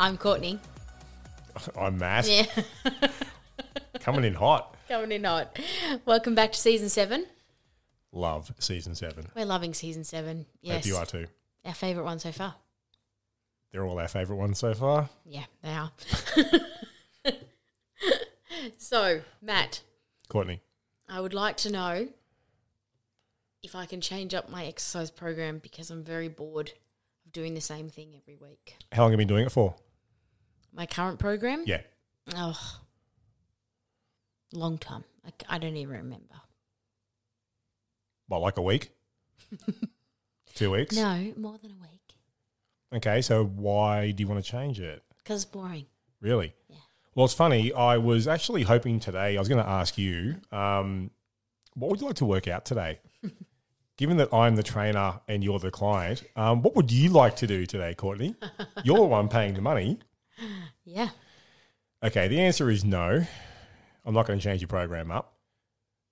I'm 0.00 0.16
Courtney. 0.16 0.58
I'm 1.78 1.98
Matt. 1.98 2.26
Yeah, 2.26 2.46
Coming 4.00 4.24
in 4.24 4.32
hot. 4.32 4.74
coming 4.88 5.12
in 5.12 5.24
hot. 5.24 5.58
Welcome 6.06 6.34
back 6.34 6.52
to 6.52 6.58
season 6.58 6.88
seven. 6.88 7.26
Love 8.10 8.50
season 8.58 8.94
seven. 8.94 9.26
We're 9.36 9.44
loving 9.44 9.74
season 9.74 10.04
seven. 10.04 10.46
Yes, 10.62 10.84
Hope 10.84 10.86
you 10.86 10.96
are 10.96 11.04
too. 11.04 11.26
our 11.66 11.74
favourite 11.74 12.06
one 12.06 12.18
so 12.18 12.32
far. 12.32 12.54
They're 13.72 13.84
all 13.84 14.00
our 14.00 14.08
favourite 14.08 14.38
ones 14.38 14.58
so 14.58 14.72
far. 14.72 15.10
Yeah, 15.26 15.44
they 15.62 15.74
are. 15.74 15.92
so, 18.78 19.20
Matt, 19.42 19.82
Courtney. 20.30 20.62
I 21.10 21.20
would 21.20 21.34
like 21.34 21.58
to 21.58 21.70
know 21.70 22.08
if 23.62 23.74
I 23.74 23.84
can 23.84 24.00
change 24.00 24.32
up 24.32 24.48
my 24.48 24.64
exercise 24.64 25.10
program 25.10 25.58
because 25.58 25.90
I'm 25.90 26.02
very 26.02 26.28
bored 26.28 26.72
of 27.26 27.32
doing 27.32 27.52
the 27.52 27.60
same 27.60 27.90
thing 27.90 28.14
every 28.16 28.36
week. 28.36 28.76
How 28.92 29.02
long 29.02 29.10
have 29.12 29.20
you 29.20 29.26
been 29.26 29.34
doing 29.34 29.44
it 29.44 29.52
for? 29.52 29.74
My 30.72 30.86
current 30.86 31.18
program? 31.18 31.64
Yeah. 31.66 31.80
Oh, 32.36 32.58
long 34.52 34.78
time. 34.78 35.04
I, 35.26 35.56
I 35.56 35.58
don't 35.58 35.76
even 35.76 35.96
remember. 35.96 36.34
Well, 38.28 38.40
like 38.40 38.56
a 38.56 38.62
week? 38.62 38.90
Two 40.54 40.70
weeks? 40.72 40.94
No, 40.96 41.32
more 41.36 41.58
than 41.58 41.72
a 41.72 41.74
week 41.80 42.14
Okay, 42.92 43.22
so 43.22 43.44
why 43.44 44.10
do 44.10 44.22
you 44.22 44.28
want 44.28 44.44
to 44.44 44.50
change 44.50 44.80
it? 44.80 45.02
because 45.18 45.42
it's 45.44 45.50
boring. 45.50 45.86
Really? 46.20 46.54
Yeah. 46.68 46.76
Well, 47.14 47.24
it's 47.24 47.34
funny. 47.34 47.72
I 47.72 47.98
was 47.98 48.26
actually 48.26 48.62
hoping 48.62 48.98
today, 49.00 49.36
I 49.36 49.38
was 49.38 49.48
going 49.48 49.62
to 49.62 49.68
ask 49.68 49.96
you, 49.98 50.36
um, 50.52 51.10
what 51.74 51.90
would 51.90 52.00
you 52.00 52.06
like 52.06 52.16
to 52.16 52.24
work 52.24 52.48
out 52.48 52.64
today? 52.64 52.98
Given 53.96 54.16
that 54.16 54.32
I'm 54.32 54.56
the 54.56 54.62
trainer 54.62 55.20
and 55.28 55.44
you're 55.44 55.58
the 55.58 55.70
client, 55.70 56.24
um, 56.36 56.62
what 56.62 56.74
would 56.74 56.90
you 56.90 57.10
like 57.10 57.36
to 57.36 57.46
do 57.46 57.66
today, 57.66 57.94
Courtney? 57.94 58.34
You're 58.82 58.96
the 58.96 59.04
one 59.04 59.28
paying 59.28 59.54
the 59.54 59.60
money. 59.60 59.98
Yeah. 60.84 61.10
Okay, 62.02 62.28
the 62.28 62.40
answer 62.40 62.70
is 62.70 62.84
no. 62.84 63.26
I'm 64.04 64.14
not 64.14 64.26
going 64.26 64.38
to 64.38 64.42
change 64.42 64.60
your 64.60 64.68
program 64.68 65.10
up 65.10 65.34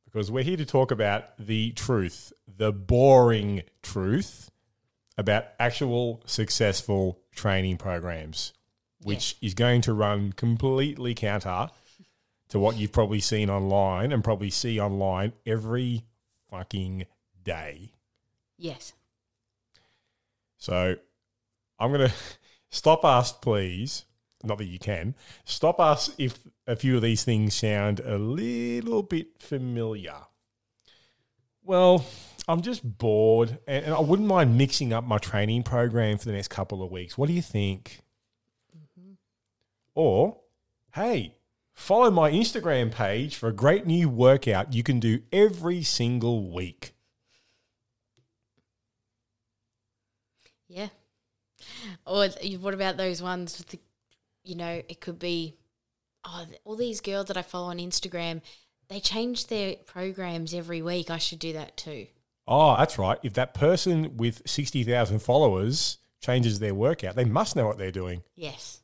because 0.04 0.30
we're 0.30 0.44
here 0.44 0.56
to 0.56 0.66
talk 0.66 0.90
about 0.90 1.36
the 1.38 1.72
truth, 1.72 2.32
the 2.46 2.72
boring 2.72 3.62
truth 3.82 4.50
about 5.16 5.46
actual 5.58 6.22
successful 6.26 7.18
training 7.34 7.76
programs, 7.76 8.52
which 9.02 9.36
is 9.42 9.54
going 9.54 9.80
to 9.82 9.92
run 9.92 10.32
completely 10.32 11.14
counter 11.14 11.70
to 12.48 12.58
what 12.58 12.76
you've 12.76 12.92
probably 12.92 13.20
seen 13.20 13.50
online 13.50 14.12
and 14.12 14.24
probably 14.24 14.50
see 14.50 14.80
online 14.80 15.32
every 15.46 16.04
fucking 16.48 17.06
day. 17.42 17.92
Yes. 18.56 18.92
So 20.56 20.96
I'm 21.78 21.92
going 21.92 22.08
to 22.08 22.14
stop 22.70 23.04
us, 23.04 23.32
please. 23.32 24.04
Not 24.44 24.58
that 24.58 24.67
you 24.67 24.78
can. 24.78 25.14
Stop 25.44 25.81
us 25.81 26.11
if 26.17 26.39
a 26.67 26.77
few 26.77 26.97
of 26.97 27.03
these 27.03 27.25
things 27.25 27.55
sound 27.55 28.00
a 28.00 28.19
little 28.19 29.03
bit 29.03 29.41
familiar. 29.41 30.14
Well, 31.64 32.07
I'm 32.46 32.62
just 32.62 32.98
bored 32.98 33.58
and, 33.67 33.86
and 33.86 33.95
I 33.95 34.01
wouldn't 34.01 34.29
mind 34.29 34.57
mixing 34.57 34.92
up 34.92 35.05
my 35.05 35.18
training 35.18 35.64
program 35.64 36.18
for 36.18 36.27
the 36.27 36.33
next 36.33 36.48
couple 36.48 36.83
of 36.83 36.90
weeks. 36.90 37.18
What 37.18 37.27
do 37.27 37.35
you 37.35 37.42
think? 37.42 38.01
Mm-hmm. 38.77 39.12
Or, 39.95 40.39
hey, 40.95 41.35
follow 41.74 42.11
my 42.11 42.30
Instagram 42.30 42.91
page 42.92 43.36
for 43.36 43.48
a 43.48 43.52
great 43.52 43.86
new 43.86 44.08
workout 44.08 44.73
you 44.73 44.83
can 44.83 45.01
do 45.01 45.20
every 45.33 45.83
single 45.83 46.48
week. 46.48 46.92
Yeah. 50.68 50.89
Or 52.07 52.29
what 52.61 52.74
about 52.74 52.96
those 52.96 53.20
ones 53.23 53.58
with 53.58 53.68
the, 53.68 53.79
you 54.48 54.57
know, 54.57 54.83
it 54.89 55.01
could 55.01 55.19
be, 55.19 55.57
oh, 56.25 56.47
all 56.64 56.77
these 56.77 57.01
girls 57.01 57.27
that 57.27 57.36
I 57.36 57.42
follow 57.42 57.69
on 57.69 57.79
Instagram, 57.79 58.41
they 58.89 58.98
change 58.98 59.48
their 59.48 59.77
programs 59.86 60.55
every 60.55 60.81
week. 60.81 61.11
I 61.11 61.19
should 61.19 61.39
do 61.39 61.53
that 61.53 61.77
too. 61.77 62.07
Oh, 62.47 62.75
that's 62.77 62.98
right. 62.98 63.19
If 63.23 63.35
that 63.35 63.53
person 63.53 64.17
with 64.17 64.41
60,000 64.47 65.19
followers 65.19 65.98
changes 66.23 66.59
their 66.59 66.75
workout, 66.75 67.14
they 67.14 67.27
must 67.27 67.57
know 67.57 67.67
what 67.67 67.77
they're 67.77 67.92
doing. 67.92 68.23
Yes. 68.35 68.81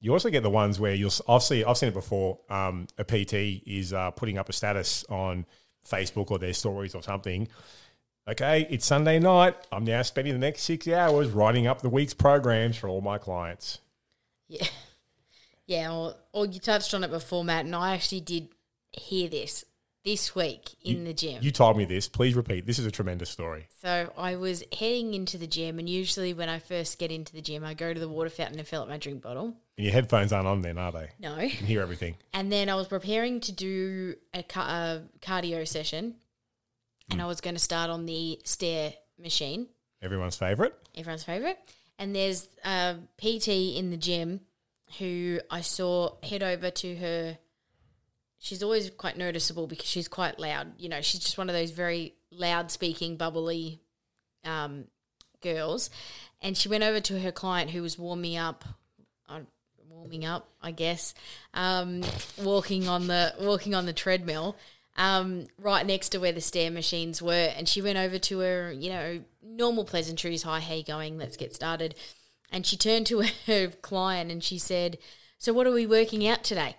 You 0.00 0.14
also 0.14 0.30
get 0.30 0.42
the 0.42 0.50
ones 0.50 0.80
where 0.80 0.94
you'll, 0.94 1.12
I've 1.28 1.42
seen, 1.42 1.64
I've 1.66 1.76
seen 1.76 1.90
it 1.90 1.94
before. 1.94 2.38
Um, 2.48 2.86
a 2.96 3.04
PT 3.04 3.62
is 3.66 3.92
uh, 3.92 4.12
putting 4.12 4.38
up 4.38 4.48
a 4.48 4.52
status 4.54 5.04
on 5.10 5.44
Facebook 5.86 6.30
or 6.30 6.38
their 6.38 6.54
stories 6.54 6.94
or 6.94 7.02
something. 7.02 7.48
Okay, 8.28 8.66
it's 8.68 8.84
Sunday 8.84 9.18
night. 9.18 9.54
I'm 9.72 9.84
now 9.84 10.02
spending 10.02 10.34
the 10.34 10.38
next 10.38 10.62
six 10.62 10.86
hours 10.86 11.30
writing 11.30 11.66
up 11.66 11.80
the 11.80 11.88
week's 11.88 12.12
programs 12.12 12.76
for 12.76 12.86
all 12.86 13.00
my 13.00 13.18
clients. 13.18 13.80
Yeah. 14.48 14.66
Yeah. 15.66 15.92
Or, 15.92 16.14
or 16.32 16.46
you 16.46 16.60
touched 16.60 16.94
on 16.94 17.04
it 17.04 17.10
before, 17.10 17.44
Matt, 17.44 17.66
and 17.66 17.76
I 17.76 17.92
actually 17.92 18.22
did 18.22 18.48
hear 18.90 19.28
this 19.28 19.66
this 20.02 20.34
week 20.34 20.70
in 20.82 21.04
the 21.04 21.12
gym. 21.12 21.42
You 21.42 21.50
told 21.50 21.76
me 21.76 21.84
this. 21.84 22.08
Please 22.08 22.34
repeat. 22.34 22.64
This 22.64 22.78
is 22.78 22.86
a 22.86 22.90
tremendous 22.90 23.28
story. 23.28 23.68
So 23.82 24.10
I 24.16 24.36
was 24.36 24.64
heading 24.72 25.12
into 25.12 25.36
the 25.36 25.46
gym, 25.46 25.78
and 25.78 25.86
usually 25.86 26.32
when 26.32 26.48
I 26.48 26.58
first 26.58 26.98
get 26.98 27.10
into 27.10 27.34
the 27.34 27.42
gym, 27.42 27.64
I 27.64 27.74
go 27.74 27.92
to 27.92 28.00
the 28.00 28.08
water 28.08 28.30
fountain 28.30 28.58
and 28.58 28.66
fill 28.66 28.80
up 28.80 28.88
my 28.88 28.96
drink 28.96 29.20
bottle. 29.20 29.58
And 29.76 29.84
your 29.84 29.92
headphones 29.92 30.32
aren't 30.32 30.48
on 30.48 30.62
then, 30.62 30.78
are 30.78 30.90
they? 30.90 31.10
No. 31.20 31.38
You 31.38 31.50
can 31.50 31.66
hear 31.66 31.82
everything. 31.82 32.14
And 32.32 32.50
then 32.50 32.70
I 32.70 32.74
was 32.74 32.88
preparing 32.88 33.40
to 33.40 33.52
do 33.52 34.14
a, 34.32 34.42
ca- 34.42 34.62
a 34.70 35.02
cardio 35.20 35.68
session. 35.68 36.14
And 37.10 37.20
I 37.22 37.26
was 37.26 37.40
going 37.40 37.54
to 37.54 37.60
start 37.60 37.90
on 37.90 38.06
the 38.06 38.40
stair 38.44 38.92
machine, 39.18 39.68
Everyone's 40.00 40.36
favorite. 40.36 40.74
everyone's 40.96 41.24
favorite. 41.24 41.58
And 41.98 42.14
there's 42.14 42.48
a 42.64 42.96
PT 43.18 43.48
in 43.76 43.90
the 43.90 43.96
gym 43.96 44.40
who 44.98 45.40
I 45.50 45.60
saw 45.62 46.14
head 46.22 46.42
over 46.42 46.70
to 46.70 46.96
her. 46.96 47.38
She's 48.38 48.62
always 48.62 48.90
quite 48.90 49.16
noticeable 49.16 49.66
because 49.66 49.86
she's 49.88 50.06
quite 50.06 50.38
loud. 50.38 50.74
You 50.78 50.88
know, 50.88 51.00
she's 51.00 51.20
just 51.20 51.36
one 51.36 51.48
of 51.48 51.54
those 51.54 51.72
very 51.72 52.14
loud 52.30 52.70
speaking, 52.70 53.16
bubbly 53.16 53.80
um, 54.44 54.84
girls. 55.42 55.90
And 56.40 56.56
she 56.56 56.68
went 56.68 56.84
over 56.84 57.00
to 57.00 57.18
her 57.18 57.32
client 57.32 57.70
who 57.70 57.82
was 57.82 57.98
warming 57.98 58.36
up, 58.36 58.64
uh, 59.28 59.40
warming 59.90 60.24
up, 60.24 60.48
I 60.62 60.70
guess, 60.70 61.14
um, 61.54 62.02
walking 62.40 62.86
on 62.86 63.08
the 63.08 63.34
walking 63.40 63.74
on 63.74 63.86
the 63.86 63.92
treadmill, 63.92 64.56
um, 64.98 65.46
right 65.58 65.86
next 65.86 66.10
to 66.10 66.18
where 66.18 66.32
the 66.32 66.42
stair 66.42 66.70
machines 66.70 67.22
were. 67.22 67.52
And 67.56 67.66
she 67.66 67.80
went 67.80 67.96
over 67.96 68.18
to 68.18 68.40
her, 68.40 68.70
you 68.72 68.90
know, 68.90 69.20
normal 69.42 69.84
pleasantries. 69.84 70.42
Hi, 70.42 70.60
you 70.74 70.84
going? 70.84 71.16
Let's 71.16 71.38
get 71.38 71.54
started. 71.54 71.94
And 72.52 72.66
she 72.66 72.76
turned 72.76 73.06
to 73.06 73.24
her 73.46 73.68
client 73.68 74.30
and 74.30 74.44
she 74.44 74.58
said, 74.58 74.98
"So 75.38 75.54
what 75.54 75.66
are 75.66 75.72
we 75.72 75.86
working 75.86 76.26
out 76.26 76.44
today?" 76.44 76.76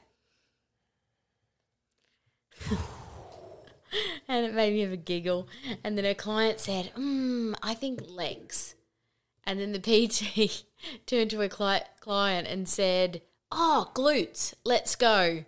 and 4.27 4.45
it 4.45 4.53
made 4.53 4.73
me 4.73 4.81
have 4.81 4.91
a 4.91 4.97
giggle. 4.97 5.47
And 5.83 5.97
then 5.97 6.05
her 6.05 6.13
client 6.13 6.59
said, 6.59 6.91
mm, 6.95 7.55
I 7.63 7.73
think 7.73 8.01
legs. 8.07 8.75
And 9.45 9.59
then 9.59 9.71
the 9.71 9.79
PT 9.79 10.65
turned 11.05 11.31
to 11.31 11.39
her 11.39 11.49
cli- 11.49 11.87
client 11.99 12.47
and 12.47 12.67
said, 12.67 13.21
Oh, 13.51 13.89
glutes, 13.95 14.53
let's 14.63 14.95
go. 14.95 15.45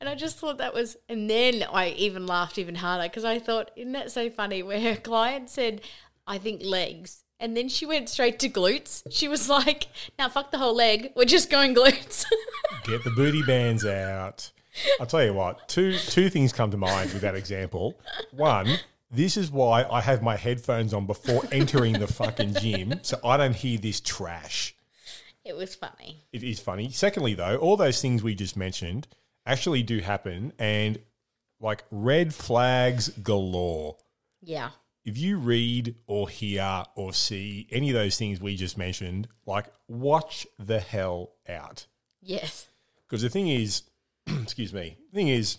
And 0.00 0.08
I 0.10 0.14
just 0.14 0.36
thought 0.38 0.58
that 0.58 0.74
was, 0.74 0.96
and 1.08 1.28
then 1.28 1.64
I 1.72 1.90
even 1.90 2.26
laughed 2.26 2.58
even 2.58 2.74
harder 2.74 3.04
because 3.08 3.24
I 3.24 3.38
thought, 3.38 3.70
isn't 3.76 3.92
that 3.92 4.10
so 4.10 4.28
funny? 4.28 4.62
Where 4.62 4.80
her 4.80 4.96
client 4.96 5.48
said, 5.48 5.80
I 6.26 6.38
think 6.38 6.62
legs. 6.62 7.24
And 7.40 7.56
then 7.56 7.68
she 7.68 7.86
went 7.86 8.08
straight 8.08 8.38
to 8.40 8.48
glutes. 8.48 9.02
She 9.10 9.28
was 9.28 9.48
like, 9.48 9.86
now 10.18 10.28
fuck 10.28 10.50
the 10.50 10.58
whole 10.58 10.74
leg. 10.74 11.12
We're 11.16 11.24
just 11.24 11.50
going 11.50 11.74
glutes. 11.74 12.24
Get 12.84 13.04
the 13.04 13.10
booty 13.10 13.42
bands 13.42 13.84
out. 13.86 14.50
I'll 15.00 15.06
tell 15.06 15.24
you 15.24 15.32
what, 15.32 15.68
two 15.68 15.96
two 15.96 16.28
things 16.28 16.52
come 16.52 16.70
to 16.70 16.76
mind 16.76 17.10
with 17.14 17.22
that 17.22 17.34
example. 17.34 17.98
One, 18.32 18.68
this 19.10 19.38
is 19.38 19.50
why 19.50 19.84
I 19.90 20.02
have 20.02 20.20
my 20.22 20.36
headphones 20.36 20.92
on 20.92 21.06
before 21.06 21.42
entering 21.50 21.94
the 21.94 22.06
fucking 22.06 22.54
gym, 22.54 23.00
so 23.02 23.18
I 23.24 23.38
don't 23.38 23.56
hear 23.56 23.78
this 23.78 24.00
trash. 24.00 24.74
it 25.46 25.56
was 25.56 25.74
funny. 25.74 26.24
It 26.32 26.42
is 26.42 26.60
funny. 26.60 26.90
Secondly, 26.90 27.32
though, 27.32 27.56
all 27.56 27.78
those 27.78 28.02
things 28.02 28.22
we 28.22 28.34
just 28.34 28.54
mentioned 28.56 29.06
actually 29.46 29.82
do 29.82 30.00
happen, 30.00 30.52
and 30.58 30.98
like 31.60 31.84
red 31.90 32.34
flags 32.34 33.08
galore. 33.08 33.96
Yeah. 34.42 34.70
if 35.04 35.16
you 35.16 35.38
read 35.38 35.94
or 36.06 36.28
hear 36.28 36.84
or 36.96 37.12
see 37.12 37.66
any 37.70 37.90
of 37.90 37.94
those 37.94 38.18
things 38.18 38.40
we 38.40 38.56
just 38.56 38.76
mentioned, 38.76 39.28
like 39.46 39.66
watch 39.88 40.46
the 40.58 40.80
hell 40.80 41.30
out. 41.48 41.86
Yes. 42.20 42.68
Because 43.08 43.22
the 43.22 43.28
thing 43.30 43.48
is, 43.48 43.82
excuse 44.42 44.72
me, 44.72 44.98
the 45.10 45.16
thing 45.16 45.28
is, 45.28 45.58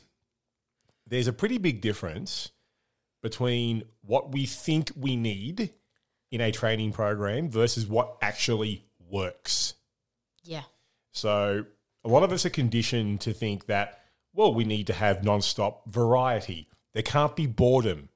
there's 1.07 1.28
a 1.28 1.34
pretty 1.34 1.57
big 1.57 1.80
difference 1.81 2.51
between 3.24 3.84
what 4.01 4.31
we 4.34 4.45
think 4.45 4.92
we 4.95 5.16
need 5.16 5.72
in 6.30 6.42
a 6.42 6.51
training 6.51 6.92
program 6.92 7.50
versus 7.50 7.88
what 7.88 8.18
actually 8.22 8.86
works. 9.10 9.75
Yeah. 10.44 10.63
So 11.13 11.66
a 12.03 12.09
lot 12.09 12.23
of 12.23 12.31
us 12.31 12.45
are 12.45 12.49
conditioned 12.51 13.21
to 13.21 13.33
think 13.33 13.65
that, 13.65 14.01
well, 14.33 14.53
we 14.53 14.63
need 14.63 14.88
to 14.88 14.94
have 14.94 15.23
non-stop 15.23 15.89
variety. 15.89 16.67
There 16.94 17.03
can't 17.03 17.35
be 17.35 17.47
boredom. 17.47 18.09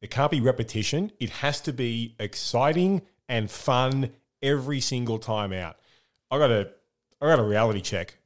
There 0.00 0.08
can't 0.08 0.30
be 0.30 0.40
repetition. 0.40 1.12
It 1.18 1.30
has 1.30 1.60
to 1.62 1.72
be 1.72 2.14
exciting 2.18 3.02
and 3.28 3.50
fun 3.50 4.10
every 4.42 4.80
single 4.80 5.18
time 5.18 5.52
out. 5.52 5.76
I 6.30 6.38
got 6.38 6.50
a 6.50 6.70
I 7.20 7.26
got 7.26 7.40
a 7.40 7.44
reality 7.44 7.80
check. 7.80 8.18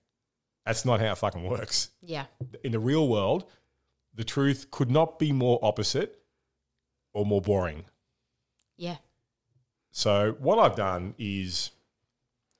That's 0.67 0.85
not 0.85 1.01
how 1.01 1.13
it 1.13 1.19
fucking 1.19 1.49
works. 1.49 1.91
Yeah. 2.03 2.27
In 2.63 2.73
the 2.73 2.79
real 2.79 3.09
world, 3.09 3.45
the 4.15 4.25
truth 4.25 4.71
could 4.71 4.91
not 4.91 5.19
be 5.19 5.33
more 5.33 5.59
opposite 5.63 6.19
or 7.15 7.25
more 7.25 7.41
boring. 7.41 7.85
Yeah. 8.77 8.97
So 9.91 10.37
what 10.39 10.59
I've 10.59 10.77
done 10.77 11.15
is 11.19 11.71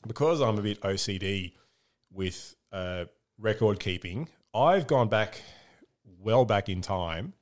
because 0.07 0.41
I'm 0.41 0.59
a 0.59 0.63
bit 0.63 0.81
OCD 0.81 1.53
with 2.13 2.55
uh, 2.73 3.05
record 3.39 3.81
keeping, 3.81 4.29
I've 4.55 4.87
gone 4.87 5.09
back 5.09 5.41
well 6.21 6.45
back 6.45 6.69
in 6.69 6.81
time, 6.83 7.33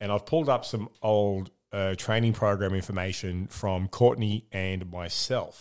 and 0.00 0.10
I've 0.12 0.26
pulled 0.26 0.48
up 0.48 0.64
some 0.64 0.88
old 1.02 1.50
uh, 1.72 1.94
training 1.96 2.32
program 2.32 2.74
information 2.74 3.46
from 3.48 3.88
Courtney 3.88 4.46
and 4.52 4.90
myself. 4.90 5.60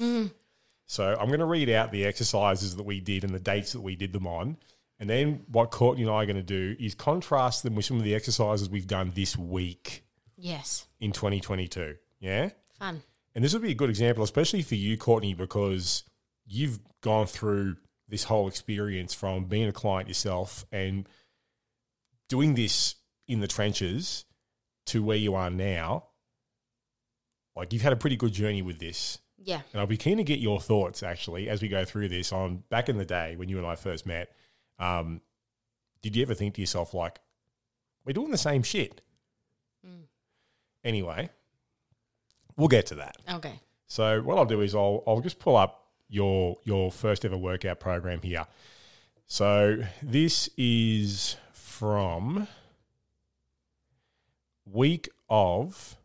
So 0.86 1.16
I'm 1.20 1.28
going 1.28 1.40
to 1.40 1.46
read 1.46 1.70
out 1.70 1.92
the 1.92 2.06
exercises 2.06 2.76
that 2.76 2.84
we 2.84 3.00
did 3.00 3.24
and 3.24 3.34
the 3.34 3.40
dates 3.40 3.72
that 3.74 3.82
we 3.82 3.96
did 3.96 4.14
them 4.14 4.28
on. 4.28 4.58
And 5.00 5.10
then 5.10 5.44
what 5.52 5.72
Courtney 5.72 6.04
and 6.04 6.12
I 6.12 6.16
are 6.24 6.26
going 6.26 6.36
to 6.36 6.44
do 6.44 6.76
is 6.80 6.94
contrast 6.94 7.64
them 7.64 7.74
with 7.76 7.86
some 7.86 7.98
of 7.98 8.04
the 8.04 8.14
exercises 8.14 8.70
we've 8.70 8.86
done 8.88 9.12
this 9.16 9.36
week 9.38 10.04
Yes. 10.38 10.86
in 11.00 11.12
2022. 11.12 11.96
Yeah. 12.20 12.50
Fun. 12.78 13.02
And 13.34 13.44
this 13.44 13.54
would 13.54 13.64
be 13.64 13.72
a 13.72 13.76
good 13.76 13.90
example, 13.90 14.24
especially 14.24 14.62
for 14.62 14.76
you, 14.76 14.98
Courtney, 14.98 15.34
because 15.34 16.04
you've 16.46 16.80
gone 17.02 17.26
through 17.26 17.78
this 18.14 18.26
whole 18.26 18.48
experience 18.48 19.12
from 19.12 19.46
being 19.46 19.68
a 19.68 19.72
client 19.72 20.08
yourself 20.08 20.68
and 20.72 21.10
doing 22.30 22.54
this 22.54 22.94
in 23.28 23.40
the 23.40 23.48
trenches 23.48 24.26
to 24.86 25.04
where 25.04 25.18
you 25.18 25.34
are 25.34 25.50
now. 25.50 26.06
Like 27.56 27.74
you've 27.74 27.82
had 27.82 27.92
a 27.92 27.96
pretty 27.96 28.16
good 28.16 28.32
journey 28.32 28.62
with 28.62 28.78
this. 28.78 29.18
Yeah. 29.44 29.62
And 29.72 29.82
I'll 29.82 29.88
be 29.88 29.98
keen 29.98 30.18
to 30.18 30.24
get 30.24 30.38
your 30.38 30.62
thoughts 30.62 31.02
actually 31.02 31.50
as 31.50 31.64
we 31.64 31.68
go 31.68 31.86
through 31.86 32.10
this 32.10 32.32
on 32.32 32.62
back 32.70 32.88
in 32.88 33.00
the 33.00 33.06
day 33.06 33.36
when 33.36 33.50
you 33.50 33.58
and 33.58 33.66
I 33.66 33.76
first 33.76 34.06
met. 34.06 34.30
Um, 34.78 35.22
did 36.04 36.16
you 36.16 36.22
ever 36.22 36.36
think 36.36 36.54
to 36.54 36.62
yourself, 36.62 36.94
like, 36.94 37.20
we're 38.06 38.14
doing 38.14 38.30
the 38.30 38.38
same 38.38 38.62
shit? 38.62 39.02
Anyway, 40.84 41.32
we'll 42.58 42.68
get 42.68 42.86
to 42.88 42.96
that. 42.96 43.18
Okay. 43.28 43.60
So 43.88 44.22
what 44.22 44.38
I'll 44.38 44.46
do 44.46 44.62
is 44.62 44.76
I'll 44.76 45.04
I'll 45.08 45.22
just 45.22 45.40
pull 45.40 45.56
up 45.58 45.83
your 46.14 46.58
your 46.64 46.92
first 46.92 47.26
ever 47.26 47.36
workout 47.36 47.80
program 47.80 48.22
here. 48.22 48.46
So 49.26 49.84
this 50.02 50.48
is 50.58 51.38
from 51.54 52.48
week 54.66 55.10
of 55.28 55.98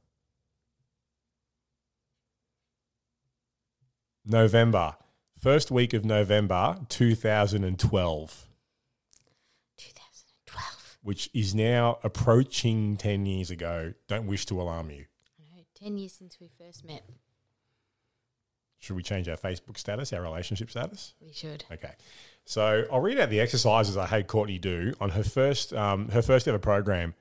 November. 4.24 4.96
First 5.38 5.70
week 5.70 5.92
of 5.92 6.04
November 6.04 6.78
2012, 6.88 8.48
2012. 9.76 10.98
which 11.02 11.30
is 11.32 11.54
now 11.54 11.98
approaching 12.02 12.96
10 12.96 13.26
years 13.26 13.50
ago. 13.50 13.92
Don't 14.08 14.26
wish 14.26 14.46
to 14.46 14.60
alarm 14.60 14.90
you. 14.90 15.04
I 15.38 15.56
know. 15.56 15.64
10 15.80 15.98
years 15.98 16.12
since 16.12 16.38
we 16.40 16.48
first 16.58 16.84
met. 16.84 17.04
Should 18.78 18.96
we 18.96 19.02
change 19.02 19.28
our 19.28 19.36
Facebook 19.36 19.76
status, 19.76 20.12
our 20.12 20.22
relationship 20.22 20.70
status? 20.70 21.14
We 21.20 21.32
should. 21.32 21.64
Okay. 21.72 21.92
So 22.44 22.84
I'll 22.90 23.00
read 23.00 23.18
out 23.18 23.28
the 23.28 23.40
exercises 23.40 23.96
I 23.96 24.06
had 24.06 24.26
Courtney 24.26 24.58
do 24.58 24.94
on 25.00 25.10
her 25.10 25.22
first 25.22 25.74
um, 25.74 26.08
her 26.10 26.22
first 26.22 26.48
ever 26.48 26.58
program 26.58 27.14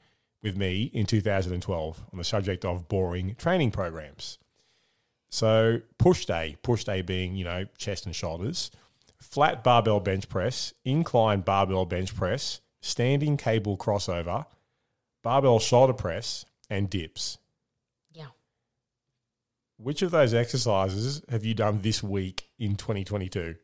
with 0.44 0.56
me 0.56 0.84
in 0.94 1.06
2012 1.06 2.04
on 2.12 2.18
the 2.18 2.24
subject 2.24 2.64
of 2.64 2.88
boring 2.88 3.36
training 3.36 3.72
programs. 3.72 4.38
So 5.30 5.82
push 5.98 6.26
day, 6.26 6.56
push 6.62 6.84
day 6.84 7.02
being 7.02 7.36
you 7.36 7.44
know 7.44 7.66
chest 7.78 8.06
and 8.06 8.16
shoulders, 8.16 8.72
flat 9.20 9.64
barbell 9.64 10.00
bench 10.00 10.30
press, 10.30 10.74
incline 10.86 11.42
barbell 11.42 11.86
bench 11.86 12.16
press, 12.16 12.62
standing 12.82 13.36
cable 13.36 13.78
crossover, 13.78 14.46
barbell 15.24 15.60
shoulder 15.60 15.94
press, 15.94 16.46
and 16.70 16.90
dips. 16.90 17.38
Which 19.78 20.02
of 20.02 20.12
those 20.12 20.34
exercises 20.34 21.22
have 21.30 21.46
you 21.46 21.54
done 21.54 21.82
this 21.82 22.02
week 22.02 22.50
in 22.58 22.76
2022? 22.76 23.56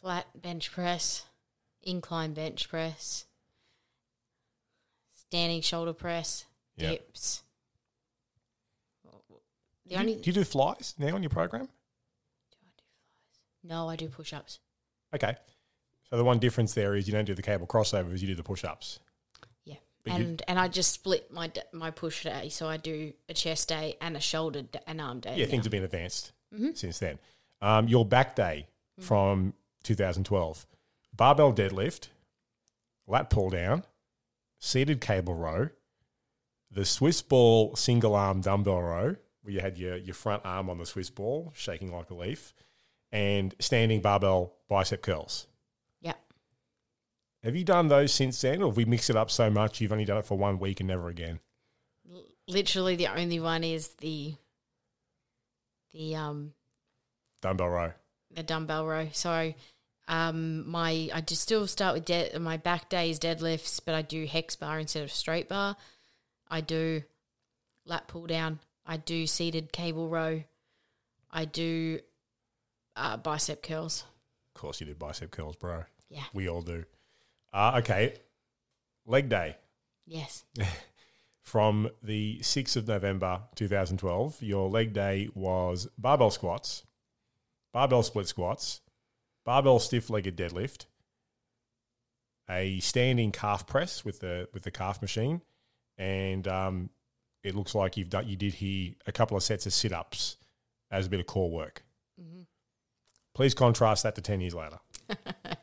Flat 0.00 0.26
bench 0.40 0.72
press, 0.72 1.26
incline 1.82 2.34
bench 2.34 2.68
press, 2.68 3.24
standing 5.14 5.60
shoulder 5.60 5.92
press, 5.92 6.44
Yeah. 6.76 6.90
dips. 6.90 7.42
The 9.04 9.10
Do 9.86 9.94
you- 9.94 10.00
only 10.00 10.14
do 10.16 10.28
you 10.28 10.34
do 10.34 10.44
flies 10.44 10.94
now 10.98 11.14
on 11.14 11.22
your 11.22 11.30
program? 11.30 11.66
Do 11.66 11.72
I 12.66 12.70
do 12.76 12.84
flies? 12.84 13.40
no, 13.62 13.88
I 13.88 13.96
do 13.96 14.08
push 14.08 14.32
ups. 14.32 14.58
Okay. 15.14 15.34
So 16.10 16.16
the 16.16 16.24
one 16.24 16.38
difference 16.38 16.74
there 16.74 16.94
is 16.94 17.06
you 17.06 17.12
don't 17.12 17.24
do 17.24 17.34
the 17.34 17.42
cable 17.42 17.66
crossovers, 17.66 18.20
you 18.20 18.26
do 18.26 18.34
the 18.34 18.42
push 18.42 18.64
ups. 18.64 18.98
Yeah, 20.08 20.12
But 20.14 20.20
you- 20.20 20.26
and 20.26 20.42
and 20.48 20.58
I 20.58 20.68
just 20.68 20.92
split 20.92 21.30
my 21.30 21.50
my 21.72 21.90
push 21.90 22.24
day, 22.24 22.48
so 22.48 22.68
I 22.68 22.76
do 22.76 23.12
a 23.28 23.34
chest 23.34 23.68
day 23.68 23.96
and 24.00 24.16
a 24.16 24.20
shoulder 24.20 24.62
and 24.86 25.00
arm 25.00 25.20
day. 25.20 25.36
Yeah, 25.36 25.44
now. 25.44 25.50
things 25.50 25.64
have 25.64 25.70
been 25.72 25.84
advanced 25.84 26.32
since 26.74 26.98
then. 26.98 27.18
Um, 27.60 27.88
your 27.88 28.04
back 28.04 28.34
day 28.36 28.68
from 29.00 29.54
2012 29.84 30.66
barbell 31.14 31.52
deadlift, 31.52 32.08
lat 33.06 33.30
pull 33.30 33.50
down, 33.50 33.84
seated 34.58 35.00
cable 35.00 35.34
row, 35.34 35.68
the 36.70 36.84
Swiss 36.84 37.22
ball 37.22 37.74
single 37.76 38.14
arm 38.14 38.40
dumbbell 38.40 38.80
row, 38.82 39.16
where 39.42 39.52
you 39.54 39.60
had 39.60 39.78
your, 39.78 39.96
your 39.96 40.14
front 40.14 40.42
arm 40.44 40.68
on 40.70 40.78
the 40.78 40.86
Swiss 40.86 41.10
ball, 41.10 41.52
shaking 41.56 41.92
like 41.92 42.10
a 42.10 42.14
leaf, 42.14 42.52
and 43.12 43.54
standing 43.58 44.00
barbell 44.00 44.54
bicep 44.68 45.02
curls. 45.02 45.46
Have 47.44 47.54
you 47.54 47.64
done 47.64 47.88
those 47.88 48.12
since 48.12 48.40
then, 48.40 48.62
or 48.62 48.70
have 48.70 48.76
we 48.76 48.84
mixed 48.84 49.10
it 49.10 49.16
up 49.16 49.30
so 49.30 49.48
much 49.50 49.80
you've 49.80 49.92
only 49.92 50.04
done 50.04 50.18
it 50.18 50.26
for 50.26 50.36
one 50.36 50.58
week 50.58 50.80
and 50.80 50.88
never 50.88 51.08
again? 51.08 51.40
literally 52.48 52.96
the 52.96 53.06
only 53.08 53.38
one 53.38 53.62
is 53.62 53.88
the 54.00 54.34
the 55.92 56.16
um 56.16 56.54
Dumbbell 57.42 57.68
row. 57.68 57.92
the 58.34 58.42
dumbbell 58.42 58.86
row. 58.86 59.08
So 59.12 59.54
um 60.08 60.68
my 60.68 61.10
I 61.12 61.20
just 61.20 61.42
still 61.42 61.66
start 61.66 61.94
with 62.08 62.40
my 62.40 62.56
back 62.56 62.88
day 62.88 63.10
is 63.10 63.18
deadlifts, 63.20 63.80
but 63.84 63.94
I 63.94 64.02
do 64.02 64.26
hex 64.26 64.56
bar 64.56 64.78
instead 64.78 65.02
of 65.02 65.12
straight 65.12 65.48
bar. 65.48 65.76
I 66.50 66.60
do 66.62 67.02
lat 67.84 68.08
pull 68.08 68.26
down. 68.26 68.60
I 68.86 68.96
do 68.96 69.26
seated 69.26 69.70
cable 69.72 70.08
row. 70.08 70.42
I 71.30 71.44
do 71.44 72.00
uh, 72.96 73.18
bicep 73.18 73.62
curls. 73.62 74.04
Of 74.54 74.60
course, 74.60 74.80
you 74.80 74.86
do 74.86 74.94
bicep 74.94 75.30
curls, 75.30 75.56
bro. 75.56 75.84
Yeah. 76.08 76.24
We 76.32 76.48
all 76.48 76.62
do. 76.62 76.84
Uh, 77.52 77.76
okay. 77.78 78.14
Leg 79.06 79.28
day 79.28 79.56
Yes. 80.06 80.44
from 81.42 81.88
the 82.02 82.38
6th 82.40 82.76
of 82.76 82.88
November 82.88 83.42
2012. 83.54 84.42
Your 84.42 84.68
leg 84.68 84.92
day 84.92 85.28
was 85.34 85.88
barbell 85.96 86.30
squats, 86.30 86.84
barbell 87.72 88.02
split 88.02 88.26
squats, 88.28 88.80
barbell 89.44 89.78
stiff 89.78 90.10
legged 90.10 90.36
deadlift, 90.36 90.86
a 92.50 92.80
standing 92.80 93.32
calf 93.32 93.66
press 93.66 94.04
with 94.04 94.20
the 94.20 94.48
with 94.52 94.62
the 94.62 94.70
calf 94.70 95.00
machine, 95.00 95.40
and 95.96 96.46
um, 96.46 96.90
it 97.42 97.54
looks 97.54 97.74
like 97.74 97.96
you've 97.96 98.10
done 98.10 98.28
you 98.28 98.36
did 98.36 98.54
here 98.54 98.92
a 99.06 99.12
couple 99.12 99.36
of 99.36 99.42
sets 99.42 99.64
of 99.64 99.72
sit 99.72 99.92
ups 99.92 100.36
as 100.90 101.06
a 101.06 101.10
bit 101.10 101.20
of 101.20 101.26
core 101.26 101.50
work. 101.50 101.82
Please 103.34 103.54
contrast 103.54 104.02
that 104.02 104.14
to 104.16 104.20
ten 104.20 104.40
years 104.40 104.54
later. 104.54 104.78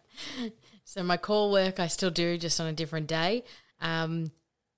So 0.96 1.04
my 1.04 1.18
core 1.18 1.52
work 1.52 1.80
I 1.80 1.88
still 1.88 2.10
do 2.10 2.38
just 2.38 2.60
on 2.62 2.68
a 2.68 2.74
different 2.74 3.08
day. 3.08 3.44
Um, 3.82 4.32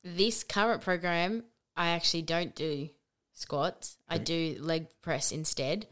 this 0.03 0.43
current 0.43 0.81
program 0.81 1.43
I 1.75 1.89
actually 1.89 2.24
don't 2.24 2.55
do 2.55 2.89
squats. 3.33 3.97
I 4.09 4.17
do 4.17 4.57
leg 4.59 4.88
press 5.03 5.31
instead. 5.31 5.86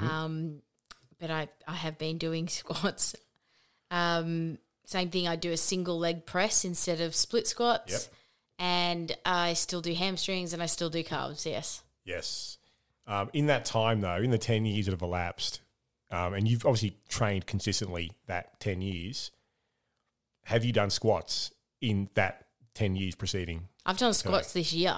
Um, 0.00 0.62
but 1.20 1.30
I 1.30 1.48
I 1.66 1.74
have 1.74 1.96
been 1.96 2.18
doing 2.18 2.48
squats. 2.60 3.14
Um, 3.90 4.58
same 4.84 5.10
thing. 5.10 5.28
I 5.28 5.36
do 5.36 5.52
a 5.52 5.56
single 5.56 5.98
leg 5.98 6.26
press 6.26 6.64
instead 6.64 7.00
of 7.00 7.14
split 7.14 7.46
squats. 7.46 7.92
Yep. 7.92 8.02
and 8.58 9.16
I 9.24 9.52
still 9.54 9.80
do 9.80 9.94
hamstrings 9.94 10.52
and 10.52 10.60
I 10.60 10.66
still 10.66 10.90
do 10.90 11.04
calves. 11.04 11.46
Yes. 11.46 11.82
Yes. 12.04 12.58
Um, 13.06 13.30
in 13.32 13.46
that 13.46 13.64
time, 13.64 14.00
though, 14.00 14.16
in 14.16 14.30
the 14.30 14.38
10 14.38 14.66
years 14.66 14.86
that 14.86 14.92
have 14.92 15.02
elapsed, 15.02 15.60
um, 16.10 16.34
and 16.34 16.48
you've 16.48 16.66
obviously 16.66 16.96
trained 17.08 17.46
consistently 17.46 18.10
that 18.26 18.58
10 18.60 18.82
years, 18.82 19.30
have 20.48 20.64
you 20.64 20.72
done 20.72 20.88
squats 20.88 21.52
in 21.82 22.08
that 22.14 22.46
10 22.74 22.96
years 22.96 23.14
preceding? 23.14 23.68
I've 23.84 23.98
done 23.98 24.14
squats 24.14 24.54
this 24.54 24.72
year. 24.72 24.96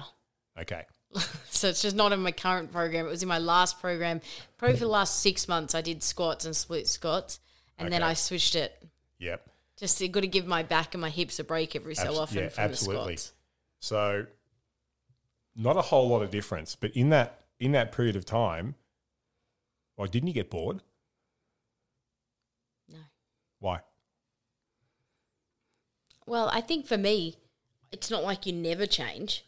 Okay. 0.59 0.85
So 1.51 1.69
it's 1.69 1.83
just 1.83 1.97
not 1.97 2.13
in 2.13 2.21
my 2.21 2.31
current 2.33 2.73
program. 2.73 3.05
It 3.05 3.11
was 3.11 3.23
in 3.23 3.29
my 3.29 3.39
last 3.39 3.81
program. 3.81 4.23
Probably 4.57 4.77
for 4.77 4.85
the 4.85 4.91
last 4.91 5.21
six 5.21 5.47
months, 5.47 5.75
I 5.75 5.83
did 5.83 6.03
squats 6.03 6.47
and 6.47 6.57
split 6.57 6.89
squats, 6.89 7.39
and 7.77 7.93
then 7.93 8.03
I 8.03 8.15
switched 8.15 8.55
it. 8.55 8.83
Yep. 9.19 9.47
Just 9.77 10.01
got 10.13 10.21
to 10.21 10.27
give 10.27 10.47
my 10.47 10.63
back 10.63 10.95
and 10.95 11.03
my 11.03 11.11
hips 11.11 11.39
a 11.39 11.45
break 11.45 11.77
every 11.77 11.95
so 11.95 12.05
Abs- 12.05 12.19
often 12.19 12.39
yeah, 12.39 12.49
from 12.49 12.65
absolutely. 12.65 13.15
the 13.15 13.21
squats. 13.21 13.33
So, 13.81 14.27
not 15.55 15.77
a 15.77 15.83
whole 15.83 16.09
lot 16.09 16.23
of 16.23 16.31
difference, 16.31 16.77
but 16.77 16.93
in 16.93 17.11
that 17.11 17.41
in 17.59 17.73
that 17.73 17.93
period 17.93 18.17
of 18.17 18.25
time, 18.25 18.77
well, 19.99 20.07
didn't 20.07 20.29
you 20.29 20.35
get 20.35 20.49
bored? 20.49 20.81
No. 22.89 23.01
Why? 23.59 23.81
Well, 26.31 26.49
I 26.53 26.61
think 26.61 26.87
for 26.87 26.97
me, 26.97 27.35
it's 27.91 28.09
not 28.09 28.23
like 28.23 28.47
you 28.47 28.53
never 28.53 28.87
change. 28.87 29.45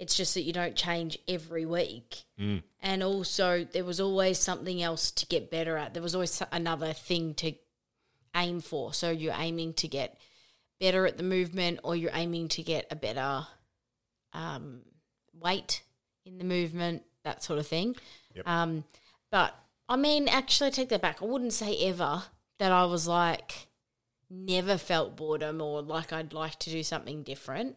It's 0.00 0.16
just 0.16 0.34
that 0.34 0.42
you 0.42 0.52
don't 0.52 0.74
change 0.74 1.16
every 1.28 1.64
week. 1.64 2.24
Mm. 2.40 2.64
And 2.80 3.04
also, 3.04 3.62
there 3.62 3.84
was 3.84 4.00
always 4.00 4.40
something 4.40 4.82
else 4.82 5.12
to 5.12 5.26
get 5.26 5.48
better 5.48 5.76
at. 5.76 5.94
There 5.94 6.02
was 6.02 6.16
always 6.16 6.42
another 6.50 6.92
thing 6.92 7.34
to 7.34 7.52
aim 8.34 8.58
for. 8.60 8.92
So 8.92 9.12
you're 9.12 9.36
aiming 9.38 9.74
to 9.74 9.86
get 9.86 10.18
better 10.80 11.06
at 11.06 11.18
the 11.18 11.22
movement, 11.22 11.78
or 11.84 11.94
you're 11.94 12.10
aiming 12.12 12.48
to 12.48 12.64
get 12.64 12.88
a 12.90 12.96
better 12.96 13.46
um, 14.32 14.80
weight 15.32 15.84
in 16.26 16.38
the 16.38 16.44
movement, 16.44 17.04
that 17.22 17.44
sort 17.44 17.60
of 17.60 17.66
thing. 17.68 17.94
Yep. 18.34 18.48
Um, 18.48 18.82
but 19.30 19.54
I 19.88 19.94
mean, 19.94 20.26
actually, 20.26 20.66
I 20.66 20.70
take 20.70 20.88
that 20.88 21.00
back. 21.00 21.22
I 21.22 21.26
wouldn't 21.26 21.52
say 21.52 21.78
ever 21.84 22.24
that 22.58 22.72
I 22.72 22.86
was 22.86 23.06
like 23.06 23.67
never 24.30 24.76
felt 24.78 25.16
boredom 25.16 25.60
or 25.60 25.80
like 25.82 26.12
I'd 26.12 26.32
like 26.32 26.58
to 26.60 26.70
do 26.70 26.82
something 26.82 27.22
different. 27.22 27.76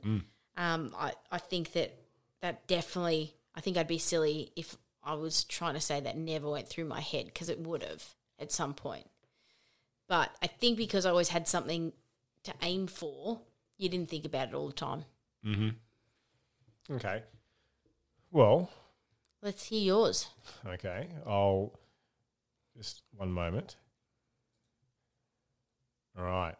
Um, 0.58 0.94
I, 0.98 1.14
I 1.32 1.38
think 1.38 1.72
that 1.74 1.96
that 2.42 2.68
definitely, 2.68 3.34
I 3.56 3.62
think 3.62 3.78
I'd 3.78 3.88
be 3.88 3.98
silly 3.98 4.52
if 4.56 4.76
I 5.04 5.14
was 5.14 5.44
trying 5.44 5.76
to 5.76 5.80
say 5.80 6.00
that 6.02 6.18
never 6.18 6.50
went 6.50 6.68
through 6.68 6.86
my 6.86 7.00
head 7.02 7.26
because 7.26 7.50
it 7.50 7.60
would 7.60 7.84
have 7.84 8.04
at 8.40 8.52
some 8.52 8.74
point. 8.74 9.08
But 10.08 10.30
I 10.42 10.48
think 10.48 10.78
because 10.78 11.06
I 11.06 11.10
always 11.10 11.30
had 11.30 11.48
something 11.48 11.94
to 12.44 12.54
aim 12.62 12.88
for, 12.88 13.40
you 13.78 13.88
didn't 13.90 14.10
think 14.10 14.26
about 14.26 14.50
it 14.50 14.54
all 14.54 14.68
the 14.68 14.74
time. 14.74 15.06
Okay. 16.92 17.24
Well, 18.32 18.70
Let's 19.42 19.66
hear 19.66 19.82
yours. 19.82 20.28
okay. 20.68 21.08
I'll 21.26 21.72
just 22.78 23.02
one 23.16 23.32
moment. 23.32 23.76
All 26.18 26.26
right. 26.26 26.56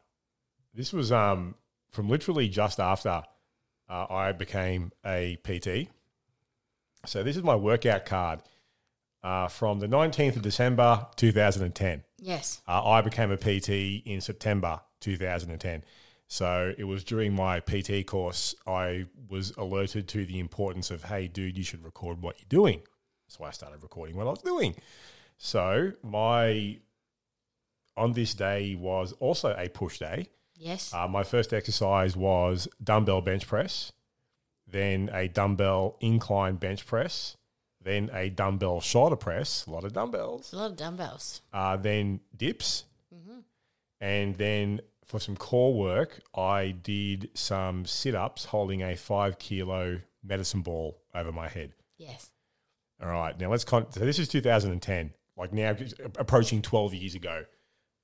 This 0.74 0.94
was 0.94 1.12
um 1.12 1.56
from 1.92 2.10
literally 2.10 2.48
just 2.48 2.80
after 2.80 3.24
uh, 3.90 4.06
I 4.10 4.32
became 4.32 4.92
a 5.06 5.38
PT. 5.44 5.90
So 7.06 7.24
this 7.24 7.36
is 7.36 7.44
my 7.44 7.56
workout 7.56 8.06
card 8.06 8.42
uh, 9.24 9.48
from 9.48 9.80
the 9.80 9.88
19th 9.88 10.38
of 10.38 10.42
December 10.42 11.08
2010. 11.18 12.04
Yes. 12.20 12.62
Uh, 12.68 12.84
I 12.86 13.02
became 13.02 13.32
a 13.32 13.38
PT 13.38 14.06
in 14.06 14.22
September 14.22 14.80
2010. 15.02 15.84
So 16.28 16.74
it 16.78 16.86
was 16.86 17.04
during 17.04 17.36
my 17.36 17.60
PT 17.60 18.06
course, 18.08 18.56
I 18.66 19.06
was 19.30 19.52
alerted 19.58 20.08
to 20.10 20.26
the 20.26 20.40
importance 20.40 20.90
of, 20.90 21.04
hey, 21.04 21.28
dude, 21.28 21.58
you 21.58 21.64
should 21.64 21.84
record 21.84 22.22
what 22.22 22.38
you're 22.40 22.46
doing. 22.48 22.82
So 23.28 23.44
I 23.44 23.52
started 23.52 23.84
recording 23.84 24.16
what 24.16 24.28
I 24.28 24.30
was 24.30 24.42
doing. 24.42 24.76
So 25.38 25.92
my, 26.04 26.78
on 27.98 28.14
this 28.14 28.34
day 28.34 28.76
was 28.76 29.14
also 29.20 29.56
a 29.58 29.70
push 29.70 30.00
day. 30.00 30.28
Yes. 30.58 30.94
Uh, 30.94 31.08
my 31.08 31.24
first 31.24 31.54
exercise 31.54 32.16
was 32.16 32.68
dumbbell 32.84 33.22
bench 33.22 33.48
press, 33.48 33.92
then 34.68 35.10
a 35.14 35.28
dumbbell 35.28 35.98
incline 36.02 36.56
bench 36.56 36.86
press, 36.86 37.36
then 37.84 38.10
a 38.14 38.30
dumbbell 38.30 38.80
shoulder 38.80 39.16
press, 39.16 39.66
a 39.66 39.72
lot 39.72 39.84
of 39.84 39.94
dumbbells 39.94 40.54
a 40.54 40.58
lot 40.58 40.72
of 40.72 40.78
dumbbells. 40.78 41.42
uh, 41.52 41.76
then 41.78 42.20
dips, 42.38 42.86
and 44.00 44.36
then 44.36 44.82
for 45.06 45.20
some 45.20 45.36
core 45.36 45.74
work, 45.74 46.22
I 46.36 46.72
did 46.72 47.30
some 47.34 47.86
sit 47.86 48.16
ups 48.16 48.46
holding 48.46 48.82
a 48.82 48.96
five 48.96 49.38
kilo 49.40 50.00
medicine 50.24 50.62
ball 50.62 51.02
over 51.14 51.32
my 51.32 51.48
head. 51.50 51.74
Yes. 51.98 52.30
All 53.02 53.10
right, 53.10 53.38
now 53.40 53.50
let's 53.50 53.64
con- 53.64 53.92
so 53.92 54.00
this 54.02 54.20
is 54.20 54.28
2010, 54.28 55.12
like 55.38 55.52
now 55.54 55.76
approaching 56.18 56.62
12 56.62 56.94
years 56.94 57.16
ago. 57.16 57.46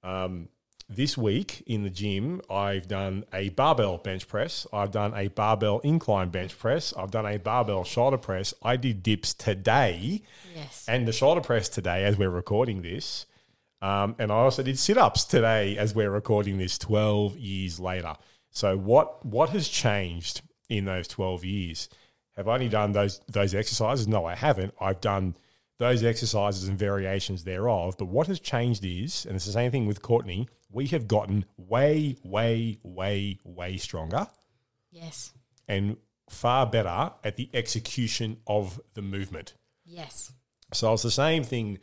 Um, 0.03 0.49
this 0.89 1.17
week 1.17 1.63
in 1.67 1.83
the 1.83 1.89
gym, 1.89 2.41
I've 2.49 2.87
done 2.87 3.25
a 3.33 3.49
barbell 3.49 3.97
bench 3.97 4.27
press. 4.27 4.65
I've 4.71 4.91
done 4.91 5.13
a 5.13 5.27
barbell 5.27 5.79
incline 5.79 6.29
bench 6.29 6.57
press. 6.57 6.93
I've 6.97 7.11
done 7.11 7.25
a 7.25 7.37
barbell 7.37 7.83
shoulder 7.83 8.17
press. 8.17 8.53
I 8.63 8.77
did 8.77 9.03
dips 9.03 9.33
today 9.33 10.21
Yes. 10.55 10.85
and 10.87 11.05
the 11.05 11.11
shoulder 11.11 11.41
press 11.41 11.67
today 11.67 12.05
as 12.05 12.17
we're 12.17 12.29
recording 12.29 12.81
this. 12.83 13.25
Um, 13.81 14.15
and 14.17 14.31
I 14.31 14.35
also 14.35 14.63
did 14.63 14.79
sit 14.79 14.97
ups 14.97 15.25
today 15.25 15.77
as 15.77 15.93
we're 15.93 16.09
recording 16.09 16.57
this 16.57 16.77
12 16.77 17.37
years 17.37 17.79
later. 17.81 18.15
So, 18.49 18.77
what, 18.77 19.23
what 19.25 19.49
has 19.49 19.67
changed 19.67 20.41
in 20.69 20.85
those 20.85 21.07
12 21.09 21.43
years? 21.43 21.89
Have 22.37 22.47
I 22.47 22.53
only 22.53 22.69
done 22.69 22.93
those, 22.93 23.19
those 23.27 23.53
exercises? 23.53 24.07
No, 24.07 24.25
I 24.25 24.35
haven't. 24.35 24.73
I've 24.79 25.01
done 25.01 25.35
those 25.79 26.03
exercises 26.03 26.67
and 26.67 26.77
variations 26.77 27.43
thereof. 27.43 27.95
But 27.97 28.05
what 28.05 28.27
has 28.27 28.39
changed 28.39 28.83
is, 28.83 29.25
and 29.25 29.35
it's 29.35 29.45
the 29.45 29.51
same 29.51 29.71
thing 29.71 29.85
with 29.85 30.01
Courtney, 30.01 30.47
we 30.71 30.87
have 30.87 31.07
gotten 31.07 31.45
way, 31.57 32.17
way, 32.23 32.79
way, 32.83 33.39
way 33.43 33.77
stronger 33.77 34.27
yes. 34.91 35.31
and 35.67 35.97
far 36.29 36.65
better 36.65 37.11
at 37.23 37.37
the 37.37 37.49
execution 37.53 38.37
of 38.47 38.79
the 38.95 39.01
movement. 39.01 39.53
Yes. 39.85 40.31
So 40.73 40.93
it's 40.93 41.03
the 41.03 41.11
same 41.11 41.43
thing 41.43 41.79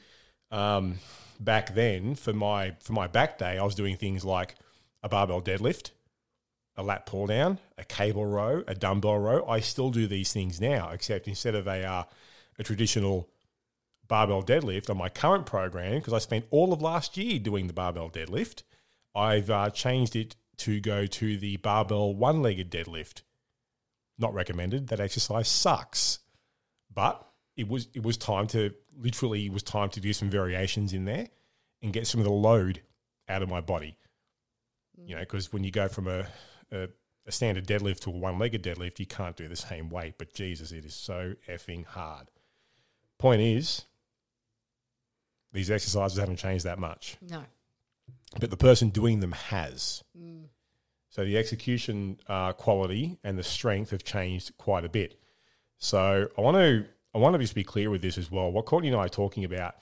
um, 0.51 0.99
back 1.41 1.75
then 1.75 2.15
for 2.15 2.33
my 2.33 2.77
for 2.81 2.93
my 2.93 3.07
back 3.07 3.39
day. 3.39 3.59
I 3.59 3.65
was 3.65 3.75
doing 3.75 3.97
things 3.97 4.25
like 4.25 4.57
a 5.03 5.09
barbell 5.09 5.41
deadlift, 5.41 5.91
a 6.77 6.83
lat 6.83 7.07
pull 7.07 7.27
down, 7.27 7.59
a 7.79 7.85
cable 7.85 8.27
row, 8.27 8.63
a 8.67 8.75
dumbbell 8.75 9.19
row. 9.19 9.47
I 9.49 9.61
still 9.61 9.91
do 9.91 10.07
these 10.07 10.33
things 10.33 10.61
now, 10.61 10.91
except 10.91 11.27
instead 11.29 11.55
of 11.55 11.67
a 11.67 11.83
uh, 11.85 12.03
a 12.59 12.63
traditional 12.63 13.29
barbell 14.09 14.43
deadlift 14.43 14.91
on 14.91 14.97
my 14.97 15.09
current 15.09 15.47
program, 15.47 15.99
because 15.99 16.13
I 16.13 16.19
spent 16.19 16.47
all 16.51 16.73
of 16.73 16.83
last 16.83 17.17
year 17.17 17.39
doing 17.39 17.67
the 17.67 17.73
barbell 17.73 18.11
deadlift, 18.11 18.63
I've 19.15 19.51
uh, 19.51 19.71
changed 19.71 20.17
it 20.17 20.37
to 20.59 20.81
go 20.81 21.07
to 21.07 21.39
the 21.39 21.57
barbell 21.59 22.15
one 22.15 22.43
legged 22.43 22.71
deadlift. 22.71 23.23
Not 24.19 24.35
recommended. 24.35 24.89
That 24.89 25.01
exercise 25.01 25.49
sucks, 25.49 26.21
but 26.93 27.27
it 27.57 27.69
was 27.69 27.89
it 27.95 28.03
was 28.03 28.17
time 28.17 28.47
to 28.49 28.73
literally 28.97 29.47
it 29.47 29.53
was 29.53 29.63
time 29.63 29.89
to 29.91 30.01
do 30.01 30.13
some 30.13 30.31
variations 30.31 30.93
in 30.93 31.05
there 31.05 31.29
and 31.83 31.93
get 31.93 32.07
some 32.07 32.21
of 32.21 32.25
the 32.25 32.33
load 32.33 32.83
out 33.29 33.43
of 33.43 33.49
my 33.49 33.61
body. 33.61 33.97
You 34.97 35.17
know, 35.17 35.21
because 35.21 35.53
when 35.53 35.65
you 35.65 35.73
go 35.73 35.89
from 35.89 36.07
a, 36.07 36.27
a 36.71 36.89
a 37.27 37.33
standard 37.33 37.67
deadlift 37.67 38.01
to 38.01 38.11
a 38.11 38.13
one 38.13 38.39
legged 38.39 38.63
deadlift, 38.63 38.99
you 38.99 39.07
can't 39.07 39.37
do 39.37 39.49
the 39.49 39.57
same 39.57 39.89
weight. 39.89 40.15
But 40.19 40.35
Jesus, 40.35 40.73
it 40.73 40.85
is 40.85 40.95
so 40.95 41.35
effing 41.49 41.87
hard. 41.87 42.31
Point 43.19 43.41
is, 43.41 43.85
these 45.55 45.71
exercises 45.71 46.19
haven't 46.19 46.37
changed 46.37 46.65
that 46.67 46.79
much, 46.79 47.17
No. 47.23 47.43
but 48.39 48.51
the 48.51 48.57
person 48.57 48.91
doing 48.91 49.21
them 49.21 49.33
has. 49.33 50.03
So 51.09 51.25
the 51.25 51.39
execution 51.39 52.19
uh, 52.29 52.53
quality 52.55 53.19
and 53.25 53.39
the 53.39 53.45
strength 53.45 53.91
have 53.93 54.03
changed 54.05 54.57
quite 54.59 54.85
a 54.85 54.89
bit. 54.89 55.19
So 55.79 56.29
I 56.37 56.41
want 56.41 56.57
to 56.57 56.85
I 57.15 57.19
want 57.19 57.35
to 57.35 57.39
just 57.39 57.55
be 57.55 57.63
clear 57.65 57.89
with 57.89 58.03
this 58.03 58.19
as 58.19 58.31
well. 58.31 58.51
What 58.51 58.67
Courtney 58.67 58.89
and 58.89 58.97
I 58.97 59.05
are 59.05 59.09
talking 59.09 59.45
about, 59.45 59.77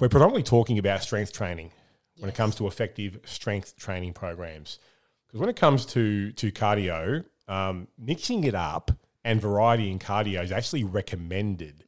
we're 0.00 0.08
predominantly 0.08 0.42
talking 0.42 0.76
about 0.78 1.02
strength 1.04 1.32
training 1.32 1.70
when 2.18 2.28
it 2.28 2.34
comes 2.34 2.56
to 2.56 2.66
effective 2.66 3.20
strength 3.24 3.76
training 3.76 4.12
programs. 4.14 4.80
Because 5.28 5.38
when 5.40 5.48
it 5.48 5.54
comes 5.56 5.86
to 5.86 6.32
to 6.32 6.50
cardio, 6.50 7.24
um, 7.46 7.86
mixing 7.96 8.42
it 8.42 8.56
up 8.56 8.90
and 9.24 9.40
variety 9.40 9.88
in 9.92 10.00
cardio 10.00 10.42
is 10.42 10.50
actually 10.50 10.82
recommended. 10.82 11.84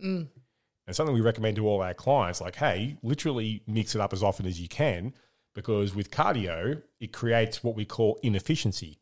And 0.90 0.96
something 0.96 1.14
we 1.14 1.20
recommend 1.20 1.54
to 1.54 1.68
all 1.68 1.82
our 1.82 1.94
clients, 1.94 2.40
like, 2.40 2.56
hey, 2.56 2.96
literally 3.04 3.62
mix 3.64 3.94
it 3.94 4.00
up 4.00 4.12
as 4.12 4.24
often 4.24 4.44
as 4.44 4.60
you 4.60 4.66
can, 4.66 5.14
because 5.54 5.94
with 5.94 6.10
cardio, 6.10 6.82
it 6.98 7.12
creates 7.12 7.62
what 7.62 7.76
we 7.76 7.84
call 7.84 8.18
inefficiency. 8.24 8.98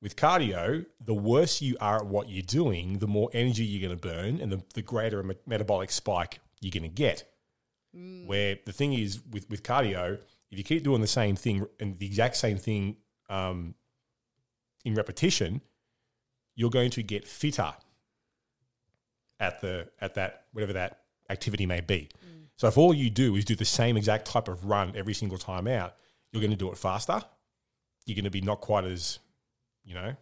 With 0.00 0.14
cardio, 0.14 0.86
the 1.00 1.12
worse 1.12 1.60
you 1.60 1.76
are 1.80 1.96
at 2.02 2.06
what 2.06 2.28
you're 2.28 2.44
doing, 2.44 3.00
the 3.00 3.08
more 3.08 3.30
energy 3.32 3.64
you're 3.64 3.84
going 3.84 3.98
to 3.98 4.08
burn 4.08 4.40
and 4.40 4.52
the, 4.52 4.62
the 4.74 4.82
greater 4.82 5.18
a 5.18 5.24
me- 5.24 5.34
metabolic 5.44 5.90
spike 5.90 6.38
you're 6.60 6.70
going 6.70 6.84
to 6.84 6.88
get. 6.88 7.24
Where 8.28 8.58
the 8.64 8.72
thing 8.72 8.92
is 8.92 9.20
with, 9.28 9.50
with 9.50 9.64
cardio, 9.64 10.20
if 10.52 10.58
you 10.58 10.62
keep 10.62 10.84
doing 10.84 11.00
the 11.00 11.08
same 11.08 11.34
thing 11.34 11.66
and 11.80 11.98
the 11.98 12.06
exact 12.06 12.36
same 12.36 12.58
thing 12.58 12.98
um, 13.28 13.74
in 14.84 14.94
repetition, 14.94 15.62
you're 16.54 16.70
going 16.70 16.90
to 16.90 17.02
get 17.02 17.26
fitter 17.26 17.74
at 19.40 19.60
the 19.60 19.90
at 20.00 20.14
that 20.14 20.44
whatever 20.52 20.74
that 20.74 21.00
activity 21.30 21.66
may 21.66 21.80
be. 21.80 22.08
So 22.56 22.68
if 22.68 22.78
all 22.78 22.94
you 22.94 23.10
do 23.10 23.34
is 23.36 23.44
do 23.44 23.56
the 23.56 23.64
same 23.64 23.96
exact 23.96 24.26
type 24.26 24.48
of 24.48 24.64
run 24.64 24.92
every 24.94 25.14
single 25.14 25.38
time 25.38 25.66
out, 25.66 25.96
you're 26.32 26.40
going 26.40 26.50
to 26.50 26.56
do 26.56 26.70
it 26.70 26.78
faster. 26.78 27.22
You're 28.06 28.14
going 28.14 28.24
to 28.24 28.30
be 28.30 28.40
not 28.40 28.60
quite 28.60 28.84
as, 28.84 29.18
you 29.84 29.94
know, 29.94 30.14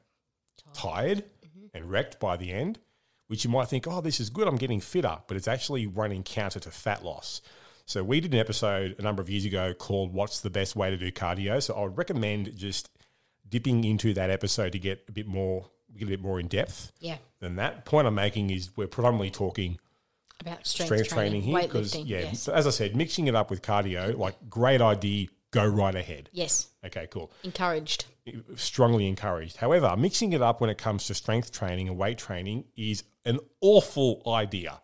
tired 0.72 1.18
mm-hmm. 1.18 1.66
and 1.74 1.90
wrecked 1.90 2.20
by 2.20 2.36
the 2.36 2.52
end, 2.52 2.78
which 3.26 3.44
you 3.44 3.50
might 3.50 3.68
think, 3.68 3.86
oh, 3.86 4.00
this 4.00 4.20
is 4.20 4.30
good. 4.30 4.48
I'm 4.48 4.56
getting 4.56 4.80
fitter, 4.80 5.18
but 5.26 5.36
it's 5.36 5.48
actually 5.48 5.86
running 5.86 6.22
counter 6.22 6.60
to 6.60 6.70
fat 6.70 7.04
loss. 7.04 7.42
So 7.86 8.02
we 8.02 8.20
did 8.20 8.32
an 8.32 8.40
episode 8.40 8.94
a 8.98 9.02
number 9.02 9.20
of 9.20 9.28
years 9.28 9.44
ago 9.44 9.74
called 9.74 10.14
"What's 10.14 10.40
the 10.40 10.50
best 10.50 10.76
way 10.76 10.90
to 10.90 10.96
do 10.96 11.10
cardio?" 11.10 11.62
So 11.62 11.74
I 11.74 11.82
would 11.82 11.98
recommend 11.98 12.56
just 12.56 12.88
dipping 13.48 13.84
into 13.84 14.14
that 14.14 14.30
episode 14.30 14.72
to 14.72 14.78
get 14.78 15.04
a 15.08 15.12
bit 15.12 15.26
more, 15.26 15.68
get 15.98 16.04
a 16.04 16.12
bit 16.12 16.22
more 16.22 16.38
in 16.38 16.46
depth. 16.46 16.92
Yeah. 17.00 17.18
Than 17.40 17.56
that 17.56 17.84
point 17.84 18.06
I'm 18.06 18.14
making 18.14 18.50
is 18.50 18.70
we're 18.76 18.86
predominantly 18.86 19.30
talking 19.30 19.78
About 20.42 20.66
strength, 20.66 20.88
strength 20.88 21.08
training, 21.08 21.42
training, 21.42 21.42
here 21.42 21.62
because 21.62 21.96
yeah, 21.96 22.20
yes. 22.20 22.40
so 22.42 22.52
as 22.52 22.66
I 22.66 22.70
said, 22.70 22.94
mixing 22.94 23.26
it 23.26 23.34
up 23.34 23.50
with 23.50 23.62
cardio, 23.62 24.10
mm-hmm. 24.10 24.20
like 24.20 24.36
great 24.50 24.80
idea, 24.80 25.28
go 25.50 25.66
right 25.66 25.94
ahead. 25.94 26.28
yes. 26.32 26.68
Okay, 26.84 27.06
cool. 27.10 27.30
Encouraged. 27.44 28.06
Strongly 28.56 29.06
encouraged. 29.06 29.56
However, 29.56 29.96
mixing 29.96 30.32
it 30.32 30.42
up 30.42 30.60
when 30.60 30.68
it 30.68 30.78
comes 30.78 31.06
to 31.06 31.14
strength 31.14 31.52
training 31.52 31.88
and 31.88 31.96
weight 31.96 32.18
training 32.18 32.64
is 32.76 33.04
an 33.24 33.38
awful 33.60 34.22
idea. 34.26 34.80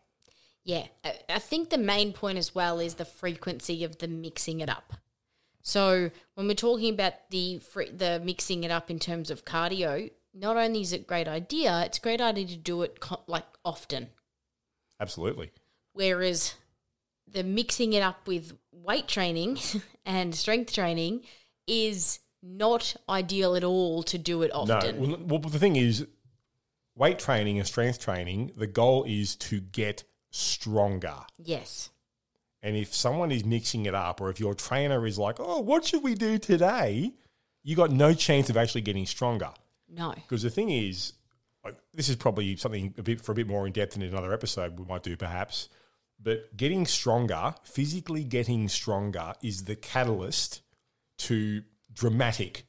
Yeah, 0.64 0.86
I, 1.28 1.38
think 1.38 1.70
the 1.70 1.78
main 1.78 2.12
point 2.12 2.36
as 2.36 2.54
well 2.54 2.78
is 2.78 2.94
the 2.94 3.04
frequency 3.04 3.84
of 3.84 3.98
the 3.98 4.06
mixing 4.06 4.60
it 4.60 4.68
up. 4.68 4.92
So 5.62 6.10
when 6.34 6.46
we're 6.46 6.54
talking 6.54 6.92
about 6.92 7.14
the 7.30 7.60
the 7.92 8.20
mixing 8.22 8.64
it 8.64 8.70
up 8.70 8.90
in 8.90 8.98
terms 8.98 9.30
of 9.30 9.44
cardio, 9.44 10.10
not 10.34 10.56
only 10.56 10.82
is 10.82 10.92
it 10.92 11.00
a 11.00 11.04
great 11.04 11.26
idea, 11.26 11.82
it's 11.84 11.98
a 11.98 12.00
great 12.00 12.20
idea 12.20 12.46
to 12.46 12.56
do 12.56 12.82
it 12.82 13.00
co- 13.00 13.22
like 13.26 13.46
often. 13.64 14.08
Absolutely. 15.00 15.50
Whereas 15.92 16.54
the 17.30 17.44
mixing 17.44 17.92
it 17.92 18.02
up 18.02 18.26
with 18.26 18.56
weight 18.72 19.08
training 19.08 19.58
and 20.06 20.34
strength 20.34 20.72
training 20.72 21.22
is 21.66 22.20
not 22.42 22.96
ideal 23.08 23.54
at 23.54 23.64
all 23.64 24.02
to 24.04 24.18
do 24.18 24.42
it 24.42 24.50
often. 24.54 25.10
No. 25.10 25.18
Well, 25.26 25.40
the 25.40 25.58
thing 25.58 25.76
is, 25.76 26.06
weight 26.94 27.18
training 27.18 27.58
and 27.58 27.66
strength 27.66 28.00
training, 28.00 28.52
the 28.56 28.66
goal 28.66 29.04
is 29.04 29.36
to 29.36 29.60
get 29.60 30.04
stronger. 30.30 31.16
Yes. 31.36 31.90
And 32.62 32.76
if 32.76 32.94
someone 32.94 33.30
is 33.30 33.44
mixing 33.44 33.86
it 33.86 33.94
up, 33.94 34.20
or 34.20 34.30
if 34.30 34.40
your 34.40 34.54
trainer 34.54 35.06
is 35.06 35.18
like, 35.18 35.36
oh, 35.38 35.60
what 35.60 35.84
should 35.84 36.02
we 36.02 36.14
do 36.14 36.38
today? 36.38 37.12
You 37.62 37.76
got 37.76 37.90
no 37.90 38.14
chance 38.14 38.50
of 38.50 38.56
actually 38.56 38.80
getting 38.80 39.06
stronger. 39.06 39.50
No. 39.88 40.12
Because 40.14 40.42
the 40.42 40.50
thing 40.50 40.70
is, 40.70 41.12
this 41.94 42.08
is 42.08 42.16
probably 42.16 42.56
something 42.56 42.94
a 42.98 43.02
bit 43.02 43.20
for 43.20 43.32
a 43.32 43.34
bit 43.34 43.46
more 43.46 43.66
in 43.66 43.72
depth 43.72 43.96
in 43.96 44.02
another 44.02 44.32
episode 44.32 44.78
we 44.78 44.84
might 44.84 45.02
do 45.02 45.16
perhaps. 45.16 45.68
But 46.20 46.56
getting 46.56 46.84
stronger, 46.86 47.54
physically 47.62 48.24
getting 48.24 48.68
stronger, 48.68 49.34
is 49.42 49.64
the 49.64 49.76
catalyst 49.76 50.62
to 51.18 51.62
dramatic, 51.92 52.66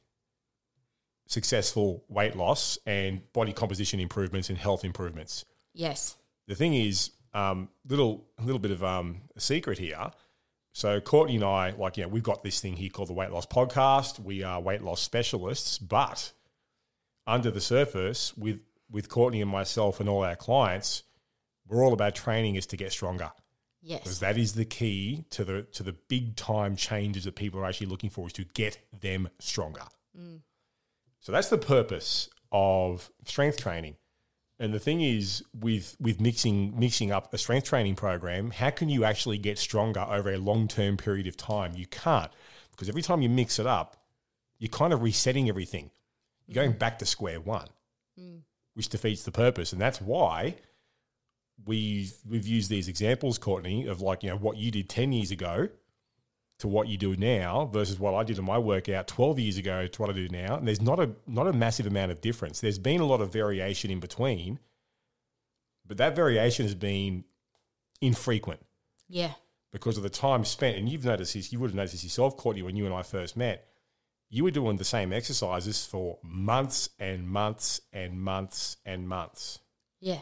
successful 1.26 2.04
weight 2.08 2.36
loss 2.36 2.78
and 2.86 3.22
body 3.32 3.52
composition 3.52 3.98
improvements 3.98 4.50
and 4.50 4.58
health 4.58 4.84
improvements. 4.84 5.44
Yes. 5.74 6.16
The 6.46 6.54
thing 6.54 6.74
is, 6.74 7.10
um, 7.32 7.68
little 7.88 8.26
a 8.38 8.42
little 8.42 8.58
bit 8.58 8.70
of 8.70 8.82
um, 8.82 9.22
a 9.36 9.40
secret 9.40 9.78
here. 9.78 10.10
So 10.72 11.00
Courtney 11.00 11.36
and 11.36 11.44
I, 11.44 11.70
like, 11.70 11.96
you 11.96 12.04
know, 12.04 12.08
we've 12.08 12.22
got 12.22 12.42
this 12.44 12.60
thing 12.60 12.76
here 12.76 12.90
called 12.90 13.08
the 13.08 13.12
Weight 13.12 13.30
Loss 13.30 13.46
Podcast. 13.46 14.20
We 14.20 14.42
are 14.44 14.60
weight 14.60 14.82
loss 14.82 15.00
specialists, 15.00 15.78
but 15.78 16.32
under 17.26 17.50
the 17.50 17.60
surface, 17.60 18.36
with 18.36 18.62
with 18.90 19.08
Courtney 19.08 19.40
and 19.40 19.50
myself 19.50 20.00
and 20.00 20.08
all 20.08 20.24
our 20.24 20.36
clients, 20.36 21.02
we're 21.66 21.84
all 21.84 21.92
about 21.92 22.14
training 22.14 22.56
is 22.56 22.66
to 22.66 22.76
get 22.76 22.92
stronger 22.92 23.30
Yes. 23.82 24.02
because 24.02 24.20
that 24.20 24.36
is 24.36 24.54
the 24.54 24.64
key 24.66 25.24
to 25.30 25.44
the 25.44 25.62
to 25.62 25.82
the 25.82 25.92
big 25.92 26.36
time 26.36 26.76
changes 26.76 27.24
that 27.24 27.34
people 27.34 27.60
are 27.60 27.64
actually 27.64 27.86
looking 27.86 28.10
for 28.10 28.26
is 28.26 28.32
to 28.34 28.44
get 28.44 28.78
them 29.00 29.28
stronger. 29.38 29.84
Mm. 30.18 30.40
So 31.20 31.32
that's 31.32 31.48
the 31.48 31.58
purpose 31.58 32.28
of 32.52 33.10
strength 33.24 33.58
training. 33.58 33.96
And 34.58 34.74
the 34.74 34.78
thing 34.78 35.00
is, 35.00 35.42
with 35.58 35.96
with 35.98 36.20
mixing 36.20 36.78
mixing 36.78 37.10
up 37.10 37.32
a 37.32 37.38
strength 37.38 37.68
training 37.68 37.96
program, 37.96 38.50
how 38.50 38.68
can 38.68 38.90
you 38.90 39.04
actually 39.04 39.38
get 39.38 39.58
stronger 39.58 40.00
over 40.00 40.30
a 40.30 40.36
long 40.36 40.68
term 40.68 40.98
period 40.98 41.26
of 41.26 41.38
time? 41.38 41.72
You 41.74 41.86
can't 41.86 42.30
because 42.72 42.90
every 42.90 43.02
time 43.02 43.22
you 43.22 43.30
mix 43.30 43.58
it 43.58 43.66
up, 43.66 43.96
you're 44.58 44.68
kind 44.68 44.92
of 44.92 45.00
resetting 45.00 45.48
everything. 45.48 45.90
You're 46.46 46.56
going 46.56 46.72
mm-hmm. 46.72 46.78
back 46.78 46.98
to 46.98 47.06
square 47.06 47.40
one, 47.40 47.68
mm. 48.20 48.40
Which 48.74 48.88
defeats 48.88 49.24
the 49.24 49.32
purpose. 49.32 49.72
And 49.72 49.80
that's 49.80 50.00
why 50.00 50.56
we've 51.64 52.14
we've 52.28 52.46
used 52.46 52.70
these 52.70 52.88
examples, 52.88 53.38
Courtney, 53.38 53.86
of 53.86 54.00
like 54.00 54.22
you 54.22 54.30
know 54.30 54.36
what 54.36 54.56
you 54.56 54.70
did 54.70 54.88
ten 54.88 55.12
years 55.12 55.30
ago 55.30 55.68
to 56.60 56.68
what 56.68 56.88
you 56.88 56.98
do 56.98 57.16
now 57.16 57.64
versus 57.72 57.98
what 57.98 58.14
I 58.14 58.22
did 58.22 58.38
in 58.38 58.44
my 58.44 58.58
workout 58.58 59.08
12 59.08 59.38
years 59.38 59.56
ago 59.56 59.86
to 59.86 60.02
what 60.02 60.10
I 60.10 60.12
do 60.12 60.28
now. 60.28 60.56
And 60.56 60.68
there's 60.68 60.82
not 60.82 61.00
a 61.00 61.10
not 61.26 61.46
a 61.46 61.54
massive 61.54 61.86
amount 61.86 62.12
of 62.12 62.20
difference. 62.20 62.60
There's 62.60 62.78
been 62.78 63.00
a 63.00 63.06
lot 63.06 63.22
of 63.22 63.32
variation 63.32 63.90
in 63.90 63.98
between, 63.98 64.58
but 65.86 65.96
that 65.96 66.14
variation 66.14 66.66
has 66.66 66.74
been 66.74 67.24
infrequent 68.02 68.60
yeah. 69.08 69.32
because 69.72 69.96
of 69.96 70.02
the 70.02 70.10
time 70.10 70.44
spent. 70.44 70.76
And 70.76 70.88
you've 70.88 71.04
noticed 71.04 71.34
this, 71.34 71.52
you 71.52 71.58
would 71.60 71.70
have 71.70 71.74
noticed 71.74 71.94
this 71.94 72.04
yourself, 72.04 72.36
Courtney, 72.36 72.62
when 72.62 72.76
you 72.76 72.84
and 72.84 72.94
I 72.94 73.02
first 73.02 73.36
met. 73.36 73.66
You 74.32 74.44
were 74.44 74.50
doing 74.52 74.76
the 74.76 74.84
same 74.84 75.12
exercises 75.12 75.84
for 75.84 76.18
months 76.22 76.88
and 77.00 77.28
months 77.28 77.80
and 77.92 78.20
months 78.22 78.76
and 78.86 79.08
months, 79.08 79.58
Yeah. 80.00 80.20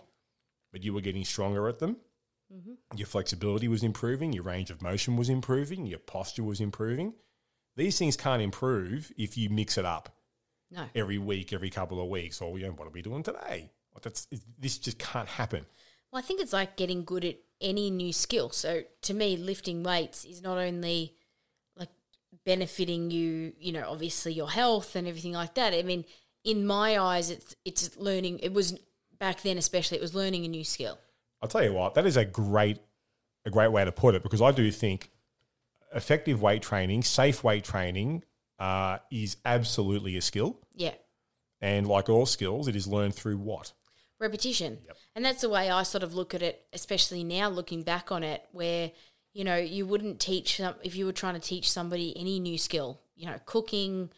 but 0.72 0.82
you 0.82 0.94
were 0.94 1.02
getting 1.02 1.24
stronger 1.26 1.68
at 1.68 1.78
them. 1.78 1.98
Mm-hmm. 2.52 2.96
Your 2.96 3.06
flexibility 3.06 3.68
was 3.68 3.82
improving, 3.82 4.32
your 4.32 4.44
range 4.44 4.70
of 4.70 4.80
motion 4.80 5.16
was 5.16 5.28
improving, 5.28 5.84
your 5.86 5.98
posture 5.98 6.42
was 6.42 6.60
improving. 6.60 7.12
These 7.76 7.98
things 7.98 8.16
can't 8.16 8.40
improve 8.40 9.12
if 9.18 9.36
you 9.36 9.50
mix 9.50 9.76
it 9.76 9.84
up 9.84 10.16
No. 10.70 10.86
every 10.94 11.18
week, 11.18 11.52
every 11.52 11.68
couple 11.68 12.00
of 12.00 12.08
weeks, 12.08 12.40
or 12.40 12.58
you 12.58 12.64
know, 12.66 12.72
what 12.72 12.88
are 12.88 12.92
we 12.92 13.02
doing 13.02 13.22
today? 13.22 13.70
Like 13.92 14.02
that's 14.02 14.26
this 14.58 14.78
just 14.78 14.98
can't 14.98 15.28
happen. 15.28 15.66
Well, 16.10 16.22
I 16.22 16.24
think 16.24 16.40
it's 16.40 16.54
like 16.54 16.76
getting 16.76 17.04
good 17.04 17.26
at 17.26 17.36
any 17.60 17.90
new 17.90 18.14
skill. 18.14 18.48
So 18.50 18.84
to 19.02 19.12
me, 19.12 19.36
lifting 19.36 19.82
weights 19.82 20.24
is 20.24 20.40
not 20.40 20.56
only 20.56 21.14
benefiting 22.48 23.10
you, 23.10 23.52
you 23.60 23.72
know, 23.72 23.84
obviously 23.86 24.32
your 24.32 24.50
health 24.50 24.96
and 24.96 25.06
everything 25.06 25.32
like 25.32 25.52
that. 25.52 25.74
I 25.74 25.82
mean, 25.82 26.06
in 26.44 26.66
my 26.66 26.98
eyes, 26.98 27.28
it's 27.28 27.54
it's 27.66 27.94
learning. 27.98 28.38
It 28.42 28.54
was 28.54 28.78
back 29.18 29.42
then, 29.42 29.58
especially, 29.58 29.98
it 29.98 30.00
was 30.00 30.14
learning 30.14 30.46
a 30.46 30.48
new 30.48 30.64
skill. 30.64 30.98
I'll 31.42 31.48
tell 31.50 31.62
you 31.62 31.74
what, 31.74 31.92
that 31.94 32.06
is 32.06 32.16
a 32.16 32.24
great 32.24 32.78
a 33.44 33.50
great 33.50 33.70
way 33.70 33.84
to 33.84 33.92
put 33.92 34.14
it 34.14 34.22
because 34.22 34.40
I 34.40 34.50
do 34.52 34.70
think 34.70 35.10
effective 35.94 36.40
weight 36.40 36.62
training, 36.62 37.02
safe 37.02 37.44
weight 37.44 37.64
training, 37.64 38.24
uh, 38.58 38.96
is 39.10 39.36
absolutely 39.44 40.16
a 40.16 40.22
skill. 40.22 40.58
Yeah, 40.74 40.94
And 41.60 41.86
like 41.86 42.08
all 42.08 42.24
skills, 42.24 42.66
it 42.66 42.76
is 42.76 42.86
learned 42.86 43.14
through 43.14 43.36
what? 43.38 43.74
repetition, 44.20 44.78
yep. 44.84 44.96
and 45.14 45.24
that's 45.24 45.42
the 45.42 45.48
way 45.48 45.70
I 45.70 45.84
sort 45.84 46.02
of 46.02 46.14
look 46.14 46.34
at 46.34 46.42
it. 46.42 46.66
Especially 46.72 47.22
now, 47.24 47.50
looking 47.50 47.82
back 47.82 48.10
on 48.10 48.22
it, 48.22 48.42
where 48.52 48.90
you 49.38 49.44
know 49.44 49.56
you 49.56 49.86
wouldn't 49.86 50.18
teach 50.18 50.56
some 50.56 50.74
if 50.82 50.96
you 50.96 51.06
were 51.06 51.12
trying 51.12 51.34
to 51.34 51.40
teach 51.40 51.70
somebody 51.70 52.12
any 52.18 52.40
new 52.40 52.58
skill. 52.58 53.00
You 53.14 53.26
know, 53.26 53.38
cooking. 53.46 54.10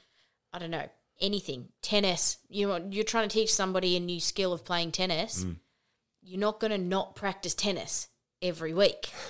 I 0.50 0.59
don't 0.59 0.70
know 0.70 0.88
anything. 1.20 1.68
Tennis. 1.83 2.38
You 2.48 2.68
know, 2.68 2.88
you're 2.90 3.04
trying 3.04 3.28
to 3.28 3.33
teach 3.33 3.52
somebody 3.52 3.96
a 3.96 4.00
new 4.00 4.18
skill 4.18 4.54
of 4.54 4.64
playing 4.64 4.92
tennis. 4.92 5.44
You're 6.22 6.40
not 6.40 6.59
going 6.59 6.70
to 6.70 6.78
not 6.78 7.16
practice 7.16 7.54
tennis 7.54 8.09
every 8.40 8.72
week. 8.72 9.11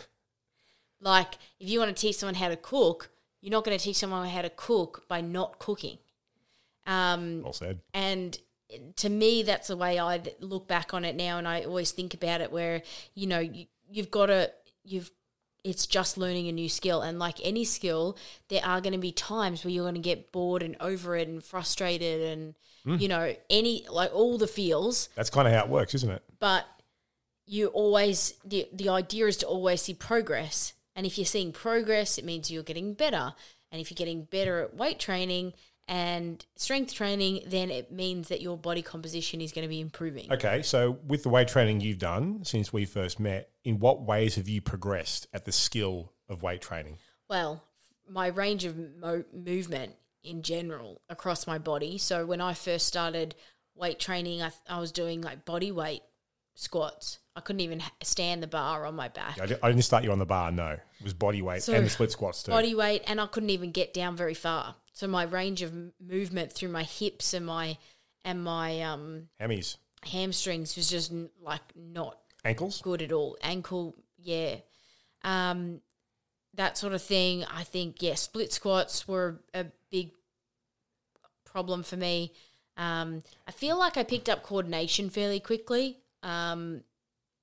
Like 1.03 1.39
if 1.59 1.67
you 1.71 1.79
want 1.79 1.97
to 1.97 1.99
teach 1.99 2.17
someone 2.17 2.35
how 2.35 2.49
to 2.49 2.57
cook, 2.57 3.11
you're 3.41 3.51
not 3.53 3.65
going 3.65 3.79
to 3.79 3.83
teach 3.83 3.97
someone 3.97 4.29
how 4.29 4.43
to 4.43 4.51
cook 4.51 5.07
by 5.09 5.23
not 5.23 5.59
cooking. 5.59 5.97
Um, 6.87 7.41
Well 7.43 7.55
said. 7.55 7.81
and 7.95 8.39
to 8.97 9.09
me, 9.09 9.43
that's 9.43 9.69
the 9.69 9.79
way 9.79 9.99
I 9.99 10.21
look 10.41 10.69
back 10.69 10.93
on 10.93 11.07
it 11.07 11.17
now, 11.17 11.39
and 11.39 11.49
I 11.49 11.63
always 11.63 11.91
think 11.93 12.13
about 12.13 12.43
it. 12.43 12.53
Where 12.53 12.83
you 13.15 13.27
know 13.27 13.39
you, 13.39 13.65
you've 13.91 14.11
got 14.11 14.27
to 14.27 14.53
you've 14.85 15.11
it's 15.65 15.87
just 15.87 16.17
learning 16.17 16.49
a 16.49 16.53
new 16.53 16.69
skill, 16.69 17.03
and 17.03 17.19
like 17.19 17.39
any 17.43 17.65
skill, 17.65 18.17
there 18.49 18.65
are 18.65 18.81
going 18.81 18.93
to 18.93 18.99
be 18.99 19.13
times 19.13 19.65
where 19.65 19.73
you're 19.73 19.85
going 19.85 19.95
to 19.95 20.01
get 20.01 20.33
bored 20.33 20.63
and 20.63 20.77
over 20.81 21.17
it 21.17 21.29
and 21.29 21.43
frustrated, 21.43 22.21
and 22.33 22.55
hmm. 22.85 22.97
you 22.97 23.09
know 23.09 23.35
any 23.49 23.87
like 23.91 24.15
all 24.15 24.39
the 24.39 24.47
feels. 24.47 25.09
That's 25.15 25.31
kind 25.31 25.47
of 25.47 25.55
how 25.55 25.65
it 25.65 25.69
works, 25.69 25.95
isn't 25.95 26.11
it? 26.11 26.23
But 26.39 26.67
you 27.47 27.69
always 27.69 28.35
the 28.45 28.69
the 28.73 28.89
idea 28.89 29.27
is 29.27 29.37
to 29.39 29.47
always 29.47 29.83
see 29.83 29.95
progress, 29.95 30.73
and 30.95 31.07
if 31.07 31.19
you're 31.19 31.25
seeing 31.25 31.53
progress, 31.53 32.19
it 32.19 32.25
means 32.25 32.51
you're 32.51 32.63
getting 32.63 32.95
better, 32.95 33.35
and 33.71 33.81
if 33.81 33.91
you're 33.91 33.97
getting 33.97 34.25
better 34.25 34.61
at 34.61 34.75
weight 34.75 34.99
training 34.99 35.53
and 35.91 36.47
strength 36.55 36.95
training, 36.95 37.43
then 37.47 37.69
it 37.69 37.91
means 37.91 38.29
that 38.29 38.41
your 38.41 38.57
body 38.57 38.81
composition 38.81 39.41
is 39.41 39.51
going 39.51 39.65
to 39.65 39.69
be 39.69 39.81
improving. 39.81 40.33
Okay, 40.33 40.63
so 40.63 40.99
with 41.05 41.25
the 41.25 41.29
weight 41.29 41.49
training 41.49 41.81
you've 41.81 41.99
done 41.99 42.45
since 42.45 42.73
we 42.73 42.85
first 42.85 43.19
met, 43.19 43.51
in 43.65 43.81
what 43.81 44.01
ways 44.01 44.37
have 44.37 44.49
you 44.49 44.61
progressed 44.61 45.27
at 45.35 45.45
the 45.47 45.53
skill 45.53 46.13
of 46.29 46.45
weight 46.45 46.61
training? 46.63 46.99
Well, 47.29 47.65
my 48.09 48.29
range 48.29 48.65
of 48.65 48.77
mo- 48.99 49.25
movement 49.35 49.97
in 50.23 50.43
general 50.43 51.01
across 51.09 51.49
my 51.49 51.59
body. 51.59 51.99
So 51.99 52.25
when 52.25 52.41
I 52.41 52.55
first 52.55 52.87
started, 52.87 53.35
weight 53.75 53.99
training, 53.99 54.43
I, 54.43 54.53
I 54.69 54.79
was 54.79 54.93
doing 54.93 55.23
like 55.23 55.45
body 55.45 55.73
weight 55.73 56.03
squats. 56.55 57.19
I 57.35 57.41
couldn't 57.41 57.61
even 57.61 57.83
stand 58.03 58.43
the 58.43 58.47
bar 58.47 58.87
on 58.87 58.95
my 58.95 59.09
back. 59.09 59.39
I 59.41 59.45
I 59.63 59.71
didn't 59.71 59.83
start 59.85 60.05
you 60.05 60.13
on 60.13 60.19
the 60.19 60.27
bar. 60.27 60.53
No, 60.53 60.69
it 60.69 60.81
was 61.03 61.15
body 61.15 61.43
weight 61.43 61.63
So, 61.63 61.73
and 61.73 61.87
the 61.87 61.91
split 61.91 62.13
squats 62.13 62.43
too. 62.43 62.53
body 62.53 62.75
weight, 62.75 63.03
and 63.07 63.21
I 63.21 63.27
couldn't 63.27 63.51
even 63.51 63.71
get 63.73 63.95
down 63.95 64.17
very 64.17 64.35
far. 64.35 64.75
So 64.93 65.07
my 65.07 65.23
range 65.25 65.63
of 65.63 65.73
movement 66.01 66.53
through 66.53 66.71
my 66.71 66.83
hips 66.83 67.33
and 67.35 67.47
my 67.47 67.79
and 68.25 68.43
my 68.43 68.83
um, 68.83 69.29
Hammies, 69.41 69.77
hamstrings 70.05 70.77
was 70.77 70.91
just 70.91 71.11
n- 71.11 71.31
like 71.43 71.63
not 71.75 72.19
ankles. 72.45 72.83
good 72.83 73.01
at 73.03 73.13
all. 73.13 73.37
Ankle, 73.43 73.95
yeah, 74.19 74.57
um, 75.23 75.81
that 76.55 76.77
sort 76.77 76.93
of 76.93 77.03
thing. 77.03 77.45
I 77.45 77.65
think 77.65 78.03
yeah, 78.03 78.15
split 78.15 78.53
squats 78.53 79.09
were 79.09 79.41
a 79.55 79.67
big 79.91 80.11
problem 81.45 81.83
for 81.83 81.97
me. 81.97 82.33
Um, 82.77 83.23
I 83.47 83.53
feel 83.53 83.79
like 83.79 83.97
I 83.97 84.05
picked 84.05 84.29
up 84.29 84.43
coordination 84.43 85.11
fairly 85.11 85.41
quickly. 85.41 85.99
Um, 86.23 86.83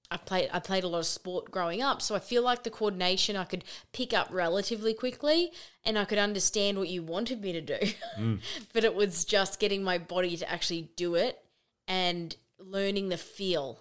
I 0.09 0.17
played 0.17 0.49
I 0.53 0.59
played 0.59 0.83
a 0.83 0.87
lot 0.87 0.99
of 0.99 1.05
sport 1.05 1.51
growing 1.51 1.81
up, 1.81 2.01
so 2.01 2.15
I 2.15 2.19
feel 2.19 2.41
like 2.41 2.63
the 2.63 2.69
coordination 2.69 3.35
I 3.35 3.43
could 3.43 3.65
pick 3.91 4.13
up 4.13 4.29
relatively 4.31 4.93
quickly, 4.93 5.51
and 5.83 5.99
I 5.99 6.05
could 6.05 6.17
understand 6.17 6.77
what 6.77 6.87
you 6.87 7.03
wanted 7.03 7.41
me 7.41 7.51
to 7.53 7.61
do. 7.61 7.77
but 8.73 8.83
it 8.83 8.95
was 8.95 9.25
just 9.25 9.59
getting 9.59 9.83
my 9.83 9.97
body 9.97 10.37
to 10.37 10.49
actually 10.49 10.89
do 10.95 11.15
it 11.15 11.43
and 11.87 12.35
learning 12.59 13.09
the 13.09 13.17
feel 13.17 13.79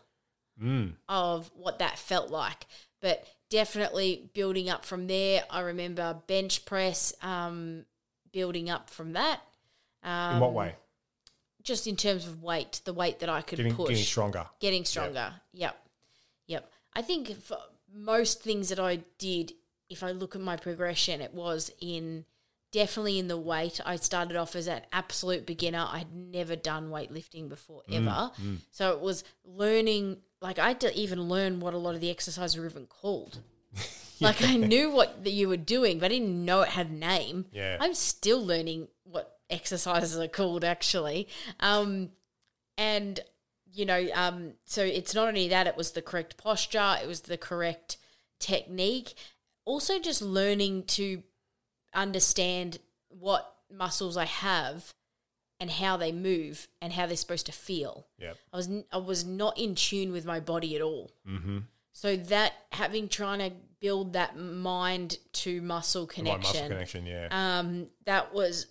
of 1.08 1.50
what 1.54 1.78
that 1.80 1.98
felt 1.98 2.30
like. 2.30 2.66
But 3.00 3.24
definitely 3.50 4.30
building 4.34 4.68
up 4.70 4.84
from 4.84 5.06
there. 5.06 5.44
I 5.50 5.60
remember 5.60 6.16
bench 6.26 6.64
press, 6.64 7.12
um, 7.22 7.84
building 8.32 8.70
up 8.70 8.90
from 8.90 9.12
that. 9.12 9.40
Um, 10.02 10.34
In 10.36 10.40
what 10.40 10.52
way? 10.54 10.74
Just 11.62 11.86
in 11.86 11.96
terms 11.96 12.26
of 12.26 12.42
weight, 12.42 12.80
the 12.84 12.92
weight 12.92 13.20
that 13.20 13.28
I 13.28 13.42
could 13.42 13.58
Getting, 13.58 13.74
push 13.74 13.88
getting 13.88 14.04
stronger. 14.04 14.46
getting 14.60 14.84
stronger. 14.84 15.34
Yep. 15.52 15.74
Yep. 15.74 15.85
I 16.94 17.02
think 17.02 17.42
for 17.42 17.58
most 17.94 18.42
things 18.42 18.70
that 18.70 18.80
I 18.80 19.00
did, 19.18 19.52
if 19.90 20.02
I 20.02 20.12
look 20.12 20.34
at 20.34 20.40
my 20.40 20.56
progression, 20.56 21.20
it 21.20 21.34
was 21.34 21.70
in 21.80 22.24
definitely 22.72 23.18
in 23.18 23.28
the 23.28 23.36
weight. 23.36 23.80
I 23.84 23.96
started 23.96 24.36
off 24.36 24.56
as 24.56 24.66
an 24.66 24.82
absolute 24.92 25.46
beginner. 25.46 25.86
I 25.88 25.98
had 25.98 26.14
never 26.14 26.56
done 26.56 26.90
weightlifting 26.90 27.48
before 27.48 27.82
ever. 27.92 28.30
So 28.70 28.92
it 28.92 29.00
was 29.00 29.24
learning 29.44 30.18
like 30.40 30.58
I 30.58 30.68
had 30.68 30.80
to 30.80 30.94
even 30.98 31.28
learn 31.28 31.60
what 31.60 31.74
a 31.74 31.78
lot 31.78 31.94
of 31.94 32.00
the 32.00 32.10
exercises 32.10 32.56
were 32.58 32.66
even 32.66 32.86
called. 32.86 33.40
Like 34.18 34.42
I 34.42 34.56
knew 34.56 34.90
what 34.90 35.24
that 35.24 35.32
you 35.32 35.46
were 35.46 35.58
doing, 35.58 35.98
but 35.98 36.06
I 36.06 36.14
didn't 36.14 36.42
know 36.42 36.62
it 36.62 36.70
had 36.70 36.88
a 36.88 36.94
name. 36.94 37.44
Yeah. 37.52 37.76
I'm 37.78 37.92
still 37.92 38.42
learning 38.42 38.88
what 39.04 39.40
exercises 39.50 40.16
are 40.16 40.26
called 40.26 40.64
actually. 40.64 41.28
Um, 41.60 42.12
and 42.78 43.20
you 43.76 43.84
know, 43.84 44.08
um, 44.14 44.52
so 44.64 44.82
it's 44.82 45.14
not 45.14 45.28
only 45.28 45.48
that; 45.48 45.66
it 45.66 45.76
was 45.76 45.92
the 45.92 46.02
correct 46.02 46.38
posture, 46.38 46.96
it 47.02 47.06
was 47.06 47.22
the 47.22 47.36
correct 47.36 47.98
technique. 48.40 49.14
Also, 49.66 50.00
just 50.00 50.22
learning 50.22 50.84
to 50.84 51.22
understand 51.92 52.78
what 53.08 53.52
muscles 53.70 54.16
I 54.16 54.24
have 54.24 54.94
and 55.60 55.70
how 55.70 55.96
they 55.98 56.10
move 56.12 56.68
and 56.80 56.92
how 56.92 57.06
they're 57.06 57.16
supposed 57.16 57.46
to 57.46 57.52
feel. 57.52 58.06
Yeah. 58.18 58.32
I 58.52 58.56
was 58.56 58.70
I 58.90 58.96
was 58.96 59.26
not 59.26 59.58
in 59.58 59.74
tune 59.74 60.10
with 60.10 60.24
my 60.24 60.40
body 60.40 60.74
at 60.74 60.82
all. 60.82 61.10
Mm-hmm. 61.28 61.58
So 61.92 62.16
that 62.16 62.54
having 62.72 63.08
trying 63.08 63.38
to 63.38 63.52
build 63.80 64.14
that 64.14 64.38
mind 64.38 65.18
to 65.32 65.60
muscle 65.60 66.06
connection, 66.06 66.40
muscle 66.42 66.68
connection. 66.68 67.06
Yeah. 67.06 67.28
um, 67.30 67.88
that 68.06 68.32
was 68.32 68.66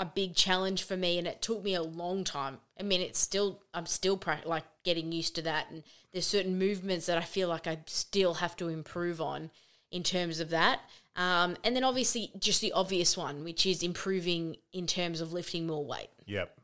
a 0.00 0.04
big 0.04 0.34
challenge 0.34 0.82
for 0.82 0.96
me, 0.96 1.18
and 1.18 1.26
it 1.28 1.40
took 1.42 1.62
me 1.62 1.74
a 1.74 1.82
long 1.82 2.24
time. 2.24 2.58
I 2.78 2.82
mean, 2.82 3.00
it's 3.00 3.20
still 3.20 3.62
I'm 3.72 3.86
still 3.86 4.16
pra- 4.16 4.42
like 4.44 4.64
getting 4.82 5.12
used 5.12 5.36
to 5.36 5.42
that, 5.42 5.70
and 5.70 5.84
there's 6.12 6.26
certain 6.26 6.58
movements 6.58 7.06
that 7.06 7.18
I 7.18 7.22
feel 7.22 7.48
like 7.48 7.68
I 7.68 7.78
still 7.86 8.34
have 8.34 8.56
to 8.56 8.68
improve 8.68 9.20
on 9.20 9.50
in 9.92 10.02
terms 10.02 10.40
of 10.40 10.50
that. 10.50 10.80
Um, 11.16 11.56
and 11.62 11.76
then 11.76 11.84
obviously 11.84 12.32
just 12.38 12.60
the 12.60 12.72
obvious 12.72 13.16
one, 13.16 13.44
which 13.44 13.66
is 13.66 13.82
improving 13.82 14.56
in 14.72 14.86
terms 14.86 15.20
of 15.20 15.32
lifting 15.32 15.66
more 15.66 15.84
weight. 15.84 16.08
yep. 16.26 16.56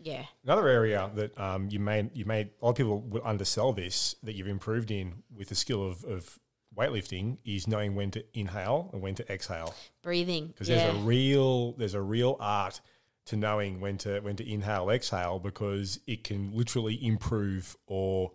Yeah, 0.00 0.26
Another 0.44 0.68
area 0.68 1.10
that 1.16 1.36
um, 1.40 1.68
you 1.70 1.80
may 1.80 2.08
you 2.14 2.24
may 2.24 2.42
a 2.42 2.64
lot 2.64 2.70
of 2.70 2.76
people 2.76 3.00
will 3.00 3.20
undersell 3.24 3.72
this 3.72 4.14
that 4.22 4.34
you've 4.34 4.46
improved 4.46 4.92
in 4.92 5.24
with 5.36 5.48
the 5.48 5.56
skill 5.56 5.84
of, 5.84 6.04
of 6.04 6.38
weightlifting 6.78 7.38
is 7.44 7.66
knowing 7.66 7.94
when 7.94 8.10
to 8.10 8.24
inhale 8.38 8.90
and 8.92 9.02
when 9.02 9.14
to 9.14 9.32
exhale 9.32 9.74
breathing. 10.02 10.46
because 10.48 10.68
yeah. 10.68 10.76
there's 10.76 10.96
a 10.96 10.98
real 11.00 11.72
there's 11.72 11.94
a 11.94 12.00
real 12.00 12.36
art 12.40 12.80
to 13.26 13.36
knowing 13.36 13.80
when 13.80 13.98
to 13.98 14.20
when 14.20 14.36
to 14.36 14.50
inhale 14.50 14.88
exhale 14.90 15.38
because 15.38 16.00
it 16.06 16.24
can 16.24 16.52
literally 16.52 17.04
improve 17.04 17.76
or 17.86 18.32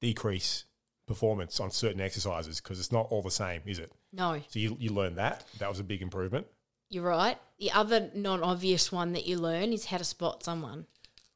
decrease 0.00 0.64
performance 1.06 1.58
on 1.58 1.70
certain 1.70 2.00
exercises 2.00 2.60
because 2.60 2.78
it's 2.78 2.92
not 2.92 3.06
all 3.10 3.22
the 3.22 3.30
same 3.30 3.60
is 3.66 3.78
it 3.78 3.90
no, 4.12 4.40
so 4.48 4.58
you, 4.58 4.76
you 4.78 4.90
learn 4.90 5.14
that 5.16 5.44
that 5.58 5.68
was 5.68 5.80
a 5.80 5.84
big 5.84 6.02
improvement 6.02 6.46
you're 6.90 7.04
right. 7.04 7.38
The 7.60 7.70
other 7.70 8.10
non-obvious 8.14 8.90
one 8.90 9.12
that 9.12 9.24
you 9.24 9.38
learn 9.38 9.72
is 9.72 9.86
how 9.86 9.98
to 9.98 10.04
spot 10.04 10.42
someone. 10.42 10.86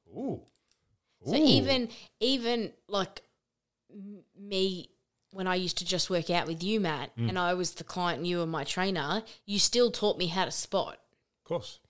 ooh 0.09 0.43
So 1.25 1.37
even 1.37 1.89
even 2.19 2.73
like 2.89 3.23
me 4.39 4.91
when 5.35 5.47
I 5.47 5.57
used 5.57 5.79
to 5.79 5.85
just 5.85 6.11
work 6.11 6.31
out 6.31 6.47
with 6.47 6.63
you, 6.63 6.81
Matt, 6.81 7.17
mm. 7.17 7.29
and 7.29 7.39
I 7.39 7.55
was 7.55 7.75
the 7.75 7.85
client 7.85 8.19
and 8.19 8.27
you 8.27 8.39
were 8.39 8.47
my 8.47 8.65
trainer, 8.65 9.23
you 9.45 9.59
still 9.59 9.91
taught 9.91 10.19
me 10.19 10.29
how 10.29 10.45
to 10.45 10.51
spot. 10.51 10.99
of 11.43 11.45
course 11.45 11.81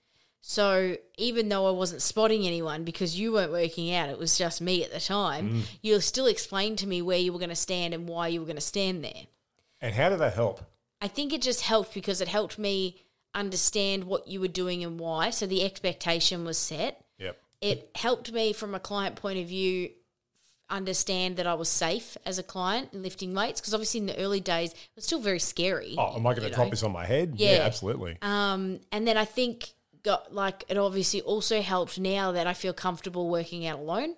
So 0.41 0.97
even 1.17 1.49
though 1.49 1.67
I 1.67 1.71
wasn't 1.71 2.01
spotting 2.01 2.45
anyone 2.45 2.83
because 2.83 3.19
you 3.19 3.33
weren't 3.33 3.51
working 3.51 3.93
out, 3.93 4.09
it 4.09 4.19
was 4.19 4.37
just 4.37 4.61
me 4.61 4.83
at 4.83 4.91
the 4.91 4.99
time, 4.99 5.49
mm. 5.49 5.61
you 5.81 5.99
still 6.01 6.27
explained 6.27 6.79
to 6.79 6.87
me 6.87 7.01
where 7.01 7.19
you 7.19 7.31
were 7.31 7.39
going 7.39 7.49
to 7.49 7.55
stand 7.55 7.93
and 7.93 8.07
why 8.07 8.27
you 8.27 8.39
were 8.39 8.45
going 8.47 8.55
to 8.57 8.61
stand 8.61 9.03
there. 9.03 9.27
and 9.81 9.93
how 9.93 10.09
did 10.09 10.19
that 10.19 10.33
help 10.33 10.61
I 11.01 11.07
think 11.07 11.33
it 11.33 11.41
just 11.41 11.61
helped 11.61 11.93
because 11.93 12.21
it 12.21 12.27
helped 12.27 12.57
me 12.57 13.03
understand 13.33 14.05
what 14.05 14.27
you 14.27 14.39
were 14.39 14.47
doing 14.47 14.83
and 14.83 14.99
why. 14.99 15.29
So 15.29 15.45
the 15.45 15.63
expectation 15.63 16.45
was 16.45 16.57
set. 16.57 17.03
yep 17.19 17.37
It 17.61 17.91
helped 17.95 18.31
me 18.31 18.53
from 18.53 18.73
a 18.73 18.79
client 18.79 19.15
point 19.15 19.37
of 19.39 19.47
view 19.47 19.91
understand 20.69 21.37
that 21.37 21.47
I 21.47 21.53
was 21.53 21.69
safe 21.69 22.17
as 22.25 22.39
a 22.39 22.43
client 22.43 22.89
in 22.93 23.03
lifting 23.03 23.33
weights 23.33 23.61
because 23.61 23.73
obviously 23.73 23.99
in 23.99 24.05
the 24.07 24.17
early 24.17 24.39
days 24.39 24.71
it 24.71 24.77
was 24.95 25.05
still 25.05 25.19
very 25.19 25.39
scary. 25.39 25.95
oh 25.97 26.15
am 26.15 26.25
i 26.25 26.33
going 26.33 26.47
to 26.49 26.53
drop 26.53 26.69
this 26.71 26.83
on 26.83 26.91
my 26.91 27.05
head 27.05 27.33
Yeah. 27.37 27.59
absolutely 27.61 28.17
Um, 28.21 28.79
and 28.91 29.07
then 29.07 29.17
I 29.17 29.25
think 29.25 29.69
got 30.03 30.33
like 30.33 30.63
it 30.67 30.77
obviously 30.77 31.21
also 31.21 31.61
helped 31.61 31.99
now 31.99 32.31
that 32.33 32.47
I 32.47 32.53
feel 32.53 32.73
comfortable 32.73 33.29
working 33.29 33.65
out 33.67 33.79
alone. 33.79 34.15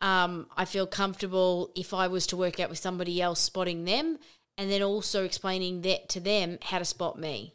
Um, 0.00 0.46
I 0.56 0.64
feel 0.64 0.86
comfortable 0.86 1.70
if 1.76 1.94
I 1.94 2.08
was 2.08 2.26
to 2.28 2.36
work 2.36 2.58
out 2.58 2.68
with 2.70 2.78
somebody 2.78 3.20
else 3.22 3.40
spotting 3.40 3.84
them 3.84 4.18
and 4.58 4.70
then 4.70 4.82
also 4.82 5.24
explaining 5.24 5.82
that 5.82 6.08
to 6.10 6.20
them 6.20 6.58
how 6.60 6.78
to 6.78 6.84
spot 6.84 7.18
me. 7.18 7.54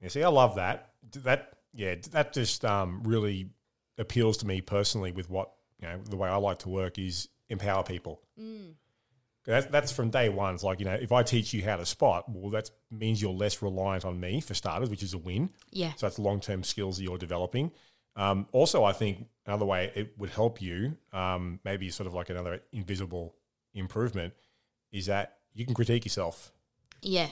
Yeah, 0.00 0.08
see, 0.08 0.22
I 0.22 0.28
love 0.28 0.56
that. 0.56 0.90
That 1.24 1.52
yeah, 1.72 1.94
that 2.10 2.32
just 2.32 2.64
um, 2.64 3.02
really 3.04 3.50
appeals 3.98 4.38
to 4.38 4.46
me 4.46 4.60
personally. 4.60 5.12
With 5.12 5.30
what 5.30 5.50
you 5.80 5.88
know, 5.88 5.98
the 5.98 6.16
way 6.16 6.28
I 6.28 6.36
like 6.36 6.60
to 6.60 6.68
work 6.68 6.98
is 6.98 7.28
empower 7.52 7.82
people. 7.84 8.20
That's 9.44 9.66
that's 9.66 9.90
from 9.92 10.10
day 10.10 10.28
one. 10.28 10.54
It's 10.54 10.62
like 10.62 10.78
you 10.78 10.84
know, 10.84 10.92
if 10.94 11.10
I 11.12 11.22
teach 11.24 11.52
you 11.52 11.62
how 11.64 11.76
to 11.76 11.84
spot, 11.86 12.24
well, 12.28 12.50
that 12.50 12.70
means 12.90 13.20
you're 13.20 13.32
less 13.32 13.60
reliant 13.60 14.04
on 14.04 14.18
me 14.20 14.40
for 14.40 14.54
starters, 14.54 14.88
which 14.88 15.02
is 15.02 15.14
a 15.14 15.18
win. 15.18 15.50
Yeah. 15.70 15.92
So 15.96 16.06
that's 16.06 16.18
long 16.18 16.38
term 16.40 16.62
skills 16.62 16.96
that 16.98 17.02
you're 17.02 17.18
developing. 17.18 17.72
Um, 18.14 18.46
also, 18.52 18.84
I 18.84 18.92
think 18.92 19.26
another 19.46 19.64
way 19.64 19.90
it 19.96 20.14
would 20.18 20.30
help 20.30 20.60
you, 20.62 20.96
um, 21.12 21.58
maybe 21.64 21.90
sort 21.90 22.06
of 22.06 22.14
like 22.14 22.30
another 22.30 22.60
invisible 22.72 23.34
improvement, 23.74 24.32
is 24.92 25.06
that 25.06 25.38
you 25.54 25.64
can 25.64 25.74
critique 25.74 26.04
yourself 26.04 26.52
Yeah. 27.00 27.28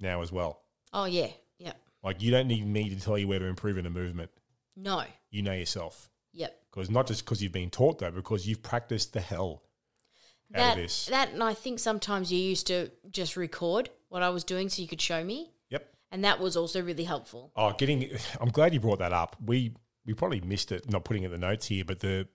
now 0.00 0.22
as 0.22 0.32
well. 0.32 0.60
Oh 0.92 1.04
yeah. 1.04 1.28
Yeah. 1.58 1.72
Like 2.02 2.22
you 2.22 2.30
don't 2.30 2.48
need 2.48 2.66
me 2.66 2.88
to 2.90 3.00
tell 3.00 3.18
you 3.18 3.28
where 3.28 3.38
to 3.38 3.44
improve 3.46 3.76
in 3.76 3.86
a 3.86 3.90
movement. 3.90 4.30
No. 4.76 5.02
You 5.30 5.42
know 5.42 5.52
yourself. 5.52 6.08
Because 6.74 6.90
not 6.90 7.06
just 7.06 7.24
because 7.24 7.42
you've 7.42 7.52
been 7.52 7.70
taught 7.70 7.98
though, 7.98 8.10
because 8.10 8.48
you've 8.48 8.62
practiced 8.62 9.12
the 9.12 9.20
hell 9.20 9.62
out 10.54 10.58
That 10.58 10.76
of 10.76 10.82
this. 10.82 11.06
that 11.06 11.30
and 11.32 11.42
I 11.42 11.54
think 11.54 11.78
sometimes 11.78 12.32
you 12.32 12.38
used 12.38 12.66
to 12.66 12.90
just 13.10 13.36
record 13.36 13.90
what 14.08 14.22
I 14.22 14.30
was 14.30 14.44
doing 14.44 14.68
so 14.68 14.82
you 14.82 14.88
could 14.88 15.00
show 15.00 15.22
me. 15.22 15.52
Yep. 15.70 15.88
And 16.10 16.24
that 16.24 16.40
was 16.40 16.56
also 16.56 16.82
really 16.82 17.04
helpful. 17.04 17.52
Oh, 17.56 17.72
getting. 17.78 18.10
I'm 18.40 18.48
glad 18.50 18.74
you 18.74 18.80
brought 18.80 18.98
that 18.98 19.12
up. 19.12 19.36
We 19.44 19.74
we 20.04 20.14
probably 20.14 20.40
missed 20.40 20.72
it, 20.72 20.90
not 20.90 21.04
putting 21.04 21.22
it 21.22 21.26
in 21.26 21.32
the 21.32 21.38
notes 21.38 21.66
here, 21.66 21.84
but 21.84 22.00
the 22.00 22.26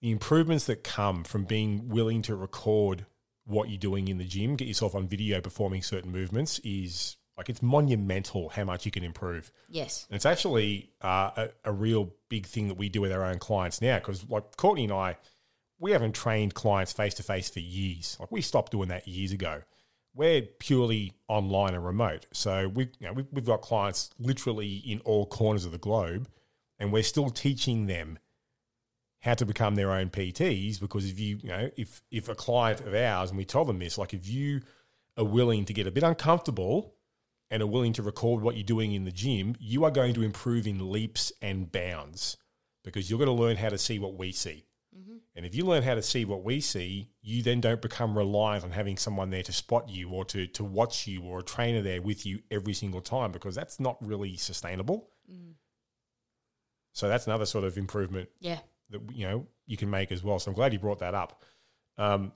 the 0.00 0.10
improvements 0.10 0.66
that 0.66 0.84
come 0.84 1.24
from 1.24 1.44
being 1.44 1.88
willing 1.88 2.22
to 2.22 2.34
record 2.34 3.06
what 3.44 3.68
you're 3.68 3.78
doing 3.78 4.08
in 4.08 4.18
the 4.18 4.24
gym, 4.24 4.54
get 4.56 4.68
yourself 4.68 4.94
on 4.94 5.08
video 5.08 5.40
performing 5.40 5.82
certain 5.82 6.12
movements 6.12 6.60
is 6.60 7.16
like 7.40 7.48
it's 7.48 7.62
monumental 7.62 8.50
how 8.50 8.64
much 8.64 8.84
you 8.84 8.92
can 8.92 9.02
improve. 9.02 9.50
Yes. 9.70 10.04
And 10.10 10.16
it's 10.16 10.26
actually 10.26 10.90
uh, 11.00 11.30
a, 11.34 11.48
a 11.64 11.72
real 11.72 12.12
big 12.28 12.44
thing 12.44 12.68
that 12.68 12.76
we 12.76 12.90
do 12.90 13.00
with 13.00 13.12
our 13.12 13.24
own 13.24 13.38
clients 13.38 13.80
now 13.80 13.98
because, 13.98 14.28
like 14.28 14.58
Courtney 14.58 14.84
and 14.84 14.92
I, 14.92 15.16
we 15.78 15.92
haven't 15.92 16.14
trained 16.14 16.52
clients 16.52 16.92
face 16.92 17.14
to 17.14 17.22
face 17.22 17.48
for 17.48 17.60
years. 17.60 18.18
Like 18.20 18.30
we 18.30 18.42
stopped 18.42 18.72
doing 18.72 18.90
that 18.90 19.08
years 19.08 19.32
ago. 19.32 19.62
We're 20.14 20.42
purely 20.42 21.14
online 21.28 21.72
and 21.72 21.82
remote, 21.82 22.26
so 22.30 22.68
we 22.68 22.90
you 22.98 23.06
know, 23.06 23.14
we've, 23.14 23.26
we've 23.32 23.46
got 23.46 23.62
clients 23.62 24.10
literally 24.18 24.82
in 24.84 25.00
all 25.06 25.24
corners 25.24 25.64
of 25.64 25.72
the 25.72 25.78
globe, 25.78 26.28
and 26.78 26.92
we're 26.92 27.04
still 27.04 27.30
teaching 27.30 27.86
them 27.86 28.18
how 29.20 29.32
to 29.32 29.46
become 29.46 29.76
their 29.76 29.92
own 29.92 30.10
PTs 30.10 30.78
because 30.78 31.08
if 31.08 31.18
you, 31.18 31.38
you 31.42 31.48
know, 31.48 31.70
if 31.78 32.02
if 32.10 32.28
a 32.28 32.34
client 32.34 32.80
of 32.80 32.92
ours 32.92 33.30
and 33.30 33.38
we 33.38 33.46
tell 33.46 33.64
them 33.64 33.78
this, 33.78 33.96
like 33.96 34.12
if 34.12 34.28
you 34.28 34.60
are 35.16 35.24
willing 35.24 35.64
to 35.64 35.72
get 35.72 35.86
a 35.86 35.90
bit 35.90 36.02
uncomfortable 36.02 36.96
and 37.50 37.62
are 37.62 37.66
willing 37.66 37.92
to 37.94 38.02
record 38.02 38.42
what 38.42 38.56
you're 38.56 38.64
doing 38.64 38.92
in 38.92 39.04
the 39.04 39.12
gym, 39.12 39.56
you 39.58 39.84
are 39.84 39.90
going 39.90 40.14
to 40.14 40.22
improve 40.22 40.66
in 40.66 40.90
leaps 40.92 41.32
and 41.42 41.70
bounds 41.72 42.36
because 42.84 43.10
you're 43.10 43.18
going 43.18 43.26
to 43.36 43.42
learn 43.42 43.56
how 43.56 43.68
to 43.68 43.78
see 43.78 43.98
what 43.98 44.14
we 44.14 44.32
see. 44.32 44.64
And 45.36 45.46
if 45.46 45.54
you 45.54 45.64
learn 45.64 45.84
how 45.84 45.94
to 45.94 46.02
see 46.02 46.24
what 46.24 46.42
we 46.42 46.60
see, 46.60 47.08
you 47.22 47.42
then 47.42 47.60
don't 47.60 47.80
become 47.80 48.18
reliant 48.18 48.64
on 48.64 48.72
having 48.72 48.96
someone 48.96 49.30
there 49.30 49.44
to 49.44 49.52
spot 49.52 49.88
you 49.88 50.10
or 50.10 50.24
to, 50.26 50.46
to 50.48 50.64
watch 50.64 51.06
you 51.06 51.22
or 51.22 51.38
a 51.38 51.42
trainer 51.42 51.80
there 51.82 52.02
with 52.02 52.26
you 52.26 52.40
every 52.50 52.74
single 52.74 53.00
time 53.00 53.30
because 53.32 53.54
that's 53.54 53.78
not 53.78 53.96
really 54.04 54.36
sustainable. 54.36 55.08
So 56.92 57.08
that's 57.08 57.26
another 57.26 57.46
sort 57.46 57.64
of 57.64 57.78
improvement 57.78 58.28
Yeah. 58.40 58.58
that 58.90 59.00
you 59.12 59.26
know 59.26 59.46
you 59.66 59.76
can 59.76 59.88
make 59.90 60.10
as 60.12 60.22
well. 60.24 60.38
So 60.38 60.50
I'm 60.50 60.54
glad 60.54 60.72
you 60.72 60.78
brought 60.78 60.98
that 60.98 61.14
up. 61.14 61.42
Um, 61.96 62.32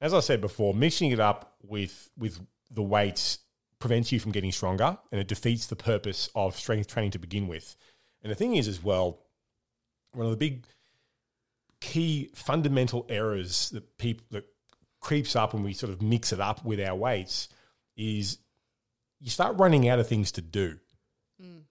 as 0.00 0.14
I 0.14 0.20
said 0.20 0.40
before, 0.40 0.72
mixing 0.74 1.10
it 1.10 1.20
up 1.20 1.56
with 1.62 2.08
with 2.16 2.38
the 2.70 2.82
weights 2.82 3.38
prevents 3.78 4.10
you 4.12 4.20
from 4.20 4.32
getting 4.32 4.52
stronger, 4.52 4.98
and 5.12 5.20
it 5.20 5.28
defeats 5.28 5.66
the 5.66 5.76
purpose 5.76 6.30
of 6.34 6.56
strength 6.56 6.88
training 6.88 7.12
to 7.12 7.18
begin 7.18 7.46
with. 7.48 7.76
And 8.22 8.30
the 8.30 8.36
thing 8.36 8.56
is, 8.56 8.66
as 8.68 8.82
well, 8.82 9.20
one 10.12 10.26
of 10.26 10.32
the 10.32 10.36
big 10.36 10.66
key 11.80 12.30
fundamental 12.34 13.06
errors 13.08 13.70
that 13.70 13.98
people 13.98 14.26
that 14.30 14.44
creeps 15.00 15.36
up 15.36 15.54
when 15.54 15.62
we 15.62 15.72
sort 15.72 15.92
of 15.92 16.02
mix 16.02 16.32
it 16.32 16.40
up 16.40 16.64
with 16.64 16.80
our 16.80 16.96
weights 16.96 17.48
is 17.96 18.38
you 19.20 19.30
start 19.30 19.58
running 19.58 19.88
out 19.88 19.98
of 19.98 20.08
things 20.08 20.32
to 20.32 20.40
do. 20.40 20.78
Mm. 21.40 21.62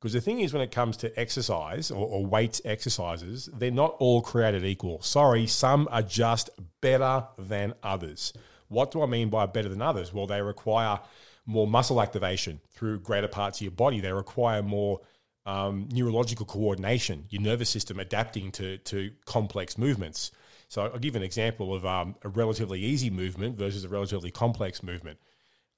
Because 0.00 0.14
the 0.14 0.20
thing 0.20 0.40
is, 0.40 0.52
when 0.52 0.62
it 0.62 0.72
comes 0.72 0.96
to 0.98 1.20
exercise 1.20 1.90
or, 1.90 2.06
or 2.06 2.24
weights 2.24 2.62
exercises, 2.64 3.50
they're 3.52 3.70
not 3.70 3.96
all 3.98 4.22
created 4.22 4.64
equal. 4.64 5.02
Sorry, 5.02 5.46
some 5.46 5.88
are 5.90 6.02
just 6.02 6.48
better 6.80 7.26
than 7.36 7.74
others. 7.82 8.32
What 8.70 8.92
do 8.92 9.02
I 9.02 9.06
mean 9.06 9.28
by 9.30 9.46
better 9.46 9.68
than 9.68 9.82
others? 9.82 10.14
Well, 10.14 10.26
they 10.26 10.40
require 10.40 11.00
more 11.44 11.66
muscle 11.66 12.00
activation 12.00 12.60
through 12.72 13.00
greater 13.00 13.26
parts 13.28 13.58
of 13.58 13.62
your 13.62 13.72
body. 13.72 14.00
They 14.00 14.12
require 14.12 14.62
more 14.62 15.00
um, 15.44 15.88
neurological 15.90 16.46
coordination, 16.46 17.26
your 17.30 17.42
nervous 17.42 17.68
system 17.68 17.98
adapting 17.98 18.52
to, 18.52 18.78
to 18.78 19.10
complex 19.24 19.76
movements. 19.76 20.30
So 20.68 20.82
I'll 20.82 20.98
give 21.00 21.16
an 21.16 21.24
example 21.24 21.74
of 21.74 21.84
um, 21.84 22.14
a 22.22 22.28
relatively 22.28 22.80
easy 22.80 23.10
movement 23.10 23.58
versus 23.58 23.82
a 23.84 23.88
relatively 23.88 24.30
complex 24.30 24.84
movement. 24.84 25.18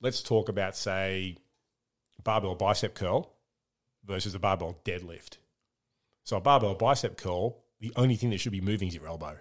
Let's 0.03 0.23
talk 0.23 0.51
about, 0.51 0.77
say, 0.77 1.39
barbell 2.23 2.55
bicep 2.57 2.95
curl 2.95 3.33
versus 4.05 4.35
a 4.35 4.39
barbell 4.39 4.81
deadlift. 4.85 5.39
So 6.25 6.37
a 6.37 6.41
barbell 6.43 6.75
bicep 6.75 7.17
curl, 7.17 7.57
the 7.81 7.93
only 7.97 8.17
thing 8.17 8.29
that 8.31 8.39
should 8.39 8.53
be 8.53 8.61
moving 8.61 8.89
is 8.89 8.95
your 8.95 9.07
elbow 9.07 9.39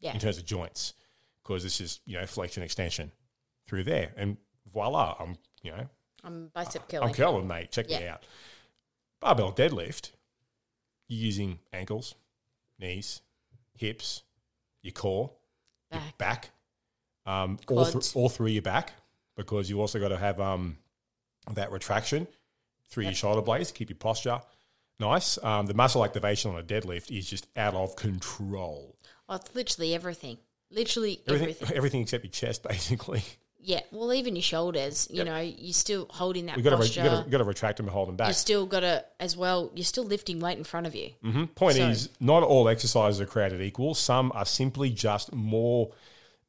Yeah. 0.00 0.14
in 0.14 0.20
terms 0.20 0.38
of 0.38 0.46
joints, 0.46 0.94
because 1.48 1.62
this 1.62 1.80
is 1.80 2.00
you 2.04 2.18
know 2.18 2.26
flexion 2.26 2.62
extension 2.62 3.10
through 3.66 3.84
there, 3.84 4.12
and 4.16 4.36
voila, 4.72 5.16
I'm 5.18 5.36
you 5.62 5.72
know 5.72 5.88
I'm 6.22 6.50
bicep 6.54 6.88
curling. 6.88 7.08
I'm 7.08 7.14
curling, 7.14 7.48
mate. 7.48 7.72
Check 7.72 7.88
me 7.88 8.06
out. 8.06 8.24
Barbell 9.20 9.52
deadlift, 9.52 10.12
you're 11.08 11.24
using 11.24 11.58
ankles, 11.72 12.14
knees, 12.78 13.22
hips, 13.74 14.22
your 14.82 14.92
core, 14.92 15.30
your 15.90 16.00
Back. 16.00 16.18
back, 16.18 16.50
um, 17.26 17.58
all, 17.68 17.84
th- 17.86 18.14
all 18.14 18.28
through 18.28 18.48
your 18.48 18.62
back, 18.62 18.92
because 19.36 19.68
you 19.70 19.80
also 19.80 19.98
got 19.98 20.08
to 20.08 20.18
have 20.18 20.40
um, 20.40 20.76
that 21.54 21.72
retraction 21.72 22.28
through 22.88 23.04
your 23.04 23.14
shoulder 23.14 23.42
blades, 23.42 23.72
keep 23.72 23.88
your 23.90 23.96
posture 23.96 24.40
nice. 25.00 25.42
Um, 25.42 25.66
the 25.66 25.74
muscle 25.74 26.04
activation 26.04 26.50
on 26.50 26.58
a 26.58 26.62
deadlift 26.62 27.16
is 27.16 27.28
just 27.28 27.46
out 27.56 27.74
of 27.74 27.96
control. 27.96 28.96
Oh, 29.28 29.36
it's 29.36 29.54
literally 29.54 29.94
everything. 29.94 30.38
Literally 30.70 31.20
Everything, 31.26 31.48
everything. 31.50 31.76
everything 31.76 32.00
except 32.02 32.24
your 32.24 32.30
chest, 32.30 32.62
basically. 32.68 33.22
Yeah. 33.60 33.80
Well, 33.90 34.12
even 34.14 34.36
your 34.36 34.42
shoulders. 34.42 35.08
You 35.10 35.24
know, 35.24 35.38
you're 35.40 35.72
still 35.72 36.06
holding 36.10 36.46
that 36.46 36.56
We 36.56 36.62
got 36.62 36.70
to 36.70 36.76
posture. 36.76 37.02
you 37.26 37.30
got 37.30 37.38
to 37.38 37.44
retract 37.44 37.78
them 37.78 37.86
and 37.86 37.92
hold 37.92 38.08
them 38.08 38.16
back. 38.16 38.28
you 38.28 38.34
still 38.34 38.66
got 38.66 38.80
to, 38.80 39.04
as 39.20 39.36
well. 39.36 39.70
You're 39.74 39.84
still 39.84 40.04
lifting 40.04 40.40
weight 40.40 40.56
in 40.58 40.64
front 40.64 40.86
of 40.86 40.94
you. 40.94 41.10
hmm 41.22 41.44
Point 41.46 41.76
So- 41.76 41.88
is, 41.88 42.08
not 42.20 42.42
all 42.42 42.68
exercises 42.68 43.20
are 43.20 43.26
created 43.26 43.60
equal. 43.60 43.94
Some 43.94 44.30
are 44.34 44.44
simply 44.46 44.90
just 44.90 45.32
more 45.34 45.90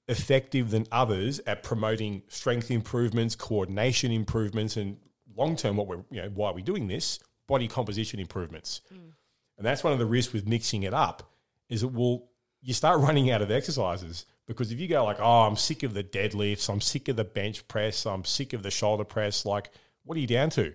effective 0.07 0.71
than 0.71 0.85
others 0.91 1.39
at 1.45 1.63
promoting 1.63 2.23
strength 2.29 2.71
improvements, 2.71 3.35
coordination 3.35 4.11
improvements, 4.11 4.75
and 4.77 4.97
long 5.35 5.55
term, 5.55 5.77
what 5.77 5.87
we're 5.87 6.03
you 6.11 6.21
know 6.21 6.29
why 6.29 6.49
are 6.49 6.53
we 6.53 6.61
doing 6.61 6.87
this? 6.87 7.19
Body 7.47 7.67
composition 7.67 8.19
improvements, 8.19 8.81
and 8.91 9.65
that's 9.65 9.83
one 9.83 9.93
of 9.93 9.99
the 9.99 10.05
risks 10.05 10.33
with 10.33 10.47
mixing 10.47 10.83
it 10.83 10.93
up. 10.93 11.31
Is 11.69 11.83
it 11.83 11.91
will 11.93 12.28
you 12.61 12.73
start 12.73 12.99
running 13.01 13.31
out 13.31 13.41
of 13.41 13.51
exercises 13.51 14.25
because 14.47 14.71
if 14.71 14.79
you 14.79 14.87
go 14.87 15.03
like, 15.03 15.19
oh, 15.19 15.41
I'm 15.47 15.55
sick 15.55 15.83
of 15.83 15.93
the 15.93 16.03
deadlifts, 16.03 16.69
I'm 16.69 16.81
sick 16.81 17.07
of 17.07 17.15
the 17.15 17.23
bench 17.23 17.67
press, 17.67 18.05
I'm 18.05 18.25
sick 18.25 18.53
of 18.53 18.63
the 18.63 18.71
shoulder 18.71 19.03
press, 19.03 19.45
like, 19.45 19.69
what 20.03 20.17
are 20.17 20.21
you 20.21 20.27
down 20.27 20.49
to? 20.51 20.73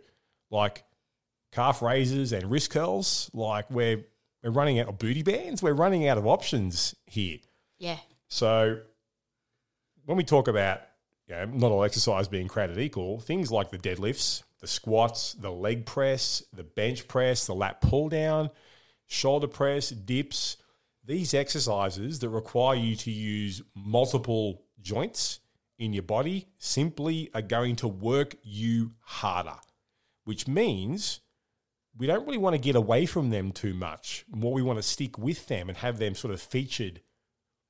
Like, 0.50 0.84
calf 1.54 1.80
raises 1.80 2.32
and 2.32 2.50
wrist 2.50 2.70
curls. 2.70 3.30
Like 3.32 3.70
we're 3.70 4.04
we're 4.42 4.50
running 4.50 4.80
out 4.80 4.88
of 4.88 4.98
booty 4.98 5.22
bands. 5.22 5.62
We're 5.62 5.72
running 5.72 6.06
out 6.08 6.18
of 6.18 6.26
options 6.26 6.94
here. 7.06 7.38
Yeah. 7.78 7.98
So 8.28 8.80
when 10.04 10.16
we 10.18 10.24
talk 10.24 10.48
about 10.48 10.82
you 11.26 11.34
know, 11.34 11.44
not 11.46 11.72
all 11.72 11.84
exercise 11.84 12.28
being 12.28 12.48
created 12.48 12.78
equal, 12.78 13.20
things 13.20 13.50
like 13.50 13.70
the 13.70 13.78
deadlifts, 13.78 14.42
the 14.60 14.66
squats, 14.66 15.32
the 15.34 15.50
leg 15.50 15.86
press, 15.86 16.42
the 16.52 16.64
bench 16.64 17.08
press, 17.08 17.46
the 17.46 17.54
lat 17.54 17.80
pull 17.80 18.08
down, 18.08 18.50
shoulder 19.06 19.46
press, 19.46 19.88
dips, 19.90 20.58
these 21.04 21.34
exercises 21.34 22.18
that 22.20 22.28
require 22.28 22.76
you 22.76 22.96
to 22.96 23.10
use 23.10 23.62
multiple 23.74 24.62
joints 24.80 25.40
in 25.78 25.92
your 25.92 26.02
body 26.02 26.46
simply 26.58 27.30
are 27.34 27.42
going 27.42 27.76
to 27.76 27.88
work 27.88 28.36
you 28.42 28.92
harder, 29.00 29.58
which 30.24 30.46
means 30.46 31.20
we 31.96 32.06
don't 32.06 32.24
really 32.26 32.38
want 32.38 32.54
to 32.54 32.58
get 32.58 32.76
away 32.76 33.06
from 33.06 33.30
them 33.30 33.52
too 33.52 33.74
much. 33.74 34.24
More, 34.28 34.52
we 34.52 34.62
want 34.62 34.78
to 34.78 34.82
stick 34.82 35.18
with 35.18 35.46
them 35.46 35.68
and 35.68 35.78
have 35.78 35.98
them 35.98 36.14
sort 36.14 36.32
of 36.32 36.40
featured 36.40 37.00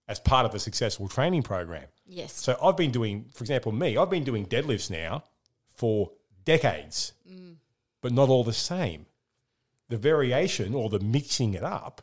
as 0.06 0.20
part 0.20 0.46
of 0.46 0.54
a 0.54 0.58
successful 0.58 1.08
training 1.08 1.42
program. 1.42 1.86
Yes. 2.06 2.32
So 2.32 2.56
I've 2.62 2.76
been 2.76 2.90
doing, 2.90 3.26
for 3.34 3.42
example, 3.42 3.72
me, 3.72 3.96
I've 3.96 4.10
been 4.10 4.24
doing 4.24 4.46
deadlifts 4.46 4.90
now 4.90 5.24
for 5.68 6.10
decades, 6.44 7.12
mm. 7.30 7.56
but 8.02 8.12
not 8.12 8.28
all 8.28 8.44
the 8.44 8.52
same. 8.52 9.06
The 9.88 9.96
variation 9.96 10.74
or 10.74 10.88
the 10.88 11.00
mixing 11.00 11.54
it 11.54 11.62
up 11.62 12.02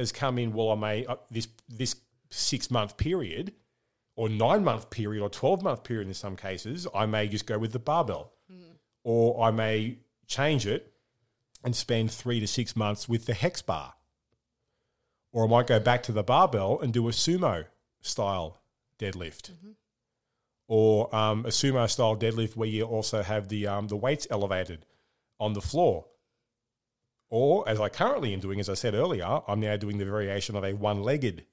has 0.00 0.12
come 0.12 0.38
in. 0.38 0.52
Well, 0.52 0.70
I 0.70 0.74
may 0.74 1.06
uh, 1.06 1.16
this 1.30 1.48
this 1.68 1.94
six 2.30 2.70
month 2.70 2.96
period, 2.96 3.52
or 4.16 4.28
nine 4.28 4.64
month 4.64 4.90
period, 4.90 5.22
or 5.22 5.30
twelve 5.30 5.62
month 5.62 5.84
period 5.84 6.08
in 6.08 6.14
some 6.14 6.36
cases. 6.36 6.86
I 6.94 7.06
may 7.06 7.28
just 7.28 7.46
go 7.46 7.58
with 7.58 7.72
the 7.72 7.78
barbell, 7.78 8.32
or 9.04 9.46
I 9.46 9.50
may 9.50 9.98
change 10.26 10.66
it 10.66 10.92
and 11.62 11.74
spend 11.76 12.10
three 12.10 12.40
to 12.40 12.46
six 12.46 12.74
months 12.74 13.08
with 13.08 13.26
the 13.26 13.34
hex 13.34 13.62
bar, 13.62 13.94
or 15.32 15.44
I 15.44 15.48
might 15.48 15.66
go 15.66 15.78
back 15.80 16.02
to 16.04 16.12
the 16.12 16.22
barbell 16.22 16.80
and 16.80 16.92
do 16.92 17.08
a 17.08 17.12
sumo 17.12 17.66
style 18.00 18.58
deadlift, 18.98 19.50
or 20.68 21.14
um, 21.14 21.44
a 21.44 21.50
sumo 21.50 21.88
style 21.88 22.16
deadlift 22.16 22.56
where 22.56 22.68
you 22.68 22.84
also 22.84 23.22
have 23.22 23.48
the 23.48 23.66
um, 23.66 23.88
the 23.88 23.96
weights 23.96 24.26
elevated 24.30 24.86
on 25.38 25.52
the 25.52 25.60
floor. 25.60 26.06
Or, 27.30 27.68
as 27.68 27.80
I 27.80 27.88
currently 27.88 28.34
am 28.34 28.40
doing, 28.40 28.58
as 28.58 28.68
I 28.68 28.74
said 28.74 28.94
earlier, 28.94 29.40
I'm 29.46 29.60
now 29.60 29.76
doing 29.76 29.98
the 29.98 30.04
variation 30.04 30.56
of 30.56 30.64
a 30.64 30.72
one 30.72 31.02
legged 31.02 31.44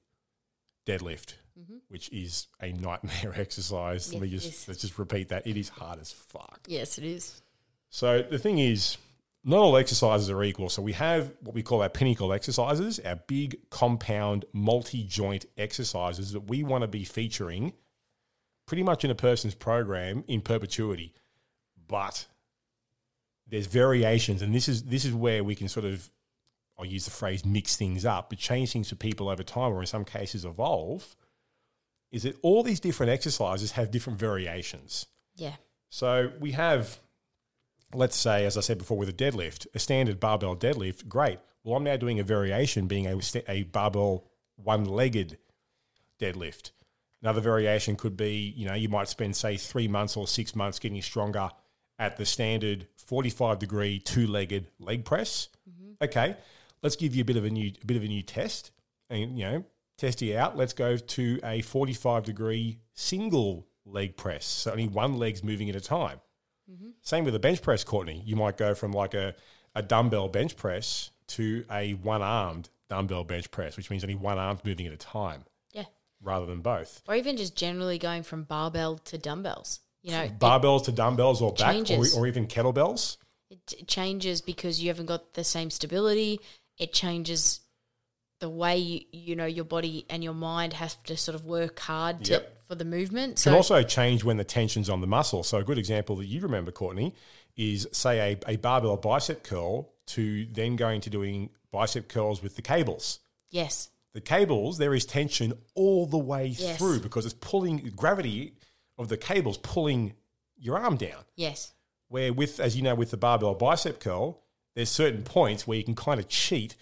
deadlift, 0.86 1.34
mm-hmm. 1.58 1.76
which 1.88 2.10
is 2.12 2.48
a 2.60 2.72
nightmare 2.72 3.32
exercise. 3.36 4.12
Let 4.12 4.22
me 4.22 4.28
just 4.28 4.66
let's 4.68 4.80
just 4.80 4.98
repeat 4.98 5.28
that. 5.28 5.46
It 5.46 5.56
is 5.56 5.68
hard 5.68 6.00
as 6.00 6.12
fuck. 6.12 6.60
Yes, 6.66 6.98
it 6.98 7.04
is. 7.04 7.40
So 7.90 8.22
the 8.22 8.38
thing 8.38 8.58
is, 8.58 8.98
not 9.44 9.60
all 9.60 9.76
exercises 9.76 10.28
are 10.30 10.42
equal. 10.42 10.68
So 10.68 10.82
we 10.82 10.92
have 10.94 11.32
what 11.40 11.54
we 11.54 11.62
call 11.62 11.82
our 11.82 11.88
pinnacle 11.88 12.32
exercises, 12.32 12.98
our 13.00 13.16
big 13.16 13.70
compound 13.70 14.44
multi 14.52 15.04
joint 15.04 15.46
exercises 15.56 16.32
that 16.32 16.48
we 16.48 16.64
want 16.64 16.82
to 16.82 16.88
be 16.88 17.04
featuring 17.04 17.72
pretty 18.66 18.82
much 18.82 19.04
in 19.04 19.10
a 19.10 19.14
person's 19.14 19.54
program 19.54 20.24
in 20.28 20.40
perpetuity. 20.40 21.14
But 21.86 22.26
there's 23.48 23.66
variations, 23.66 24.42
and 24.42 24.54
this 24.54 24.68
is 24.68 24.84
this 24.84 25.04
is 25.04 25.12
where 25.12 25.42
we 25.42 25.54
can 25.54 25.68
sort 25.68 25.86
of 25.86 26.10
I'll 26.78 26.84
use 26.84 27.04
the 27.04 27.10
phrase 27.10 27.44
mix 27.44 27.76
things 27.76 28.04
up, 28.04 28.30
but 28.30 28.38
change 28.38 28.72
things 28.72 28.88
for 28.88 28.94
people 28.94 29.28
over 29.28 29.42
time, 29.42 29.72
or 29.72 29.80
in 29.80 29.86
some 29.86 30.04
cases 30.04 30.44
evolve. 30.44 31.16
Is 32.12 32.22
that 32.22 32.36
all 32.42 32.62
these 32.62 32.80
different 32.80 33.10
exercises 33.10 33.72
have 33.72 33.90
different 33.90 34.18
variations? 34.18 35.06
Yeah. 35.36 35.56
So 35.90 36.32
we 36.40 36.52
have, 36.52 37.00
let's 37.92 38.16
say, 38.16 38.46
as 38.46 38.56
I 38.56 38.60
said 38.60 38.78
before, 38.78 38.96
with 38.96 39.08
a 39.08 39.12
deadlift, 39.12 39.66
a 39.74 39.78
standard 39.78 40.20
barbell 40.20 40.56
deadlift, 40.56 41.08
great. 41.08 41.38
Well, 41.64 41.76
I'm 41.76 41.84
now 41.84 41.96
doing 41.96 42.20
a 42.20 42.24
variation, 42.24 42.86
being 42.86 43.06
a, 43.06 43.20
a 43.48 43.64
barbell 43.64 44.24
one 44.56 44.84
legged 44.84 45.38
deadlift. 46.20 46.70
Another 47.20 47.40
variation 47.40 47.96
could 47.96 48.16
be, 48.16 48.54
you 48.56 48.66
know, 48.66 48.74
you 48.74 48.88
might 48.88 49.08
spend, 49.08 49.36
say, 49.36 49.56
three 49.56 49.88
months 49.88 50.16
or 50.16 50.26
six 50.26 50.54
months 50.54 50.78
getting 50.78 51.02
stronger 51.02 51.50
at 51.98 52.16
the 52.16 52.24
standard 52.26 52.86
45 52.96 53.58
degree 53.58 53.98
two 53.98 54.26
legged 54.26 54.66
leg 54.78 55.04
press. 55.04 55.48
Mm-hmm. 55.68 56.04
Okay, 56.04 56.36
let's 56.82 56.96
give 56.96 57.14
you 57.14 57.22
a 57.22 57.24
bit 57.24 57.36
of 57.36 57.44
a 57.44 57.50
new, 57.50 57.72
a 57.82 57.86
bit 57.86 57.96
of 57.96 58.02
a 58.04 58.08
new 58.08 58.22
test. 58.22 58.70
and 59.10 59.38
you 59.38 59.44
know, 59.44 59.64
test 59.96 60.22
you 60.22 60.36
out. 60.36 60.56
Let's 60.56 60.72
go 60.74 60.96
to 60.96 61.40
a 61.42 61.60
45 61.62 62.24
degree 62.24 62.78
single 62.94 63.66
leg 63.84 64.16
press. 64.16 64.44
So 64.44 64.70
only 64.72 64.86
one 64.88 65.18
leg's 65.18 65.42
moving 65.42 65.68
at 65.70 65.76
a 65.76 65.80
time. 65.80 66.20
Mm-hmm. 66.70 66.88
Same 67.00 67.24
with 67.24 67.34
a 67.34 67.38
bench 67.38 67.62
press, 67.62 67.82
Courtney. 67.84 68.22
You 68.24 68.36
might 68.36 68.56
go 68.58 68.74
from 68.74 68.92
like 68.92 69.14
a, 69.14 69.34
a 69.74 69.82
dumbbell 69.82 70.28
bench 70.28 70.56
press 70.56 71.10
to 71.28 71.64
a 71.70 71.92
one 71.94 72.22
armed 72.22 72.68
dumbbell 72.90 73.24
bench 73.24 73.50
press, 73.50 73.76
which 73.76 73.90
means 73.90 74.04
only 74.04 74.14
one 74.14 74.38
arm's 74.38 74.64
moving 74.64 74.86
at 74.86 74.92
a 74.92 74.96
time 74.98 75.44
Yeah. 75.72 75.84
rather 76.22 76.46
than 76.46 76.60
both. 76.60 77.02
Or 77.08 77.14
even 77.14 77.36
just 77.36 77.56
generally 77.56 77.98
going 77.98 78.22
from 78.22 78.44
barbell 78.44 78.98
to 78.98 79.18
dumbbells. 79.18 79.80
You 80.02 80.12
know, 80.12 80.28
Barbells 80.38 80.84
to 80.84 80.92
dumbbells 80.92 81.42
or 81.42 81.52
back 81.52 81.90
or, 81.90 82.04
or 82.16 82.26
even 82.26 82.46
kettlebells. 82.46 83.16
it, 83.50 83.86
changes 83.88 84.40
because 84.40 84.80
you 84.80 84.88
haven't 84.88 85.06
got 85.06 85.34
the 85.34 85.44
same 85.44 85.70
stability. 85.70 86.40
It 86.78 86.92
changes 86.92 87.60
the 88.40 88.48
way 88.48 88.76
you, 88.78 89.00
you 89.10 89.36
know 89.36 89.46
your 89.46 89.64
body 89.64 90.06
and 90.08 90.22
your 90.22 90.34
mind 90.34 90.72
have 90.74 91.02
to 91.04 91.16
sort 91.16 91.34
of 91.34 91.44
work 91.46 91.78
hard 91.80 92.24
to, 92.26 92.32
Yep. 92.34 92.62
for 92.68 92.74
the 92.76 92.84
movement. 92.84 93.40
It 93.40 93.42
can 93.44 93.54
also 93.54 93.82
change 93.82 94.22
when 94.22 94.36
the 94.36 94.44
tension's 94.44 94.88
on 94.88 95.00
the 95.00 95.08
muscle. 95.08 95.42
So 95.42 95.58
a 95.58 95.64
good 95.64 95.78
example 95.78 96.14
that 96.16 96.26
you 96.26 96.40
remember, 96.40 96.70
Courtney, 96.70 97.14
is 97.56 97.88
say 97.90 98.34
a, 98.46 98.52
a 98.52 98.56
barbell 98.56 98.96
bicep 98.96 99.42
curl 99.42 99.90
to 100.08 100.46
then 100.52 100.76
going 100.76 101.00
to 101.00 101.10
doing 101.10 101.50
bicep 101.72 102.06
curls 102.08 102.40
with 102.42 102.54
the 102.54 102.62
cables. 102.62 103.18
yes, 103.50 103.90
The 104.14 104.20
cables, 104.20 104.78
there 104.78 104.94
is 104.94 105.04
tension 105.04 105.52
all 105.74 106.06
the 106.06 106.16
way 106.18 106.46
Yes. 106.46 106.78
through 106.78 107.00
because 107.00 107.24
it's 107.26 107.34
pulling 107.34 107.92
gravity 107.96 108.54
of 108.98 109.08
the 109.08 109.16
cables 109.16 109.58
pulling 109.58 110.14
your 110.56 110.78
arm 110.78 110.96
down. 110.96 111.24
yes, 111.36 111.72
Where 112.08 112.32
with, 112.32 112.58
as 112.60 112.76
you 112.76 112.82
know, 112.82 112.94
with 112.94 113.10
the 113.10 113.16
barbell 113.16 113.54
bicep 113.54 114.00
curl, 114.00 114.42
there's 114.74 114.88
certain 114.90 115.22
points 115.22 115.66
where 115.66 115.78
you 115.78 115.84
can 115.84 115.94
kind 115.94 116.18
of 116.20 116.28
cheat 116.28 116.74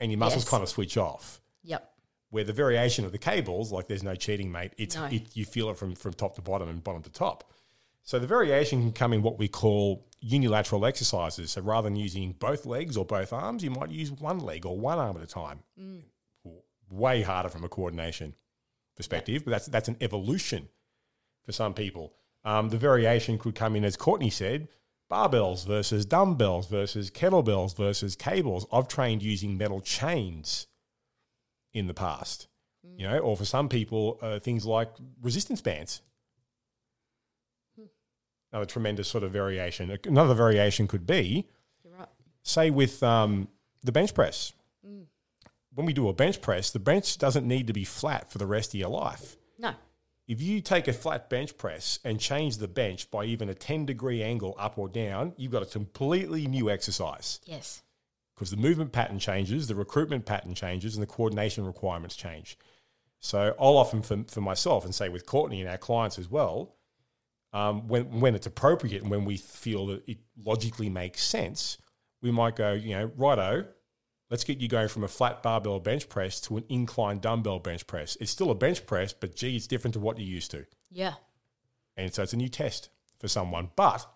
and 0.00 0.10
your 0.10 0.18
muscles 0.18 0.44
Yes. 0.44 0.50
kind 0.50 0.62
of 0.62 0.68
switch 0.68 0.96
off 0.96 1.40
yep, 1.62 1.92
where 2.30 2.44
the 2.44 2.52
variation 2.52 3.04
of 3.04 3.12
the 3.12 3.18
cables, 3.18 3.72
like 3.72 3.86
there's 3.88 4.02
no 4.02 4.14
cheating, 4.14 4.50
mate. 4.52 4.72
It's 4.78 4.96
No. 4.96 5.04
it, 5.06 5.34
you 5.36 5.44
feel 5.44 5.70
it 5.70 5.76
from 5.76 5.94
from 5.94 6.12
top 6.14 6.34
to 6.36 6.42
bottom 6.42 6.68
and 6.68 6.82
bottom 6.84 7.02
to 7.02 7.10
top. 7.10 7.50
So 8.02 8.18
the 8.18 8.26
variation 8.26 8.80
can 8.82 8.92
come 8.92 9.12
in 9.12 9.22
what 9.22 9.38
we 9.38 9.46
call 9.48 10.04
unilateral 10.20 10.84
exercises. 10.84 11.52
So 11.52 11.60
rather 11.62 11.86
than 11.88 11.96
using 11.96 12.32
both 12.32 12.66
legs 12.66 12.96
or 12.96 13.04
both 13.04 13.32
arms, 13.32 13.62
you 13.62 13.70
might 13.70 13.90
use 13.90 14.10
one 14.10 14.40
leg 14.40 14.66
or 14.66 14.76
one 14.78 14.98
arm 14.98 15.16
at 15.16 15.22
a 15.22 15.26
time. 15.26 15.60
Mm. 15.80 16.02
Way 16.90 17.22
harder 17.22 17.48
from 17.48 17.64
a 17.64 17.68
coordination 17.68 18.34
perspective, 18.96 19.44
but 19.44 19.52
that's 19.52 19.66
that's 19.66 19.88
an 19.88 19.96
evolution 20.00 20.68
for 21.44 21.52
some 21.52 21.74
people. 21.74 22.12
Um, 22.44 22.70
the 22.70 22.78
variation 22.78 23.38
could 23.38 23.54
come 23.54 23.76
in, 23.76 23.84
as 23.84 23.96
Courtney 23.96 24.30
said, 24.30 24.68
barbells 25.10 25.66
versus 25.66 26.04
dumbbells 26.04 26.68
versus 26.68 27.10
kettlebells 27.10 27.76
versus 27.76 28.16
cables. 28.16 28.66
I've 28.72 28.88
trained 28.88 29.22
using 29.22 29.56
metal 29.56 29.80
chains 29.80 30.66
in 31.72 31.86
the 31.86 31.94
past, 31.94 32.48
you 32.96 33.06
know, 33.06 33.18
or 33.18 33.36
for 33.36 33.44
some 33.44 33.68
people, 33.68 34.18
uh, 34.22 34.38
things 34.38 34.66
like 34.66 34.90
resistance 35.20 35.60
bands. 35.60 36.02
Another 38.52 38.66
tremendous 38.66 39.08
sort 39.08 39.24
of 39.24 39.32
variation. 39.32 39.96
Another 40.04 40.34
variation 40.34 40.86
could 40.86 41.06
be, 41.06 41.48
you're 41.82 41.94
right. 41.94 42.08
say, 42.42 42.68
with 42.68 43.02
um, 43.02 43.48
the 43.82 43.92
bench 43.92 44.14
press. 44.14 44.52
When 45.74 45.86
we 45.86 45.94
do 45.94 46.08
a 46.08 46.12
bench 46.12 46.42
press, 46.42 46.70
the 46.70 46.78
bench 46.78 47.16
doesn't 47.16 47.48
need 47.48 47.66
to 47.68 47.72
be 47.72 47.84
flat 47.84 48.30
for 48.30 48.36
the 48.36 48.44
rest 48.44 48.74
of 48.74 48.80
your 48.80 48.90
life 48.90 49.38
No, 49.58 49.72
if 50.32 50.40
you 50.40 50.62
take 50.62 50.88
a 50.88 50.94
flat 50.94 51.28
bench 51.28 51.58
press 51.58 51.98
and 52.04 52.18
change 52.18 52.56
the 52.56 52.66
bench 52.66 53.10
by 53.10 53.26
even 53.26 53.50
a 53.50 53.54
10 53.54 53.84
degree 53.84 54.22
angle 54.22 54.56
up 54.58 54.78
or 54.78 54.88
down, 54.88 55.34
you've 55.36 55.52
got 55.52 55.62
a 55.62 55.66
completely 55.66 56.46
new 56.46 56.70
exercise 56.70 57.38
yes, 57.44 57.82
because 58.34 58.50
the 58.50 58.56
movement 58.56 58.92
pattern 58.92 59.18
changes, 59.18 59.68
the 59.68 59.74
recruitment 59.74 60.24
pattern 60.24 60.54
changes, 60.54 60.96
and 60.96 61.02
the 61.02 61.06
coordination 61.06 61.66
requirements 61.66 62.16
change. 62.16 62.56
So 63.20 63.54
I'll 63.60 63.76
often, 63.76 64.00
for, 64.00 64.24
for 64.26 64.40
myself, 64.40 64.86
and 64.86 64.94
say 64.94 65.10
with 65.10 65.26
Courtney 65.26 65.60
and 65.60 65.68
our 65.68 65.76
clients 65.76 66.18
as 66.18 66.30
well, 66.30 66.76
um, 67.52 67.86
when, 67.86 68.20
when 68.20 68.34
it's 68.34 68.46
appropriate 68.46 69.02
and 69.02 69.10
when 69.10 69.26
we 69.26 69.36
feel 69.36 69.86
that 69.88 70.08
it 70.08 70.16
logically 70.42 70.88
makes 70.88 71.22
sense, 71.22 71.76
we 72.22 72.30
might 72.30 72.56
go, 72.56 72.72
you 72.72 72.96
know, 72.96 73.12
righto, 73.16 73.66
let's 74.32 74.44
get 74.44 74.58
you 74.62 74.66
going 74.68 74.88
from 74.88 75.04
a 75.04 75.08
flat 75.08 75.42
barbell 75.42 75.78
bench 75.78 76.08
press 76.08 76.40
to 76.40 76.56
an 76.56 76.64
incline 76.70 77.18
dumbbell 77.18 77.58
bench 77.58 77.86
press. 77.86 78.16
It's 78.18 78.30
still 78.30 78.50
a 78.50 78.54
bench 78.54 78.86
press, 78.86 79.12
but 79.12 79.36
gee, 79.36 79.56
it's 79.56 79.66
different 79.66 79.92
to 79.92 80.00
what 80.00 80.18
you're 80.18 80.26
used 80.26 80.50
to. 80.52 80.64
yeah, 80.90 81.14
And 81.98 82.12
so 82.14 82.22
it's 82.22 82.32
a 82.32 82.36
new 82.38 82.48
test 82.48 82.88
for 83.20 83.28
someone. 83.28 83.70
But 83.76 84.06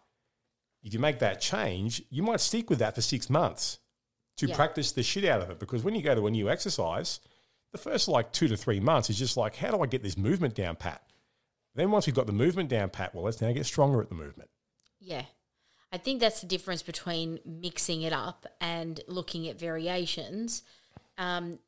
if 0.83 0.95
you 0.95 1.01
make 1.01 1.19
that 1.19 1.41
change, 1.43 2.03
you 2.09 2.23
might 2.23 2.41
stick 2.41 2.71
with 2.71 2.79
that 2.79 2.95
for 2.95 3.03
six 3.03 3.29
months 3.29 3.79
to 4.39 4.47
Yeah. 4.47 4.57
practice 4.57 4.93
the 4.93 5.03
shit 5.03 5.27
out 5.27 5.43
of 5.43 5.51
it. 5.51 5.59
Because 5.59 5.83
when 5.83 5.95
you 5.95 6.01
go 6.03 6.15
to 6.15 6.27
a 6.27 6.31
new 6.31 6.49
exercise, 6.49 7.21
the 7.73 7.79
first 7.79 8.09
like 8.09 8.33
two 8.33 8.49
to 8.49 8.57
three 8.57 8.81
months 8.81 9.11
is 9.11 9.19
just 9.19 9.37
like, 9.37 9.57
how 9.57 9.71
do 9.71 9.83
I 9.83 9.87
get 9.87 10.03
this 10.03 10.17
movement 10.17 10.55
down 10.55 10.77
pat? 10.77 11.03
Then 11.75 11.91
once 11.91 12.07
we've 12.07 12.15
got 12.17 12.27
the 12.27 12.33
movement 12.33 12.71
down 12.71 12.89
pat, 12.89 13.15
well, 13.15 13.25
let's 13.25 13.43
now 13.43 13.53
get 13.53 13.67
stronger 13.67 14.01
at 14.01 14.09
the 14.09 14.15
movement. 14.15 14.49
yeah. 14.99 15.27
I 15.97 15.99
think 15.99 16.21
that's 16.21 16.43
the 16.43 16.47
difference 16.47 16.83
between 16.83 17.41
mixing 17.47 18.03
it 18.03 18.13
up 18.13 18.47
and 18.61 19.01
looking 19.09 19.49
at 19.49 19.59
variations. 19.59 20.63
Um, 21.17 21.59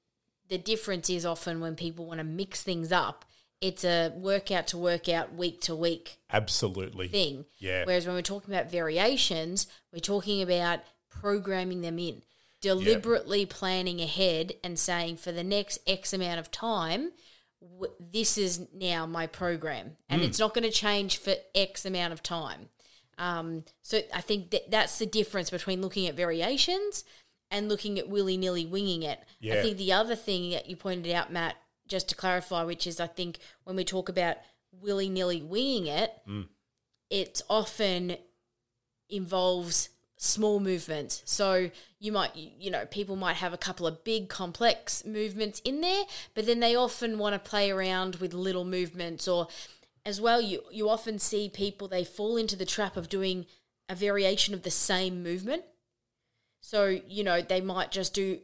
the 0.50 0.58
difference 0.58 1.08
is 1.08 1.24
often 1.24 1.60
when 1.60 1.76
people 1.76 2.04
want 2.04 2.18
to 2.18 2.24
mix 2.24 2.62
things 2.62 2.92
up, 2.92 3.24
it's 3.62 3.84
a 3.84 4.12
workout 4.14 4.66
to 4.66 4.76
workout, 4.76 5.34
week 5.34 5.62
to 5.62 5.74
week 5.74 6.18
Absolutely. 6.30 7.08
thing. 7.08 7.46
Yeah. 7.56 7.84
Whereas 7.86 8.04
when 8.04 8.16
we're 8.16 8.20
talking 8.20 8.52
about 8.52 8.70
variations, 8.70 9.66
we're 9.94 10.00
talking 10.00 10.42
about 10.42 10.80
programming 11.08 11.80
them 11.80 11.98
in, 11.98 12.20
deliberately 12.60 13.46
planning 13.46 13.98
ahead 14.02 14.52
and 14.62 14.78
saying 14.78 15.16
for 15.16 15.32
the 15.32 15.42
next 15.42 15.78
X 15.86 16.12
amount 16.12 16.38
of 16.38 16.50
time, 16.50 17.12
w- 17.62 17.94
this 17.98 18.36
is 18.36 18.68
now 18.74 19.06
my 19.06 19.26
program, 19.26 19.96
and 20.10 20.20
it's 20.20 20.38
not 20.38 20.52
going 20.52 20.64
to 20.64 20.70
change 20.70 21.16
for 21.16 21.32
X 21.54 21.86
amount 21.86 22.12
of 22.12 22.22
time. 22.22 22.68
Um, 23.18 23.64
so 23.82 24.00
I 24.14 24.20
think 24.20 24.50
that 24.50 24.70
that's 24.70 24.98
the 24.98 25.06
difference 25.06 25.50
between 25.50 25.82
looking 25.82 26.06
at 26.06 26.14
variations 26.14 27.04
and 27.50 27.68
looking 27.68 27.98
at 27.98 28.08
willy 28.08 28.36
nilly 28.36 28.64
winging 28.64 29.02
it. 29.02 29.18
I 29.54 29.62
think 29.62 29.76
the 29.78 29.92
other 29.92 30.14
thing 30.14 30.50
that 30.52 30.68
you 30.68 30.76
pointed 30.76 31.12
out, 31.12 31.32
Matt, 31.32 31.56
just 31.86 32.08
to 32.10 32.14
clarify, 32.14 32.62
which 32.64 32.86
is 32.86 33.00
I 33.00 33.06
think 33.06 33.38
when 33.64 33.74
we 33.76 33.84
talk 33.84 34.08
about 34.08 34.36
willy 34.72 35.08
nilly 35.08 35.42
winging 35.42 35.86
it, 35.86 36.12
it 37.10 37.42
often 37.48 38.16
involves 39.08 39.88
small 40.18 40.60
movements. 40.60 41.22
So 41.24 41.70
you 41.98 42.12
might, 42.12 42.32
you 42.34 42.70
know, 42.70 42.84
people 42.86 43.16
might 43.16 43.36
have 43.36 43.52
a 43.52 43.58
couple 43.58 43.86
of 43.86 44.04
big 44.04 44.28
complex 44.28 45.04
movements 45.06 45.60
in 45.64 45.80
there, 45.80 46.04
but 46.34 46.44
then 46.44 46.60
they 46.60 46.74
often 46.76 47.18
want 47.18 47.34
to 47.34 47.38
play 47.38 47.70
around 47.70 48.16
with 48.16 48.34
little 48.34 48.64
movements 48.64 49.26
or 49.26 49.48
as 50.08 50.20
well 50.20 50.40
you 50.40 50.62
you 50.72 50.88
often 50.88 51.18
see 51.18 51.48
people 51.48 51.86
they 51.86 52.02
fall 52.02 52.36
into 52.36 52.56
the 52.56 52.64
trap 52.64 52.96
of 52.96 53.08
doing 53.08 53.44
a 53.88 53.94
variation 53.94 54.54
of 54.54 54.62
the 54.62 54.70
same 54.70 55.22
movement. 55.22 55.62
So, 56.60 56.86
you 57.06 57.24
know, 57.24 57.40
they 57.40 57.60
might 57.60 57.90
just 57.90 58.14
do 58.14 58.40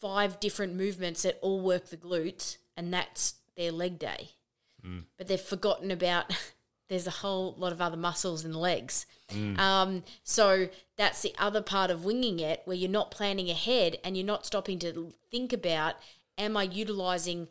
five 0.00 0.38
different 0.40 0.74
movements 0.74 1.22
that 1.22 1.38
all 1.42 1.60
work 1.60 1.88
the 1.88 1.96
glutes 1.96 2.58
and 2.76 2.92
that's 2.92 3.34
their 3.56 3.72
leg 3.72 3.98
day. 3.98 4.30
But 5.18 5.26
they've 5.26 5.40
forgotten 5.40 5.90
about 5.90 6.34
there's 6.88 7.06
a 7.06 7.10
whole 7.10 7.54
lot 7.58 7.72
of 7.72 7.80
other 7.80 7.96
muscles 7.96 8.44
in 8.44 8.52
the 8.52 8.58
legs. 8.58 9.06
Um, 9.58 10.04
so 10.22 10.68
that's 10.96 11.22
the 11.22 11.34
other 11.38 11.60
part 11.60 11.90
of 11.90 12.04
winging 12.04 12.38
it 12.40 12.62
where 12.64 12.76
you're 12.76 12.88
not 12.88 13.10
planning 13.10 13.50
ahead 13.50 13.98
and 14.04 14.16
you're 14.16 14.24
not 14.24 14.46
stopping 14.46 14.78
to 14.80 15.12
think 15.30 15.52
about 15.52 15.96
am 16.38 16.56
I 16.56 16.64
utilizing 16.64 17.48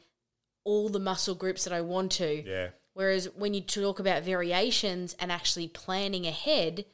all 0.63 0.89
the 0.89 0.99
muscle 0.99 1.35
groups 1.35 1.63
that 1.65 1.73
I 1.73 1.81
want 1.81 2.11
to? 2.13 2.43
Yeah. 2.47 2.69
Whereas 2.95 3.27
when 3.35 3.53
you 3.53 3.59
talk 3.59 3.99
about 3.99 4.23
variations 4.23 5.17
and 5.19 5.29
actually 5.29 5.67
planning 5.67 6.25
ahead, 6.25 6.85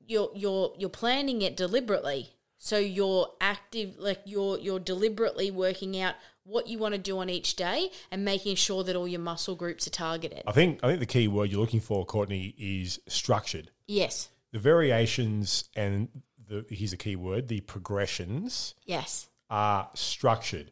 you're 0.00 0.30
you're 0.34 0.72
you're 0.78 0.88
planning 0.88 1.42
it 1.42 1.56
deliberately. 1.56 2.30
So 2.56 2.78
you're 2.78 3.28
active, 3.38 3.96
like 3.98 4.22
you're 4.24 4.58
you're 4.58 4.80
deliberately 4.80 5.50
working 5.50 6.00
out 6.00 6.14
what 6.44 6.68
you 6.68 6.78
want 6.78 6.94
to 6.94 6.98
do 6.98 7.18
on 7.18 7.28
each 7.28 7.54
day 7.54 7.90
and 8.10 8.24
making 8.24 8.56
sure 8.56 8.82
that 8.82 8.96
all 8.96 9.06
your 9.06 9.20
muscle 9.20 9.54
groups 9.54 9.86
are 9.86 9.90
targeted. 9.90 10.42
I 10.46 10.52
think 10.52 10.80
I 10.82 10.88
think 10.88 11.00
the 11.00 11.06
key 11.06 11.28
word 11.28 11.50
you're 11.50 11.60
looking 11.60 11.80
for, 11.80 12.06
Courtney, 12.06 12.54
is 12.58 12.98
structured. 13.06 13.70
Yes, 13.86 14.30
The 14.52 14.58
variations 14.58 15.68
and 15.76 16.08
the 16.48 16.64
here's 16.70 16.94
a 16.94 16.96
key 16.96 17.16
word, 17.16 17.48
the 17.48 17.60
progressions 17.60 18.74
yes, 18.86 19.28
are 19.50 19.90
structured. 19.94 20.70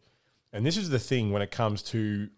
And 0.55 0.65
this 0.65 0.79
is 0.79 0.89
the 0.89 0.99
thing 0.99 1.33
when 1.33 1.43
it 1.43 1.51
comes 1.51 1.83
to 1.85 2.31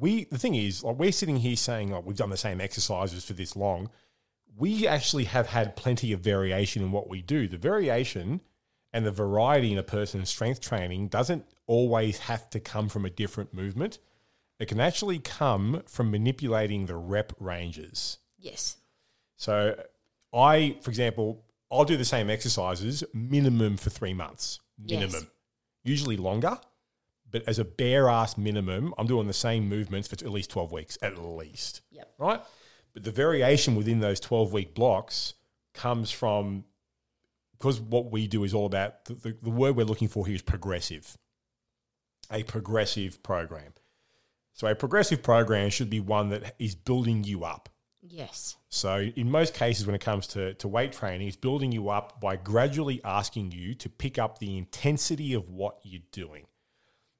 we 0.00 0.24
the 0.24 0.38
thing 0.38 0.54
is 0.54 0.82
like 0.82 0.96
we're 0.96 1.12
sitting 1.12 1.36
here 1.36 1.56
saying 1.56 1.92
oh 1.92 2.00
we've 2.00 2.16
done 2.16 2.30
the 2.30 2.36
same 2.36 2.60
exercises 2.60 3.24
for 3.24 3.32
this 3.34 3.54
long. 3.56 3.90
We 4.56 4.86
actually 4.86 5.24
have 5.24 5.48
had 5.48 5.74
plenty 5.76 6.12
of 6.12 6.20
variation 6.20 6.82
in 6.82 6.92
what 6.92 7.08
we 7.08 7.22
do. 7.22 7.48
The 7.48 7.56
variation 7.58 8.40
and 8.92 9.04
the 9.04 9.10
variety 9.10 9.72
in 9.72 9.78
a 9.78 9.82
person's 9.82 10.28
strength 10.30 10.60
training 10.60 11.08
doesn't 11.08 11.44
always 11.66 12.18
have 12.18 12.48
to 12.50 12.60
come 12.60 12.88
from 12.88 13.04
a 13.04 13.10
different 13.10 13.52
movement. 13.52 13.98
It 14.60 14.66
can 14.68 14.78
actually 14.78 15.18
come 15.18 15.82
from 15.88 16.12
manipulating 16.12 16.86
the 16.86 16.94
rep 16.94 17.32
ranges. 17.40 18.18
yes, 18.38 18.76
So 19.36 19.74
I, 20.32 20.76
for 20.82 20.90
example, 20.90 21.44
I'll 21.72 21.84
do 21.84 21.96
the 21.96 22.04
same 22.04 22.30
exercises 22.30 23.02
minimum 23.12 23.76
for 23.76 23.90
three 23.90 24.14
months, 24.14 24.60
Yes. 24.78 25.00
minimum, 25.00 25.30
usually 25.82 26.16
longer. 26.16 26.60
But 27.34 27.48
as 27.48 27.58
a 27.58 27.64
bare 27.64 28.08
ass 28.08 28.38
minimum, 28.38 28.94
I'm 28.96 29.08
doing 29.08 29.26
the 29.26 29.32
same 29.32 29.68
movements 29.68 30.06
for 30.06 30.14
at 30.14 30.30
least 30.30 30.50
12 30.50 30.70
weeks, 30.70 30.96
at 31.02 31.18
least. 31.18 31.80
Yep. 31.90 32.14
Right? 32.16 32.40
But 32.92 33.02
the 33.02 33.10
variation 33.10 33.74
within 33.74 33.98
those 33.98 34.20
12 34.20 34.52
week 34.52 34.72
blocks 34.72 35.34
comes 35.72 36.12
from 36.12 36.62
because 37.58 37.80
what 37.80 38.12
we 38.12 38.28
do 38.28 38.44
is 38.44 38.54
all 38.54 38.66
about 38.66 39.06
the, 39.06 39.14
the, 39.14 39.36
the 39.42 39.50
word 39.50 39.74
we're 39.74 39.84
looking 39.84 40.06
for 40.06 40.24
here 40.24 40.36
is 40.36 40.42
progressive. 40.42 41.18
A 42.30 42.44
progressive 42.44 43.20
program. 43.24 43.72
So 44.52 44.68
a 44.68 44.76
progressive 44.76 45.20
program 45.20 45.70
should 45.70 45.90
be 45.90 45.98
one 45.98 46.28
that 46.28 46.54
is 46.60 46.76
building 46.76 47.24
you 47.24 47.42
up. 47.42 47.68
Yes. 48.00 48.58
So 48.68 49.10
in 49.16 49.28
most 49.28 49.54
cases, 49.54 49.86
when 49.86 49.96
it 49.96 50.00
comes 50.00 50.28
to, 50.28 50.54
to 50.54 50.68
weight 50.68 50.92
training, 50.92 51.26
it's 51.26 51.36
building 51.36 51.72
you 51.72 51.88
up 51.88 52.20
by 52.20 52.36
gradually 52.36 53.00
asking 53.04 53.50
you 53.50 53.74
to 53.74 53.88
pick 53.88 54.20
up 54.20 54.38
the 54.38 54.56
intensity 54.56 55.34
of 55.34 55.50
what 55.50 55.80
you're 55.82 56.00
doing. 56.12 56.46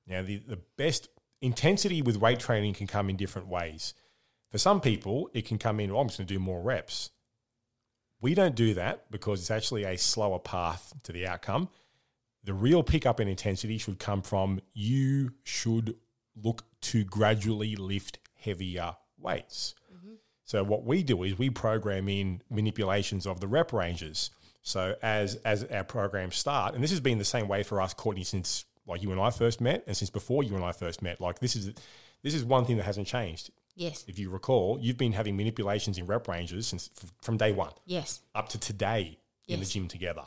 Now, 0.07 0.23
the, 0.23 0.37
the 0.39 0.61
best 0.77 1.09
intensity 1.41 2.03
with 2.03 2.17
weight 2.17 2.41
training 2.41 2.75
can 2.75 2.87
come 2.87 3.11
in 3.11 3.17
different 3.17 3.49
ways. 3.49 3.95
For 4.51 4.59
some 4.59 4.81
people, 4.81 5.31
it 5.35 5.47
can 5.47 5.59
come 5.59 5.81
in, 5.81 5.91
oh, 5.91 5.99
I'm 5.99 6.09
just 6.09 6.19
going 6.19 6.29
to 6.29 6.35
do 6.35 6.41
more 6.41 6.63
reps. 6.63 7.11
We 8.21 8.35
don't 8.35 8.55
do 8.55 8.75
that 8.75 9.11
because 9.11 9.41
it's 9.41 9.51
actually 9.51 9.85
a 9.85 9.99
slower 9.99 10.39
path 10.39 10.95
to 11.03 11.13
the 11.13 11.27
outcome. 11.27 11.69
The 12.45 12.55
real 12.55 12.83
pickup 12.83 13.21
in 13.21 13.29
intensity 13.29 13.79
should 13.79 13.99
come 13.99 14.23
from 14.23 14.61
you 14.73 15.33
should 15.43 15.97
look 16.43 16.65
to 16.83 17.05
gradually 17.05 17.77
lift 17.77 18.19
heavier 18.39 18.97
weights. 19.19 19.75
Mm-hmm. 19.95 20.15
So 20.45 20.63
what 20.63 20.85
we 20.85 21.03
do 21.03 21.23
is 21.23 21.39
we 21.39 21.51
program 21.51 22.09
in 22.09 22.43
manipulations 22.51 23.27
of 23.27 23.41
the 23.41 23.47
rep 23.47 23.73
ranges. 23.73 24.31
So 24.63 24.95
as 25.03 25.37
as 25.37 25.65
our 25.65 25.85
programs 25.85 26.37
start, 26.37 26.75
and 26.75 26.83
this 26.83 26.91
has 26.91 27.01
been 27.01 27.19
the 27.19 27.25
same 27.25 27.49
way 27.49 27.63
for 27.63 27.81
us, 27.81 27.93
Courtney, 27.93 28.25
since 28.25 28.65
like 28.87 29.03
you 29.03 29.11
and 29.13 29.21
I 29.21 29.31
first 29.31 29.61
met, 29.61 29.85
and 29.87 29.97
since 29.97 30.11
before 30.11 30.43
you 30.43 30.55
and 30.55 30.65
I 30.65 30.73
first 30.73 31.03
met. 31.03 31.21
Like 31.21 31.39
this 31.41 31.57
is 31.57 31.73
this 32.23 32.35
is 32.35 32.45
one 32.45 32.65
thing 32.65 32.77
that 32.79 32.85
hasn't 32.85 33.07
changed. 33.07 33.51
Yes. 33.77 34.05
If 34.07 34.19
you 34.19 34.31
recall, 34.31 34.79
you've 34.81 34.97
been 34.99 35.13
having 35.13 35.37
manipulations 35.37 35.99
in 35.99 36.07
rep 36.07 36.29
ranges 36.29 36.67
since 36.69 36.91
f- 37.03 37.13
from 37.23 37.37
day 37.37 37.53
one 37.53 37.73
Yes. 37.87 38.21
up 38.35 38.49
to 38.51 38.59
today 38.59 39.19
in 39.49 39.59
the 39.61 39.67
gym 39.67 39.89
together. 39.89 40.23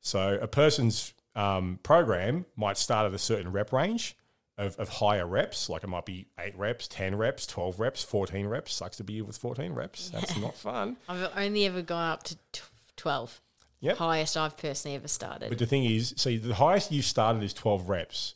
So 0.00 0.38
a 0.40 0.48
person's 0.48 1.12
um, 1.34 1.78
program 1.82 2.46
might 2.56 2.76
start 2.78 3.06
at 3.06 3.14
a 3.14 3.18
certain 3.18 3.52
rep 3.52 3.72
range 3.72 4.16
of, 4.58 4.76
of 4.78 4.88
higher 4.88 5.26
reps, 5.26 5.68
like 5.68 5.84
it 5.84 5.86
might 5.88 6.04
be 6.06 6.26
eight 6.38 6.56
reps, 6.56 6.88
10 6.88 7.14
reps, 7.16 7.46
12 7.46 7.78
reps, 7.78 8.02
14 8.02 8.46
reps. 8.46 8.74
Sucks 8.74 8.96
to 8.96 9.04
be 9.04 9.22
with 9.22 9.36
14 9.38 9.72
reps. 9.72 10.10
That's 10.10 10.36
not 10.40 10.56
fun. 10.56 10.96
I've 11.08 11.30
only 11.36 11.66
ever 11.66 11.82
gone 11.82 12.10
up 12.10 12.22
to 12.24 12.36
t- 12.52 12.62
12. 12.96 13.40
Yep. 13.82 13.96
Highest 13.98 14.36
I've 14.36 14.56
personally 14.56 14.96
ever 14.96 15.08
started. 15.08 15.48
But 15.50 15.58
the 15.58 15.66
thing 15.66 15.84
is, 15.84 16.14
so 16.16 16.34
the 16.36 16.54
highest 16.54 16.90
you've 16.92 17.04
started 17.04 17.42
is 17.42 17.52
12 17.52 17.88
reps. 17.88 18.34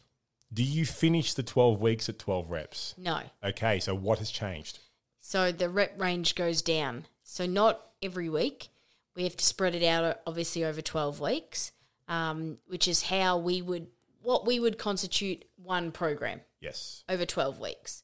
Do 0.52 0.62
you 0.62 0.84
finish 0.84 1.34
the 1.34 1.42
12 1.42 1.80
weeks 1.80 2.08
at 2.08 2.18
12 2.18 2.50
reps? 2.50 2.94
no. 2.98 3.20
Okay, 3.42 3.78
so 3.80 3.94
what 3.94 4.18
has 4.18 4.30
changed? 4.30 4.80
So 5.20 5.50
the 5.52 5.68
rep 5.68 5.98
range 6.00 6.34
goes 6.34 6.62
down. 6.62 7.06
So 7.22 7.46
not 7.46 7.80
every 8.02 8.28
week. 8.28 8.68
We 9.16 9.22
have 9.24 9.36
to 9.36 9.44
spread 9.44 9.74
it 9.74 9.82
out, 9.84 10.20
obviously, 10.26 10.64
over 10.64 10.82
12 10.82 11.20
weeks, 11.20 11.72
um, 12.08 12.58
which 12.66 12.86
is 12.86 13.02
how 13.04 13.38
we 13.38 13.62
would, 13.62 13.86
what 14.22 14.46
we 14.46 14.60
would 14.60 14.78
constitute 14.78 15.44
one 15.56 15.90
program 15.92 16.40
Yes. 16.60 17.02
over 17.08 17.24
12 17.24 17.58
weeks. 17.60 18.02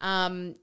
Um, 0.00 0.54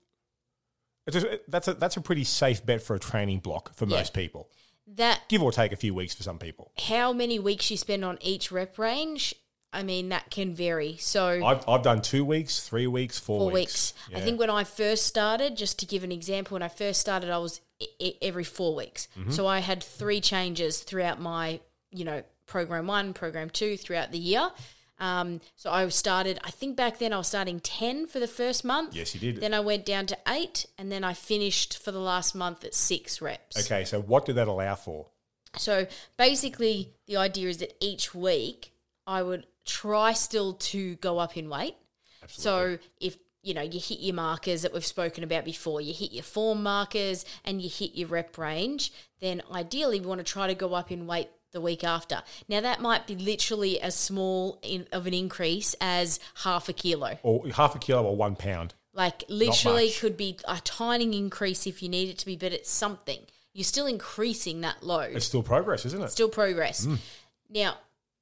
a, 1.07 1.39
that's, 1.47 1.67
a, 1.67 1.73
that's 1.73 1.97
a 1.97 2.01
pretty 2.01 2.23
safe 2.23 2.65
bet 2.65 2.81
for 2.81 2.95
a 2.95 2.99
training 2.99 3.39
block 3.39 3.73
for 3.75 3.85
Yeah. 3.85 3.97
most 3.97 4.13
people. 4.13 4.49
That 4.95 5.21
Give 5.29 5.41
or 5.41 5.51
take 5.51 5.71
a 5.71 5.75
few 5.75 5.93
weeks 5.93 6.13
for 6.13 6.23
some 6.23 6.37
people. 6.39 6.71
how 6.87 7.13
many 7.13 7.39
weeks 7.39 7.69
you 7.71 7.77
spend 7.77 8.03
on 8.05 8.17
each 8.21 8.51
rep 8.51 8.77
range, 8.77 9.33
I 9.73 9.83
mean, 9.83 10.09
that 10.09 10.29
can 10.31 10.53
vary. 10.53 10.97
So 10.99 11.45
I've, 11.45 11.63
I've 11.67 11.81
done 11.83 12.01
two 12.01 12.25
weeks, 12.25 12.67
three 12.67 12.87
weeks, 12.87 13.17
four, 13.19 13.39
four 13.39 13.51
weeks. 13.51 13.93
weeks. 14.09 14.19
I 14.21 14.23
think 14.23 14.39
when 14.39 14.49
I 14.49 14.63
first 14.65 15.05
started, 15.07 15.55
just 15.55 15.79
to 15.79 15.85
give 15.85 16.03
an 16.03 16.11
example, 16.11 16.55
when 16.55 16.63
I 16.63 16.67
first 16.67 16.99
started, 16.99 17.29
I 17.29 17.37
was 17.37 17.61
I- 17.81 17.87
I- 18.01 18.15
every 18.21 18.43
four 18.43 18.75
weeks. 18.75 19.07
Mm-hmm. 19.17 19.31
So 19.31 19.47
I 19.47 19.59
had 19.59 19.81
three 19.81 20.19
changes 20.19 20.81
throughout 20.81 21.21
my, 21.21 21.61
you 21.91 22.03
know, 22.03 22.23
program 22.47 22.85
one, 22.87 23.13
program 23.13 23.49
two 23.49 23.77
throughout 23.77 24.11
the 24.11 24.17
year. 24.19 24.49
Um, 25.01 25.41
so 25.55 25.71
I 25.71 25.87
started, 25.89 26.39
I 26.43 26.51
think 26.51 26.77
back 26.77 26.99
then 26.99 27.11
I 27.11 27.17
was 27.17 27.27
starting 27.27 27.59
10 27.59 28.05
for 28.05 28.19
the 28.19 28.27
first 28.27 28.63
month. 28.63 28.95
Yes, 28.95 29.15
you 29.15 29.19
did. 29.19 29.41
Then 29.41 29.53
I 29.53 29.59
went 29.59 29.83
down 29.83 30.05
to 30.05 30.17
eight, 30.27 30.67
and 30.77 30.91
then 30.91 31.03
I 31.03 31.13
finished 31.13 31.79
for 31.83 31.91
the 31.91 31.99
last 31.99 32.35
month 32.35 32.63
at 32.63 32.75
six 32.75 33.19
reps. 33.19 33.65
Okay, 33.65 33.83
so 33.83 33.99
what 33.99 34.25
did 34.25 34.35
that 34.35 34.47
allow 34.47 34.75
for? 34.75 35.07
So 35.57 35.87
basically, 36.17 36.93
the 37.07 37.17
idea 37.17 37.49
is 37.49 37.57
that 37.57 37.75
each 37.83 38.13
week 38.13 38.73
I 39.07 39.23
would 39.23 39.47
try 39.65 40.13
still 40.13 40.53
to 40.53 40.95
go 40.97 41.17
up 41.17 41.35
in 41.35 41.49
weight. 41.49 41.75
So 42.27 42.77
if 42.99 43.17
you 43.41 43.55
know 43.55 43.63
you 43.63 43.79
hit 43.79 43.99
your 43.99 44.13
markers 44.13 44.61
that 44.61 44.71
we've 44.71 44.85
spoken 44.85 45.23
about 45.23 45.43
before, 45.43 45.81
you 45.81 45.93
hit 45.93 46.11
your 46.11 46.23
form 46.23 46.63
markers 46.63 47.25
and 47.43 47.61
you 47.61 47.69
hit 47.69 47.95
your 47.95 48.07
rep 48.07 48.37
range, 48.37 48.93
then 49.19 49.41
ideally 49.51 49.99
we 49.99 50.05
want 50.05 50.19
to 50.19 50.31
try 50.31 50.47
to 50.47 50.55
go 50.55 50.75
up 50.75 50.91
in 50.91 51.07
weight 51.07 51.29
the 51.51 51.61
week 51.61 51.83
after. 51.83 52.23
Now 52.47 52.61
that 52.61 52.81
might 52.81 53.07
be 53.07 53.15
literally 53.15 53.79
as 53.81 53.95
small 53.95 54.59
in, 54.61 54.87
of 54.91 55.07
an 55.07 55.13
increase 55.13 55.75
as 55.81 56.19
half 56.43 56.69
a 56.69 56.73
kilo. 56.73 57.17
Or 57.23 57.47
half 57.49 57.75
a 57.75 57.79
kilo 57.79 58.03
or 58.03 58.15
one 58.15 58.35
pound? 58.35 58.73
Like 58.93 59.23
literally 59.29 59.91
could 59.91 60.17
be 60.17 60.37
a 60.47 60.59
tiny 60.63 61.17
increase 61.17 61.65
if 61.65 61.81
you 61.81 61.89
need 61.89 62.09
it 62.09 62.17
to 62.19 62.25
be, 62.25 62.35
but 62.35 62.51
it's 62.51 62.69
something. 62.69 63.19
You're 63.53 63.63
still 63.63 63.87
increasing 63.87 64.61
that 64.61 64.81
load 64.83 65.15
It's 65.15 65.25
still 65.25 65.43
progress, 65.43 65.85
isn't 65.85 66.01
it? 66.01 66.11
still 66.11 66.29
progress. 66.29 66.85
Mm. 66.85 66.97
Now, 67.49 67.77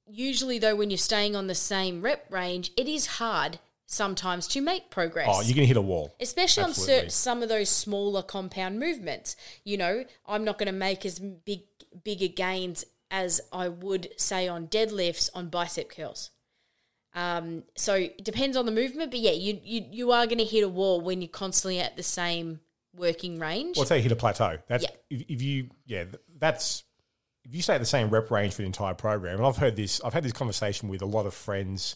usually 0.08 0.60
though, 0.60 0.76
when 0.76 0.90
you're 0.90 0.98
staying 0.98 1.36
on 1.36 1.48
the 1.48 1.56
same 1.56 2.02
rep 2.02 2.32
range, 2.32 2.72
it 2.78 2.88
is 2.88 3.06
hard 3.06 3.60
sometimes 3.86 4.48
to 4.48 4.62
make 4.62 4.92
progress. 4.92 5.28
oh, 5.30 5.42
you're 5.42 5.56
going 5.56 5.64
to 5.64 5.66
hit 5.66 5.78
a 5.78 5.82
wall. 5.82 6.14
Especially 6.20 6.64
on 6.64 6.70
Absolutely. 6.70 6.96
certain, 6.96 7.10
some 7.10 7.42
of 7.44 7.50
those 7.50 7.70
smaller 7.70 8.22
compound 8.22 8.80
movements. 8.80 9.36
You 9.64 9.78
know, 9.78 10.06
I'm 10.28 10.44
not 10.44 10.60
going 10.60 10.68
to 10.68 10.72
make 10.72 11.06
as 11.06 11.20
big 11.20 11.62
bigger 12.04 12.28
gains 12.28 12.86
as 13.12 13.41
I 13.51 13.70
would 13.70 14.10
say 14.18 14.47
on 14.47 14.68
deadlifts 14.68 15.30
on 15.34 15.49
bicep 15.49 15.89
curls. 15.89 16.32
Um, 17.16 17.64
so 17.76 17.95
it 17.95 18.24
depends 18.24 18.55
on 18.55 18.66
the 18.66 18.72
movement, 18.72 19.12
but 19.12 19.20
yeah, 19.20 19.32
you 19.32 19.60
you, 19.64 19.86
you 19.89 20.12
are 20.12 20.26
going 20.26 20.38
to 20.38 20.45
hit 20.45 20.64
a 20.64 20.70
wall 20.70 21.01
when 21.01 21.22
you're 21.22 21.30
constantly 21.30 21.80
at 21.80 21.97
the 21.97 22.03
same 22.03 22.60
working 22.95 23.39
range. 23.39 23.78
Well, 23.78 23.86
say 23.86 23.97
you 23.97 24.03
hit 24.03 24.12
a 24.12 24.16
plateau. 24.16 24.57
That's 24.68 24.84
Yeah. 24.84 24.89
if, 25.10 25.22
if 25.28 25.41
you 25.41 25.70
yeah, 25.86 26.05
that's 26.38 26.84
if 27.45 27.55
you 27.55 27.62
stay 27.62 27.74
at 27.74 27.80
the 27.80 27.86
same 27.86 28.10
rep 28.12 28.30
range 28.30 28.53
for 28.53 28.62
the 28.62 28.68
entire 28.68 28.93
program. 28.93 29.38
And 29.38 29.45
I've 29.45 29.57
heard 29.57 29.76
this. 29.76 30.01
I've 30.03 30.14
had 30.14 30.24
this 30.24 30.34
conversation 30.34 30.88
with 30.88 31.01
a 31.01 31.07
lot 31.07 31.26
of 31.26 31.34
friends 31.34 31.95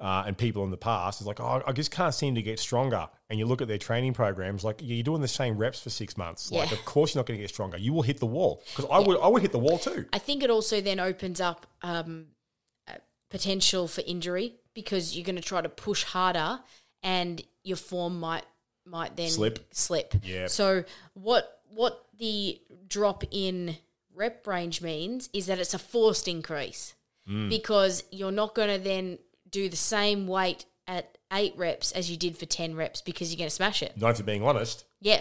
uh, 0.00 0.24
and 0.26 0.36
people 0.38 0.62
in 0.64 0.70
the 0.70 0.76
past. 0.76 1.20
is 1.20 1.26
like, 1.26 1.40
oh, 1.40 1.62
I 1.66 1.72
just 1.72 1.90
can't 1.90 2.14
seem 2.14 2.34
to 2.36 2.42
get 2.42 2.58
stronger. 2.58 3.08
And 3.30 3.38
you 3.38 3.46
look 3.46 3.60
at 3.60 3.68
their 3.68 3.78
training 3.78 4.14
programs, 4.14 4.62
like 4.64 4.80
you're 4.82 5.02
doing 5.02 5.20
the 5.20 5.28
same 5.28 5.58
reps 5.58 5.80
for 5.80 5.90
six 5.90 6.16
months. 6.16 6.50
Like, 6.52 6.72
of 6.72 6.84
course 6.84 7.14
you're 7.14 7.20
not 7.20 7.26
going 7.26 7.38
to 7.38 7.42
get 7.42 7.50
stronger. 7.50 7.76
You 7.78 7.92
will 7.92 8.02
hit 8.02 8.18
the 8.18 8.26
wall 8.26 8.62
because 8.76 8.86
I 8.90 8.98
would 9.00 9.18
I 9.20 9.28
would 9.28 9.42
hit 9.42 9.52
the 9.52 9.58
wall 9.58 9.78
too. 9.78 10.06
I 10.12 10.18
think 10.18 10.42
it 10.42 10.50
also 10.50 10.80
then 10.80 11.00
opens 11.00 11.40
up 11.40 11.66
um, 11.82 12.26
potential 13.30 13.88
for 13.88 14.02
injury 14.06 14.54
because 14.74 15.16
you're 15.16 15.24
going 15.24 15.36
to 15.36 15.42
try 15.42 15.60
to 15.60 15.68
push 15.68 16.04
harder, 16.04 16.60
and 17.02 17.42
your 17.64 17.76
form 17.76 18.20
might 18.20 18.44
might 18.86 19.16
then 19.16 19.28
Slip. 19.30 19.66
Slip. 19.72 20.14
Yeah. 20.22 20.46
So 20.46 20.84
what 21.14 21.60
what 21.70 22.06
the 22.18 22.60
drop 22.88 23.24
in 23.30 23.76
rep 24.14 24.46
range 24.46 24.80
means 24.80 25.28
is 25.32 25.46
that 25.46 25.58
it's 25.58 25.74
a 25.74 25.78
forced 25.78 26.28
increase 26.28 26.94
Mm. 27.28 27.50
because 27.50 28.04
you're 28.10 28.32
not 28.32 28.54
going 28.54 28.70
to 28.74 28.82
then 28.82 29.18
do 29.50 29.68
the 29.68 29.76
same 29.76 30.26
weight 30.26 30.64
at 30.86 31.18
eight 31.32 31.52
reps 31.56 31.92
as 31.92 32.10
you 32.10 32.16
did 32.16 32.36
for 32.38 32.46
ten 32.46 32.74
reps 32.74 33.00
because 33.02 33.30
you're 33.30 33.38
going 33.38 33.48
to 33.50 33.54
smash 33.54 33.82
it. 33.82 33.92
Not 33.96 34.12
if 34.12 34.18
you're 34.18 34.26
being 34.26 34.42
honest. 34.44 34.84
Yeah. 35.00 35.20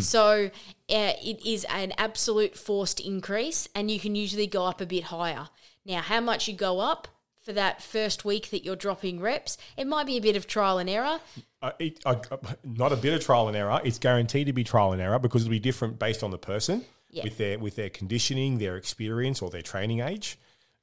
So 0.00 0.46
uh, 0.46 1.12
it 1.22 1.46
is 1.46 1.64
an 1.70 1.92
absolute 1.98 2.56
forced 2.58 2.98
increase, 2.98 3.68
and 3.76 3.88
you 3.88 4.00
can 4.00 4.16
usually 4.16 4.48
go 4.48 4.64
up 4.64 4.80
a 4.80 4.86
bit 4.86 5.04
higher. 5.04 5.50
Now, 5.86 6.00
how 6.02 6.20
much 6.20 6.48
you 6.48 6.54
go 6.54 6.80
up 6.80 7.06
for 7.40 7.52
that 7.52 7.80
first 7.80 8.24
week 8.24 8.50
that 8.50 8.64
you're 8.64 8.74
dropping 8.74 9.20
reps, 9.20 9.56
it 9.76 9.86
might 9.86 10.04
be 10.06 10.16
a 10.16 10.20
bit 10.20 10.34
of 10.34 10.48
trial 10.48 10.78
and 10.78 10.90
error. 10.90 11.20
Uh, 11.62 11.70
it, 11.78 12.00
uh, 12.04 12.16
not 12.64 12.92
a 12.92 12.96
bit 12.96 13.14
of 13.14 13.20
trial 13.24 13.46
and 13.46 13.56
error. 13.56 13.80
It's 13.84 13.98
guaranteed 14.00 14.48
to 14.48 14.52
be 14.52 14.64
trial 14.64 14.92
and 14.92 15.00
error 15.00 15.20
because 15.20 15.42
it'll 15.42 15.52
be 15.52 15.60
different 15.60 15.98
based 15.98 16.24
on 16.24 16.32
the 16.32 16.38
person 16.38 16.84
Yeah. 17.10 17.22
with 17.22 17.38
their 17.38 17.58
with 17.60 17.76
their 17.76 17.88
conditioning, 17.88 18.58
their 18.58 18.76
experience, 18.76 19.40
or 19.40 19.48
their 19.48 19.62
training 19.62 20.00
age. 20.00 20.38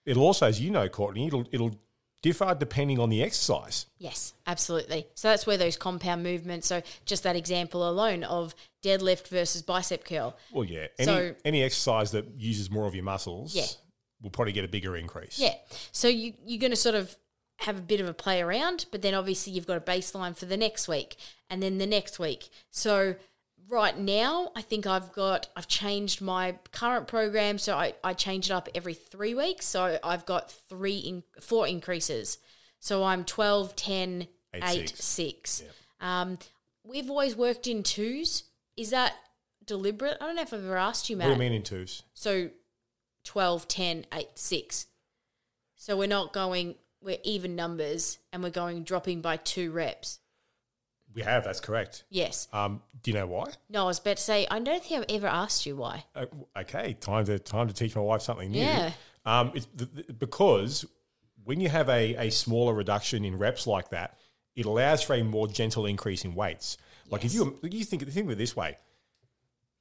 It'll 0.06 0.24
also, 0.24 0.48
as 0.48 0.62
you 0.62 0.72
know, 0.72 0.88
Courtney, 0.88 1.28
it'll 1.28 1.46
it'll 1.52 1.78
differ 2.26 2.56
depending 2.58 2.98
on 3.00 3.10
the 3.10 3.22
exercise. 3.22 3.86
Yes, 4.00 4.34
absolutely. 4.48 5.06
So 5.14 5.28
that's 5.28 5.46
where 5.46 5.58
those 5.58 5.78
compound 5.78 6.24
movements. 6.24 6.66
So 6.66 6.82
just 7.06 7.22
that 7.22 7.36
example 7.36 7.88
alone 7.88 8.24
of 8.24 8.56
deadlift 8.84 9.28
versus 9.28 9.62
bicep 9.62 10.04
curl. 10.06 10.36
Well, 10.52 10.66
yeah, 10.66 10.88
any 10.98 11.06
So- 11.06 11.36
any 11.46 11.62
exercise 11.62 12.10
that 12.12 12.26
uses 12.36 12.72
more 12.72 12.88
of 12.88 12.96
your 12.96 13.04
muscles, 13.04 13.54
Yeah. 13.54 13.68
will 14.24 14.32
probably 14.32 14.54
get 14.54 14.66
a 14.66 14.68
bigger 14.68 14.98
increase. 14.98 15.38
Yeah. 15.38 15.54
So 15.92 16.08
you 16.08 16.34
you're 16.44 16.60
going 16.60 16.72
to 16.72 16.76
sort 16.78 16.96
of 16.96 17.16
have 17.60 17.78
a 17.78 17.82
bit 17.82 18.00
of 18.02 18.08
a 18.10 18.14
play 18.14 18.42
around, 18.42 18.86
but 18.92 19.04
then 19.04 19.14
obviously 19.14 19.54
you've 19.54 19.68
got 19.68 19.78
a 19.78 19.82
baseline 19.82 20.36
for 20.36 20.48
the 20.48 20.58
next 20.58 20.88
week 20.88 21.18
and 21.48 21.62
then 21.62 21.78
the 21.78 21.86
next 21.86 22.18
week. 22.18 22.50
So 22.72 23.16
right 23.70 23.98
now, 23.98 24.52
I 24.56 24.62
think 24.62 24.86
I've 24.86 25.12
got 25.14 25.50
I've 25.56 25.68
changed 25.68 26.22
my 26.22 26.58
current 26.72 27.08
program, 27.08 27.58
so 27.58 27.76
I, 27.76 27.94
I 28.04 28.14
change 28.14 28.48
it 28.48 28.54
up 28.54 28.70
every 28.76 28.94
three 28.94 29.34
weeks. 29.34 29.66
So 29.66 30.00
I've 30.04 30.26
got 30.26 30.52
three 30.52 30.98
in 30.98 31.24
four 31.42 31.68
increases. 31.68 32.38
So 32.80 33.04
I'm 33.04 33.24
12, 33.26 33.76
10, 33.76 34.28
Eight, 34.54 34.64
8, 34.64 34.90
six. 34.90 35.50
6. 35.52 35.64
Um, 36.00 36.38
we've 36.84 37.10
always 37.10 37.36
worked 37.36 37.68
in 37.68 37.84
twos. 37.84 38.44
Is 38.78 38.92
that 38.92 39.14
deliberate? 39.66 40.18
I 40.22 40.28
don't 40.28 40.36
know 40.36 40.44
if 40.44 40.54
I've 40.54 40.64
ever 40.64 40.78
asked 40.78 41.10
you, 41.10 41.18
Matt. 41.18 41.30
What 41.30 41.38
do 41.38 41.44
you 41.44 41.50
mean 41.50 41.58
in 41.58 41.64
twos? 41.64 42.04
So 42.14 42.50
12, 43.24 43.68
10, 43.68 44.06
8, 44.14 44.28
6. 44.36 44.86
So 45.76 45.98
we're 45.98 46.08
not 46.08 46.34
going, 46.34 46.76
we're 47.02 47.18
even 47.24 47.56
numbers 47.56 48.20
and 48.32 48.44
we're 48.44 48.50
going 48.50 48.84
dropping 48.84 49.22
by 49.22 49.38
two 49.38 49.72
reps. 49.72 50.20
We 51.16 51.22
have. 51.22 51.44
That's 51.46 51.60
correct. 51.62 52.04
Yes. 52.10 52.48
Um, 52.54 52.82
do 53.02 53.10
you 53.10 53.18
know 53.18 53.26
why? 53.26 53.46
No, 53.70 53.84
I 53.84 53.86
was 53.86 54.00
about 54.00 54.18
to 54.18 54.24
say, 54.24 54.46
I 54.52 54.60
don't 54.60 54.84
think 54.84 55.00
I've 55.02 55.16
ever 55.16 55.28
asked 55.28 55.66
you 55.66 55.76
why. 55.78 56.04
Uh, 56.14 56.26
okay, 56.58 56.96
time 57.00 57.26
to 57.26 57.40
time 57.40 57.68
to 57.68 57.74
teach 57.74 57.96
my 57.96 58.02
wife 58.02 58.22
something 58.22 58.52
new. 58.52 58.60
Yeah. 58.60 58.92
Um, 59.26 59.52
it's 59.56 59.66
th- 59.78 59.90
th- 59.96 60.20
because 60.20 60.86
when 61.44 61.62
you 61.62 61.70
have 61.70 61.90
a, 61.90 62.28
a 62.28 62.30
smaller 62.30 62.74
reduction 62.74 63.24
in 63.26 63.38
reps 63.38 63.66
like 63.66 63.90
that, 63.90 64.20
it 64.56 64.66
allows 64.66 65.02
for 65.02 65.14
a 65.16 65.24
more 65.24 65.48
gentle 65.48 65.86
increase 65.86 66.26
in 66.26 66.36
weights. 66.36 66.78
Like 67.10 67.24
if 67.24 67.34
you 67.34 67.58
you 67.64 67.86
think 67.86 68.08
think 68.08 68.26
of 68.26 68.32
it 68.32 68.38
this 68.38 68.56
way, 68.56 68.78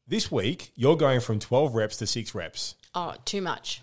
this 0.07 0.31
week 0.31 0.73
you're 0.77 0.97
going 0.97 1.21
from 1.21 1.41
twelve 1.41 1.75
reps 1.75 1.97
to 1.97 2.07
six 2.07 2.35
reps. 2.35 2.77
Oh, 2.95 3.15
too 3.25 3.43
much. 3.43 3.83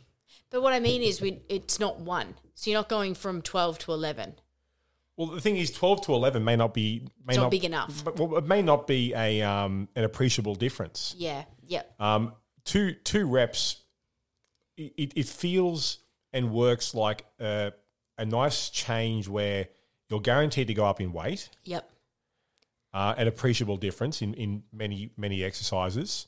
But 0.51 0.61
what 0.61 0.73
I 0.73 0.79
mean 0.79 1.01
is, 1.01 1.21
we 1.21 1.41
it's 1.49 1.79
not 1.79 1.99
one. 1.99 2.35
So 2.53 2.69
you're 2.69 2.79
not 2.79 2.89
going 2.89 3.15
from 3.15 3.41
12 3.41 3.79
to 3.79 3.91
11. 3.91 4.35
Well, 5.21 5.35
the 5.35 5.41
thing 5.41 5.55
is, 5.57 5.69
twelve 5.71 6.01
to 6.05 6.13
eleven 6.15 6.43
may 6.43 6.55
not 6.55 6.73
be 6.73 7.07
may 7.27 7.33
It's 7.33 7.37
not 7.37 7.51
big 7.51 7.63
enough. 7.65 8.03
But, 8.03 8.17
well, 8.19 8.37
it 8.39 8.45
may 8.47 8.63
not 8.63 8.87
be 8.87 9.13
a 9.13 9.43
um, 9.43 9.87
an 9.95 10.03
appreciable 10.03 10.55
difference. 10.55 11.13
Yeah. 11.15 11.43
Yep. 11.67 12.01
Um, 12.01 12.33
two 12.65 12.93
two 12.93 13.27
reps, 13.27 13.81
it, 14.77 14.93
it- 14.97 15.13
it 15.15 15.27
feels 15.27 15.99
and 16.33 16.51
works 16.51 16.95
like 16.95 17.25
a, 17.39 17.71
a 18.17 18.25
nice 18.25 18.69
change 18.71 19.27
where 19.27 19.67
you're 20.09 20.21
guaranteed 20.21 20.67
to 20.67 20.73
go 20.73 20.85
up 20.85 20.99
in 20.99 21.13
weight, 21.13 21.49
Yep. 21.65 21.87
uh, 22.93 23.13
an 23.17 23.27
appreciable 23.27 23.77
difference 23.77 24.21
in, 24.23 24.33
in 24.33 24.63
many 24.73 25.11
many 25.17 25.43
exercises, 25.43 26.27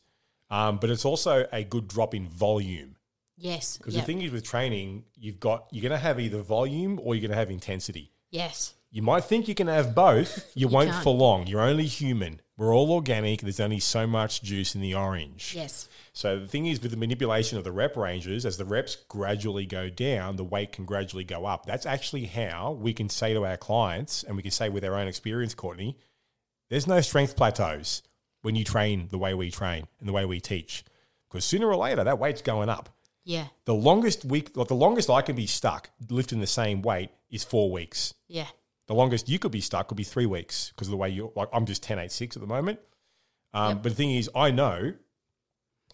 um, 0.51 0.77
but 0.77 0.91
it's 0.91 1.03
also 1.05 1.47
a 1.51 1.63
good 1.63 1.87
drop 1.87 2.13
in 2.13 2.27
volume. 2.27 2.95
Yes. 3.37 3.77
Because 3.77 3.95
Yep. 3.95 4.03
the 4.03 4.05
thing 4.05 4.21
is 4.21 4.31
with 4.31 4.43
training, 4.43 5.05
you've 5.17 5.39
got 5.39 5.65
you're 5.71 5.81
going 5.81 5.91
to 5.99 6.05
have 6.05 6.19
either 6.19 6.41
volume 6.43 6.99
or 7.03 7.15
you're 7.15 7.21
going 7.21 7.31
to 7.31 7.37
have 7.37 7.49
intensity. 7.49 8.11
yes. 8.29 8.75
You 8.93 9.01
might 9.01 9.23
think 9.23 9.47
you 9.47 9.55
can 9.55 9.65
have 9.65 9.95
both. 9.95 10.51
You, 10.53 10.67
won't 10.67 10.91
can't. 10.91 11.03
for 11.03 11.15
long. 11.15 11.47
You're 11.47 11.61
only 11.61 11.87
human. 11.87 12.41
We're 12.57 12.75
all 12.75 12.91
organic. 12.91 13.41
There's 13.41 13.59
only 13.59 13.79
so 13.79 14.05
much 14.05 14.43
juice 14.43 14.75
in 14.75 14.81
the 14.81 14.93
orange. 14.93 15.53
Yes. 15.55 15.89
So 16.13 16.37
the 16.37 16.47
thing 16.47 16.67
is, 16.67 16.79
with 16.79 16.91
the 16.91 16.97
manipulation 16.97 17.57
of 17.57 17.63
the 17.63 17.71
rep 17.71 17.97
ranges, 17.97 18.45
as 18.45 18.57
the 18.57 18.65
reps 18.65 18.95
gradually 18.95 19.65
go 19.65 19.89
down, 19.89 20.35
the 20.35 20.43
weight 20.43 20.73
can 20.73 20.85
gradually 20.85 21.23
go 21.23 21.47
up. 21.47 21.65
That's 21.65 21.87
actually 21.87 22.25
how 22.25 22.73
we 22.79 22.93
can 22.93 23.09
say 23.09 23.33
to 23.33 23.43
our 23.47 23.57
clients, 23.57 24.21
and 24.21 24.35
we 24.35 24.43
can 24.43 24.51
say 24.51 24.69
with 24.69 24.85
our 24.85 24.95
own 24.95 25.07
experience, 25.07 25.55
Courtney, 25.55 25.97
there's 26.69 26.85
no 26.85 27.01
strength 27.01 27.35
plateaus 27.35 28.03
when 28.43 28.53
you 28.55 28.63
train 28.63 29.07
the 29.09 29.17
way 29.17 29.33
we 29.33 29.49
train 29.49 29.87
and 29.99 30.07
the 30.07 30.13
way 30.13 30.25
we 30.25 30.39
teach, 30.39 30.83
because 31.31 31.45
sooner 31.45 31.65
or 31.65 31.77
later 31.77 32.03
that 32.03 32.19
weight's 32.19 32.43
going 32.43 32.69
up. 32.69 32.89
Yeah. 33.25 33.47
The 33.65 33.73
longest 33.73 34.23
week, 34.23 34.55
like 34.55 34.67
the 34.67 34.75
longest 34.75 35.09
I 35.09 35.23
can 35.23 35.35
be 35.35 35.47
stuck 35.47 35.89
lifting 36.11 36.41
the 36.41 36.45
same 36.45 36.83
weight 36.83 37.09
is 37.31 37.43
four 37.43 37.71
weeks. 37.71 38.13
Yeah. 38.27 38.47
The 38.87 38.93
longest 38.93 39.29
you 39.29 39.39
could 39.39 39.51
be 39.51 39.61
stuck 39.61 39.87
could 39.87 39.97
be 39.97 40.03
three 40.03 40.25
weeks 40.25 40.71
because 40.75 40.87
of 40.87 40.91
the 40.91 40.97
way 40.97 41.09
you're 41.09 41.31
like 41.35 41.49
I'm 41.53 41.65
just 41.65 41.83
10 41.83 41.99
8 41.99 42.11
6 42.11 42.35
at 42.35 42.41
the 42.41 42.47
moment. 42.47 42.79
Um, 43.53 43.77
But 43.81 43.89
the 43.89 43.95
thing 43.95 44.11
is, 44.11 44.29
I 44.35 44.51
know 44.51 44.93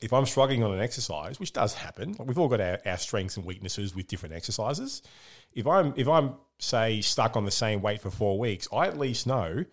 if 0.02 0.14
I'm 0.14 0.26
struggling 0.26 0.64
on 0.64 0.72
an 0.72 0.80
exercise, 0.80 1.40
which 1.40 1.52
does 1.54 1.74
happen, 1.74 2.16
like 2.18 2.28
we've 2.28 2.40
all 2.40 2.48
got 2.48 2.62
our, 2.62 2.80
our 2.86 2.98
strengths 2.98 3.36
and 3.38 3.46
weaknesses 3.46 3.94
with 3.94 4.08
different 4.08 4.34
exercises. 4.34 5.02
If 5.54 5.68
I'm 5.68 5.94
if 5.98 6.08
I'm 6.08 6.36
say 6.58 7.02
stuck 7.02 7.36
on 7.38 7.46
the 7.46 7.52
same 7.52 7.82
weight 7.82 8.02
for 8.02 8.10
four 8.10 8.40
weeks, 8.40 8.68
I 8.74 8.88
at 8.88 8.98
least 8.98 9.28
know 9.28 9.66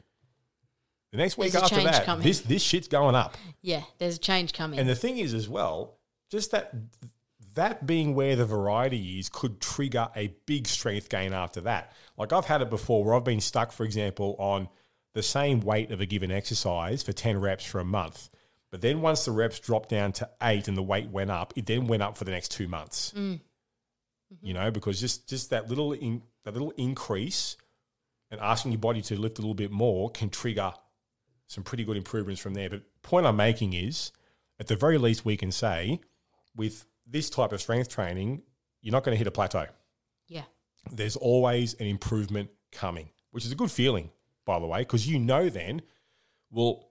the 1.13 1.19
next 1.19 1.39
week 1.39 1.53
There's 1.53 1.65
after 1.65 1.83
that, 1.83 2.05
coming. 2.05 2.25
this 2.27 2.41
this 2.41 2.63
shit's 2.63 2.89
going 2.89 3.15
up. 3.15 3.37
Yeah. 3.63 3.83
There's 3.99 4.17
a 4.17 4.21
change 4.21 4.53
coming. 4.53 4.79
And 4.79 4.89
the 4.89 4.97
thing 4.97 5.19
is, 5.19 5.33
as 5.33 5.49
well, 5.49 5.99
just 6.31 6.51
that 6.51 6.73
that 7.57 7.87
being 7.87 8.15
where 8.15 8.37
the 8.37 8.47
variety 8.47 9.19
is 9.19 9.29
could 9.29 9.61
trigger 9.61 10.09
a 10.15 10.29
big 10.47 10.67
strength 10.67 11.09
gain 11.09 11.33
after 11.33 11.63
that. 11.63 11.93
Like 12.17 12.33
I've 12.33 12.45
had 12.45 12.63
it 12.63 12.71
before 12.71 13.05
where 13.05 13.15
I've 13.15 13.25
been 13.25 13.41
stuck, 13.41 13.73
for 13.73 13.85
example, 13.85 14.37
on 14.39 14.69
the 15.15 15.23
same 15.23 15.61
weight 15.61 15.91
of 15.91 16.01
a 16.01 16.07
given 16.07 16.31
exercise 16.31 17.03
for 17.03 17.13
10 17.13 17.41
reps 17.41 17.65
for 17.65 17.81
a 17.81 17.85
month. 17.85 18.29
But 18.71 18.83
then 18.83 19.01
once 19.01 19.25
the 19.25 19.31
reps 19.33 19.59
dropped 19.59 19.89
down 19.89 20.13
to 20.13 20.29
eight 20.43 20.69
and 20.69 20.77
the 20.77 20.83
weight 20.83 21.09
went 21.09 21.31
up, 21.31 21.55
it 21.57 21.67
then 21.67 21.87
went 21.87 22.03
up 22.03 22.17
for 22.17 22.25
the 22.25 22.31
next 22.31 22.51
two 22.51 22.69
months. 22.69 23.13
Mm. 23.17 23.21
Mm-hmm. 23.21 24.47
You 24.47 24.55
know, 24.55 24.71
because 24.71 25.01
just 25.01 25.29
just 25.29 25.51
that 25.51 25.69
little 25.69 25.93
in, 25.93 26.23
that 26.45 26.53
little 26.53 26.73
increase 26.77 27.57
and 28.31 28.41
asking 28.41 28.73
your 28.73 28.81
body 28.81 29.01
to 29.03 29.17
lift 29.19 29.39
a 29.39 29.41
little 29.41 29.55
bit 29.55 29.71
more 29.71 30.11
can 30.11 30.29
trigger 30.29 30.73
some 31.47 31.65
pretty 31.65 31.85
good 31.85 31.97
improvements 31.97 32.41
from 32.41 32.55
there. 32.55 32.69
But 32.69 32.83
point 33.03 33.25
I'm 33.25 33.37
making 33.37 33.73
is, 33.73 34.13
at 34.59 34.67
the 34.67 34.77
very 34.77 34.99
least, 34.99 35.25
we 35.25 35.37
can 35.37 35.53
say 35.53 36.01
with 36.57 36.85
this 37.07 37.31
type 37.31 37.53
of 37.53 37.61
strength 37.61 37.89
training, 37.89 38.43
you're 38.83 38.93
not 38.93 39.05
going 39.05 39.15
to 39.15 39.19
hit 39.19 39.27
a 39.27 39.31
plateau. 39.31 39.67
yeah. 40.29 40.43
There's 40.91 41.17
always 41.17 41.75
an 41.75 41.87
improvement 41.87 42.51
coming, 42.71 43.11
which 43.33 43.45
is 43.45 43.51
a 43.51 43.57
good 43.57 43.71
feeling, 43.73 44.11
by 44.45 44.59
the 44.61 44.67
way, 44.67 44.81
because 44.81 45.09
you 45.09 45.19
know 45.19 45.49
then, 45.49 45.83
well, 46.51 46.91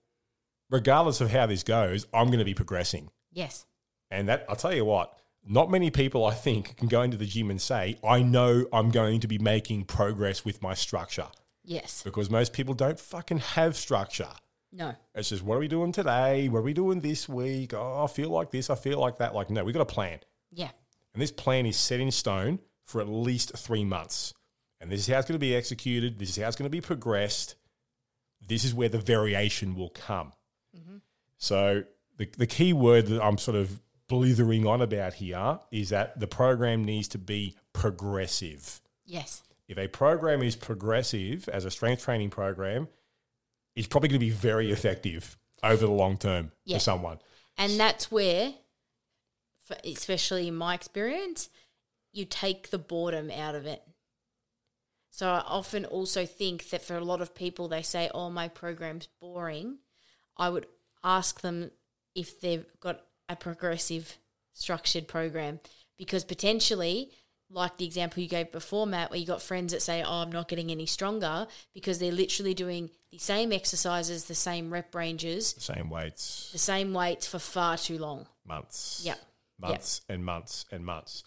regardless 0.70 1.22
of 1.22 1.32
how 1.32 1.46
this 1.46 1.64
goes, 1.64 2.06
I'm 2.14 2.28
going 2.28 2.40
to 2.40 2.46
be 2.46 2.54
progressing. 2.54 3.10
Yes. 3.32 3.66
And 4.12 4.28
that 4.28 4.46
I'll 4.50 4.58
tell 4.58 4.74
you 4.74 4.84
what, 4.84 5.18
not 5.48 5.72
many 5.72 5.92
people 5.92 6.26
I 6.26 6.34
think 6.34 6.76
can 6.76 6.88
go 6.88 7.04
into 7.04 7.18
the 7.18 7.26
gym 7.26 7.50
and 7.50 7.62
say, 7.62 7.98
I 8.04 8.22
know 8.22 8.66
I'm 8.74 8.92
going 8.92 9.22
to 9.22 9.28
be 9.28 9.38
making 9.38 9.86
progress 9.86 10.44
with 10.44 10.62
my 10.62 10.74
structure. 10.74 11.28
Yes. 11.64 12.04
Because 12.04 12.30
most 12.30 12.52
people 12.52 12.74
don't 12.74 13.00
fucking 13.00 13.40
have 13.40 13.76
structure. 13.78 14.30
No. 14.76 14.94
It's 15.14 15.30
just 15.30 15.42
what 15.42 15.56
are 15.56 15.60
we 15.60 15.70
doing 15.70 15.94
today? 15.94 16.50
What 16.50 16.60
are 16.60 16.64
we 16.64 16.74
doing 16.74 17.00
this 17.00 17.30
week? 17.30 17.74
Oh, 17.74 18.04
I 18.04 18.08
feel 18.08 18.30
like 18.30 18.52
this. 18.52 18.70
I 18.70 18.76
feel 18.76 19.00
like 19.00 19.20
that. 19.20 19.34
Like, 19.34 19.50
no, 19.50 19.64
we've 19.64 19.74
got 19.74 19.82
a 19.82 19.86
plan. 19.86 20.20
Yeah. 20.52 20.70
And 21.14 21.22
this 21.22 21.32
plan 21.32 21.66
is 21.66 21.78
set 21.78 22.02
in 22.02 22.12
stone 22.12 22.60
for 22.84 23.00
at 23.00 23.08
least 23.08 23.58
three 23.58 23.86
months. 23.86 24.34
And 24.82 24.92
this 24.92 25.00
is 25.00 25.08
how 25.08 25.20
it's 25.20 25.30
going 25.30 25.40
to 25.40 25.46
be 25.46 25.56
executed. 25.56 26.20
This 26.20 26.32
is 26.32 26.44
how 26.44 26.48
it's 26.48 26.58
going 26.58 26.70
to 26.70 26.76
be 26.76 26.82
progressed. 26.82 27.56
This 28.46 28.66
is 28.66 28.74
where 28.74 28.90
the 28.90 29.00
variation 29.00 29.76
will 29.76 29.90
come. 29.90 30.34
Mm-hmm. 30.78 30.98
So, 31.38 31.84
the, 32.18 32.30
the 32.38 32.48
key 32.48 32.74
word 32.74 33.08
that 33.08 33.24
I'm 33.24 33.38
sort 33.38 33.58
of 33.58 33.80
blithering 34.08 34.68
on 34.68 34.82
about 34.82 35.16
here 35.16 35.60
is 35.72 35.90
that 35.90 36.20
the 36.20 36.28
program 36.28 36.84
needs 36.84 37.08
to 37.10 37.18
be 37.18 37.56
progressive. 37.74 38.82
Yes. 39.06 39.42
If 39.68 39.78
a 39.78 39.88
program 39.88 40.44
is 40.44 40.56
progressive 40.56 41.50
as 41.50 41.66
a 41.66 41.72
strength 41.72 42.04
training 42.04 42.30
program, 42.30 42.88
it's 43.76 43.88
probably 43.88 44.10
going 44.10 44.20
to 44.20 44.26
be 44.26 44.30
very 44.32 44.72
effective 44.72 45.38
over 45.64 45.86
the 45.86 45.92
long 45.92 46.18
term 46.18 46.52
Yeah. 46.64 46.78
for 46.78 46.82
someone. 46.82 47.20
And 47.58 47.80
that's 47.80 48.12
where, 48.12 48.54
for, 49.66 49.78
especially 49.84 50.48
in 50.48 50.56
my 50.56 50.74
experience, 50.74 51.50
you 52.12 52.26
take 52.26 52.70
the 52.70 52.78
boredom 52.78 53.30
out 53.32 53.56
of 53.56 53.66
it. 53.66 53.82
So 55.10 55.30
I 55.30 55.40
often 55.48 55.86
also 55.86 56.26
think 56.26 56.70
that 56.70 56.82
for 56.82 56.96
a 56.98 57.04
lot 57.04 57.22
of 57.22 57.34
people, 57.34 57.68
they 57.68 57.82
say, 57.82 58.10
oh, 58.14 58.30
my 58.30 58.48
program's 58.50 59.08
boring. 59.22 59.78
I 60.38 60.50
would 60.50 60.68
ask 61.04 61.40
them 61.42 61.72
if 62.14 62.42
they've 62.42 62.66
got 62.82 63.02
a 63.30 63.36
progressive, 63.36 64.18
structured 64.54 65.08
program 65.08 65.60
because 65.98 66.26
potentially, 66.26 67.12
like 67.50 67.78
the 67.78 67.86
example 67.86 68.22
you 68.24 68.28
gave 68.30 68.52
before, 68.52 68.86
Matt, 68.86 69.10
where 69.10 69.20
you 69.20 69.26
got 69.26 69.42
friends 69.42 69.72
that 69.72 69.82
say, 69.82 70.04
oh, 70.04 70.22
I'm 70.22 70.32
not 70.32 70.50
getting 70.50 70.70
any 70.72 70.86
stronger 70.86 71.48
because 71.74 72.00
they're 72.00 72.12
literally 72.12 72.54
doing 72.54 72.90
the 73.16 73.24
same 73.24 73.52
exercises, 73.54 74.26
the 74.26 74.36
same 74.36 74.72
rep 74.72 74.94
ranges, 74.94 75.54
the 75.54 75.62
Same 75.62 75.90
weights, 75.90 76.50
the 76.52 76.58
same 76.58 76.94
weights 76.94 77.26
for 77.28 77.40
far 77.40 77.78
too 77.78 77.98
long. 77.98 78.28
months. 78.46 79.02
Yep. 79.06 79.20
Months 79.60 80.02
and 80.10 80.24
months 80.26 80.66
and 80.72 80.86
months. 80.86 81.24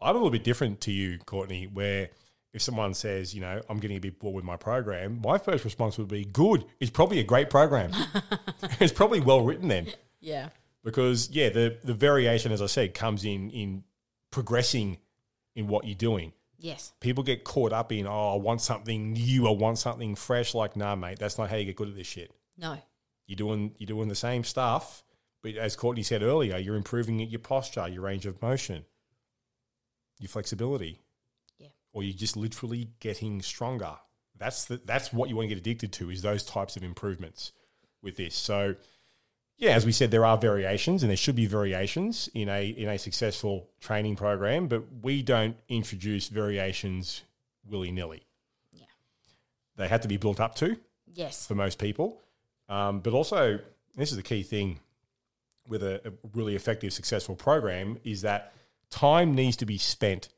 I'm 0.00 0.10
a 0.10 0.18
little 0.18 0.30
bit 0.30 0.44
different 0.44 0.80
to 0.82 0.92
you, 0.92 1.18
Courtney, 1.18 1.66
where 1.66 2.10
if 2.52 2.60
someone 2.62 2.92
says, 2.94 3.34
you 3.34 3.40
know, 3.40 3.60
I'm 3.68 3.78
getting 3.78 3.96
a 3.96 4.00
bit 4.00 4.18
bored 4.18 4.34
with 4.34 4.44
my 4.44 4.56
program, 4.56 5.20
my 5.24 5.38
first 5.38 5.64
response 5.64 5.96
would 5.98 6.08
be, 6.08 6.24
good. 6.24 6.64
It's 6.80 6.90
probably 6.90 7.20
a 7.20 7.24
great 7.24 7.50
program. 7.50 7.92
it's 8.80 8.92
probably 8.92 9.20
well 9.20 9.42
written 9.42 9.68
then. 9.68 9.86
Yeah. 10.20 10.48
because 10.82 11.30
yeah, 11.30 11.50
the 11.50 11.78
the 11.84 11.94
variation, 11.94 12.50
as 12.50 12.60
I 12.60 12.66
said, 12.66 12.94
comes 12.94 13.24
in 13.24 13.50
in 13.50 13.84
progressing 14.30 14.98
in 15.54 15.68
what 15.68 15.84
you're 15.86 15.94
doing. 15.94 16.32
Yes. 16.58 16.92
People 17.00 17.22
get 17.22 17.44
caught 17.44 17.72
up 17.72 17.92
in 17.92 18.06
oh, 18.06 18.34
I 18.34 18.36
want 18.36 18.60
something 18.60 19.12
new, 19.12 19.46
I 19.46 19.52
want 19.52 19.78
something 19.78 20.14
fresh. 20.14 20.54
Like, 20.54 20.76
nah, 20.76 20.96
mate, 20.96 21.18
that's 21.18 21.38
not 21.38 21.50
how 21.50 21.56
you 21.56 21.64
get 21.64 21.76
good 21.76 21.88
at 21.88 21.94
this 21.96 22.06
shit. 22.06 22.32
No. 22.56 22.76
You're 23.26 23.36
doing 23.36 23.74
you're 23.78 23.86
doing 23.86 24.08
the 24.08 24.14
same 24.14 24.42
stuff, 24.44 25.04
but 25.42 25.54
as 25.54 25.76
Courtney 25.76 26.02
said 26.02 26.22
earlier, 26.22 26.56
you're 26.56 26.76
improving 26.76 27.20
your 27.20 27.38
posture, 27.40 27.86
your 27.88 28.02
range 28.02 28.26
of 28.26 28.40
motion, 28.42 28.84
your 30.18 30.28
flexibility, 30.28 31.00
Yeah. 31.58 31.68
or 31.92 32.02
you're 32.02 32.16
just 32.16 32.36
literally 32.36 32.90
getting 33.00 33.40
stronger. 33.42 33.96
That's 34.36 34.64
the, 34.66 34.80
that's 34.84 35.12
what 35.12 35.28
you 35.28 35.36
want 35.36 35.48
to 35.48 35.54
get 35.54 35.58
addicted 35.60 35.92
to 35.94 36.10
is 36.10 36.22
those 36.22 36.44
types 36.44 36.76
of 36.76 36.82
improvements 36.82 37.52
with 38.02 38.16
this. 38.16 38.34
So, 38.34 38.76
yeah, 39.58 39.70
as 39.72 39.84
we 39.84 39.92
said, 39.92 40.10
there 40.10 40.24
are 40.24 40.38
variations, 40.38 41.02
and 41.02 41.10
there 41.10 41.16
should 41.16 41.34
be 41.36 41.46
variations 41.46 42.30
in 42.32 42.48
a 42.48 42.68
in 42.68 42.88
a 42.88 42.98
successful 42.98 43.68
training 43.80 44.16
program, 44.16 44.68
but 44.68 44.84
we 45.02 45.22
don't 45.22 45.56
introduce 45.68 46.28
variations 46.28 47.22
willy 47.68 47.90
nilly. 47.90 48.22
Yeah, 48.72 48.86
they 49.76 49.88
had 49.88 50.02
to 50.02 50.08
be 50.08 50.16
built 50.16 50.40
up 50.40 50.54
to 50.56 50.76
Yes. 51.12 51.46
for 51.46 51.54
most 51.54 51.78
people. 51.78 52.20
Um, 52.68 53.00
but 53.00 53.12
also, 53.12 53.58
this 53.96 54.10
is 54.10 54.16
the 54.16 54.22
key 54.22 54.42
thing 54.42 54.78
with 55.68 55.82
a, 55.82 56.00
a 56.08 56.12
really 56.34 56.54
effective, 56.54 56.92
successful 56.92 57.34
program 57.34 57.98
is 58.04 58.22
that 58.22 58.52
time 58.90 59.34
needs 59.34 59.56
to 59.58 59.66
be 59.66 59.76
spent 59.78 60.28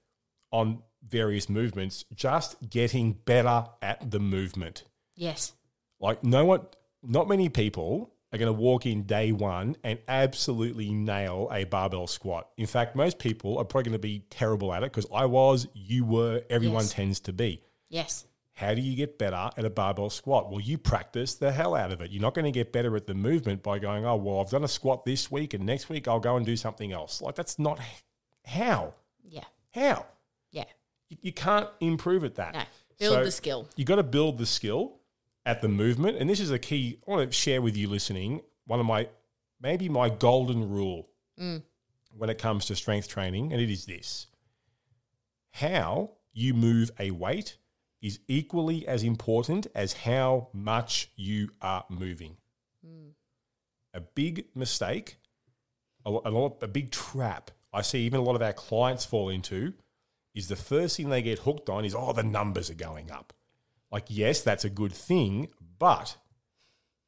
on 0.50 0.82
various 1.06 1.48
movements, 1.48 2.04
just 2.14 2.56
getting 2.68 3.12
better 3.12 3.64
at 3.82 4.10
the 4.10 4.18
movement. 4.18 4.84
Yes. 5.14 5.52
Like 6.00 6.24
no 6.24 6.44
one, 6.44 6.62
not 7.02 7.28
many 7.28 7.48
people 7.48 8.12
are 8.32 8.38
going 8.38 8.46
to 8.46 8.52
walk 8.60 8.86
in 8.86 9.02
day 9.04 9.32
one 9.32 9.76
and 9.82 9.98
absolutely 10.06 10.90
nail 10.92 11.48
a 11.52 11.64
barbell 11.64 12.06
squat. 12.06 12.48
In 12.56 12.66
fact, 12.66 12.94
most 12.94 13.18
people 13.18 13.58
are 13.58 13.64
probably 13.64 13.90
going 13.90 13.92
to 13.92 13.98
be 13.98 14.24
terrible 14.30 14.72
at 14.72 14.82
it 14.82 14.92
because 14.92 15.06
I 15.12 15.26
was, 15.26 15.66
you 15.74 16.04
were, 16.04 16.42
everyone 16.48 16.82
Yes. 16.82 16.92
tends 16.92 17.20
to 17.20 17.32
be. 17.32 17.62
Yes. 17.88 18.26
How 18.54 18.74
do 18.74 18.80
you 18.82 18.94
get 18.94 19.18
better 19.18 19.50
at 19.56 19.64
a 19.64 19.70
barbell 19.70 20.10
squat? 20.10 20.50
Well, 20.50 20.60
you 20.60 20.76
practice 20.78 21.34
the 21.34 21.50
hell 21.50 21.74
out 21.74 21.90
of 21.92 22.00
it. 22.02 22.10
You're 22.12 22.22
not 22.22 22.34
going 22.34 22.44
to 22.44 22.50
get 22.52 22.72
better 22.72 22.94
at 22.94 23.06
the 23.06 23.14
movement 23.14 23.62
by 23.62 23.78
going, 23.78 24.04
oh, 24.04 24.16
well, 24.16 24.40
I've 24.40 24.50
done 24.50 24.64
a 24.64 24.68
squat 24.68 25.04
this 25.04 25.30
week 25.30 25.54
and 25.54 25.64
next 25.64 25.88
week 25.88 26.06
I'll 26.06 26.20
go 26.20 26.36
and 26.36 26.44
do 26.46 26.56
something 26.56 26.92
else. 26.92 27.20
Like, 27.22 27.34
that's 27.34 27.58
not 27.58 27.80
how. 28.44 28.94
Yeah. 29.24 29.44
How? 29.74 30.06
Yeah. 30.52 30.64
You, 31.08 31.16
you 31.22 31.32
can't 31.32 31.68
improve 31.80 32.22
at 32.22 32.36
that. 32.36 32.54
No. 32.54 32.62
Build 32.98 33.14
So 33.14 33.24
the 33.24 33.30
skill. 33.30 33.68
You 33.76 33.84
got 33.86 33.96
to 33.96 34.02
build 34.02 34.36
the 34.38 34.46
skill 34.46 34.99
at 35.44 35.62
the 35.62 35.68
movement. 35.68 36.18
And 36.18 36.28
this 36.28 36.40
is 36.40 36.50
a 36.50 36.58
key, 36.58 36.98
I 37.06 37.10
want 37.10 37.30
to 37.30 37.36
share 37.36 37.62
with 37.62 37.76
you 37.76 37.88
listening 37.88 38.42
one 38.66 38.80
of 38.80 38.86
my, 38.86 39.08
maybe 39.60 39.88
my 39.88 40.08
golden 40.08 40.68
rule 40.68 41.08
mm. 41.38 41.62
when 42.16 42.30
it 42.30 42.38
comes 42.38 42.66
to 42.66 42.76
strength 42.76 43.08
training. 43.08 43.52
And 43.52 43.60
it 43.60 43.70
is 43.70 43.86
this 43.86 44.26
how 45.52 46.12
you 46.32 46.54
move 46.54 46.90
a 46.98 47.10
weight 47.10 47.56
is 48.00 48.20
equally 48.28 48.86
as 48.86 49.02
important 49.02 49.66
as 49.74 49.92
how 49.92 50.48
much 50.52 51.10
you 51.16 51.50
are 51.60 51.84
moving. 51.88 52.36
Mm. 52.86 53.10
A 53.92 54.00
big 54.00 54.46
mistake, 54.54 55.16
a, 56.06 56.10
a, 56.10 56.30
lot, 56.30 56.62
a 56.62 56.68
big 56.68 56.90
trap 56.90 57.50
I 57.72 57.82
see 57.82 58.00
even 58.00 58.20
a 58.20 58.22
lot 58.22 58.36
of 58.36 58.42
our 58.42 58.52
clients 58.52 59.04
fall 59.04 59.28
into 59.28 59.74
is 60.34 60.48
the 60.48 60.56
first 60.56 60.96
thing 60.96 61.08
they 61.08 61.22
get 61.22 61.40
hooked 61.40 61.68
on 61.68 61.84
is, 61.84 61.94
oh, 61.94 62.12
the 62.12 62.22
numbers 62.22 62.70
are 62.70 62.74
going 62.74 63.10
up. 63.10 63.32
Like, 63.90 64.04
yes, 64.08 64.42
that's 64.42 64.64
a 64.64 64.70
good 64.70 64.92
thing, 64.92 65.48
but 65.78 66.16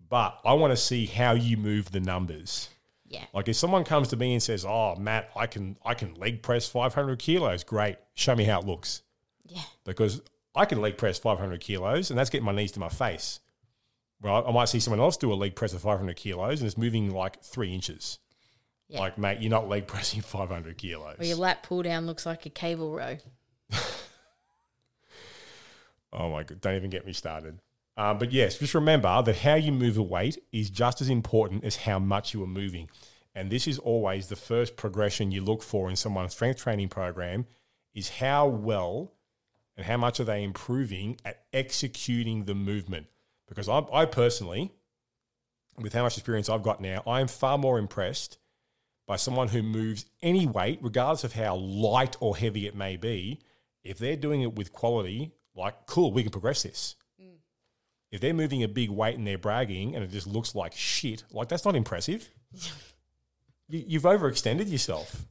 but 0.08 0.38
I 0.44 0.52
want 0.54 0.72
to 0.72 0.76
see 0.76 1.06
how 1.06 1.32
you 1.32 1.56
move 1.56 1.90
the 1.90 2.00
numbers. 2.00 2.68
Yeah. 3.06 3.24
Like 3.32 3.48
if 3.48 3.56
someone 3.56 3.84
comes 3.84 4.08
to 4.08 4.16
me 4.16 4.32
and 4.34 4.42
says, 4.42 4.64
"Oh, 4.64 4.96
Matt, 4.96 5.30
I 5.36 5.46
can 5.46 5.76
I 5.84 5.94
can 5.94 6.14
leg 6.14 6.42
press 6.42 6.66
500 6.68 7.18
kilos," 7.18 7.62
great. 7.64 7.96
Show 8.14 8.34
me 8.34 8.44
how 8.44 8.60
it 8.60 8.66
looks 8.66 9.02
Yeah. 9.46 9.62
because 9.84 10.20
I 10.54 10.64
can 10.66 10.80
leg 10.80 10.96
press 10.98 11.18
500 11.18 11.60
kilos, 11.60 12.10
and 12.10 12.18
that's 12.18 12.30
getting 12.30 12.44
my 12.46 12.52
knees 12.52 12.72
to 12.72 12.80
my 12.80 12.88
face. 12.88 13.40
Well, 14.20 14.46
I 14.46 14.52
might 14.52 14.68
see 14.68 14.80
someone 14.80 15.00
else 15.00 15.16
do 15.16 15.32
a 15.32 15.34
leg 15.34 15.54
press 15.56 15.72
of 15.72 15.80
500 15.82 16.16
kilos, 16.16 16.60
and 16.60 16.66
it's 16.66 16.78
moving 16.78 17.10
like 17.12 17.42
three 17.42 17.74
inches. 17.74 18.18
Yeah. 18.88 19.00
Like, 19.00 19.16
mate, 19.18 19.40
you're 19.40 19.50
not 19.50 19.68
leg 19.68 19.86
pressing 19.86 20.20
500 20.22 20.76
kilos. 20.78 21.16
Or 21.18 21.24
your 21.24 21.36
lat 21.38 21.62
pull 21.62 21.82
down 21.82 22.06
looks 22.06 22.24
like 22.26 22.44
a 22.46 22.50
cable 22.50 22.92
row. 22.94 23.16
Oh 26.12 26.30
my 26.30 26.42
god! 26.42 26.60
Don't 26.60 26.76
even 26.76 26.90
get 26.90 27.06
me 27.06 27.12
started. 27.12 27.60
Um, 27.96 28.18
but 28.18 28.32
yes, 28.32 28.58
just 28.58 28.74
remember 28.74 29.22
that 29.22 29.38
how 29.38 29.54
you 29.54 29.72
move 29.72 29.98
a 29.98 30.02
weight 30.02 30.38
is 30.52 30.70
just 30.70 31.00
as 31.00 31.08
important 31.08 31.64
as 31.64 31.76
how 31.76 31.98
much 31.98 32.32
you 32.32 32.42
are 32.42 32.48
moving, 32.48 32.88
and 33.34 33.50
this 33.50 33.66
is 33.66 33.78
always 33.78 34.28
the 34.28 34.36
first 34.36 34.76
progression 34.76 35.30
you 35.30 35.42
look 35.42 35.62
for 35.62 35.90
in 35.90 35.96
someone's 35.96 36.32
strength 36.32 36.60
training 36.60 36.88
program: 36.88 37.46
is 37.94 38.08
how 38.08 38.46
well 38.46 39.12
and 39.76 39.86
how 39.86 39.96
much 39.96 40.20
are 40.20 40.24
they 40.24 40.42
improving 40.42 41.16
at 41.24 41.44
executing 41.52 42.44
the 42.44 42.54
movement. 42.54 43.06
Because 43.48 43.68
I, 43.68 43.82
I 43.92 44.04
personally, 44.04 44.72
with 45.78 45.92
how 45.92 46.02
much 46.02 46.16
experience 46.16 46.48
I've 46.48 46.62
got 46.62 46.80
now, 46.80 47.02
I 47.06 47.20
am 47.20 47.28
far 47.28 47.58
more 47.58 47.78
impressed 47.78 48.38
by 49.06 49.16
someone 49.16 49.48
who 49.48 49.62
moves 49.62 50.06
any 50.22 50.46
weight, 50.46 50.78
regardless 50.82 51.24
of 51.24 51.32
how 51.32 51.56
light 51.56 52.16
or 52.20 52.36
heavy 52.36 52.66
it 52.66 52.74
may 52.74 52.96
be, 52.96 53.40
if 53.82 53.98
they're 53.98 54.16
doing 54.16 54.42
it 54.42 54.54
with 54.54 54.72
quality, 54.72 55.32
like, 55.54 55.86
cool, 55.86 56.12
we 56.12 56.22
can 56.22 56.32
progress 56.32 56.62
this. 56.62 56.96
Mm. 57.20 57.36
If 58.10 58.20
they're 58.20 58.34
moving 58.34 58.62
a 58.62 58.68
big 58.68 58.90
weight 58.90 59.16
and 59.16 59.26
they're 59.26 59.38
bragging 59.38 59.94
and 59.94 60.04
it 60.04 60.10
just 60.10 60.26
looks 60.26 60.54
like 60.54 60.72
shit, 60.74 61.24
like, 61.30 61.48
that's 61.48 61.64
not 61.64 61.76
impressive. 61.76 62.30
you, 63.68 63.84
you've 63.86 64.02
overextended 64.02 64.70
yourself. 64.70 65.26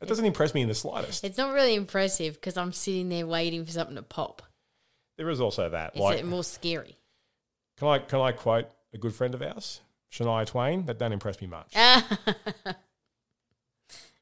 That 0.00 0.08
doesn't 0.08 0.24
impress 0.24 0.54
me 0.54 0.62
in 0.62 0.68
the 0.68 0.74
slightest. 0.74 1.24
It's 1.24 1.38
not 1.38 1.52
really 1.52 1.74
impressive 1.74 2.34
because 2.34 2.56
I'm 2.56 2.72
sitting 2.72 3.08
there 3.08 3.26
waiting 3.26 3.64
for 3.64 3.72
something 3.72 3.96
to 3.96 4.02
pop. 4.02 4.42
There 5.16 5.30
is 5.30 5.40
also 5.40 5.70
that. 5.70 5.92
It's 5.94 6.00
Like, 6.00 6.24
more 6.24 6.44
scary. 6.44 6.96
can 7.78 7.88
I, 7.88 7.98
can 7.98 8.20
I 8.20 8.32
quote 8.32 8.66
a 8.92 8.98
good 8.98 9.14
friend 9.14 9.34
of 9.34 9.40
ours, 9.42 9.80
Shania 10.12 10.46
Twain? 10.46 10.84
That 10.86 10.98
don't 10.98 11.12
impress 11.12 11.40
me 11.40 11.46
much. 11.46 11.74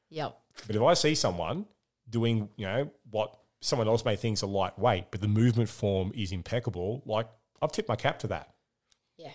Yep. 0.09 0.37
But 0.67 0.75
if 0.75 0.81
I 0.81 0.93
see 0.93 1.15
someone 1.15 1.65
doing, 2.09 2.49
you 2.55 2.65
know, 2.65 2.91
what 3.09 3.35
someone 3.61 3.87
else 3.87 4.05
may 4.05 4.15
think 4.15 4.37
is 4.37 4.41
a 4.41 4.47
lightweight, 4.47 5.05
but 5.11 5.21
the 5.21 5.27
movement 5.27 5.69
form 5.69 6.11
is 6.15 6.31
impeccable, 6.31 7.01
like 7.05 7.27
I've 7.61 7.71
tipped 7.71 7.89
my 7.89 7.95
cap 7.95 8.19
to 8.19 8.27
that. 8.27 8.53
Yeah. 9.17 9.31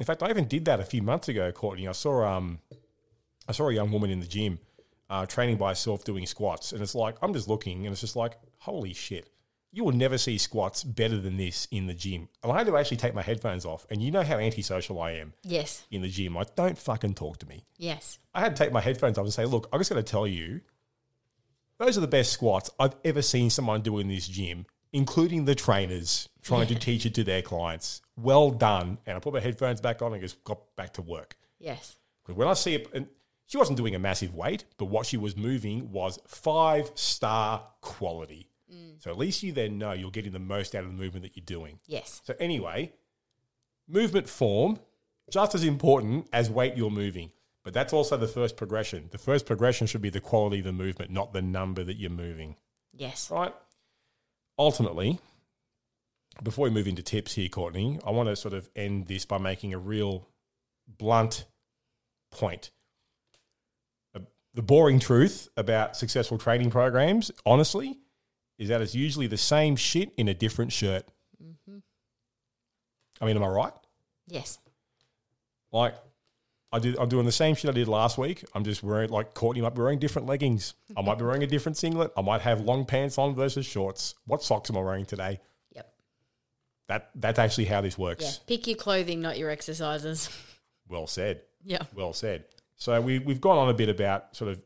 In 0.00 0.06
fact, 0.06 0.22
I 0.22 0.30
even 0.30 0.46
did 0.46 0.64
that 0.66 0.80
a 0.80 0.84
few 0.84 1.02
months 1.02 1.28
ago, 1.28 1.50
Courtney. 1.52 1.88
I 1.88 1.92
saw 1.92 2.24
um, 2.24 2.60
I 3.48 3.52
saw 3.52 3.68
a 3.68 3.74
young 3.74 3.90
woman 3.90 4.10
in 4.10 4.20
the 4.20 4.26
gym 4.26 4.58
uh, 5.10 5.26
training 5.26 5.56
by 5.56 5.70
herself 5.70 6.04
doing 6.04 6.26
squats, 6.26 6.72
and 6.72 6.82
it's 6.82 6.94
like 6.94 7.16
I'm 7.22 7.32
just 7.32 7.48
looking, 7.48 7.84
and 7.86 7.92
it's 7.92 8.00
just 8.00 8.16
like, 8.16 8.36
holy 8.58 8.92
shit, 8.94 9.28
you 9.72 9.84
will 9.84 9.92
never 9.92 10.16
see 10.18 10.38
squats 10.38 10.84
better 10.84 11.18
than 11.18 11.36
this 11.36 11.66
in 11.70 11.86
the 11.86 11.94
gym. 11.94 12.28
And 12.42 12.52
I 12.52 12.58
had 12.58 12.66
to 12.68 12.76
actually 12.76 12.98
take 12.98 13.14
my 13.14 13.22
headphones 13.22 13.64
off, 13.66 13.86
and 13.90 14.00
you 14.00 14.10
know 14.10 14.22
how 14.22 14.36
antisocial 14.38 15.00
I 15.00 15.12
am 15.12 15.32
Yes. 15.42 15.84
in 15.90 16.02
the 16.02 16.08
gym. 16.08 16.34
Like, 16.34 16.54
don't 16.54 16.78
fucking 16.78 17.14
talk 17.14 17.38
to 17.38 17.46
me. 17.46 17.64
Yes. 17.76 18.18
I 18.34 18.40
had 18.40 18.54
to 18.56 18.62
take 18.62 18.72
my 18.72 18.80
headphones 18.80 19.18
off 19.18 19.24
and 19.24 19.32
say, 19.34 19.44
look, 19.46 19.68
I'm 19.72 19.80
just 19.80 19.90
going 19.90 20.02
to 20.02 20.08
tell 20.10 20.26
you, 20.26 20.60
those 21.78 21.96
are 21.96 22.00
the 22.00 22.06
best 22.08 22.32
squats 22.32 22.70
I've 22.78 22.96
ever 23.04 23.22
seen 23.22 23.50
someone 23.50 23.82
do 23.82 23.98
in 23.98 24.08
this 24.08 24.26
gym, 24.28 24.66
including 24.92 25.44
the 25.44 25.54
trainers 25.54 26.28
trying 26.42 26.66
to 26.68 26.74
teach 26.74 27.06
it 27.06 27.14
to 27.14 27.24
their 27.24 27.42
clients. 27.42 28.02
Well 28.16 28.50
done. 28.50 28.98
And 29.06 29.16
I 29.16 29.20
put 29.20 29.32
my 29.32 29.40
headphones 29.40 29.80
back 29.80 30.02
on 30.02 30.12
and 30.12 30.20
just 30.20 30.42
got 30.44 30.58
back 30.76 30.94
to 30.94 31.02
work. 31.02 31.36
Yes. 31.58 31.96
Because 32.22 32.36
when 32.36 32.48
I 32.48 32.54
see 32.54 32.74
it, 32.74 32.88
and 32.92 33.06
she 33.46 33.56
wasn't 33.56 33.78
doing 33.78 33.94
a 33.94 33.98
massive 33.98 34.34
weight, 34.34 34.64
but 34.76 34.86
what 34.86 35.06
she 35.06 35.16
was 35.16 35.36
moving 35.36 35.90
was 35.92 36.18
five 36.26 36.90
star 36.94 37.62
quality. 37.80 38.50
Mm. 38.72 39.02
So 39.02 39.10
at 39.10 39.18
least 39.18 39.42
you 39.42 39.52
then 39.52 39.78
know 39.78 39.92
you're 39.92 40.10
getting 40.10 40.32
the 40.32 40.38
most 40.38 40.74
out 40.74 40.84
of 40.84 40.90
the 40.90 40.96
movement 40.96 41.22
that 41.24 41.36
you're 41.36 41.44
doing. 41.44 41.78
Yes. 41.86 42.20
So 42.24 42.34
anyway, 42.40 42.92
movement 43.86 44.28
form 44.28 44.78
just 45.30 45.54
as 45.54 45.64
important 45.64 46.28
as 46.32 46.50
weight 46.50 46.76
you're 46.76 46.90
moving. 46.90 47.30
But 47.68 47.74
that's 47.74 47.92
also 47.92 48.16
the 48.16 48.26
first 48.26 48.56
progression. 48.56 49.10
The 49.10 49.18
first 49.18 49.44
progression 49.44 49.86
should 49.86 50.00
be 50.00 50.08
the 50.08 50.22
quality 50.22 50.60
of 50.60 50.64
the 50.64 50.72
movement, 50.72 51.10
not 51.10 51.34
the 51.34 51.42
number 51.42 51.84
that 51.84 51.98
you're 51.98 52.08
moving. 52.08 52.56
Yes. 52.94 53.30
Right? 53.30 53.52
Ultimately, 54.58 55.18
before 56.42 56.64
we 56.64 56.70
move 56.70 56.88
into 56.88 57.02
tips 57.02 57.34
here, 57.34 57.50
Courtney, 57.50 58.00
I 58.06 58.10
want 58.10 58.30
to 58.30 58.36
sort 58.36 58.54
of 58.54 58.70
end 58.74 59.06
this 59.06 59.26
by 59.26 59.36
making 59.36 59.74
a 59.74 59.78
real 59.78 60.26
blunt 60.86 61.44
point. 62.30 62.70
Uh, 64.16 64.20
The 64.54 64.62
boring 64.62 64.98
truth 64.98 65.50
about 65.54 65.94
successful 65.94 66.38
training 66.38 66.70
programs, 66.70 67.30
honestly, 67.44 67.98
is 68.58 68.70
that 68.70 68.80
it's 68.80 68.94
usually 68.94 69.26
the 69.26 69.36
same 69.36 69.76
shit 69.76 70.14
in 70.16 70.26
a 70.26 70.32
different 70.32 70.72
shirt. 70.72 71.06
I 73.20 73.26
mean, 73.26 73.36
am 73.36 73.44
I 73.44 73.48
right? 73.48 73.74
Yes. 74.26 74.58
Like, 75.70 75.96
I 76.70 76.78
did. 76.78 76.96
I'm 76.98 77.08
doing 77.08 77.24
the 77.24 77.32
same 77.32 77.54
shit 77.54 77.70
I 77.70 77.72
did 77.72 77.88
last 77.88 78.18
week. 78.18 78.44
I'm 78.54 78.62
just 78.64 78.82
wearing 78.82 79.08
like 79.10 79.32
Courtney 79.34 79.62
might 79.62 79.74
be 79.74 79.80
wearing 79.80 79.98
different 79.98 80.28
leggings. 80.28 80.74
I 80.96 81.00
might 81.02 81.18
be 81.18 81.24
wearing 81.24 81.42
a 81.42 81.46
different 81.46 81.76
singlet. 81.78 82.12
I 82.16 82.20
might 82.22 82.42
have 82.42 82.60
long 82.60 82.84
pants 82.84 83.16
on 83.16 83.34
versus 83.34 83.64
shorts. 83.64 84.14
What 84.26 84.42
socks 84.42 84.68
am 84.68 84.76
I 84.76 84.80
wearing 84.80 85.06
today? 85.06 85.40
Yep. 85.74 85.92
That 86.88 87.10
that's 87.14 87.38
actually 87.38 87.64
how 87.66 87.80
this 87.80 87.96
works. 87.96 88.24
Yeah. 88.24 88.30
Pick 88.56 88.66
your 88.66 88.76
clothing, 88.76 89.20
not 89.22 89.38
your 89.38 89.50
exercises. 89.50 90.28
Well 90.90 91.06
said. 91.06 91.42
Yeah. 91.62 91.82
Well 91.94 92.14
said. 92.14 92.46
So 92.76 92.98
we 93.02 93.18
we've 93.18 93.42
gone 93.42 93.58
on 93.58 93.68
a 93.68 93.74
bit 93.74 93.90
about 93.90 94.34
sort 94.34 94.52
of 94.52 94.62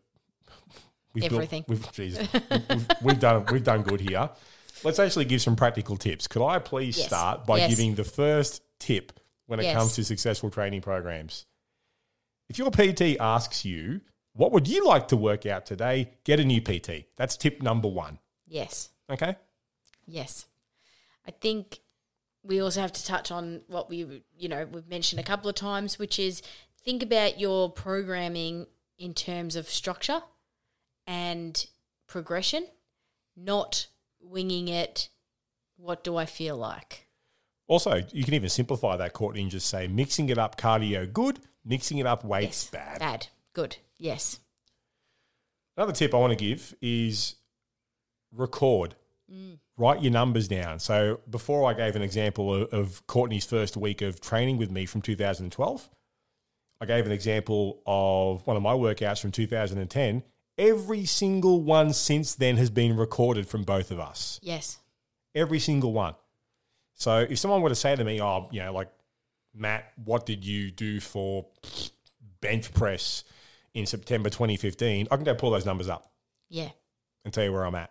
we've 1.14 1.24
Everything. 1.24 1.64
Built, 1.66 1.80
we've, 1.80 1.92
Jesus, 1.92 2.28
we've, 2.70 2.86
we've 3.03 3.18
done 3.18 3.44
we've 3.50 3.64
done 3.64 3.82
good 3.82 4.00
here. 4.00 4.30
Let's 4.84 5.00
actually 5.00 5.24
give 5.24 5.42
some 5.42 5.57
practical 5.57 5.96
tips. 5.96 6.28
Could 6.28 6.46
I 6.46 6.61
please 6.61 6.96
Yes. 6.96 7.09
start 7.09 7.44
by 7.44 7.59
Yes. 7.59 7.70
giving 7.70 7.96
the 7.96 8.05
first 8.05 8.62
tip 8.78 9.12
when 9.46 9.59
it 9.59 9.64
Yes. 9.64 9.76
comes 9.76 9.94
to 9.96 10.05
successful 10.05 10.48
training 10.48 10.80
programs? 10.82 11.46
If 12.49 12.59
your 12.59 12.70
PT 12.70 13.18
asks 13.18 13.64
you, 13.64 14.01
"What 14.34 14.53
would 14.53 14.68
you 14.68 14.86
like 14.86 15.09
to 15.09 15.16
work 15.16 15.47
out 15.47 15.66
today?" 15.66 16.12
Get 16.24 16.40
a 16.40 16.45
new 16.45 16.61
PT. 16.61 17.07
That's 17.16 17.36
tip 17.36 17.62
number 17.62 17.88
one. 17.88 18.18
Yes. 18.47 18.90
Okay. 19.11 19.36
Yes. 20.07 20.47
I 21.26 21.30
think 21.30 21.80
we 22.43 22.61
also 22.61 22.80
have 22.80 22.93
to 22.93 23.05
touch 23.05 23.30
on 23.30 23.62
what 23.68 23.88
we, 23.88 24.22
you 24.36 24.49
know, 24.49 24.66
we've 24.66 24.88
mentioned 24.88 25.20
a 25.20 25.24
couple 25.24 25.49
of 25.49 25.55
times, 25.55 25.99
which 25.99 26.18
is 26.18 26.43
think 26.84 27.03
about 27.03 27.38
your 27.38 27.70
programming 27.70 28.66
in 28.99 29.14
terms 29.14 29.57
of 29.57 29.68
structure 29.68 30.22
and 31.07 31.66
progression, 32.07 32.66
not 33.36 33.86
winging 34.20 34.68
it. 34.68 35.09
What 35.76 36.05
do 36.05 36.16
I 36.16 36.26
feel 36.26 36.57
like? 36.57 37.07
Also, 37.68 38.03
you 38.12 38.24
can 38.24 38.34
even 38.34 38.49
simplify 38.49 38.97
that, 38.97 39.12
Courtney, 39.12 39.43
and 39.43 39.51
just 39.51 39.68
say 39.68 39.86
mixing 39.86 40.28
it 40.28 40.38
up 40.38 40.61
cardio 40.61 41.11
good, 41.11 41.40
mixing 41.64 41.98
it 41.98 42.06
up 42.06 42.24
weights 42.24 42.64
bad. 42.64 42.98
Bad. 42.98 43.26
Good. 43.52 43.76
Yes. 43.98 44.40
Another 45.76 45.92
tip 45.92 46.14
I 46.14 46.18
want 46.18 46.32
to 46.32 46.36
give 46.36 46.74
is 46.80 47.36
record. 48.32 48.94
Mm. 49.32 49.58
Write 49.76 50.02
your 50.02 50.12
numbers 50.12 50.48
down. 50.48 50.78
So 50.78 51.20
before 51.28 51.68
I 51.68 51.74
gave 51.74 51.96
an 51.96 52.02
example 52.02 52.54
of, 52.54 52.68
of 52.72 53.06
Courtney's 53.06 53.46
first 53.46 53.76
week 53.76 54.02
of 54.02 54.20
training 54.20 54.58
with 54.58 54.70
me 54.70 54.86
from 54.86 55.00
2012, 55.02 55.88
I 56.80 56.84
gave 56.84 57.06
an 57.06 57.12
example 57.12 57.80
of 57.86 58.46
one 58.46 58.56
of 58.56 58.62
my 58.62 58.74
workouts 58.74 59.20
from 59.20 59.30
2010. 59.30 60.22
Every 60.58 61.06
single 61.06 61.62
one 61.62 61.92
since 61.92 62.34
then 62.34 62.56
has 62.56 62.70
been 62.70 62.96
recorded 62.96 63.46
from 63.48 63.62
both 63.62 63.90
of 63.90 64.00
us. 64.00 64.38
Yes. 64.42 64.78
Every 65.34 65.58
single 65.58 65.92
one. 65.92 66.14
So 66.94 67.26
if 67.28 67.38
someone 67.38 67.62
were 67.62 67.70
to 67.70 67.74
say 67.74 67.96
to 67.96 68.04
me, 68.04 68.20
oh, 68.20 68.48
you 68.52 68.60
know, 68.60 68.72
like, 68.72 68.88
Matt, 69.55 69.92
what 70.05 70.26
did 70.26 70.44
you 70.44 70.70
do 70.70 71.00
for 71.00 71.46
bench 72.40 72.72
press 72.72 73.24
in 73.74 73.86
September 73.86 74.30
2015? 74.30 75.09
I 75.11 75.16
can 75.16 75.24
go 75.24 75.34
pull 75.34 75.50
those 75.50 75.66
numbers 75.66 75.88
up 75.88 76.11
Yeah. 76.48 76.70
and 77.24 77.32
tell 77.32 77.44
you 77.44 77.53
where 77.53 77.64
I'm 77.64 77.74
at. 77.74 77.90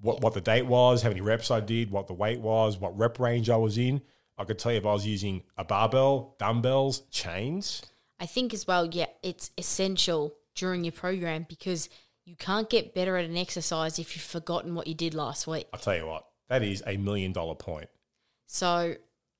What 0.00 0.20
what 0.20 0.34
the 0.34 0.40
date 0.40 0.66
was, 0.66 1.02
how 1.02 1.08
many 1.08 1.20
reps 1.20 1.50
I 1.50 1.60
did, 1.60 1.90
what 1.90 2.06
the 2.06 2.14
weight 2.14 2.40
was, 2.40 2.78
what 2.78 2.96
rep 2.96 3.18
range 3.18 3.50
I 3.50 3.56
was 3.56 3.76
in. 3.78 4.00
I 4.36 4.44
could 4.44 4.58
tell 4.58 4.70
you 4.70 4.78
if 4.78 4.86
I 4.86 4.92
was 4.92 5.04
using 5.04 5.42
a 5.56 5.64
barbell, 5.64 6.36
dumbbells, 6.38 7.00
chains. 7.10 7.82
I 8.20 8.26
think 8.26 8.54
as 8.54 8.66
well, 8.66 8.86
yeah, 8.86 9.06
it's 9.22 9.50
essential 9.58 10.34
during 10.54 10.84
your 10.84 10.92
program 10.92 11.46
because 11.48 11.88
you 12.24 12.36
can't 12.36 12.70
get 12.70 12.94
better 12.94 13.16
at 13.16 13.24
an 13.24 13.36
exercise 13.36 13.98
if 13.98 14.14
you've 14.14 14.24
forgotten 14.24 14.74
what 14.76 14.86
you 14.86 14.94
did 14.94 15.14
last 15.14 15.46
week. 15.48 15.66
I'll 15.72 15.80
tell 15.80 15.96
you 15.96 16.06
what, 16.06 16.26
that 16.48 16.62
is 16.62 16.82
a 16.86 16.96
million 16.96 17.32
dollar 17.32 17.54
point. 17.56 17.88
So 18.46 18.94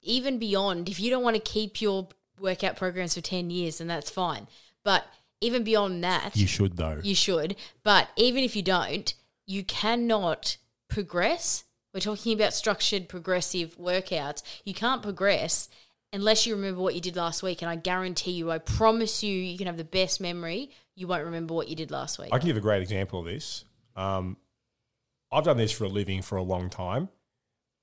even 0.08 0.38
beyond, 0.38 0.88
if 0.88 0.98
you 0.98 1.10
don't 1.10 1.22
want 1.22 1.36
to 1.36 1.42
keep 1.42 1.80
your 1.80 2.08
workout 2.40 2.76
programs 2.76 3.14
for 3.14 3.20
10 3.20 3.50
years, 3.50 3.78
then 3.78 3.86
that's 3.88 4.10
fine. 4.10 4.48
But 4.84 5.06
even 5.40 5.62
beyond 5.64 6.02
that, 6.02 6.34
You 6.36 6.46
should 6.46 6.76
though. 6.76 7.00
you 7.02 7.14
should. 7.14 7.56
But 7.84 8.08
even 8.16 8.42
if 8.42 8.56
you 8.56 8.62
don't, 8.62 9.12
you 9.46 9.62
cannot 9.64 10.56
progress. 10.88 11.64
We're 11.94 12.00
talking 12.00 12.32
about 12.34 12.54
structured 12.54 13.08
progressive 13.08 13.76
workouts. 13.78 14.42
You 14.64 14.74
can't 14.74 15.02
progress 15.02 15.68
unless 16.12 16.46
you 16.46 16.54
remember 16.56 16.80
what 16.80 16.94
you 16.94 17.00
did 17.00 17.16
last 17.16 17.42
week. 17.42 17.60
And 17.62 17.70
I 17.70 17.76
guarantee 17.76 18.32
you, 18.32 18.50
I 18.50 18.58
promise 18.58 19.22
you, 19.22 19.32
you 19.34 19.58
can 19.58 19.66
have 19.66 19.76
the 19.76 19.84
best 19.84 20.20
memory. 20.20 20.70
You 20.96 21.06
won't 21.06 21.24
remember 21.24 21.54
what 21.54 21.68
you 21.68 21.76
did 21.76 21.90
last 21.90 22.18
week. 22.18 22.30
I 22.32 22.38
can 22.38 22.46
give 22.48 22.56
a 22.56 22.60
great 22.60 22.82
example 22.82 23.20
of 23.20 23.26
this. 23.26 23.64
Um, 23.94 24.36
I've 25.30 25.44
done 25.44 25.56
this 25.58 25.72
for 25.72 25.84
a 25.84 25.88
living 25.88 26.22
for 26.22 26.36
a 26.36 26.42
long 26.42 26.70
time. 26.70 27.08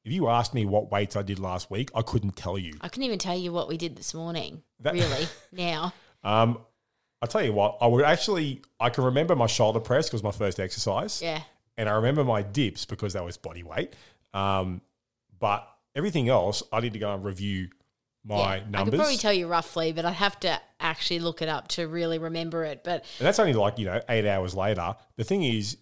If 0.06 0.12
you 0.12 0.28
asked 0.30 0.54
me 0.54 0.66
what 0.66 0.92
weights 0.92 1.16
I 1.16 1.24
did 1.24 1.40
last 1.40 1.72
week, 1.72 1.90
I 1.96 2.04
couldn't 2.04 2.36
tell 2.36 2.60
you. 2.60 2.78
I 2.80 2.90
couldn't 2.90 3.04
even 3.06 3.18
tell 3.18 3.36
you 3.36 3.52
what 3.52 3.68
we 3.68 3.76
did 3.76 3.96
this 3.96 4.14
morning, 4.14 4.62
That- 4.82 4.94
really, 4.94 5.28
now. 5.52 5.94
Um, 6.24 6.60
I'll 7.22 7.28
tell 7.28 7.44
you 7.44 7.54
what, 7.54 7.80
I 7.82 7.88
would 7.88 8.04
actually, 8.06 8.62
I 8.80 8.90
can 8.92 9.04
remember 9.04 9.36
my 9.36 9.48
shoulder 9.48 9.80
press 9.80 10.08
because 10.08 10.22
my 10.22 10.32
first 10.32 10.60
exercise. 10.60 11.22
Yeah. 11.22 11.42
and 11.78 11.90
I 11.90 11.94
remember 11.94 12.24
my 12.24 12.44
dips 12.44 12.86
because 12.86 13.14
that 13.14 13.26
was 13.26 13.36
body 13.38 13.64
weight. 13.64 13.94
Um, 14.34 14.82
but 15.40 15.68
everything 15.96 16.30
else, 16.30 16.62
I 16.72 16.82
need 16.82 16.94
to 16.94 17.00
go 17.00 17.12
and 17.14 17.24
review 17.24 17.70
my 18.24 18.36
yeah. 18.38 18.44
I 18.46 18.60
numbers. 18.70 18.92
could 18.92 18.98
probably 18.98 19.18
tell 19.18 19.34
you 19.34 19.48
roughly, 19.48 19.92
but 19.92 20.06
I'd 20.06 20.14
have 20.14 20.40
to 20.42 20.62
actually 20.80 21.20
look 21.20 21.42
it 21.42 21.50
up 21.50 21.68
to 21.70 21.88
really 21.88 22.20
remember 22.20 22.64
it. 22.64 22.84
But 22.84 23.06
and 23.20 23.26
that's 23.26 23.40
only 23.40 23.54
like, 23.54 23.80
you 23.80 23.86
know, 23.86 24.02
eight 24.08 24.28
hours 24.28 24.54
later. 24.54 24.96
The 25.16 25.24
thing 25.24 25.44
is, 25.44 25.78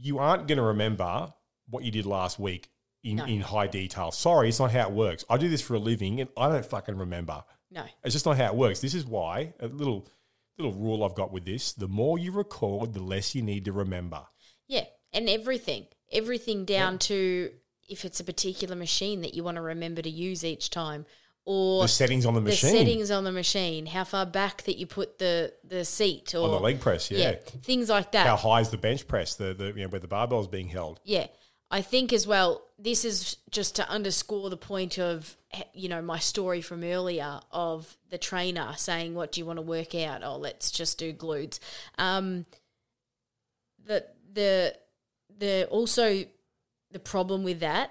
you 0.00 0.18
aren't 0.18 0.46
going 0.46 0.58
to 0.58 0.64
remember 0.64 1.32
what 1.68 1.82
you 1.82 1.90
did 1.90 2.06
last 2.06 2.38
week 2.38 2.68
in, 3.04 3.16
No. 3.16 3.24
in 3.26 3.40
high 3.40 3.66
detail. 3.66 4.10
Sorry, 4.10 4.48
it's 4.48 4.58
not 4.60 4.72
how 4.72 4.88
it 4.88 4.92
works. 4.92 5.24
I 5.30 5.36
do 5.38 5.48
this 5.48 5.60
for 5.62 5.74
a 5.74 5.78
living 5.78 6.20
and 6.20 6.28
I 6.36 6.48
don't 6.48 6.64
fucking 6.66 6.96
remember. 6.96 7.44
no, 7.70 7.84
It's 8.04 8.14
just 8.14 8.26
not 8.26 8.36
how 8.36 8.46
it 8.46 8.54
works. 8.54 8.80
This 8.80 8.94
is 8.94 9.04
why 9.04 9.54
a 9.60 9.68
little 9.68 10.06
little 10.58 10.72
rule 10.74 11.04
I've 11.04 11.14
got 11.14 11.32
with 11.32 11.44
this: 11.44 11.72
the 11.72 11.86
more 11.88 12.18
you 12.18 12.32
record, 12.32 12.92
the 12.94 13.00
less 13.02 13.34
you 13.34 13.42
need 13.42 13.64
to 13.66 13.72
remember. 13.72 14.22
Yeah, 14.66 14.84
and 15.12 15.28
everything, 15.28 15.86
everything 16.10 16.64
down 16.64 16.98
to 17.00 17.50
if 17.88 18.04
it's 18.04 18.20
a 18.20 18.24
particular 18.24 18.74
machine 18.76 19.20
that 19.22 19.34
you 19.34 19.44
want 19.44 19.54
to 19.56 19.62
remember 19.62 20.02
to 20.02 20.10
use 20.10 20.44
each 20.44 20.68
time, 20.70 21.06
or 21.44 21.82
The 21.82 21.88
settings 21.88 22.26
on 22.26 22.34
the 22.34 22.40
machine. 22.40 22.72
the 22.72 22.78
settings 22.78 23.10
on 23.10 23.24
the 23.24 23.32
machine, 23.32 23.86
how 23.86 24.04
far 24.04 24.26
back 24.26 24.62
that 24.64 24.76
you 24.76 24.86
put 24.86 25.18
the 25.18 25.52
the 25.62 25.84
seat, 25.84 26.34
or 26.34 26.44
on 26.46 26.50
the 26.50 26.58
leg 26.60 26.80
press, 26.80 27.10
yeah. 27.10 27.36
things 27.62 27.88
like 27.88 28.12
that. 28.12 28.26
How 28.26 28.36
high 28.36 28.60
is 28.60 28.70
the 28.70 28.76
bench 28.78 29.06
press? 29.06 29.36
The 29.36 29.54
the 29.54 29.66
you 29.68 29.82
know 29.84 29.88
where 29.88 30.00
the 30.00 30.08
barbell 30.08 30.40
is 30.40 30.48
being 30.48 30.68
held. 30.68 31.00
Yeah. 31.04 31.28
I 31.70 31.82
think 31.82 32.12
as 32.12 32.26
well, 32.26 32.62
this 32.78 33.04
is 33.04 33.36
just 33.50 33.76
to 33.76 33.88
underscore 33.88 34.48
the 34.48 34.56
point 34.56 34.98
of, 34.98 35.36
you 35.74 35.88
know, 35.88 36.00
my 36.00 36.18
story 36.18 36.62
from 36.62 36.82
earlier 36.82 37.40
of 37.52 37.96
the 38.10 38.18
trainer 38.18 38.72
saying, 38.76 39.14
What 39.14 39.32
do 39.32 39.40
you 39.40 39.46
want 39.46 39.58
to 39.58 39.62
work 39.62 39.94
out? 39.94 40.22
Oh, 40.24 40.36
let's 40.36 40.70
just 40.70 40.98
do 40.98 41.12
glutes. 41.12 41.58
Um, 41.98 42.46
the, 43.84 44.06
the, 44.32 44.76
the, 45.38 45.66
also 45.70 46.24
the 46.90 46.98
problem 46.98 47.42
with 47.42 47.60
that, 47.60 47.90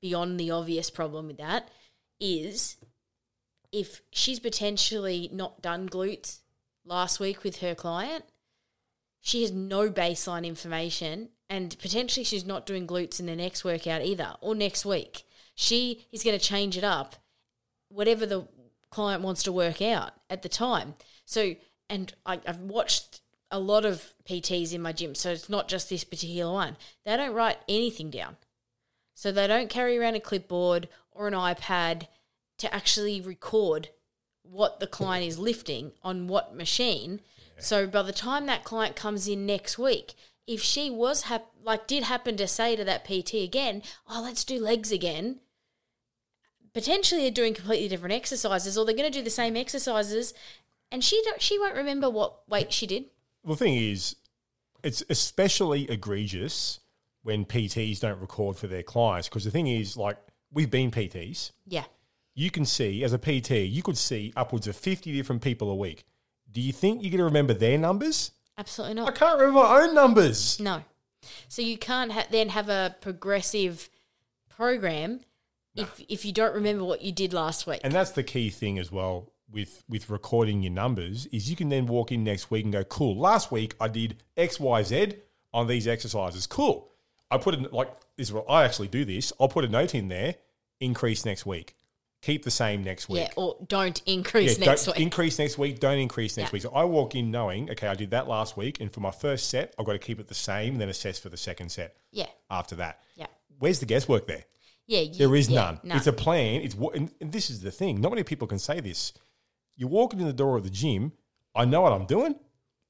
beyond 0.00 0.40
the 0.40 0.50
obvious 0.50 0.90
problem 0.90 1.28
with 1.28 1.38
that, 1.38 1.68
is 2.18 2.76
if 3.70 4.00
she's 4.10 4.40
potentially 4.40 5.28
not 5.32 5.62
done 5.62 5.88
glutes 5.88 6.40
last 6.84 7.20
week 7.20 7.44
with 7.44 7.58
her 7.60 7.74
client, 7.74 8.24
she 9.20 9.42
has 9.42 9.52
no 9.52 9.90
baseline 9.90 10.44
information 10.44 11.30
and 11.54 11.78
potentially 11.78 12.24
she's 12.24 12.44
not 12.44 12.66
doing 12.66 12.84
glutes 12.84 13.20
in 13.20 13.26
the 13.26 13.36
next 13.36 13.62
workout 13.64 14.02
either 14.02 14.34
or 14.40 14.56
next 14.56 14.84
week. 14.84 15.22
She 15.54 16.04
is 16.10 16.24
going 16.24 16.36
to 16.36 16.44
change 16.44 16.76
it 16.76 16.82
up, 16.82 17.14
whatever 17.88 18.26
the 18.26 18.48
client 18.90 19.22
wants 19.22 19.44
to 19.44 19.52
work 19.52 19.80
out 19.80 20.14
at 20.28 20.42
the 20.42 20.48
time. 20.48 20.94
So, 21.24 21.54
and 21.88 22.12
I, 22.26 22.40
I've 22.44 22.58
watched 22.58 23.20
a 23.52 23.60
lot 23.60 23.84
of 23.84 24.14
PTs 24.28 24.74
in 24.74 24.82
my 24.82 24.90
gym, 24.90 25.14
so 25.14 25.30
it's 25.30 25.48
not 25.48 25.68
just 25.68 25.88
this 25.88 26.02
particular 26.02 26.52
one. 26.52 26.76
They 27.04 27.16
don't 27.16 27.34
write 27.34 27.58
anything 27.68 28.10
down. 28.10 28.36
So 29.14 29.30
they 29.30 29.46
don't 29.46 29.70
carry 29.70 29.96
around 29.96 30.16
a 30.16 30.20
clipboard 30.20 30.88
or 31.12 31.28
an 31.28 31.34
iPad 31.34 32.08
to 32.58 32.74
actually 32.74 33.20
record 33.20 33.90
what 34.42 34.80
the 34.80 34.88
client 34.88 35.24
is 35.24 35.38
lifting 35.38 35.92
on 36.02 36.26
what 36.26 36.56
machine. 36.56 37.20
So 37.60 37.86
by 37.86 38.02
the 38.02 38.12
time 38.12 38.46
that 38.46 38.64
client 38.64 38.96
comes 38.96 39.28
in 39.28 39.46
next 39.46 39.78
week, 39.78 40.14
if 40.46 40.62
she 40.62 40.90
was 40.90 41.22
hap- 41.22 41.50
like 41.62 41.86
did 41.86 42.04
happen 42.04 42.36
to 42.36 42.46
say 42.46 42.76
to 42.76 42.84
that 42.84 43.04
PT 43.04 43.34
again, 43.42 43.82
"Oh, 44.08 44.22
let's 44.22 44.44
do 44.44 44.58
legs 44.58 44.92
again," 44.92 45.40
potentially 46.72 47.22
they're 47.22 47.30
doing 47.30 47.54
completely 47.54 47.88
different 47.88 48.14
exercises, 48.14 48.76
or 48.76 48.84
they're 48.84 48.94
going 48.94 49.10
to 49.10 49.18
do 49.18 49.24
the 49.24 49.30
same 49.30 49.56
exercises, 49.56 50.34
and 50.90 51.02
she 51.02 51.22
don't, 51.24 51.40
she 51.40 51.58
won't 51.58 51.76
remember 51.76 52.10
what 52.10 52.46
weight 52.48 52.72
she 52.72 52.86
did. 52.86 53.04
Well, 53.44 53.54
the 53.54 53.64
thing 53.64 53.76
is, 53.76 54.16
it's 54.82 55.02
especially 55.08 55.90
egregious 55.90 56.80
when 57.22 57.44
PTs 57.44 58.00
don't 58.00 58.20
record 58.20 58.56
for 58.58 58.66
their 58.66 58.82
clients 58.82 59.28
because 59.28 59.44
the 59.44 59.50
thing 59.50 59.66
is, 59.66 59.96
like, 59.96 60.18
we've 60.52 60.70
been 60.70 60.90
PTs. 60.90 61.52
Yeah, 61.66 61.84
You 62.34 62.50
can 62.50 62.64
see, 62.66 63.02
as 63.04 63.12
a 63.12 63.18
PT, 63.18 63.50
you 63.66 63.82
could 63.82 63.96
see 63.96 64.32
upwards 64.36 64.66
of 64.66 64.76
50 64.76 65.12
different 65.12 65.40
people 65.42 65.70
a 65.70 65.74
week. 65.74 66.04
Do 66.50 66.60
you 66.60 66.72
think 66.72 67.02
you're 67.02 67.10
going 67.10 67.18
to 67.18 67.24
remember 67.24 67.54
their 67.54 67.78
numbers? 67.78 68.32
Absolutely 68.58 68.94
not. 68.94 69.08
I 69.08 69.12
can't 69.12 69.38
remember 69.38 69.60
my 69.60 69.82
own 69.82 69.94
numbers. 69.94 70.60
No, 70.60 70.82
so 71.48 71.62
you 71.62 71.78
can't 71.78 72.12
ha- 72.12 72.26
then 72.30 72.50
have 72.50 72.68
a 72.68 72.96
progressive 73.00 73.88
program 74.48 75.20
if 75.76 76.00
if 76.08 76.24
you 76.24 76.32
don't 76.32 76.54
remember 76.54 76.84
what 76.84 77.02
you 77.02 77.12
did 77.12 77.32
last 77.32 77.66
week. 77.66 77.80
And 77.84 77.92
that's 77.92 78.12
the 78.12 78.22
key 78.22 78.50
thing 78.50 78.78
as 78.78 78.92
well 78.92 79.30
with 79.50 79.84
with 79.88 80.10
recording 80.10 80.62
your 80.62 80.72
numbers 80.72 81.26
is 81.26 81.48
you 81.48 81.56
can 81.56 81.68
then 81.68 81.86
walk 81.86 82.12
in 82.12 82.24
next 82.24 82.50
week 82.50 82.64
and 82.64 82.72
go, 82.72 82.84
cool. 82.84 83.16
Last 83.16 83.50
week 83.50 83.74
I 83.80 83.88
did 83.88 84.22
X, 84.36 84.58
Y, 84.60 84.82
Z 84.82 85.14
on 85.52 85.66
these 85.66 85.86
exercises. 85.86 86.46
Cool. 86.46 86.90
I 87.30 87.38
put 87.38 87.54
in 87.54 87.66
like 87.72 87.88
this. 88.16 88.28
is 88.28 88.32
what 88.32 88.46
I 88.48 88.64
actually 88.64 88.88
do 88.88 89.04
this. 89.04 89.32
I'll 89.40 89.48
put 89.48 89.64
a 89.64 89.68
note 89.68 89.94
in 89.94 90.08
there. 90.08 90.36
Increase 90.80 91.24
next 91.24 91.46
week. 91.46 91.76
Keep 92.24 92.42
the 92.44 92.50
same 92.50 92.82
next 92.82 93.08
week. 93.10 93.20
yeah, 93.20 93.28
or 93.36 93.58
don't 93.68 94.00
increase 94.06 94.58
Yeah, 94.58 94.64
next 94.66 94.86
don't 94.86 94.96
week. 94.96 95.02
increase 95.02 95.38
next 95.38 95.58
week. 95.58 95.78
Don't 95.78 95.98
increase 95.98 96.38
next 96.38 96.48
Yeah. 96.48 96.52
week. 96.54 96.62
So 96.62 96.70
I 96.74 96.84
walk 96.84 97.14
in 97.14 97.30
knowing, 97.30 97.70
okay, 97.70 97.86
I 97.86 97.94
did 97.94 98.10
that 98.12 98.26
last 98.28 98.56
week, 98.56 98.80
and 98.80 98.90
for 98.90 99.00
my 99.00 99.10
first 99.10 99.50
set, 99.50 99.74
I've 99.78 99.84
got 99.84 99.92
to 99.92 99.98
keep 99.98 100.18
it 100.18 100.28
the 100.28 100.34
same, 100.34 100.78
then 100.78 100.88
assess 100.88 101.18
for 101.18 101.28
the 101.28 101.36
second 101.36 101.70
set 101.70 101.96
yeah, 102.12 102.28
after 102.50 102.76
that. 102.76 103.00
yeah, 103.14 103.26
Where's 103.58 103.78
the 103.80 103.84
guesswork 103.86 104.26
there? 104.26 104.44
yeah. 104.86 105.00
You, 105.00 105.14
There 105.18 105.36
is 105.36 105.50
yeah, 105.50 105.76
none. 105.84 105.96
It's 105.96 106.06
a 106.06 106.12
plan. 106.14 106.62
It's 106.62 106.74
and, 106.94 107.12
and 107.20 107.30
this 107.30 107.50
is 107.50 107.60
the 107.60 107.70
thing. 107.70 108.00
Not 108.00 108.10
many 108.12 108.22
people 108.22 108.46
can 108.48 108.58
say 108.58 108.80
this. 108.80 109.12
You're 109.76 109.90
walking 109.90 110.18
in 110.20 110.26
the 110.26 110.32
door 110.32 110.56
of 110.56 110.64
the 110.64 110.70
gym. 110.70 111.12
I 111.54 111.66
know 111.66 111.82
what 111.82 111.92
I'm 111.92 112.06
doing. 112.06 112.36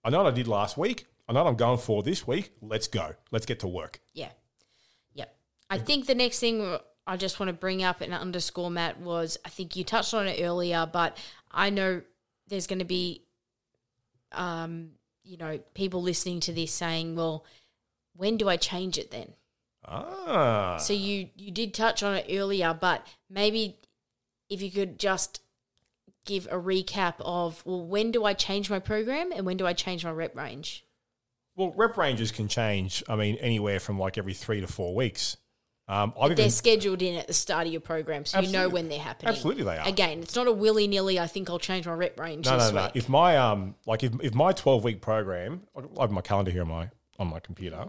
I 0.04 0.10
know 0.10 0.22
what 0.22 0.32
I 0.32 0.36
did 0.36 0.46
last 0.46 0.76
week. 0.78 1.06
I 1.28 1.32
know 1.32 1.42
what 1.42 1.50
I'm 1.50 1.56
going 1.56 1.78
for 1.78 2.02
this 2.04 2.24
week. 2.26 2.52
Let's 2.62 2.86
go. 2.86 3.14
Let's 3.32 3.46
get 3.46 3.58
to 3.60 3.66
work. 3.68 3.98
Yeah. 4.12 4.28
Yep. 5.14 5.34
I 5.70 5.78
think 5.78 6.06
the 6.06 6.14
next 6.14 6.38
thing 6.38 6.78
I 7.06 7.16
just 7.16 7.38
want 7.38 7.48
to 7.48 7.52
bring 7.54 7.82
up 7.82 8.00
and 8.00 8.14
underscore, 8.14 8.70
Matt, 8.70 8.98
was 9.00 9.38
I 9.44 9.48
think 9.50 9.76
you 9.76 9.84
touched 9.84 10.14
on 10.14 10.26
it 10.26 10.42
earlier, 10.42 10.88
but 10.90 11.18
I 11.50 11.70
know 11.70 12.02
there's 12.48 12.66
going 12.66 12.78
to 12.78 12.84
be, 12.84 13.22
um, 14.32 14.90
you 15.22 15.36
know, 15.36 15.58
people 15.74 16.02
listening 16.02 16.40
to 16.40 16.52
this 16.52 16.72
saying, 16.72 17.16
well, 17.16 17.44
when 18.16 18.36
do 18.36 18.48
I 18.48 18.56
change 18.56 18.98
it 18.98 19.10
then? 19.10 19.32
Ah, 19.86 20.78
So 20.78 20.92
you 20.94 21.28
you 21.36 21.50
did 21.50 21.74
touch 21.74 22.02
on 22.02 22.14
it 22.14 22.26
earlier, 22.30 22.72
but 22.78 23.06
maybe 23.28 23.76
if 24.48 24.62
you 24.62 24.70
could 24.70 24.98
just 24.98 25.40
give 26.24 26.46
a 26.46 26.56
recap 26.56 27.14
of 27.20 27.62
well, 27.66 27.84
when 27.84 28.10
do 28.10 28.24
I 28.24 28.32
change 28.32 28.70
my 28.70 28.78
program 28.78 29.30
and 29.30 29.44
when 29.44 29.58
do 29.58 29.66
I 29.66 29.74
change 29.74 30.04
my 30.04 30.10
rep 30.10 30.34
range? 30.34 30.86
Well, 31.54 31.72
rep 31.76 31.96
ranges 31.98 32.32
can 32.32 32.48
change. 32.48 33.02
I 33.08 33.16
mean, 33.16 33.36
anywhere 33.36 33.78
from 33.78 33.98
like 33.98 34.16
every 34.16 34.34
three 34.34 34.60
to 34.62 34.66
four 34.66 34.94
weeks. 34.94 35.36
Um, 35.86 36.14
I've 36.18 36.30
They're 36.30 36.46
even, 36.46 36.50
scheduled 36.50 37.02
in 37.02 37.16
at 37.16 37.26
the 37.26 37.34
start 37.34 37.66
of 37.66 37.72
your 37.72 37.80
program, 37.80 38.24
so 38.24 38.40
you 38.40 38.50
know 38.50 38.70
when 38.70 38.88
they're 38.88 38.98
happening. 38.98 39.34
Absolutely 39.34 39.64
they 39.64 39.76
are. 39.76 39.86
Again, 39.86 40.20
it's 40.20 40.34
not 40.34 40.46
a 40.46 40.52
willy 40.52 40.86
nilly. 40.86 41.20
I 41.20 41.26
think 41.26 41.50
I'll 41.50 41.58
change 41.58 41.86
my 41.86 41.92
rep 41.92 42.18
range. 42.18 42.46
no, 42.46 42.56
no, 42.56 42.70
no. 42.70 42.82
week. 42.84 42.92
If 42.94 43.08
my 43.08 43.36
um, 43.36 43.74
like 43.86 44.02
if, 44.02 44.12
if 44.22 44.34
my 44.34 44.52
twelve 44.52 44.82
week 44.82 45.02
program, 45.02 45.62
I 45.76 46.02
have 46.02 46.10
my 46.10 46.22
calendar 46.22 46.50
here 46.50 46.62
on 46.62 46.68
my 46.68 46.90
on 47.18 47.28
my 47.28 47.40
computer. 47.40 47.88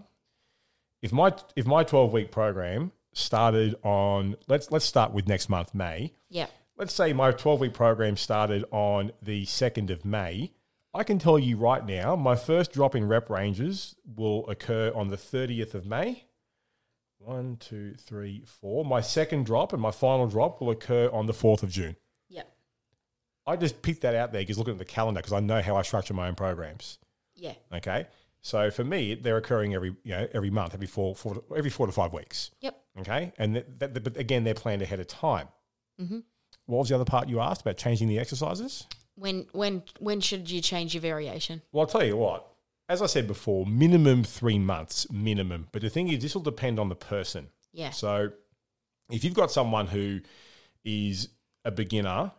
If 1.01 1.13
my 1.13 1.33
if 1.55 1.65
my 1.65 1.83
twelve 1.83 2.11
week 2.11 2.31
program 2.31 2.91
started 3.13 3.75
on 3.81 4.35
let's 4.47 4.71
let's 4.71 4.83
start 4.85 5.13
with 5.13 5.27
next 5.27 5.47
month 5.47 5.73
May. 5.73 6.13
Yeah, 6.29 6.47
let's 6.77 6.93
say 6.93 7.13
my 7.13 7.31
12 7.31 7.59
week 7.59 7.73
program 7.73 8.17
started 8.17 8.65
on 8.71 9.11
the 9.21 9.45
2nd 9.45 9.89
of 9.89 10.05
May, 10.05 10.51
I 10.93 11.03
can 11.03 11.19
tell 11.19 11.39
you 11.39 11.57
right 11.57 11.85
now, 11.85 12.15
my 12.15 12.35
first 12.35 12.71
drop 12.71 12.95
in 12.95 13.07
rep 13.07 13.29
ranges 13.29 13.95
will 14.15 14.47
occur 14.47 14.91
on 14.93 15.09
the 15.09 15.17
30th 15.17 15.73
of 15.73 15.85
May. 15.85 16.24
One, 17.25 17.57
two, 17.59 17.95
three, 17.95 18.43
four. 18.45 18.85
My 18.85 19.01
second 19.01 19.45
drop 19.45 19.73
and 19.73 19.81
my 19.81 19.91
final 19.91 20.27
drop 20.27 20.61
will 20.61 20.69
occur 20.69 21.09
on 21.11 21.25
the 21.25 21.33
4th 21.33 21.63
of 21.63 21.69
June. 21.71 21.95
yeah, 22.29 22.43
I 23.47 23.55
just 23.55 23.81
picked 23.81 24.01
that 24.01 24.13
out 24.15 24.31
there 24.31 24.41
because 24.41 24.57
looking 24.59 24.73
at 24.73 24.79
the 24.79 24.85
calendar 24.85 25.19
because 25.19 25.33
I 25.33 25.39
know 25.39 25.61
how 25.61 25.75
I 25.75 25.81
structure 25.81 26.13
my 26.13 26.27
own 26.27 26.35
programs. 26.35 26.99
yeah, 27.35 27.53
Okay. 27.73 28.07
So 28.41 28.69
for 28.69 28.83
me, 28.83 29.15
they're 29.15 29.37
occurring 29.37 29.73
every 29.73 29.95
you 30.03 30.11
know 30.11 30.27
every 30.31 30.51
month, 30.51 30.75
every 30.75 30.85
four, 30.85 31.15
four 31.15 31.41
every 31.57 31.71
four 31.71 31.87
to 31.87 31.91
five 31.91 32.13
weeks. 32.13 32.51
yep. 32.61 32.79
Okay, 32.99 33.33
and 33.39 33.55
that, 33.55 33.79
that, 33.79 34.03
but 34.03 34.17
again, 34.17 34.43
they're 34.43 34.53
planned 34.53 34.83
ahead 34.83 34.99
of 34.99 35.07
time. 35.07 35.47
Mm-hmm. 35.99 36.19
What 36.67 36.77
was 36.77 36.89
the 36.89 36.95
other 36.95 37.05
part 37.05 37.27
you 37.27 37.39
asked 37.39 37.61
about 37.61 37.77
changing 37.77 38.07
the 38.07 38.19
exercises? 38.19 38.85
When 39.15 39.47
when 39.51 39.81
when 39.97 40.21
should 40.21 40.51
you 40.51 40.61
change 40.61 40.93
your 40.93 41.01
variation? 41.01 41.63
Well, 41.71 41.81
I'll 41.81 41.87
tell 41.87 42.03
you 42.05 42.17
what. 42.17 42.47
As 42.87 43.01
I 43.01 43.07
said 43.07 43.27
before, 43.27 43.65
minimum 43.65 44.23
three 44.23 44.59
months, 44.59 45.09
minimum. 45.11 45.67
But 45.71 45.81
the 45.81 45.89
thing 45.89 46.07
is, 46.09 46.21
this 46.21 46.35
will 46.35 46.41
depend 46.43 46.79
on 46.79 46.89
the 46.89 46.95
person. 46.95 47.47
Yeah, 47.73 47.89
So, 47.89 48.29
if 49.09 49.23
you've 49.23 49.33
got 49.33 49.51
someone 49.51 49.87
who 49.87 50.21
is 50.83 51.29
a 51.65 51.71
beginner 51.71 52.31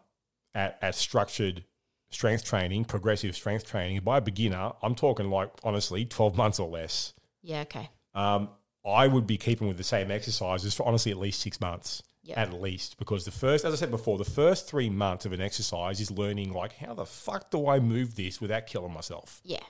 at, 0.55 0.79
at 0.81 0.95
structured 0.95 1.65
strength 2.11 2.45
training, 2.45 2.85
progressive 2.85 3.35
strength 3.35 3.67
training, 3.67 4.01
by 4.01 4.19
a 4.19 4.21
beginner, 4.21 4.73
I'm 4.83 4.95
talking 4.95 5.29
like 5.31 5.51
honestly 5.65 6.05
12 6.05 6.37
months 6.37 6.59
or 6.61 6.69
less. 6.69 7.13
yeah, 7.43 7.63
okay, 7.63 7.91
Um, 8.15 8.49
I 8.85 9.09
would 9.09 9.27
be 9.27 9.37
keeping 9.37 9.67
with 9.67 9.77
the 9.79 9.85
same 9.85 10.11
exercises 10.13 10.75
for 10.75 10.87
honestly 10.87 11.11
at 11.11 11.19
least 11.19 11.41
six 11.41 11.61
months. 11.61 12.03
Yeah. 12.23 12.41
At 12.41 12.53
least, 12.61 12.99
because 12.99 13.25
the 13.25 13.31
first, 13.31 13.65
as 13.65 13.73
I 13.73 13.77
said 13.77 13.91
before, 13.93 14.19
the 14.19 14.25
first 14.25 14.69
three 14.69 14.91
months 14.91 15.27
of 15.27 15.33
an 15.33 15.41
exercise 15.41 16.01
is 16.01 16.11
learning 16.11 16.53
like 16.53 16.73
how 16.75 16.93
the 16.95 17.07
fuck 17.07 17.51
do 17.53 17.69
I 17.69 17.79
move 17.79 18.17
this 18.17 18.41
without 18.41 18.67
killing 18.67 18.93
myself. 18.93 19.41
yeah, 19.45 19.61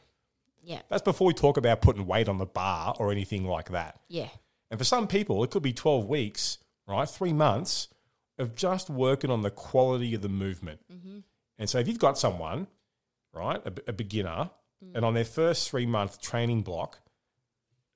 yeah, 0.67 0.83
That's 0.89 1.03
before 1.03 1.29
we 1.29 1.33
talk 1.33 1.57
about 1.57 1.81
putting 1.81 2.07
weight 2.07 2.29
on 2.29 2.39
the 2.39 2.47
bar 2.47 2.97
or 2.99 3.13
anything 3.13 3.47
like 3.47 3.71
that. 3.71 4.01
yeah, 4.09 4.29
And 4.69 4.81
for 4.81 4.85
some 4.85 5.07
people, 5.07 5.45
it 5.45 5.53
could 5.53 5.63
be 5.63 5.73
12 5.73 6.07
weeks, 6.07 6.59
right? 6.89 7.09
Three 7.09 7.33
months 7.33 7.87
of 8.37 8.57
just 8.57 8.91
working 8.91 9.31
on 9.31 9.43
the 9.43 9.51
quality 9.51 10.13
of 10.15 10.23
the 10.23 10.29
movement. 10.29 10.81
Mm-hmm. 10.93 11.19
And 11.61 11.71
so 11.71 11.79
if 11.79 11.87
you've 11.87 12.01
got 12.01 12.19
someone, 12.19 12.67
right, 13.33 13.65
a, 13.65 13.73
a 13.87 13.93
beginner, 13.93 14.51
mm. 14.85 14.95
and 14.97 15.05
on 15.05 15.15
their 15.15 15.25
first 15.25 15.71
three 15.71 15.87
month 15.87 16.21
training 16.21 16.63
block, 16.63 16.99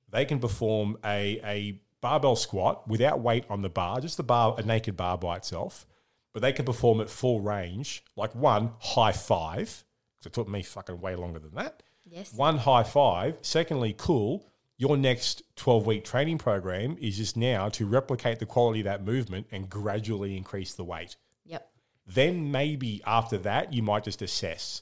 they 0.09 0.23
can 0.23 0.39
perform 0.39 0.97
a, 1.03 1.41
a 1.43 1.81
barbell 1.99 2.37
squat 2.37 2.87
without 2.87 3.19
weight 3.19 3.43
on 3.49 3.63
the 3.63 3.69
bar, 3.69 3.99
just 3.99 4.15
the 4.15 4.23
bar, 4.23 4.55
a 4.57 4.63
naked 4.63 4.95
bar 4.95 5.17
by 5.17 5.35
itself, 5.35 5.85
but 6.31 6.41
they 6.41 6.53
can 6.53 6.63
perform 6.63 7.01
at 7.01 7.09
full 7.09 7.41
range, 7.41 8.01
like 8.15 8.33
one 8.33 8.71
high 8.79 9.11
five, 9.11 9.83
because 10.17 10.27
it 10.27 10.33
took 10.33 10.47
me 10.47 10.63
fucking 10.63 11.01
way 11.01 11.15
longer 11.15 11.39
than 11.39 11.53
that. 11.55 11.83
Yes, 12.11 12.33
One, 12.33 12.57
high 12.57 12.83
five. 12.83 13.37
Secondly, 13.41 13.95
cool. 13.97 14.45
Your 14.77 14.97
next 14.97 15.43
12 15.57 15.85
week 15.85 16.03
training 16.03 16.39
program 16.39 16.97
is 16.99 17.17
just 17.17 17.37
now 17.37 17.69
to 17.69 17.85
replicate 17.85 18.39
the 18.39 18.45
quality 18.45 18.79
of 18.81 18.85
that 18.85 19.05
movement 19.05 19.47
and 19.51 19.69
gradually 19.69 20.35
increase 20.35 20.73
the 20.73 20.83
weight. 20.83 21.15
yep, 21.45 21.71
Then 22.07 22.51
maybe 22.51 23.01
after 23.05 23.37
that, 23.39 23.73
you 23.73 23.83
might 23.83 24.03
just 24.03 24.21
assess 24.23 24.81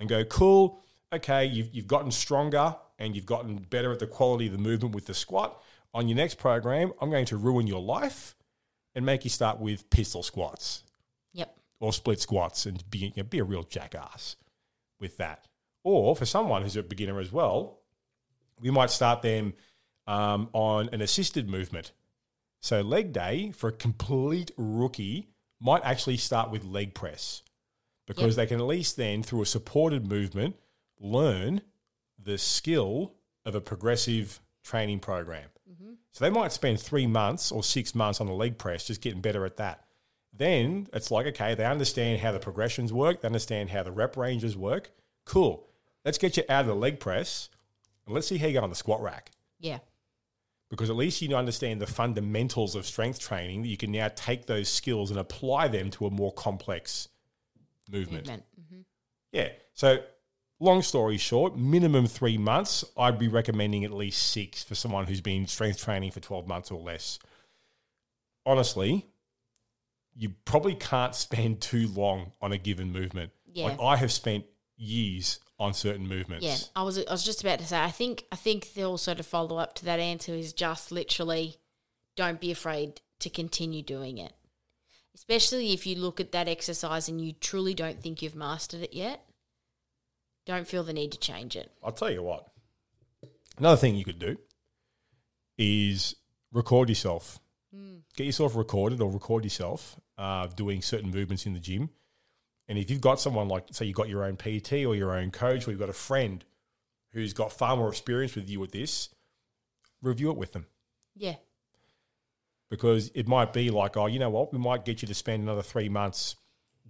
and 0.00 0.08
go, 0.08 0.24
cool, 0.24 0.80
okay, 1.12 1.44
you've, 1.44 1.68
you've 1.74 1.86
gotten 1.86 2.10
stronger 2.10 2.74
and 2.98 3.14
you've 3.14 3.26
gotten 3.26 3.58
better 3.58 3.92
at 3.92 3.98
the 3.98 4.06
quality 4.06 4.46
of 4.46 4.52
the 4.52 4.58
movement 4.58 4.94
with 4.94 5.06
the 5.06 5.14
squat. 5.14 5.62
On 5.92 6.08
your 6.08 6.16
next 6.16 6.38
program, 6.38 6.92
I'm 7.00 7.10
going 7.10 7.26
to 7.26 7.36
ruin 7.36 7.66
your 7.66 7.82
life 7.82 8.34
and 8.94 9.04
make 9.04 9.24
you 9.24 9.30
start 9.30 9.60
with 9.60 9.90
pistol 9.90 10.22
squats 10.22 10.84
yep, 11.34 11.54
or 11.80 11.92
split 11.92 12.20
squats 12.20 12.64
and 12.64 12.82
be, 12.90 12.98
you 12.98 13.12
know, 13.18 13.22
be 13.24 13.40
a 13.40 13.44
real 13.44 13.62
jackass 13.64 14.36
with 14.98 15.18
that. 15.18 15.46
Or 15.84 16.16
for 16.16 16.26
someone 16.26 16.62
who's 16.62 16.76
a 16.76 16.82
beginner 16.82 17.20
as 17.20 17.30
well, 17.30 17.78
we 18.60 18.70
might 18.70 18.90
start 18.90 19.22
them 19.22 19.54
um, 20.06 20.48
on 20.52 20.88
an 20.92 21.00
assisted 21.00 21.48
movement. 21.48 21.92
So 22.60 22.80
leg 22.80 23.12
day 23.12 23.52
for 23.52 23.68
a 23.68 23.72
complete 23.72 24.50
rookie 24.56 25.28
might 25.60 25.84
actually 25.84 26.16
start 26.16 26.50
with 26.50 26.64
leg 26.64 26.94
press 26.94 27.42
because 28.06 28.36
they 28.36 28.46
can 28.46 28.58
at 28.60 28.66
least 28.66 28.96
then, 28.96 29.22
through 29.22 29.42
a 29.42 29.46
supported 29.46 30.06
movement, 30.06 30.56
learn 30.98 31.60
the 32.22 32.38
skill 32.38 33.14
of 33.44 33.54
a 33.54 33.60
progressive 33.60 34.40
training 34.62 35.00
program. 35.00 35.48
So 36.12 36.24
they 36.24 36.30
might 36.30 36.52
spend 36.52 36.80
three 36.80 37.06
months 37.06 37.50
or 37.50 37.62
six 37.62 37.94
months 37.94 38.20
on 38.20 38.26
the 38.26 38.32
leg 38.32 38.56
press 38.56 38.86
just 38.86 39.00
getting 39.00 39.20
better 39.20 39.44
at 39.44 39.56
that. 39.56 39.84
Then 40.32 40.88
it's 40.92 41.10
like, 41.10 41.26
okay, 41.26 41.54
they 41.54 41.64
understand 41.64 42.20
how 42.20 42.32
the 42.32 42.38
progressions 42.38 42.92
work, 42.92 43.20
they 43.20 43.26
understand 43.26 43.70
how 43.70 43.82
the 43.82 43.92
rep 43.92 44.16
ranges 44.16 44.56
work. 44.56 44.90
Cool. 45.24 45.66
Let's 46.04 46.18
get 46.18 46.36
you 46.36 46.42
out 46.48 46.62
of 46.62 46.66
the 46.66 46.74
leg 46.74 47.00
press 47.00 47.48
and 48.06 48.14
let's 48.14 48.26
see 48.26 48.36
how 48.38 48.46
you 48.46 48.54
go 48.54 48.62
on 48.62 48.70
the 48.70 48.76
squat 48.76 49.00
rack. 49.02 49.30
yeah, 49.58 49.78
Because 50.70 50.90
at 50.90 50.96
least 50.96 51.22
you 51.22 51.34
understand 51.36 51.80
the 51.80 51.86
fundamentals 51.86 52.74
of 52.74 52.84
strength 52.86 53.18
training 53.20 53.62
that 53.62 53.68
you 53.68 53.76
can 53.76 53.90
now 53.92 54.08
take 54.14 54.46
those 54.46 54.68
skills 54.68 55.10
and 55.10 55.18
apply 55.18 55.68
them 55.68 55.90
to 55.92 56.06
a 56.06 56.10
more 56.10 56.32
complex 56.32 57.08
movement. 57.90 58.26
movement. 58.26 58.44
hmm 58.70 58.80
Yeah. 59.32 59.48
So, 59.72 59.98
long 60.60 60.82
story 60.82 61.16
short, 61.16 61.56
minimum 61.56 62.06
three 62.06 62.36
months. 62.38 62.84
I'd 62.96 63.18
be 63.18 63.28
recommending 63.28 63.84
at 63.84 63.92
least 63.92 64.30
six 64.30 64.62
for 64.62 64.74
someone 64.74 65.06
who's 65.06 65.20
been 65.22 65.46
strength 65.46 65.82
training 65.82 66.10
for 66.10 66.20
12 66.20 66.46
months 66.46 66.70
or 66.70 66.80
less. 66.80 67.18
Honestly, 68.46 69.06
you 70.14 70.30
probably 70.44 70.74
can't 70.74 71.14
spend 71.26 71.60
too 71.60 71.88
long 71.88 72.32
on 72.42 72.52
a 72.52 72.58
given 72.58 72.92
movement. 72.92 73.32
Yeah. 73.52 73.66
Like 73.68 73.80
I 73.80 73.96
have 73.96 74.12
spent 74.12 74.44
years 74.76 75.40
on 75.58 75.72
certain 75.72 76.06
movements. 76.06 76.44
Yeah, 76.44 76.56
I 76.74 76.82
was 76.82 76.98
I 76.98 77.10
was 77.10 77.24
just 77.24 77.42
about 77.42 77.58
to 77.60 77.66
say. 77.66 77.80
I 77.80 77.90
think 77.90 78.24
I 78.32 78.36
think 78.36 78.74
the 78.74 78.84
also 78.84 79.14
to 79.14 79.22
follow 79.22 79.58
up 79.58 79.74
to 79.76 79.84
that 79.84 80.00
answer 80.00 80.32
is 80.34 80.52
just 80.52 80.90
literally, 80.92 81.56
don't 82.16 82.40
be 82.40 82.50
afraid 82.50 83.00
to 83.20 83.30
continue 83.30 83.82
doing 83.82 84.18
it, 84.18 84.32
especially 85.14 85.72
if 85.72 85.86
you 85.86 85.96
look 85.96 86.20
at 86.20 86.32
that 86.32 86.48
exercise 86.48 87.08
and 87.08 87.20
you 87.20 87.32
truly 87.32 87.74
don't 87.74 88.02
think 88.02 88.22
you've 88.22 88.36
mastered 88.36 88.82
it 88.82 88.94
yet. 88.94 89.24
Don't 90.46 90.66
feel 90.68 90.84
the 90.84 90.92
need 90.92 91.12
to 91.12 91.18
change 91.18 91.56
it. 91.56 91.70
I'll 91.82 91.92
tell 91.92 92.10
you 92.10 92.22
what. 92.22 92.48
Another 93.56 93.76
thing 93.76 93.94
you 93.94 94.04
could 94.04 94.18
do 94.18 94.36
is 95.56 96.16
record 96.52 96.88
yourself. 96.88 97.38
Get 98.16 98.26
yourself 98.26 98.54
recorded 98.54 99.00
or 99.00 99.10
record 99.10 99.42
yourself 99.42 99.98
uh, 100.16 100.46
doing 100.46 100.82
certain 100.82 101.10
movements 101.10 101.46
in 101.46 101.54
the 101.54 101.58
gym. 101.58 101.90
And 102.68 102.78
if 102.78 102.90
you've 102.90 103.00
got 103.00 103.20
someone 103.20 103.48
like, 103.48 103.66
say, 103.72 103.84
you've 103.84 103.96
got 103.96 104.08
your 104.08 104.24
own 104.24 104.36
PT 104.36 104.72
or 104.84 104.94
your 104.94 105.12
own 105.12 105.30
coach, 105.30 105.66
or 105.66 105.70
you've 105.70 105.80
got 105.80 105.90
a 105.90 105.92
friend 105.92 106.44
who's 107.10 107.32
got 107.32 107.52
far 107.52 107.76
more 107.76 107.88
experience 107.88 108.34
with 108.34 108.48
you 108.48 108.58
with 108.60 108.72
this, 108.72 109.10
review 110.02 110.30
it 110.30 110.36
with 110.36 110.52
them. 110.52 110.66
Yeah, 111.14 111.34
Because 112.70 113.10
it 113.14 113.28
might 113.28 113.52
be 113.52 113.70
like, 113.70 113.96
oh, 113.96 114.06
you 114.06 114.18
know 114.18 114.30
what? 114.30 114.52
We 114.52 114.58
might 114.58 114.84
get 114.84 115.00
you 115.00 115.08
to 115.08 115.14
spend 115.14 115.42
another 115.42 115.62
three 115.62 115.88
months 115.88 116.34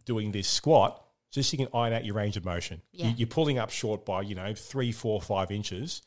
doing 0.06 0.32
this 0.32 0.48
squat 0.48 1.04
just 1.30 1.50
so 1.50 1.56
you 1.56 1.66
can 1.66 1.78
iron 1.78 1.92
out 1.92 2.04
your 2.04 2.14
range 2.14 2.36
of 2.36 2.44
motion. 2.44 2.80
Yeah. 2.92 3.12
You're 3.16 3.26
pulling 3.26 3.58
up 3.58 3.70
short 3.70 4.06
by, 4.06 4.22
you 4.22 4.34
know, 4.34 4.54
three, 4.54 4.92
four, 4.92 5.20
five 5.20 5.50
inches. 5.50 6.00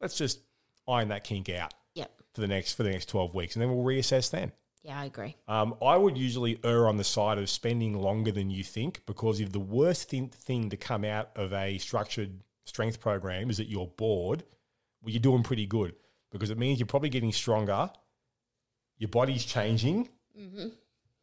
Let's 0.00 0.16
just 0.16 0.40
iron 0.88 1.08
that 1.08 1.24
kink 1.24 1.48
out 1.50 1.74
yep, 1.94 2.10
for 2.32 2.40
the 2.40 2.48
next 2.48 2.74
for 2.74 2.82
the 2.82 2.90
next 2.90 3.08
12 3.10 3.34
weeks 3.34 3.54
and 3.54 3.62
then 3.62 3.74
we'll 3.74 3.84
reassess 3.84 4.30
then. 4.30 4.52
Yeah, 4.82 4.98
I 4.98 5.04
agree. 5.04 5.36
Um, 5.46 5.74
I 5.84 5.96
would 5.96 6.16
usually 6.16 6.58
err 6.64 6.88
on 6.88 6.96
the 6.96 7.04
side 7.04 7.38
of 7.38 7.50
spending 7.50 8.00
longer 8.00 8.32
than 8.32 8.50
you 8.50 8.64
think 8.64 9.02
because 9.06 9.40
if 9.40 9.52
the 9.52 9.60
worst 9.60 10.08
thing, 10.08 10.28
thing 10.28 10.70
to 10.70 10.76
come 10.76 11.04
out 11.04 11.30
of 11.36 11.52
a 11.52 11.78
structured 11.78 12.40
strength 12.64 13.00
program 13.00 13.50
is 13.50 13.58
that 13.58 13.68
you're 13.68 13.86
bored, 13.86 14.44
well, 15.02 15.10
you're 15.10 15.20
doing 15.20 15.42
pretty 15.42 15.66
good 15.66 15.94
because 16.30 16.50
it 16.50 16.58
means 16.58 16.78
you're 16.78 16.86
probably 16.86 17.08
getting 17.10 17.32
stronger. 17.32 17.90
Your 18.98 19.08
body's 19.08 19.44
changing 19.44 20.08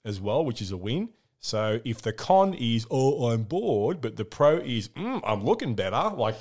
as 0.05 0.19
well, 0.21 0.45
which 0.45 0.61
is 0.61 0.71
a 0.71 0.77
win. 0.77 1.09
So 1.39 1.79
if 1.83 2.01
the 2.01 2.13
con 2.13 2.53
is, 2.53 2.85
oh, 2.91 3.29
I'm 3.29 3.43
bored, 3.43 4.01
but 4.01 4.17
the 4.17 4.25
pro 4.25 4.57
is, 4.57 4.89
mm, 4.89 5.21
I'm 5.23 5.43
looking 5.43 5.75
better, 5.75 6.15
like 6.15 6.35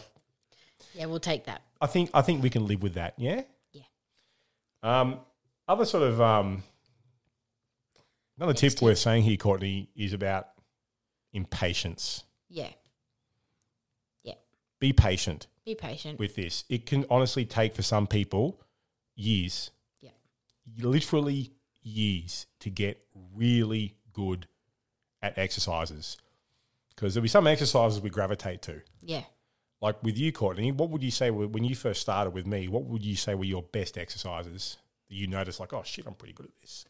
Yeah, 0.95 1.07
we'll 1.07 1.21
take 1.21 1.45
that. 1.45 1.63
I 1.81 1.87
think 1.87 2.11
I 2.15 2.23
think 2.23 2.43
we 2.43 2.51
can 2.51 2.67
live 2.67 2.83
with 2.83 2.95
that. 2.95 3.15
Yeah. 3.17 3.43
Yeah. 3.73 3.83
Um, 4.83 5.21
other 5.69 5.85
sort 5.85 6.05
of 6.05 6.21
um, 6.21 6.63
Another 8.39 8.55
tip 8.55 8.81
worth 8.83 8.99
saying 8.99 9.23
here, 9.23 9.37
Courtney, 9.37 9.89
is 9.97 10.13
about 10.13 10.49
impatience. 11.33 12.25
Yeah. 12.49 12.69
Yeah. 14.23 14.35
Be 14.79 14.93
patient 14.93 15.47
Be 15.65 15.75
patient. 15.75 16.19
with 16.19 16.37
this. 16.37 16.65
It 16.69 16.87
can 16.87 17.07
honestly 17.09 17.45
take 17.47 17.75
for 17.75 17.83
some 17.83 18.07
people 18.07 18.61
years, 19.15 19.71
yeah. 20.01 20.11
literally 20.79 21.53
years, 21.83 22.47
to 22.61 22.71
get 22.71 23.03
really 23.35 23.97
good 24.13 24.47
at 25.23 25.39
exercises. 25.39 26.19
Because 26.95 27.15
there'll 27.15 27.23
be 27.23 27.29
some 27.29 27.47
exercises 27.47 28.01
we 28.01 28.11
gravitate 28.11 28.63
to. 28.63 28.83
Yeah. 29.03 29.23
Like 29.81 30.03
with 30.03 30.19
you, 30.19 30.33
Courtney, 30.33 30.73
what 30.73 30.91
would 30.91 31.03
you 31.03 31.11
say 31.11 31.31
when 31.31 31.65
you 31.65 31.75
first 31.75 32.01
started 32.01 32.31
with 32.31 32.47
me? 32.47 32.69
What 32.69 32.85
would 32.85 33.05
you 33.05 33.17
say 33.17 33.35
were 33.35 33.45
your 33.45 33.63
best 33.63 33.99
exercises 33.99 34.79
that 35.09 35.15
you 35.15 35.27
noticed? 35.27 35.61
Like, 35.61 35.73
oh 35.73 35.83
shit, 35.85 36.07
I'm 36.07 36.15
pretty 36.15 36.33
good 36.33 36.47
at 36.47 36.57
this. 36.61 36.87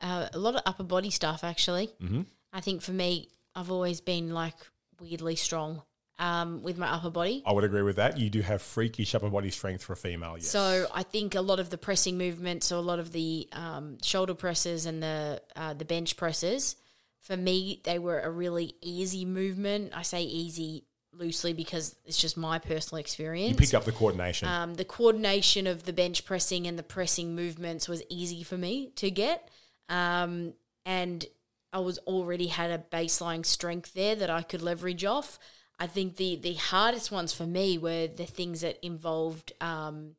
Uh, 0.00 0.28
a 0.32 0.38
lot 0.38 0.54
of 0.54 0.62
upper 0.66 0.84
body 0.84 1.10
stuff, 1.10 1.44
actually. 1.44 1.88
Mm-hmm. 2.02 2.22
I 2.52 2.60
think 2.60 2.82
for 2.82 2.92
me, 2.92 3.28
I've 3.54 3.70
always 3.70 4.00
been 4.00 4.32
like 4.32 4.54
weirdly 5.00 5.36
strong 5.36 5.82
um, 6.18 6.62
with 6.62 6.78
my 6.78 6.88
upper 6.88 7.10
body. 7.10 7.42
I 7.46 7.52
would 7.52 7.64
agree 7.64 7.82
with 7.82 7.96
that. 7.96 8.18
You 8.18 8.30
do 8.30 8.40
have 8.42 8.62
freakish 8.62 9.14
upper 9.14 9.30
body 9.30 9.50
strength 9.50 9.82
for 9.82 9.92
a 9.92 9.96
female. 9.96 10.36
Yes. 10.36 10.48
So 10.48 10.86
I 10.94 11.02
think 11.02 11.34
a 11.34 11.40
lot 11.40 11.60
of 11.60 11.70
the 11.70 11.78
pressing 11.78 12.18
movements, 12.18 12.72
or 12.72 12.76
a 12.76 12.80
lot 12.80 12.98
of 12.98 13.12
the 13.12 13.48
um, 13.52 13.98
shoulder 14.02 14.34
presses 14.34 14.86
and 14.86 15.02
the 15.02 15.42
uh, 15.56 15.74
the 15.74 15.84
bench 15.84 16.16
presses, 16.16 16.76
for 17.20 17.36
me 17.36 17.80
they 17.84 17.98
were 17.98 18.20
a 18.20 18.30
really 18.30 18.74
easy 18.82 19.24
movement. 19.24 19.92
I 19.94 20.02
say 20.02 20.22
easy 20.22 20.84
loosely 21.12 21.52
because 21.52 21.96
it's 22.04 22.18
just 22.20 22.36
my 22.36 22.58
personal 22.58 23.00
experience. 23.00 23.50
you 23.50 23.56
picked 23.56 23.74
up 23.74 23.84
the 23.84 23.92
coordination. 23.92 24.48
Um, 24.48 24.74
the 24.74 24.84
coordination 24.84 25.66
of 25.66 25.84
the 25.84 25.92
bench 25.92 26.24
pressing 26.24 26.66
and 26.66 26.78
the 26.78 26.82
pressing 26.82 27.34
movements 27.34 27.88
was 27.88 28.02
easy 28.08 28.42
for 28.42 28.56
me 28.56 28.92
to 28.96 29.10
get. 29.10 29.48
Um, 29.88 30.54
and 30.84 31.24
I 31.72 31.80
was 31.80 31.98
already 31.98 32.46
had 32.46 32.70
a 32.70 32.78
baseline 32.78 33.44
strength 33.44 33.92
there 33.94 34.14
that 34.16 34.30
I 34.30 34.42
could 34.42 34.62
leverage 34.62 35.04
off. 35.04 35.38
I 35.78 35.86
think 35.86 36.16
the, 36.16 36.36
the 36.36 36.54
hardest 36.54 37.12
ones 37.12 37.32
for 37.32 37.46
me 37.46 37.78
were 37.78 38.08
the 38.08 38.26
things 38.26 38.62
that 38.62 38.84
involved 38.84 39.52
um, 39.60 40.16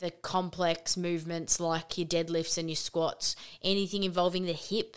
the 0.00 0.10
complex 0.10 0.96
movements 0.96 1.60
like 1.60 1.98
your 1.98 2.06
deadlifts 2.06 2.56
and 2.56 2.68
your 2.68 2.76
squats, 2.76 3.36
anything 3.62 4.04
involving 4.04 4.46
the 4.46 4.52
hip, 4.52 4.96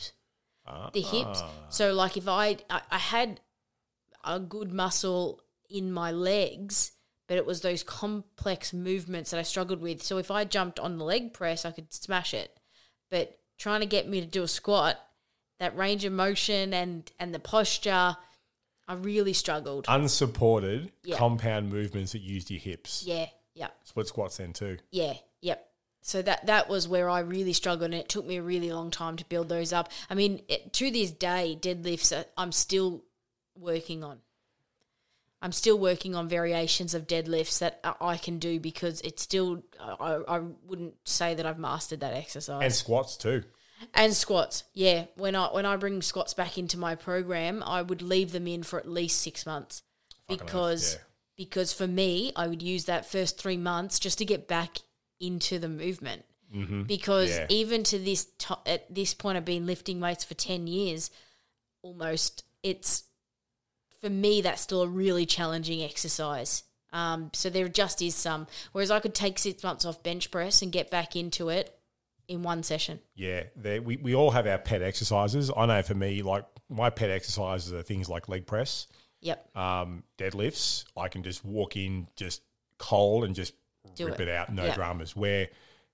the 0.93 1.01
hips. 1.01 1.43
So, 1.69 1.93
like 1.93 2.17
if 2.17 2.27
I, 2.27 2.57
I 2.69 2.81
I 2.89 2.97
had 2.97 3.41
a 4.23 4.39
good 4.39 4.73
muscle 4.73 5.41
in 5.69 5.91
my 5.91 6.11
legs, 6.11 6.91
but 7.27 7.37
it 7.37 7.45
was 7.45 7.61
those 7.61 7.83
complex 7.83 8.73
movements 8.73 9.31
that 9.31 9.39
I 9.39 9.43
struggled 9.43 9.81
with. 9.81 10.01
So 10.03 10.17
if 10.17 10.31
I 10.31 10.43
jumped 10.45 10.79
on 10.79 10.97
the 10.97 11.03
leg 11.03 11.33
press, 11.33 11.65
I 11.65 11.71
could 11.71 11.93
smash 11.93 12.33
it. 12.33 12.59
But 13.09 13.37
trying 13.57 13.81
to 13.81 13.85
get 13.85 14.07
me 14.07 14.19
to 14.21 14.27
do 14.27 14.43
a 14.43 14.47
squat, 14.47 14.99
that 15.59 15.75
range 15.77 16.05
of 16.05 16.13
motion 16.13 16.73
and 16.73 17.09
and 17.19 17.33
the 17.33 17.39
posture, 17.39 18.17
I 18.87 18.93
really 18.93 19.33
struggled. 19.33 19.85
Unsupported 19.87 20.91
Yeah. 21.03 21.17
compound 21.17 21.69
movements 21.71 22.11
that 22.13 22.21
used 22.21 22.49
your 22.51 22.59
hips. 22.59 23.03
yeah, 23.05 23.27
yeah, 23.53 23.69
Split 23.83 24.07
squats 24.07 24.37
then 24.37 24.53
too. 24.53 24.77
yeah, 24.91 25.13
yep. 25.41 25.69
So 26.01 26.21
that 26.21 26.45
that 26.45 26.69
was 26.69 26.87
where 26.87 27.09
I 27.09 27.19
really 27.21 27.53
struggled, 27.53 27.85
and 27.85 27.93
it 27.99 28.09
took 28.09 28.25
me 28.27 28.35
a 28.37 28.43
really 28.43 28.71
long 28.71 28.91
time 28.91 29.15
to 29.17 29.25
build 29.25 29.49
those 29.49 29.73
up. 29.73 29.89
I 30.09 30.13
mean, 30.13 30.41
it, 30.47 30.71
to 30.73 30.91
this 30.91 31.09
day, 31.11 31.57
deadlifts 31.59 32.15
are, 32.15 32.25
I'm 32.37 32.51
still 32.51 33.03
working 33.57 34.03
on. 34.03 34.19
I'm 35.45 35.51
still 35.51 35.77
working 35.77 36.15
on 36.15 36.27
variations 36.27 36.95
of 36.95 37.05
deadlifts 37.05 37.59
that 37.59 37.79
I- 38.01 38.17
can 38.17 38.39
do 38.39 38.59
because 38.59 38.99
it's 39.01 39.21
still. 39.21 39.63
I, 39.79 40.19
I 40.27 40.39
wouldn't 40.65 40.95
say 41.03 41.35
that 41.35 41.45
I've 41.45 41.59
mastered 41.59 41.99
that 41.99 42.15
exercise. 42.15 42.63
And 42.63 42.73
squats 42.73 43.15
too. 43.15 43.43
And 43.93 44.15
squats, 44.15 44.63
yeah. 44.73 45.05
When 45.15 45.35
I 45.35 45.47
when 45.53 45.67
I 45.67 45.75
bring 45.75 46.01
squats 46.01 46.33
back 46.33 46.57
into 46.57 46.79
my 46.79 46.95
program, 46.95 47.61
I 47.63 47.83
would 47.83 48.01
leave 48.01 48.31
them 48.31 48.47
in 48.47 48.63
for 48.63 48.79
at 48.79 48.89
least 48.89 49.21
six 49.21 49.45
months 49.45 49.83
Fucking 50.27 50.45
because 50.47 50.95
yeah. 50.95 51.01
because 51.37 51.73
for 51.73 51.85
me, 51.85 52.31
I 52.35 52.47
would 52.47 52.63
use 52.63 52.85
that 52.85 53.05
first 53.05 53.37
three 53.39 53.57
months 53.57 53.99
just 53.99 54.17
to 54.17 54.25
get 54.25 54.47
back 54.47 54.77
into 55.19 55.59
the 55.59 55.69
movement. 55.69 56.23
Because 56.87 57.29
Mm-hmm. 57.31 57.39
Yeah. 57.41 57.45
even 57.49 57.83
to 57.83 57.99
this 57.99 58.25
to- 58.39 58.57
at 58.65 58.93
this 58.95 59.13
point, 59.13 59.37
I've 59.37 59.45
been 59.45 59.67
lifting 59.67 59.99
weights 59.99 60.23
for 60.23 60.33
ten 60.33 60.65
years, 60.67 61.11
almost. 61.83 62.43
It's 62.63 63.03
for 64.05 64.11
me 64.11 64.41
that's 64.41 64.61
still 64.61 64.83
a 64.83 64.87
really 64.87 65.25
challenging 65.25 65.81
exercise. 65.83 66.63
Um, 66.93 67.31
so 67.33 67.49
there 67.49 67.67
just 67.67 68.01
is 68.03 68.13
some. 68.15 68.45
Whereas 68.71 68.91
I 68.91 68.99
could 68.99 69.15
take 69.15 69.39
six 69.39 69.63
months 69.63 69.83
off 69.83 70.03
bench 70.03 70.29
press 70.29 70.61
and 70.61 70.71
get 70.71 70.91
back 70.91 71.15
into 71.15 71.49
it 71.49 71.75
in 72.27 72.43
one 72.43 72.61
session. 72.63 72.99
Yeah, 73.15 73.43
we, 73.83 73.97
we 73.97 74.13
all 74.15 74.31
have 74.31 74.45
our 74.47 74.57
pet 74.59 74.81
exercises. 74.81 75.51
I 75.55 75.65
know 75.65 75.81
for 75.81 75.95
me, 75.95 76.21
like 76.21 76.45
my 76.69 76.89
pet 76.91 77.09
exercises 77.09 77.73
are 77.73 77.81
things 77.81 78.07
like 78.07 78.29
leg 78.29 78.45
press, 78.45 78.87
Yep. 79.21 79.57
um, 79.57 80.03
deadlifts. 80.17 80.85
I 80.95 81.07
can 81.07 81.23
just 81.23 81.43
walk 81.43 81.75
in 81.75 82.07
just 82.15 82.41
cold 82.77 83.23
and 83.25 83.35
just 83.35 83.53
Do 83.95 84.05
rip 84.05 84.19
it. 84.19 84.27
it, 84.27 84.35
out, 84.35 84.53
no 84.53 84.65
Yeah. 84.65 84.75
dramas. 84.75 85.15
Where 85.15 85.49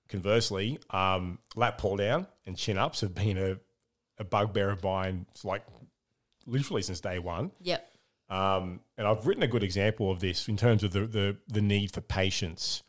conversely, 0.08 0.78
um, 0.90 1.38
lat 1.56 1.78
pull 1.78 1.96
down 1.96 2.26
and 2.46 2.56
chin 2.56 2.76
ups 2.78 3.00
have 3.00 3.14
been 3.14 3.38
a, 3.38 3.56
a 4.18 4.24
bugbear 4.24 4.70
of 4.70 4.84
mine, 4.84 5.26
like 5.42 5.64
literally 6.46 6.82
since 6.82 7.00
day 7.00 7.18
one. 7.18 7.50
Yep. 7.60 7.88
Um, 8.32 8.80
and 8.96 9.06
I've 9.06 9.26
written 9.26 9.42
a 9.42 9.48
good 9.48 9.62
example 9.62 10.10
of 10.10 10.20
this 10.20 10.48
in 10.48 10.56
terms 10.56 10.82
of 10.82 10.92
the, 10.92 11.06
the, 11.06 11.36
the 11.48 11.60
need 11.60 11.92
for 11.92 12.00
patience 12.00 12.82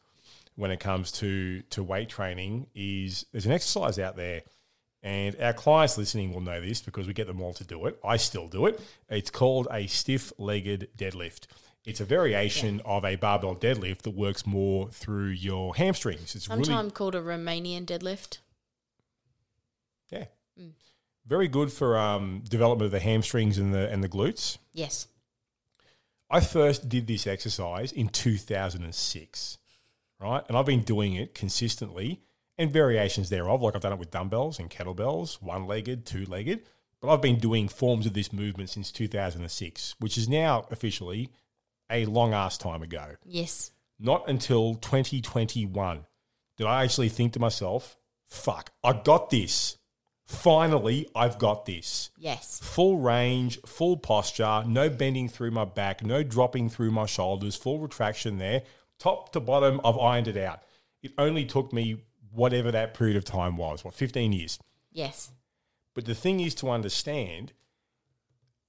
when 0.55 0.71
it 0.71 0.79
comes 0.79 1.11
to, 1.11 1.61
to 1.63 1.83
weight 1.83 2.07
training 2.07 2.67
is 2.73 3.25
there's 3.33 3.45
an 3.45 3.51
exercise 3.51 3.99
out 3.99 4.15
there 4.15 4.43
and 5.01 5.35
our 5.41 5.51
clients 5.51 5.97
listening 5.97 6.33
will 6.33 6.39
know 6.39 6.61
this 6.61 6.81
because 6.81 7.07
we 7.07 7.13
get 7.13 7.27
them 7.27 7.41
all 7.41 7.53
to 7.55 7.65
do 7.65 7.85
it. 7.87 7.99
I 8.05 8.15
still 8.15 8.47
do 8.47 8.67
it. 8.67 8.79
It's 9.09 9.29
called 9.29 9.67
a 9.69 9.85
stiff-legged 9.87 10.91
deadlift. 10.97 11.47
It's 11.85 11.99
a 11.99 12.05
variation 12.05 12.81
of 12.85 13.03
a 13.03 13.17
barbell 13.17 13.57
deadlift 13.57 14.03
that 14.03 14.11
works 14.11 14.47
more 14.47 14.87
through 14.87 15.31
your 15.31 15.75
hamstrings. 15.75 16.35
It's 16.35 16.45
Sometimes 16.45 16.69
really 16.69 16.91
called 16.91 17.15
a 17.15 17.21
Romanian 17.21 17.85
deadlift. 17.85 18.37
yeah, 20.09 20.25
very 21.25 21.49
good 21.49 21.73
for 21.73 21.97
um, 21.97 22.41
development 22.49 22.85
of 22.85 22.91
the 22.91 23.01
hamstrings 23.01 23.57
and 23.57 23.73
the 23.73 23.91
and 23.91 24.01
the 24.01 24.07
glutes. 24.07 24.57
Yes. 24.73 25.07
I 26.29 26.39
first 26.39 26.89
did 26.89 27.07
this 27.07 27.27
exercise 27.27 27.91
in 27.91 28.09
2006, 28.09 29.57
right? 30.19 30.43
And 30.47 30.57
I've 30.57 30.65
been 30.65 30.81
doing 30.81 31.13
it 31.13 31.35
consistently 31.35 32.21
and 32.57 32.71
variations 32.71 33.29
thereof. 33.29 33.61
Like 33.61 33.75
I've 33.75 33.81
done 33.81 33.93
it 33.93 33.99
with 33.99 34.11
dumbbells 34.11 34.59
and 34.59 34.69
kettlebells, 34.69 35.41
one 35.41 35.67
legged, 35.67 36.05
two 36.05 36.25
legged. 36.25 36.63
But 37.01 37.13
I've 37.13 37.21
been 37.21 37.39
doing 37.39 37.67
forms 37.67 38.05
of 38.05 38.13
this 38.13 38.31
movement 38.31 38.69
since 38.69 38.91
2006, 38.91 39.95
which 39.99 40.17
is 40.17 40.29
now 40.29 40.65
officially 40.71 41.29
a 41.89 42.05
long 42.05 42.33
ass 42.33 42.57
time 42.57 42.81
ago. 42.81 43.15
Yes. 43.25 43.71
Not 43.99 44.27
until 44.29 44.75
2021 44.75 46.05
did 46.57 46.67
I 46.67 46.83
actually 46.83 47.09
think 47.09 47.33
to 47.33 47.39
myself, 47.39 47.97
fuck, 48.27 48.71
I 48.83 48.93
got 48.93 49.29
this. 49.29 49.77
Finally, 50.25 51.09
I've 51.15 51.37
got 51.37 51.65
this 51.65 52.09
Yes. 52.17 52.59
full 52.63 52.97
range, 52.99 53.59
full 53.65 53.97
posture, 53.97 54.63
no 54.65 54.89
bending 54.89 55.27
through 55.27 55.51
my 55.51 55.65
back, 55.65 56.03
no 56.03 56.23
dropping 56.23 56.69
through 56.69 56.91
my 56.91 57.05
shoulders, 57.05 57.55
full 57.55 57.79
retraction 57.79 58.37
there. 58.37 58.63
Top 58.99 59.33
to 59.33 59.39
bottom, 59.39 59.81
I've 59.83 59.97
ironed 59.97 60.27
it 60.29 60.37
out. 60.37 60.63
It 61.01 61.11
only 61.17 61.45
took 61.45 61.73
me 61.73 61.97
whatever 62.31 62.71
that 62.71 62.93
period 62.93 63.17
of 63.17 63.25
time 63.25 63.57
was, 63.57 63.83
what, 63.83 63.93
15 63.93 64.31
years. 64.31 64.57
Yes. 64.91 65.31
But 65.93 66.05
the 66.05 66.15
thing 66.15 66.39
is 66.39 66.55
to 66.55 66.69
understand 66.69 67.53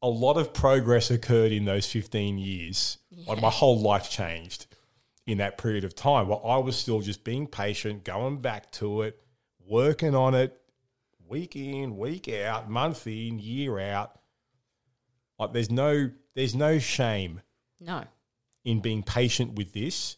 a 0.03 0.09
lot 0.09 0.37
of 0.37 0.53
progress 0.53 1.11
occurred 1.11 1.53
in 1.53 1.65
those 1.65 1.87
15 1.87 2.37
years. 2.37 2.99
Like 3.27 3.41
my 3.41 3.49
whole 3.51 3.79
life 3.81 4.11
changed 4.11 4.67
in 5.27 5.39
that 5.39 5.57
period 5.57 5.85
of 5.85 5.95
time. 5.95 6.29
While 6.29 6.43
I 6.45 6.59
was 6.59 6.77
still 6.77 7.01
just 7.01 7.25
being 7.25 7.47
patient, 7.47 8.05
going 8.05 8.39
back 8.43 8.71
to 8.73 9.03
it, 9.03 9.19
working 9.67 10.15
on 10.15 10.35
it, 10.35 10.61
week 11.29 11.57
in, 11.57 11.97
week 11.97 12.29
out, 12.29 12.71
month 12.71 13.07
in, 13.07 13.39
year 13.39 13.79
out. 13.79 14.19
Like 15.39 15.53
there's 15.53 15.71
no 15.71 16.11
there's 16.35 16.55
no 16.55 16.79
shame 16.79 17.41
No. 17.81 18.05
in 18.65 18.81
being 18.81 19.03
patient 19.03 19.55
with 19.55 19.73
this 19.73 20.17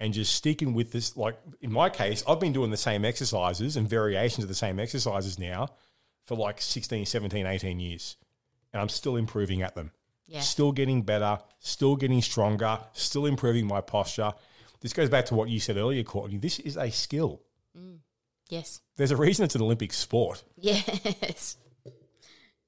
and 0.00 0.12
just 0.14 0.34
sticking 0.34 0.74
with 0.74 0.92
this. 0.92 1.16
Like 1.16 1.38
in 1.60 1.72
my 1.72 1.90
case, 1.90 2.22
I've 2.28 2.40
been 2.40 2.52
doing 2.52 2.70
the 2.70 2.76
same 2.76 3.04
exercises 3.04 3.76
and 3.76 3.88
variations 3.88 4.44
of 4.44 4.48
the 4.48 4.54
same 4.54 4.78
exercises 4.78 5.38
now 5.38 5.68
for 6.24 6.36
like 6.36 6.60
16, 6.60 7.06
17, 7.06 7.46
18 7.46 7.80
years. 7.80 8.16
And 8.72 8.82
I'm 8.82 8.88
still 8.90 9.16
improving 9.16 9.62
at 9.62 9.74
them. 9.74 9.92
Yeah. 10.26 10.40
Still 10.40 10.72
getting 10.72 11.02
better, 11.02 11.38
still 11.58 11.96
getting 11.96 12.20
stronger, 12.20 12.78
still 12.92 13.24
improving 13.24 13.66
my 13.66 13.80
posture. 13.80 14.32
This 14.80 14.92
goes 14.92 15.08
back 15.08 15.24
to 15.26 15.34
what 15.34 15.48
you 15.48 15.58
said 15.58 15.78
earlier, 15.78 16.02
Courtney. 16.02 16.36
This 16.36 16.58
is 16.60 16.76
a 16.76 16.90
skill. 16.90 17.40
Mm. 17.76 18.00
Yes. 18.48 18.80
There's 18.96 19.10
a 19.10 19.16
reason 19.16 19.44
it's 19.44 19.54
an 19.54 19.62
Olympic 19.62 19.92
sport. 19.92 20.42
Yes. 20.56 21.56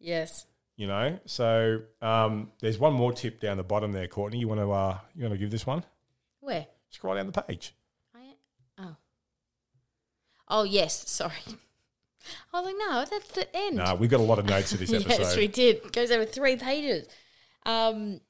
Yes. 0.02 0.46
you 0.76 0.86
know. 0.86 1.18
So 1.26 1.82
um, 2.00 2.52
there's 2.60 2.78
one 2.78 2.94
more 2.94 3.12
tip 3.12 3.38
down 3.38 3.58
the 3.58 3.62
bottom 3.62 3.92
there, 3.92 4.06
Courtney. 4.06 4.38
You 4.38 4.48
want 4.48 4.60
to 4.62 4.72
uh, 4.72 4.98
you 5.14 5.24
want 5.24 5.34
to 5.34 5.38
give 5.38 5.50
this 5.50 5.66
one? 5.66 5.84
Where? 6.40 6.66
Scroll 6.88 7.16
down 7.16 7.26
the 7.26 7.42
page. 7.42 7.74
I, 8.14 8.20
oh. 8.78 8.96
Oh 10.48 10.62
yes. 10.62 11.06
Sorry. 11.06 11.34
I 12.54 12.60
was 12.60 12.64
like, 12.64 12.76
no, 12.78 13.04
that's 13.10 13.30
the 13.32 13.54
end. 13.54 13.76
No, 13.76 13.94
we've 13.94 14.08
got 14.08 14.20
a 14.20 14.22
lot 14.22 14.38
of 14.38 14.46
notes 14.46 14.72
for 14.72 14.78
this 14.78 14.90
episode. 14.94 15.18
yes, 15.20 15.36
we 15.36 15.48
did. 15.48 15.76
It 15.76 15.92
goes 15.92 16.10
over 16.10 16.24
three 16.24 16.56
pages. 16.56 17.06
Um, 17.66 18.20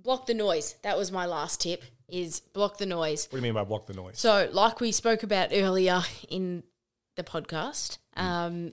block 0.00 0.26
the 0.26 0.34
noise. 0.34 0.74
That 0.82 0.98
was 0.98 1.12
my 1.12 1.26
last 1.26 1.60
tip. 1.60 1.84
Is 2.12 2.40
block 2.40 2.76
the 2.76 2.84
noise. 2.86 3.26
What 3.30 3.30
do 3.30 3.36
you 3.38 3.42
mean 3.42 3.54
by 3.54 3.64
block 3.64 3.86
the 3.86 3.94
noise? 3.94 4.18
So, 4.20 4.48
like 4.52 4.80
we 4.80 4.92
spoke 4.92 5.22
about 5.22 5.48
earlier 5.52 6.02
in 6.28 6.62
the 7.16 7.22
podcast, 7.24 7.96
Mm. 8.16 8.22
um, 8.22 8.72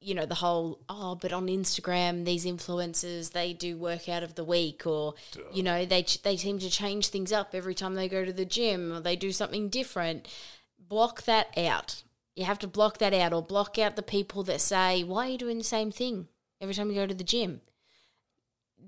you 0.00 0.14
know, 0.14 0.24
the 0.26 0.36
whole, 0.36 0.78
oh, 0.88 1.16
but 1.16 1.32
on 1.32 1.48
Instagram, 1.48 2.24
these 2.24 2.44
influencers, 2.46 3.32
they 3.32 3.52
do 3.54 3.76
workout 3.76 4.22
of 4.22 4.34
the 4.36 4.44
week, 4.44 4.86
or, 4.86 5.14
you 5.52 5.62
know, 5.64 5.84
they, 5.84 6.02
ch- 6.04 6.22
they 6.22 6.36
seem 6.36 6.58
to 6.60 6.70
change 6.70 7.08
things 7.08 7.32
up 7.32 7.54
every 7.54 7.74
time 7.74 7.94
they 7.94 8.08
go 8.08 8.24
to 8.24 8.32
the 8.32 8.44
gym, 8.44 8.92
or 8.92 9.00
they 9.00 9.16
do 9.16 9.32
something 9.32 9.68
different. 9.68 10.28
Block 10.78 11.22
that 11.24 11.56
out. 11.58 12.02
You 12.36 12.44
have 12.44 12.58
to 12.60 12.68
block 12.68 12.98
that 12.98 13.14
out, 13.14 13.32
or 13.32 13.42
block 13.42 13.78
out 13.78 13.96
the 13.96 14.02
people 14.02 14.42
that 14.44 14.60
say, 14.60 15.02
why 15.02 15.26
are 15.26 15.30
you 15.30 15.38
doing 15.38 15.58
the 15.58 15.64
same 15.64 15.90
thing 15.90 16.28
every 16.60 16.74
time 16.74 16.88
you 16.90 16.96
go 16.96 17.06
to 17.06 17.14
the 17.14 17.24
gym? 17.24 17.62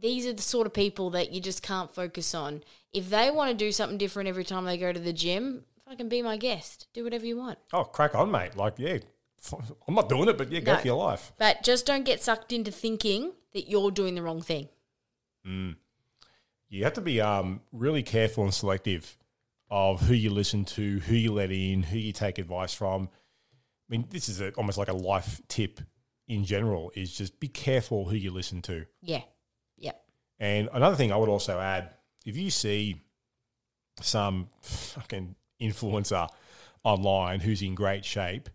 These 0.00 0.26
are 0.26 0.32
the 0.32 0.42
sort 0.42 0.66
of 0.66 0.72
people 0.74 1.10
that 1.10 1.32
you 1.32 1.40
just 1.40 1.62
can't 1.62 1.94
focus 1.94 2.34
on. 2.34 2.62
If 2.92 3.10
they 3.10 3.30
want 3.30 3.50
to 3.50 3.56
do 3.56 3.72
something 3.72 3.98
different 3.98 4.28
every 4.28 4.44
time 4.44 4.64
they 4.64 4.78
go 4.78 4.92
to 4.92 5.00
the 5.00 5.12
gym, 5.12 5.64
fucking 5.88 6.08
be 6.08 6.22
my 6.22 6.36
guest. 6.36 6.86
Do 6.94 7.04
whatever 7.04 7.26
you 7.26 7.36
want. 7.36 7.58
Oh, 7.72 7.84
crack 7.84 8.14
on, 8.14 8.30
mate. 8.30 8.56
Like, 8.56 8.74
yeah, 8.78 8.98
I'm 9.86 9.94
not 9.94 10.08
doing 10.08 10.28
it, 10.28 10.36
but 10.38 10.50
yeah, 10.50 10.60
go 10.60 10.74
No. 10.74 10.78
for 10.80 10.86
your 10.86 10.96
life. 10.96 11.32
But 11.38 11.62
just 11.62 11.86
don't 11.86 12.04
get 12.04 12.22
sucked 12.22 12.52
into 12.52 12.70
thinking 12.70 13.32
that 13.52 13.68
you're 13.68 13.90
doing 13.90 14.14
the 14.14 14.22
wrong 14.22 14.42
thing. 14.42 14.68
You 16.68 16.82
have 16.84 16.94
to 16.94 17.00
be 17.00 17.20
um, 17.20 17.60
really 17.72 18.02
careful 18.02 18.44
and 18.44 18.52
selective 18.52 19.16
of 19.70 20.00
who 20.02 20.14
you 20.14 20.30
listen 20.30 20.64
to, 20.64 20.98
who 21.00 21.14
you 21.14 21.32
let 21.32 21.50
in, 21.52 21.84
who 21.84 21.98
you 21.98 22.12
take 22.12 22.38
advice 22.38 22.74
from. 22.74 23.08
I 23.88 23.88
mean, 23.88 24.06
this 24.10 24.28
is 24.28 24.40
a, 24.40 24.50
almost 24.52 24.76
like 24.78 24.88
a 24.88 24.92
life 24.92 25.40
tip 25.48 25.80
in 26.26 26.44
general 26.44 26.90
is 26.96 27.16
just 27.16 27.38
be 27.38 27.46
careful 27.46 28.08
who 28.08 28.16
you 28.16 28.32
listen 28.32 28.60
to. 28.62 28.86
Yeah. 29.00 29.22
And 30.38 30.68
another 30.72 30.96
thing 30.96 31.12
I 31.12 31.16
would 31.16 31.28
also 31.28 31.58
add, 31.58 31.90
if 32.24 32.36
you 32.36 32.50
see 32.50 33.02
some 34.00 34.48
fucking 34.60 35.34
influencer 35.60 36.28
online 36.84 37.40
who's 37.40 37.62
in 37.62 37.74
great 37.74 38.04
shape 38.04 38.50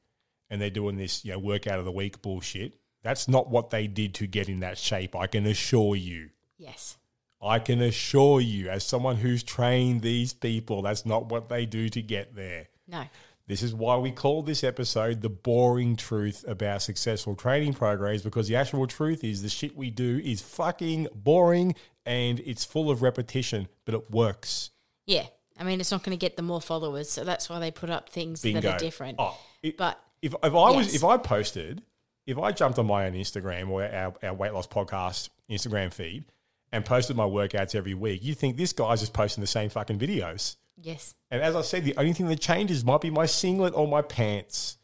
and 0.50 0.62
they're 0.62 0.70
doing 0.70 0.98
this, 0.98 1.26
you 1.26 1.32
know, 1.32 1.40
workout 1.40 1.80
of 1.80 1.86
the 1.86 1.92
week 1.92 2.22
bullshit, 2.22 2.76
that's 3.04 3.28
not 3.28 3.50
what 3.50 3.72
they 3.72 3.88
did 3.88 4.14
to 4.16 4.28
get 4.28 4.48
in 4.50 4.60
that 4.60 4.78
shape. 4.78 5.16
I 5.16 5.28
can 5.28 5.46
assure 5.48 5.96
you. 5.96 6.30
Yes. 6.58 6.98
I 7.42 7.58
can 7.58 7.82
assure 7.82 8.40
you, 8.40 8.70
as 8.70 8.84
someone 8.84 9.16
who's 9.16 9.42
trained 9.42 10.04
these 10.04 10.34
people, 10.34 10.84
that's 10.84 11.06
not 11.06 11.30
what 11.30 11.50
they 11.50 11.66
do 11.66 11.90
to 11.90 12.02
get 12.02 12.36
there. 12.36 12.68
No. 12.88 13.06
This 13.52 13.64
is 13.64 13.76
why 13.76 13.98
we 13.98 14.12
call 14.12 14.44
this 14.44 14.64
episode 14.64 15.22
the 15.22 15.28
boring 15.28 15.98
truth 15.98 16.46
about 16.48 16.82
successful 16.82 17.36
training 17.36 17.74
programs 17.74 18.22
because 18.22 18.48
the 18.48 18.56
actual 18.56 18.88
truth 18.88 19.26
is 19.26 19.42
the 19.42 19.50
shit 19.50 19.76
we 19.76 19.92
do 19.92 20.22
is 20.24 20.42
fucking 20.42 21.10
boring 21.14 21.76
and 22.06 22.40
it's 22.46 22.64
full 22.64 22.90
of 22.90 23.02
repetition, 23.02 23.68
but 23.84 23.94
it 23.94 24.10
works. 24.10 24.72
Yeah. 25.06 25.26
I 25.60 25.66
mean, 25.66 25.82
it's 25.82 25.92
not 25.92 26.02
going 26.02 26.18
to 26.18 26.20
get 26.20 26.38
them 26.38 26.46
more 26.46 26.62
followers, 26.62 27.10
so 27.10 27.26
that's 27.26 27.50
why 27.50 27.60
they 27.60 27.72
put 27.72 27.90
up 27.90 28.08
things 28.08 28.42
Bingo. 28.42 28.62
that 28.62 28.76
are 28.76 28.80
different. 28.80 29.18
Oh, 29.20 29.38
it- 29.62 29.76
But 29.76 30.02
if, 30.22 30.34
if 30.34 30.54
I 30.54 30.72
was 30.72 30.96
if 30.96 31.04
I 31.04 31.18
posted, 31.18 31.82
if 32.26 32.38
I 32.38 32.54
jumped 32.54 32.80
on 32.80 32.88
my 32.88 33.06
own 33.06 33.16
Instagram 33.16 33.70
or 33.70 33.84
our, 33.84 34.14
our 34.24 34.34
weight 34.34 34.54
loss 34.54 34.68
podcast 34.68 35.28
Instagram 35.50 35.92
feed 35.92 36.24
and 36.72 36.86
posted 36.86 37.18
my 37.18 37.26
workouts 37.26 37.76
every 37.76 37.96
week, 37.96 38.24
you'd 38.24 38.38
think 38.38 38.56
this 38.56 38.72
guy's 38.72 39.02
just 39.02 39.12
posting 39.12 39.42
the 39.42 39.48
same 39.48 39.70
fucking 39.70 40.00
videos. 40.00 40.56
Yes. 40.82 41.16
And 41.30 41.42
as 41.42 41.56
I 41.56 41.62
said, 41.62 41.84
the 41.86 41.96
only 41.98 42.14
thing 42.14 42.28
that 42.28 42.40
changes 42.40 42.84
might 42.84 43.02
be 43.02 43.10
my 43.10 43.26
singlet 43.26 43.74
or 43.76 43.88
my 43.88 44.02
pants. 44.02 44.78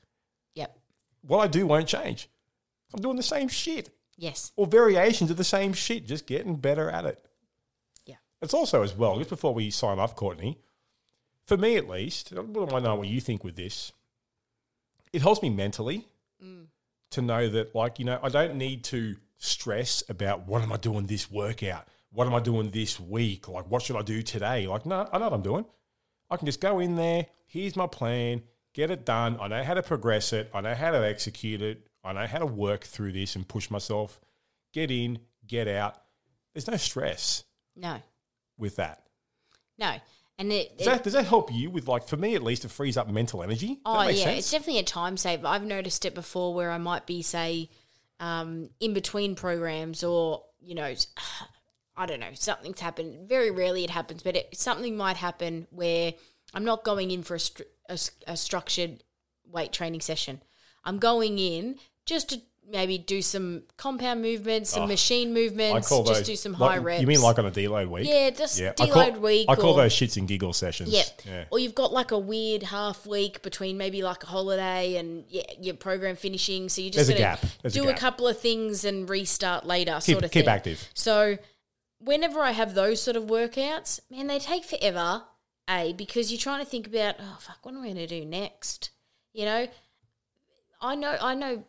Yep. 0.56 0.78
What 1.22 1.40
I 1.40 1.48
do 1.48 1.68
won't 1.68 1.88
change. 1.88 2.30
I'm 2.94 3.02
doing 3.02 3.18
the 3.18 3.24
same 3.24 3.48
shit 3.48 3.90
Yes. 4.18 4.52
or 4.56 4.66
variations 4.66 5.30
of 5.30 5.38
the 5.38 5.44
same 5.44 5.74
shit, 5.74 6.08
just 6.08 6.26
getting 6.26 6.56
better 6.56 6.90
at 6.90 7.06
it. 7.06 7.24
Yeah. 8.06 8.16
It's 8.42 8.54
also 8.54 8.82
as 8.82 8.96
well, 8.96 9.18
just 9.18 9.30
before 9.30 9.54
we 9.54 9.70
sign 9.70 10.00
off, 10.00 10.16
Courtney, 10.16 10.58
for 11.46 11.56
me 11.58 11.78
at 11.78 11.88
least, 11.88 12.34
I 12.36 12.42
mind 12.42 12.84
knowing 12.84 13.00
what 13.00 13.08
you 13.08 13.22
think 13.22 13.44
with 13.44 13.56
this. 13.56 13.92
It 15.14 15.22
helps 15.22 15.42
me 15.42 15.50
mentally 15.50 16.08
mm. 16.44 16.66
to 17.12 17.22
know 17.22 17.48
that, 17.48 17.76
like, 17.76 18.00
you 18.00 18.06
know, 18.06 18.20
I 18.22 18.30
don't 18.30 18.56
need 18.56 18.84
to 18.86 19.16
stress 19.38 20.04
about 20.10 20.48
what 20.48 20.62
am 20.62 20.74
I 20.74 20.78
doing 20.78 21.06
this 21.06 21.30
workout? 21.32 21.88
What 22.12 22.28
am 22.28 22.34
I 22.34 22.40
doing 22.40 22.72
this 22.72 23.00
week? 23.00 23.48
Like, 23.48 23.70
what 23.70 23.84
should 23.84 23.96
I 23.96 24.02
do 24.02 24.22
today? 24.24 24.68
Like, 24.68 24.86
no, 24.86 25.08
I 25.12 25.18
know 25.18 25.26
what 25.26 25.34
I'm 25.34 25.42
doing. 25.42 25.66
I 26.30 26.38
can 26.38 26.46
just 26.46 26.62
go 26.62 26.80
in 26.80 26.96
there. 26.96 27.26
Here's 27.46 27.76
my 27.76 27.88
plan. 27.88 28.42
Get 28.74 28.92
it 28.92 29.06
done. 29.06 29.38
I 29.42 29.48
know 29.48 29.64
how 29.64 29.74
to 29.74 29.84
progress 29.84 30.34
it. 30.34 30.50
I 30.54 30.62
know 30.62 30.76
how 30.76 30.92
to 30.92 31.06
execute 31.08 31.62
it. 31.62 31.88
I 32.04 32.14
know 32.14 32.28
how 32.28 32.40
to 32.40 32.46
work 32.46 32.84
through 32.84 33.14
this 33.14 33.36
and 33.36 33.48
push 33.48 33.70
myself. 33.72 34.20
Get 34.74 34.92
in, 34.92 35.20
get 35.46 35.68
out. 35.68 35.96
There's 36.54 36.68
no 36.68 36.78
stress 36.78 37.44
No. 37.76 38.02
with 38.58 38.76
that. 38.78 39.04
No. 39.78 39.96
And 40.40 40.52
it, 40.52 40.78
Does, 40.78 40.86
it- 40.88 40.90
that, 40.92 41.04
does 41.04 41.14
that 41.14 41.26
help 41.26 41.52
you 41.52 41.70
with, 41.72 41.88
like, 41.88 42.08
for 42.08 42.18
me 42.18 42.36
at 42.36 42.44
least, 42.44 42.64
it 42.66 42.70
frees 42.70 42.96
up 42.98 43.10
mental 43.10 43.42
energy? 43.42 43.68
Does 43.70 43.78
Oh 43.86 44.08
yeah, 44.08 44.24
sense? 44.26 44.40
it's 44.40 44.52
definitely 44.52 44.80
a 44.80 44.84
time 44.84 45.18
saver. 45.18 45.48
I've 45.48 45.64
noticed 45.66 46.06
it 46.06 46.14
before 46.14 46.54
where 46.54 46.70
I 46.72 46.78
might 46.78 47.06
be 47.08 47.22
say 47.24 47.70
um, 48.20 48.70
in 48.80 48.94
between 48.94 49.34
programs 49.36 50.04
or 50.04 50.44
you 50.60 50.76
know 50.76 50.94
I 51.98 52.06
don't 52.06 52.20
know 52.20 52.28
something's 52.34 52.80
happened. 52.80 53.28
Very 53.28 53.50
rarely 53.52 53.84
it 53.84 53.90
happens, 53.90 54.22
but 54.24 54.36
it, 54.36 54.56
something 54.56 54.96
might 54.96 55.18
happen 55.18 55.68
where 55.72 56.14
I'm 56.54 56.64
not 56.64 56.84
going 56.84 57.12
in 57.12 57.24
for 57.24 57.36
a, 57.36 57.40
stru- 57.40 57.66
a 57.90 58.00
a 58.28 58.38
structured 58.38 59.04
weight 59.52 59.72
training 59.74 60.02
session. 60.02 60.42
I'm 60.86 61.00
going 61.00 61.40
in 61.40 61.78
just 62.06 62.30
to 62.30 62.42
maybe 62.70 62.98
do 62.98 63.22
some 63.22 63.64
compound 63.78 64.22
movements, 64.22 64.72
some 64.72 64.90
machine 64.90 65.30
I 65.30 65.32
movements, 65.32 65.90
just 65.90 66.06
those. 66.06 66.22
do 66.24 66.36
some 66.36 66.52
like- 66.52 66.72
high 66.72 66.78
reps. 66.78 67.00
You 67.02 67.08
mean 67.08 67.22
like 67.22 67.40
on 67.40 67.46
a 67.46 67.52
deload 67.52 67.88
week? 67.90 68.06
Yeah, 68.08 68.30
just 68.30 68.60
I 68.62 68.74
deload 68.74 68.92
call, 68.92 69.12
week 69.22 69.46
I 69.50 69.56
call 69.56 69.74
or- 69.74 69.84
those 69.84 69.94
shits 69.94 70.18
and 70.18 70.28
giggle 70.28 70.52
sessions. 70.54 70.90
yeah. 70.90 71.04
Yeah. 71.26 71.46
Or 71.50 71.60
you've 71.60 71.76
got 71.76 71.94
like 71.94 72.12
a 72.12 72.20
weird 72.20 72.64
half 72.64 73.06
week 73.06 73.42
between 73.42 73.78
maybe 73.78 74.02
like 74.04 74.24
a 74.24 74.28
holiday 74.28 74.98
and 74.98 75.24
yeah, 75.30 75.44
your 75.62 75.76
program 75.76 76.18
finishing. 76.18 76.68
So 76.68 76.82
you 76.82 76.90
just 76.92 77.08
There's 77.08 77.18
a 77.20 77.22
gotta 77.24 77.42
gap. 77.42 77.52
There's 77.62 77.76
a 77.76 77.80
do 77.82 77.86
a, 77.86 77.92
gap. 77.94 78.00
couple 78.00 78.28
of 78.28 78.38
things 78.40 78.84
and 78.84 79.10
restart 79.10 79.66
later, 79.66 79.94
Keep, 80.02 80.14
sort 80.16 80.26
of 80.26 80.32
keep 80.32 80.46
thing. 80.46 80.54
active. 80.54 80.90
So 80.94 81.38
whenever 82.00 82.42
I 82.42 82.52
have 82.52 82.74
those 82.74 83.02
sort 83.02 83.18
of 83.18 83.26
workouts, 83.26 84.00
man, 84.10 84.28
they 84.28 84.40
take 84.40 84.66
forever. 84.66 85.24
A 85.70 85.92
because 85.92 86.32
you're 86.32 86.40
trying 86.40 86.64
to 86.64 86.70
think 86.70 86.88
about 86.88 87.16
oh 87.20 87.38
fuck, 87.42 87.58
what 87.64 87.74
am 87.76 87.82
I 87.82 87.88
going 87.88 87.98
to 87.98 88.08
do 88.08 88.24
next? 88.26 88.92
You 89.34 89.44
know, 89.44 89.68
I 90.80 90.96
know 90.96 91.18
I 91.22 91.36
know 91.36 91.66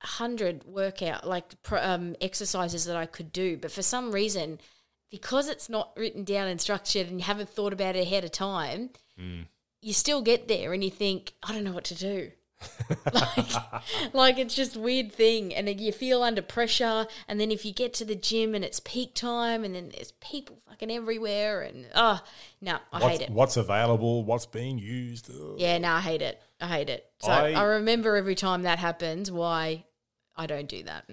hundred 0.00 0.64
workout 0.64 1.26
like 1.26 1.44
um, 1.72 2.14
exercises 2.20 2.84
that 2.84 2.96
I 2.96 3.06
could 3.06 3.32
do, 3.32 3.56
but 3.56 3.72
for 3.72 3.82
some 3.82 4.12
reason, 4.12 4.60
because 5.10 5.48
it's 5.48 5.68
not 5.68 5.92
written 5.96 6.22
down 6.22 6.46
and 6.46 6.60
structured, 6.60 7.08
and 7.08 7.18
you 7.18 7.24
haven't 7.24 7.48
thought 7.50 7.72
about 7.72 7.96
it 7.96 8.02
ahead 8.06 8.24
of 8.24 8.30
time, 8.30 8.90
you 9.80 9.92
still 9.92 10.22
get 10.22 10.46
there 10.46 10.72
and 10.72 10.84
you 10.84 10.90
think 10.90 11.34
I 11.42 11.52
don't 11.52 11.64
know 11.64 11.72
what 11.72 11.84
to 11.84 11.96
do. 11.96 12.30
like, 13.12 14.14
like 14.14 14.38
it's 14.38 14.54
just 14.54 14.76
weird 14.76 15.12
thing, 15.12 15.54
and 15.54 15.68
you 15.80 15.92
feel 15.92 16.22
under 16.22 16.42
pressure. 16.42 17.06
And 17.28 17.40
then 17.40 17.50
if 17.50 17.64
you 17.64 17.72
get 17.72 17.94
to 17.94 18.04
the 18.04 18.14
gym 18.14 18.54
and 18.54 18.64
it's 18.64 18.80
peak 18.80 19.14
time, 19.14 19.64
and 19.64 19.74
then 19.74 19.90
there's 19.94 20.12
people 20.20 20.58
fucking 20.68 20.90
everywhere, 20.90 21.62
and 21.62 21.86
oh 21.94 22.20
no, 22.60 22.78
I 22.92 22.98
What's, 23.00 23.18
hate 23.18 23.20
it. 23.22 23.30
what's 23.30 23.56
available? 23.56 24.24
What's 24.24 24.46
being 24.46 24.78
used? 24.78 25.30
Ugh. 25.30 25.54
Yeah, 25.58 25.78
no, 25.78 25.92
I 25.92 26.00
hate 26.00 26.22
it. 26.22 26.40
I 26.60 26.66
hate 26.66 26.88
it. 26.90 27.04
So 27.20 27.30
I- 27.30 27.52
I, 27.52 27.62
remember 27.64 28.16
every 28.16 28.34
time 28.34 28.62
that 28.62 28.78
happens 28.78 29.30
why 29.30 29.84
I 30.36 30.46
don't 30.46 30.68
do 30.68 30.82
that. 30.84 31.08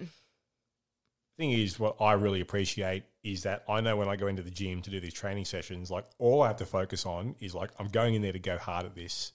thing 1.37 1.51
is, 1.51 1.79
what 1.79 1.95
I 2.01 2.13
really 2.13 2.41
appreciate 2.41 3.03
is 3.23 3.43
that 3.43 3.63
I 3.67 3.81
know 3.81 3.97
when 3.97 4.07
I 4.07 4.15
go 4.15 4.27
into 4.27 4.41
the 4.43 4.51
gym 4.51 4.81
to 4.83 4.89
do 4.89 4.99
these 4.99 5.13
training 5.13 5.45
sessions, 5.45 5.89
like 5.91 6.05
all 6.17 6.41
I 6.41 6.47
have 6.47 6.57
to 6.57 6.65
focus 6.65 7.05
on 7.05 7.35
is 7.39 7.53
like 7.55 7.71
I'm 7.79 7.87
going 7.87 8.13
in 8.15 8.21
there 8.21 8.33
to 8.33 8.39
go 8.39 8.57
hard 8.57 8.85
at 8.85 8.95
this. 8.95 9.31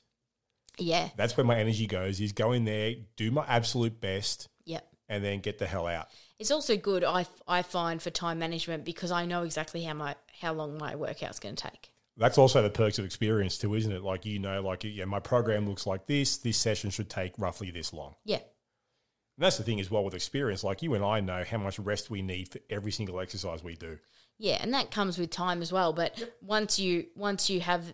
Yeah. 0.78 1.08
That's 1.16 1.36
where 1.36 1.44
my 1.44 1.58
energy 1.58 1.86
goes. 1.86 2.20
Is 2.20 2.32
go 2.32 2.52
in 2.52 2.64
there, 2.64 2.94
do 3.16 3.30
my 3.30 3.44
absolute 3.46 4.00
best, 4.00 4.48
Yep. 4.64 4.86
and 5.08 5.24
then 5.24 5.40
get 5.40 5.58
the 5.58 5.66
hell 5.66 5.86
out. 5.86 6.08
It's 6.38 6.50
also 6.50 6.76
good 6.76 7.04
I, 7.04 7.26
I 7.46 7.62
find 7.62 8.02
for 8.02 8.10
time 8.10 8.38
management 8.40 8.84
because 8.84 9.12
I 9.12 9.24
know 9.24 9.42
exactly 9.44 9.82
how 9.84 9.94
my 9.94 10.16
how 10.40 10.52
long 10.52 10.76
my 10.78 10.96
workout's 10.96 11.38
going 11.38 11.54
to 11.56 11.68
take. 11.70 11.90
That's 12.16 12.38
also 12.38 12.62
the 12.62 12.70
perks 12.70 12.98
of 12.98 13.04
experience 13.04 13.58
too, 13.58 13.74
isn't 13.74 13.90
it? 13.90 14.02
Like 14.02 14.24
you 14.24 14.38
know, 14.38 14.60
like 14.62 14.84
yeah, 14.84 15.04
my 15.04 15.20
program 15.20 15.68
looks 15.68 15.86
like 15.86 16.06
this. 16.06 16.36
This 16.38 16.56
session 16.58 16.90
should 16.90 17.08
take 17.10 17.38
roughly 17.38 17.70
this 17.70 17.92
long. 17.92 18.14
Yeah. 18.24 18.36
And 19.36 19.44
that's 19.44 19.56
the 19.58 19.64
thing 19.64 19.80
as 19.80 19.90
well 19.90 20.04
with 20.04 20.14
experience. 20.14 20.62
Like 20.62 20.82
you 20.82 20.94
and 20.94 21.04
I 21.04 21.20
know 21.20 21.42
how 21.48 21.58
much 21.58 21.78
rest 21.78 22.10
we 22.10 22.22
need 22.22 22.48
for 22.48 22.58
every 22.70 22.92
single 22.92 23.20
exercise 23.20 23.64
we 23.64 23.74
do. 23.74 23.98
Yeah, 24.38 24.58
and 24.60 24.74
that 24.74 24.90
comes 24.90 25.18
with 25.18 25.30
time 25.30 25.62
as 25.62 25.72
well. 25.72 25.92
But 25.92 26.36
once 26.40 26.78
you 26.78 27.06
once 27.16 27.48
you 27.50 27.60
have, 27.60 27.92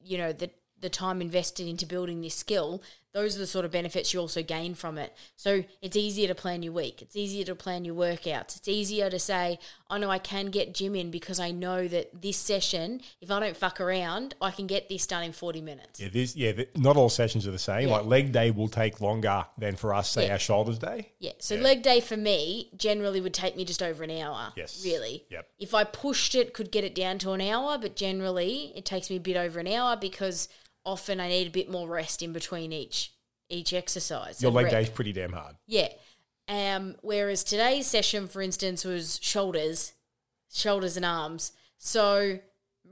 you 0.00 0.18
know, 0.18 0.32
the 0.32 0.50
the 0.84 0.90
time 0.90 1.22
invested 1.22 1.66
into 1.66 1.86
building 1.86 2.20
this 2.20 2.34
skill, 2.34 2.82
those 3.14 3.36
are 3.36 3.38
the 3.38 3.46
sort 3.46 3.64
of 3.64 3.70
benefits 3.70 4.12
you 4.12 4.18
also 4.20 4.42
gain 4.42 4.74
from 4.74 4.98
it. 4.98 5.16
So 5.36 5.64
it's 5.80 5.96
easier 5.96 6.26
to 6.28 6.34
plan 6.34 6.62
your 6.64 6.72
week. 6.72 7.00
It's 7.00 7.14
easier 7.16 7.44
to 7.44 7.54
plan 7.54 7.84
your 7.84 7.94
workouts. 7.94 8.56
It's 8.56 8.66
easier 8.68 9.08
to 9.08 9.18
say, 9.20 9.60
oh 9.88 9.96
no, 9.96 10.10
I 10.10 10.18
can 10.18 10.46
get 10.46 10.74
gym 10.74 10.94
in 10.96 11.10
because 11.12 11.38
I 11.38 11.52
know 11.52 11.86
that 11.88 12.20
this 12.20 12.36
session, 12.36 13.00
if 13.20 13.30
I 13.30 13.38
don't 13.40 13.56
fuck 13.56 13.80
around, 13.80 14.34
I 14.42 14.50
can 14.50 14.66
get 14.66 14.88
this 14.88 15.06
done 15.06 15.22
in 15.22 15.32
40 15.32 15.62
minutes. 15.62 16.00
Yeah, 16.00 16.08
this, 16.12 16.34
yeah. 16.36 16.52
Not 16.76 16.96
all 16.96 17.08
sessions 17.08 17.46
are 17.46 17.52
the 17.52 17.58
same. 17.58 17.88
Yeah. 17.88 17.94
Like 17.98 18.04
leg 18.06 18.32
day 18.32 18.50
will 18.50 18.68
take 18.68 19.00
longer 19.00 19.46
than 19.56 19.76
for 19.76 19.94
us, 19.94 20.10
say 20.10 20.26
Yeah. 20.26 20.32
our 20.32 20.38
shoulders 20.40 20.78
day. 20.78 21.12
Yeah. 21.20 21.32
So 21.38 21.54
Yeah. 21.54 21.62
leg 21.62 21.82
day 21.82 22.00
for 22.00 22.16
me 22.16 22.70
generally 22.76 23.20
would 23.20 23.32
take 23.34 23.56
me 23.56 23.64
just 23.64 23.82
over 23.82 24.02
an 24.02 24.10
hour. 24.10 24.52
Yes. 24.56 24.82
Really. 24.84 25.24
Yep. 25.30 25.46
If 25.60 25.72
I 25.72 25.84
pushed 25.84 26.34
it, 26.34 26.52
could 26.52 26.70
get 26.72 26.82
it 26.84 26.96
down 26.96 27.18
to 27.20 27.30
an 27.30 27.40
hour, 27.40 27.78
but 27.78 27.94
generally 27.94 28.72
it 28.74 28.84
takes 28.84 29.08
me 29.08 29.16
a 29.16 29.20
bit 29.20 29.36
over 29.36 29.60
an 29.60 29.68
hour 29.68 29.96
because 29.96 30.48
often 30.84 31.20
I 31.20 31.28
need 31.28 31.46
a 31.48 31.50
bit 31.50 31.70
more 31.70 31.88
rest 31.88 32.22
in 32.22 32.32
between 32.32 32.72
each 32.72 33.12
each 33.48 33.72
exercise. 33.72 34.40
Your 34.42 34.50
leg 34.52 34.64
rep. 34.66 34.72
day's 34.72 34.88
pretty 34.90 35.12
damn 35.12 35.32
hard. 35.32 35.56
Yeah. 35.66 35.88
Um, 36.48 36.96
whereas 37.02 37.44
today's 37.44 37.86
session, 37.86 38.26
for 38.28 38.40
instance, 38.42 38.84
was 38.84 39.18
shoulders, 39.22 39.92
shoulders 40.52 40.96
and 40.96 41.04
arms. 41.06 41.52
So 41.78 42.38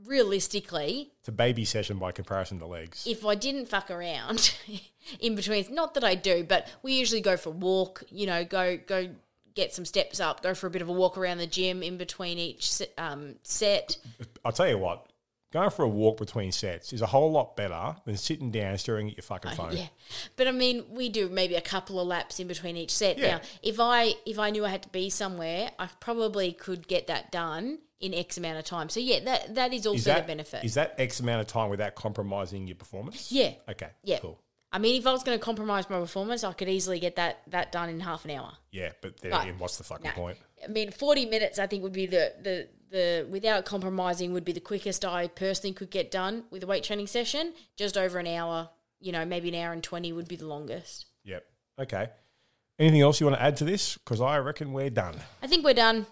realistically, 0.06 1.12
It's 1.20 1.28
a 1.28 1.32
baby 1.32 1.64
session 1.64 1.98
by 1.98 2.12
comparison 2.12 2.58
to 2.60 2.66
legs. 2.66 3.06
if 3.06 3.24
I 3.24 3.34
didn't 3.34 3.66
fuck 3.66 3.90
around 3.90 4.54
in 5.20 5.34
between, 5.34 5.66
not 5.74 5.94
that 5.94 6.04
I 6.04 6.14
do, 6.14 6.44
but 6.44 6.68
we 6.82 6.92
usually 6.94 7.20
go 7.20 7.36
for 7.36 7.48
a 7.50 7.52
walk. 7.52 8.04
You 8.10 8.26
know, 8.26 8.44
go 8.44 8.76
go 8.76 9.08
get 9.54 9.74
some 9.74 9.84
steps 9.84 10.18
up, 10.20 10.42
go 10.42 10.54
for 10.54 10.66
a 10.66 10.70
bit 10.70 10.80
of 10.82 10.88
a 10.88 10.92
walk 10.92 11.18
around 11.18 11.38
the 11.38 11.46
gym 11.46 11.82
in 11.82 11.96
between 11.98 12.38
each 12.38 12.80
um, 12.96 13.34
set. 13.42 13.98
I'll 14.44 14.52
tell 14.52 14.68
you 14.68 14.78
what, 14.78 15.06
going 15.52 15.70
for 15.70 15.84
a 15.84 15.88
walk 15.88 16.18
between 16.18 16.50
sets 16.50 16.92
is 16.92 17.02
a 17.02 17.06
whole 17.06 17.30
lot 17.30 17.56
better 17.56 17.94
than 18.04 18.16
sitting 18.16 18.50
down 18.50 18.78
staring 18.78 19.10
at 19.10 19.16
your 19.16 19.22
fucking 19.22 19.52
oh, 19.52 19.54
phone. 19.54 19.76
Yeah, 19.76 19.86
but 20.36 20.48
I 20.48 20.52
mean, 20.52 20.84
we 20.90 21.08
do 21.08 21.28
maybe 21.28 21.54
a 21.54 21.60
couple 21.60 22.00
of 22.00 22.06
laps 22.08 22.40
in 22.40 22.48
between 22.48 22.76
each 22.76 22.94
set. 22.94 23.18
Yeah. 23.18 23.36
Now, 23.36 23.40
if 23.62 23.78
I 23.78 24.14
if 24.26 24.38
I 24.38 24.50
knew 24.50 24.64
I 24.64 24.70
had 24.70 24.82
to 24.82 24.88
be 24.88 25.10
somewhere, 25.10 25.70
I 25.78 25.88
probably 26.00 26.52
could 26.52 26.88
get 26.88 27.06
that 27.06 27.30
done 27.30 27.78
in 28.00 28.12
X 28.14 28.36
amount 28.36 28.58
of 28.58 28.64
time. 28.64 28.88
So 28.88 28.98
yeah, 29.00 29.20
that 29.20 29.54
that 29.54 29.72
is 29.72 29.86
also 29.86 29.96
Is 29.98 30.04
that, 30.04 30.22
the 30.22 30.26
benefit. 30.26 30.64
is 30.64 30.74
that 30.74 30.94
X 30.98 31.20
amount 31.20 31.42
of 31.42 31.46
time 31.46 31.70
without 31.70 31.94
compromising 31.94 32.66
your 32.66 32.76
performance? 32.76 33.30
yeah, 33.30 33.52
Okay. 33.68 33.90
yeah. 34.02 34.18
Cool. 34.18 34.38
I 34.74 34.78
mean, 34.78 34.98
if 34.98 35.06
I 35.06 35.12
was 35.12 35.22
going 35.22 35.38
to 35.38 35.44
compromise 35.44 35.90
my 35.90 36.00
performance, 36.00 36.44
I 36.44 36.52
could 36.54 36.68
easily 36.68 36.98
get 36.98 37.16
that 37.16 37.42
that 37.48 37.72
done 37.72 37.90
in 37.90 38.00
half 38.00 38.24
an 38.24 38.30
hour. 38.32 38.52
Yeah, 38.70 38.92
but 39.02 39.18
then 39.20 39.30
But- 39.30 39.42
again, 39.42 39.58
what's 39.58 39.76
the 39.76 39.84
fucking 39.84 40.06
No. 40.06 40.12
point? 40.12 40.38
I 40.64 40.68
mean, 40.68 40.90
forty 40.90 41.26
minutes 41.26 41.58
I 41.58 41.66
think 41.66 41.82
would 41.82 41.92
be 41.92 42.06
the 42.06 42.32
the 42.40 42.68
the 42.92 43.26
without 43.28 43.64
compromising 43.64 44.32
would 44.32 44.44
be 44.44 44.52
the 44.52 44.60
quickest 44.60 45.04
I 45.04 45.26
personally 45.26 45.74
could 45.74 45.90
get 45.90 46.10
done 46.10 46.44
with 46.50 46.62
a 46.62 46.66
weight 46.66 46.84
training 46.84 47.08
session. 47.08 47.54
Just 47.76 47.96
over 47.96 48.18
an 48.18 48.26
hour, 48.28 48.70
you 49.00 49.10
know, 49.10 49.24
maybe 49.24 49.48
an 49.48 49.56
hour 49.56 49.72
and 49.72 49.82
twenty 49.82 50.12
would 50.12 50.28
be 50.28 50.36
the 50.36 50.46
longest. 50.46 51.06
Yep. 51.24 51.44
Okay. 51.80 52.08
Anything 52.78 53.00
else 53.00 53.20
you 53.20 53.26
want 53.26 53.38
to 53.38 53.42
add 53.42 53.56
to 53.58 53.64
this? 53.64 53.96
Because 53.96 54.20
I 54.20 54.38
reckon 54.38 54.72
we're 54.72 54.90
done. 54.90 55.16
I 55.42 55.46
think 55.46 55.64
we're 55.64 55.74
done. 55.74 56.06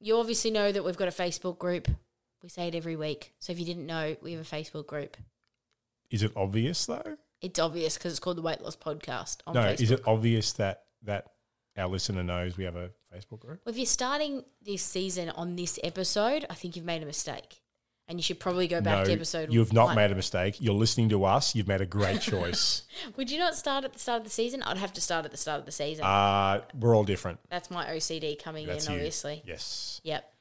You 0.00 0.16
obviously 0.16 0.50
know 0.50 0.72
that 0.72 0.84
we've 0.84 0.96
got 0.96 1.08
a 1.08 1.12
Facebook 1.12 1.58
group. 1.58 1.88
We 2.42 2.48
say 2.48 2.68
it 2.68 2.74
every 2.74 2.96
week. 2.96 3.34
So 3.38 3.52
if 3.52 3.58
you 3.58 3.66
didn't 3.66 3.86
know, 3.86 4.16
we 4.22 4.32
have 4.32 4.40
a 4.40 4.44
Facebook 4.56 4.86
group. 4.86 5.16
Is 6.10 6.22
it 6.22 6.32
obvious 6.36 6.86
though? 6.86 7.16
It's 7.42 7.58
obvious 7.58 7.96
because 7.96 8.12
it's 8.12 8.20
called 8.20 8.36
the 8.36 8.42
Weight 8.42 8.60
Loss 8.60 8.76
Podcast 8.76 9.38
on 9.46 9.54
no. 9.54 9.62
Facebook. 9.62 9.80
Is 9.80 9.90
it 9.90 10.02
obvious 10.06 10.52
that 10.54 10.84
that 11.02 11.26
our 11.76 11.88
listener 11.88 12.22
knows 12.22 12.56
we 12.56 12.64
have 12.64 12.76
a 12.76 12.90
Facebook 13.14 13.40
group? 13.40 13.60
Well, 13.64 13.72
if 13.72 13.76
you're 13.76 13.86
starting 13.86 14.44
this 14.62 14.82
season 14.82 15.30
on 15.30 15.56
this 15.56 15.78
episode, 15.82 16.46
I 16.50 16.54
think 16.54 16.76
you've 16.76 16.84
made 16.84 17.02
a 17.02 17.06
mistake. 17.06 17.62
And 18.08 18.18
you 18.18 18.24
should 18.24 18.40
probably 18.40 18.66
go 18.66 18.80
back 18.80 18.98
no, 18.98 19.04
to 19.04 19.12
episode 19.12 19.50
one 19.50 19.52
you've 19.52 19.72
not 19.72 19.86
one. 19.86 19.94
made 19.96 20.10
a 20.10 20.16
mistake. 20.16 20.56
You're 20.60 20.74
listening 20.74 21.10
to 21.10 21.24
us. 21.24 21.54
You've 21.54 21.68
made 21.68 21.80
a 21.80 21.86
great 21.86 22.20
choice. 22.32 22.82
Would 23.16 23.30
you 23.30 23.38
not 23.38 23.54
start 23.54 23.84
at 23.84 23.92
the 23.92 24.00
start 24.00 24.18
of 24.18 24.24
the 24.24 24.30
season? 24.30 24.64
I'd 24.64 24.78
have 24.78 24.92
to 24.94 25.00
start 25.00 25.24
at 25.24 25.30
the 25.30 25.36
start 25.36 25.60
of 25.60 25.66
the 25.66 25.70
season. 25.70 26.04
uh, 26.04 26.62
we're 26.76 26.96
all 26.96 27.04
different. 27.04 27.38
That's 27.50 27.70
my 27.70 27.86
OCD 27.86 28.36
coming 28.42 28.66
That's 28.66 28.86
in, 28.86 28.94
you. 28.94 28.98
obviously. 28.98 29.42
Yes. 29.46 30.00
Yep. 30.02 30.32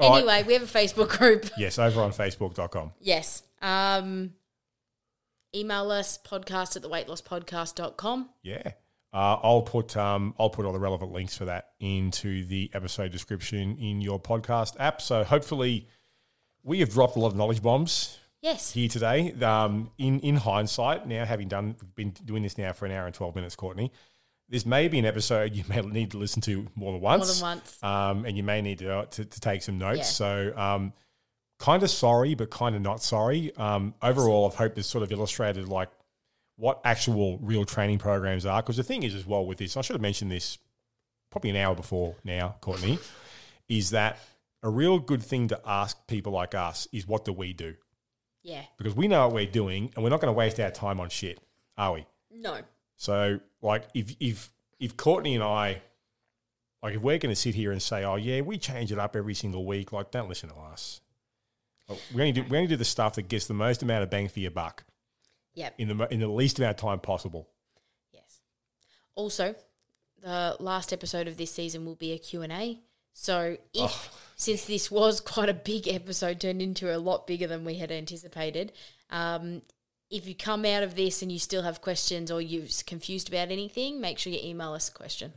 All 0.00 0.10
right. 0.10 0.16
anyway, 0.18 0.42
we 0.44 0.54
have 0.54 0.62
a 0.62 0.66
Facebook 0.66 1.16
group. 1.16 1.48
Yes, 1.56 1.78
over 1.78 2.00
on 2.02 2.10
Facebook.com. 2.10 2.90
yes. 3.00 3.44
Um, 3.60 4.32
email 5.54 5.92
us 5.92 6.18
podcast 6.18 6.74
at 6.74 6.82
the 6.82 6.88
weightlosspodcast.com. 6.88 8.30
Yeah. 8.42 8.72
Uh, 9.12 9.36
I'll 9.42 9.62
put 9.62 9.96
um, 9.96 10.34
I'll 10.38 10.48
put 10.50 10.64
all 10.64 10.72
the 10.72 10.78
relevant 10.78 11.12
links 11.12 11.36
for 11.36 11.44
that 11.46 11.70
into 11.80 12.44
the 12.46 12.70
episode 12.72 13.12
description 13.12 13.76
in 13.78 14.00
your 14.00 14.18
podcast 14.20 14.76
app. 14.80 15.02
So 15.02 15.22
hopefully, 15.24 15.86
we 16.62 16.80
have 16.80 16.90
dropped 16.90 17.16
a 17.16 17.18
lot 17.18 17.28
of 17.28 17.36
knowledge 17.36 17.62
bombs 17.62 18.18
Yes. 18.40 18.72
here 18.72 18.88
today. 18.88 19.32
Um, 19.42 19.90
in 19.98 20.20
in 20.20 20.36
hindsight, 20.36 21.06
now 21.06 21.24
having 21.26 21.48
done 21.48 21.76
we've 21.80 21.94
been 21.94 22.10
doing 22.24 22.42
this 22.42 22.56
now 22.56 22.72
for 22.72 22.86
an 22.86 22.92
hour 22.92 23.04
and 23.06 23.14
twelve 23.14 23.34
minutes, 23.34 23.54
Courtney, 23.54 23.92
this 24.48 24.64
may 24.64 24.88
be 24.88 24.98
an 24.98 25.04
episode 25.04 25.54
you 25.56 25.64
may 25.68 25.82
need 25.82 26.12
to 26.12 26.16
listen 26.18 26.40
to 26.42 26.66
more 26.74 26.92
than 26.92 27.00
once. 27.02 27.40
More 27.42 27.50
than 27.50 27.58
once. 27.58 27.82
Um, 27.82 28.24
and 28.24 28.34
you 28.36 28.42
may 28.42 28.62
need 28.62 28.78
to, 28.78 29.06
to, 29.10 29.24
to 29.26 29.40
take 29.40 29.62
some 29.62 29.78
notes. 29.78 29.98
Yeah. 29.98 30.04
So. 30.04 30.52
Um, 30.56 30.92
Kind 31.58 31.84
of 31.84 31.90
sorry, 31.90 32.34
but 32.34 32.50
kind 32.50 32.74
of 32.74 32.82
not 32.82 33.00
sorry. 33.04 33.54
Um, 33.56 33.94
overall, 34.02 34.48
I've 34.50 34.56
hoped 34.56 34.74
this 34.74 34.88
sort 34.88 35.04
of 35.04 35.12
illustrated 35.12 35.68
like 35.68 35.90
what 36.56 36.80
actual 36.84 37.38
real 37.38 37.64
training 37.64 37.98
programs 37.98 38.46
are. 38.46 38.62
Because 38.62 38.76
the 38.76 38.82
thing 38.82 39.02
is, 39.02 39.14
as 39.14 39.26
well, 39.26 39.44
with 39.44 39.58
this, 39.58 39.76
I 39.76 39.80
should 39.80 39.94
have 39.94 40.02
mentioned 40.02 40.30
this 40.30 40.58
probably 41.30 41.50
an 41.50 41.56
hour 41.56 41.74
before 41.74 42.16
now, 42.24 42.56
Courtney, 42.60 42.98
is 43.68 43.90
that 43.90 44.18
a 44.62 44.68
real 44.68 44.98
good 44.98 45.22
thing 45.22 45.48
to 45.48 45.60
ask 45.66 46.06
people 46.06 46.32
like 46.32 46.54
us 46.54 46.86
is 46.92 47.06
what 47.06 47.24
do 47.24 47.32
we 47.32 47.52
do? 47.52 47.74
Yeah. 48.42 48.62
Because 48.76 48.94
we 48.94 49.08
know 49.08 49.26
what 49.26 49.34
we're 49.34 49.46
doing 49.46 49.90
and 49.94 50.04
we're 50.04 50.10
not 50.10 50.20
going 50.20 50.32
to 50.32 50.38
waste 50.38 50.60
our 50.60 50.70
time 50.70 51.00
on 51.00 51.08
shit, 51.08 51.40
are 51.76 51.94
we? 51.94 52.06
No. 52.30 52.58
So, 52.96 53.40
like, 53.60 53.84
if 53.94 54.14
if 54.20 54.52
if 54.78 54.96
Courtney 54.96 55.34
and 55.34 55.42
I, 55.42 55.82
like, 56.82 56.94
if 56.94 57.02
we're 57.02 57.18
going 57.18 57.34
to 57.34 57.40
sit 57.40 57.54
here 57.54 57.72
and 57.72 57.82
say, 57.82 58.04
"Oh 58.04 58.16
yeah, 58.16 58.40
we 58.42 58.58
change 58.58 58.92
it 58.92 58.98
up 58.98 59.16
every 59.16 59.34
single 59.34 59.64
week," 59.64 59.92
like, 59.92 60.10
don't 60.10 60.28
listen 60.28 60.48
to 60.48 60.54
us. 60.56 61.00
We 62.14 62.22
only 62.22 62.32
do 62.32 62.44
we 62.48 62.56
only 62.56 62.68
do 62.68 62.76
the 62.76 62.84
stuff 62.84 63.16
that 63.16 63.22
gets 63.22 63.46
the 63.46 63.54
most 63.54 63.82
amount 63.82 64.04
of 64.04 64.10
bang 64.10 64.28
for 64.28 64.40
your 64.40 64.50
buck 64.50 64.84
Yep. 65.54 65.74
in 65.78 65.96
the 65.98 66.12
in 66.12 66.20
the 66.20 66.28
least 66.28 66.58
amount 66.58 66.76
of 66.76 66.80
time 66.80 67.00
possible. 67.00 67.48
Yes. 68.12 68.40
Also, 69.14 69.54
the 70.22 70.56
last 70.60 70.92
episode 70.92 71.28
of 71.28 71.36
this 71.36 71.50
season 71.52 71.84
will 71.84 71.94
be 71.96 72.12
a 72.12 72.18
Q&A. 72.18 72.80
So 73.12 73.58
if, 73.74 73.80
Oh. 74.10 74.10
since 74.36 74.64
this 74.64 74.90
was 74.90 75.20
quite 75.20 75.48
a 75.50 75.54
big 75.54 75.86
episode, 75.88 76.40
turned 76.40 76.62
into 76.62 76.94
a 76.94 76.98
lot 76.98 77.26
bigger 77.26 77.46
than 77.46 77.64
we 77.64 77.74
had 77.74 77.92
anticipated, 77.92 78.72
um, 79.10 79.60
if 80.10 80.26
you 80.26 80.34
come 80.34 80.64
out 80.64 80.82
of 80.82 80.94
this 80.94 81.20
and 81.22 81.30
you 81.30 81.38
still 81.38 81.62
have 81.62 81.82
questions 81.82 82.30
or 82.30 82.40
you're 82.40 82.66
confused 82.86 83.28
about 83.28 83.50
anything, 83.50 84.00
make 84.00 84.18
sure 84.18 84.32
you 84.32 84.40
email 84.42 84.72
us 84.72 84.88
a 84.88 84.92
question. 84.92 85.32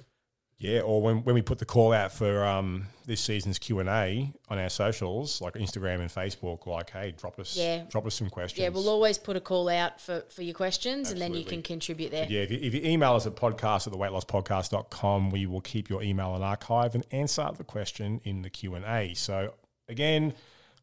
Yeah, 0.57 0.79
or 0.81 1.01
when, 1.01 1.23
when 1.25 1.35
we 1.35 1.41
put 1.41 1.59
the 1.59 1.65
call 1.65 1.91
out 1.91 2.13
for 2.13 2.45
um, 2.45 2.85
this 3.05 3.19
season's 3.19 3.59
Q 3.59 3.79
and 3.79 3.89
A 3.89 4.31
on 4.47 4.57
our 4.57 4.69
socials, 4.69 5.41
like 5.41 5.55
Instagram 5.55 5.99
and 5.99 6.09
Facebook, 6.09 6.65
like, 6.65 6.91
hey, 6.91 7.11
drop 7.17 7.37
us, 7.39 7.57
Yeah. 7.57 7.83
drop 7.89 8.05
us 8.07 8.15
some 8.15 8.29
questions. 8.29 8.61
Yeah, 8.61 8.69
we'll 8.69 8.87
always 8.87 9.17
put 9.17 9.35
a 9.35 9.41
call 9.41 9.67
out 9.67 9.99
for, 9.99 10.21
for 10.29 10.43
your 10.43 10.53
questions 10.55 11.11
and 11.11 11.19
then 11.19 11.33
you 11.33 11.43
can 11.43 11.61
contribute 11.61 12.11
there. 12.11 12.25
Yeah, 12.29 12.41
if 12.41 12.51
you, 12.51 12.59
if 12.61 12.73
you 12.73 12.81
email 12.83 13.13
us 13.15 13.27
at 13.27 13.35
podcast 13.35 13.85
at 13.85 13.91
the 13.91 13.99
weightlosspodcast.com, 13.99 15.29
we 15.29 15.45
will 15.45 15.61
keep 15.61 15.89
your 15.89 16.01
email 16.01 16.35
in 16.37 16.41
archive 16.41 16.95
and 16.95 17.05
answer 17.11 17.49
the 17.57 17.65
question 17.65 18.21
in 18.23 18.41
the 18.41 18.49
Q&A. 18.49 19.13
So 19.13 19.53
again, 19.89 20.33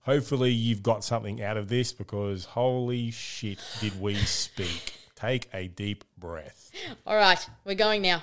hopefully 0.02 0.50
you've 0.50 0.82
got 0.82 1.02
something 1.02 1.42
out 1.42 1.56
of 1.56 1.68
this 1.68 1.94
because 1.94 2.44
holy 2.44 3.10
shit 3.10 3.58
did 3.80 3.98
we 3.98 4.16
speak. 4.16 4.92
Take 5.16 5.48
a 5.54 5.68
deep 5.68 6.04
breath. 6.18 6.70
All 7.06 7.16
right, 7.16 7.48
we're 7.64 7.74
going 7.74 8.02
now. 8.02 8.22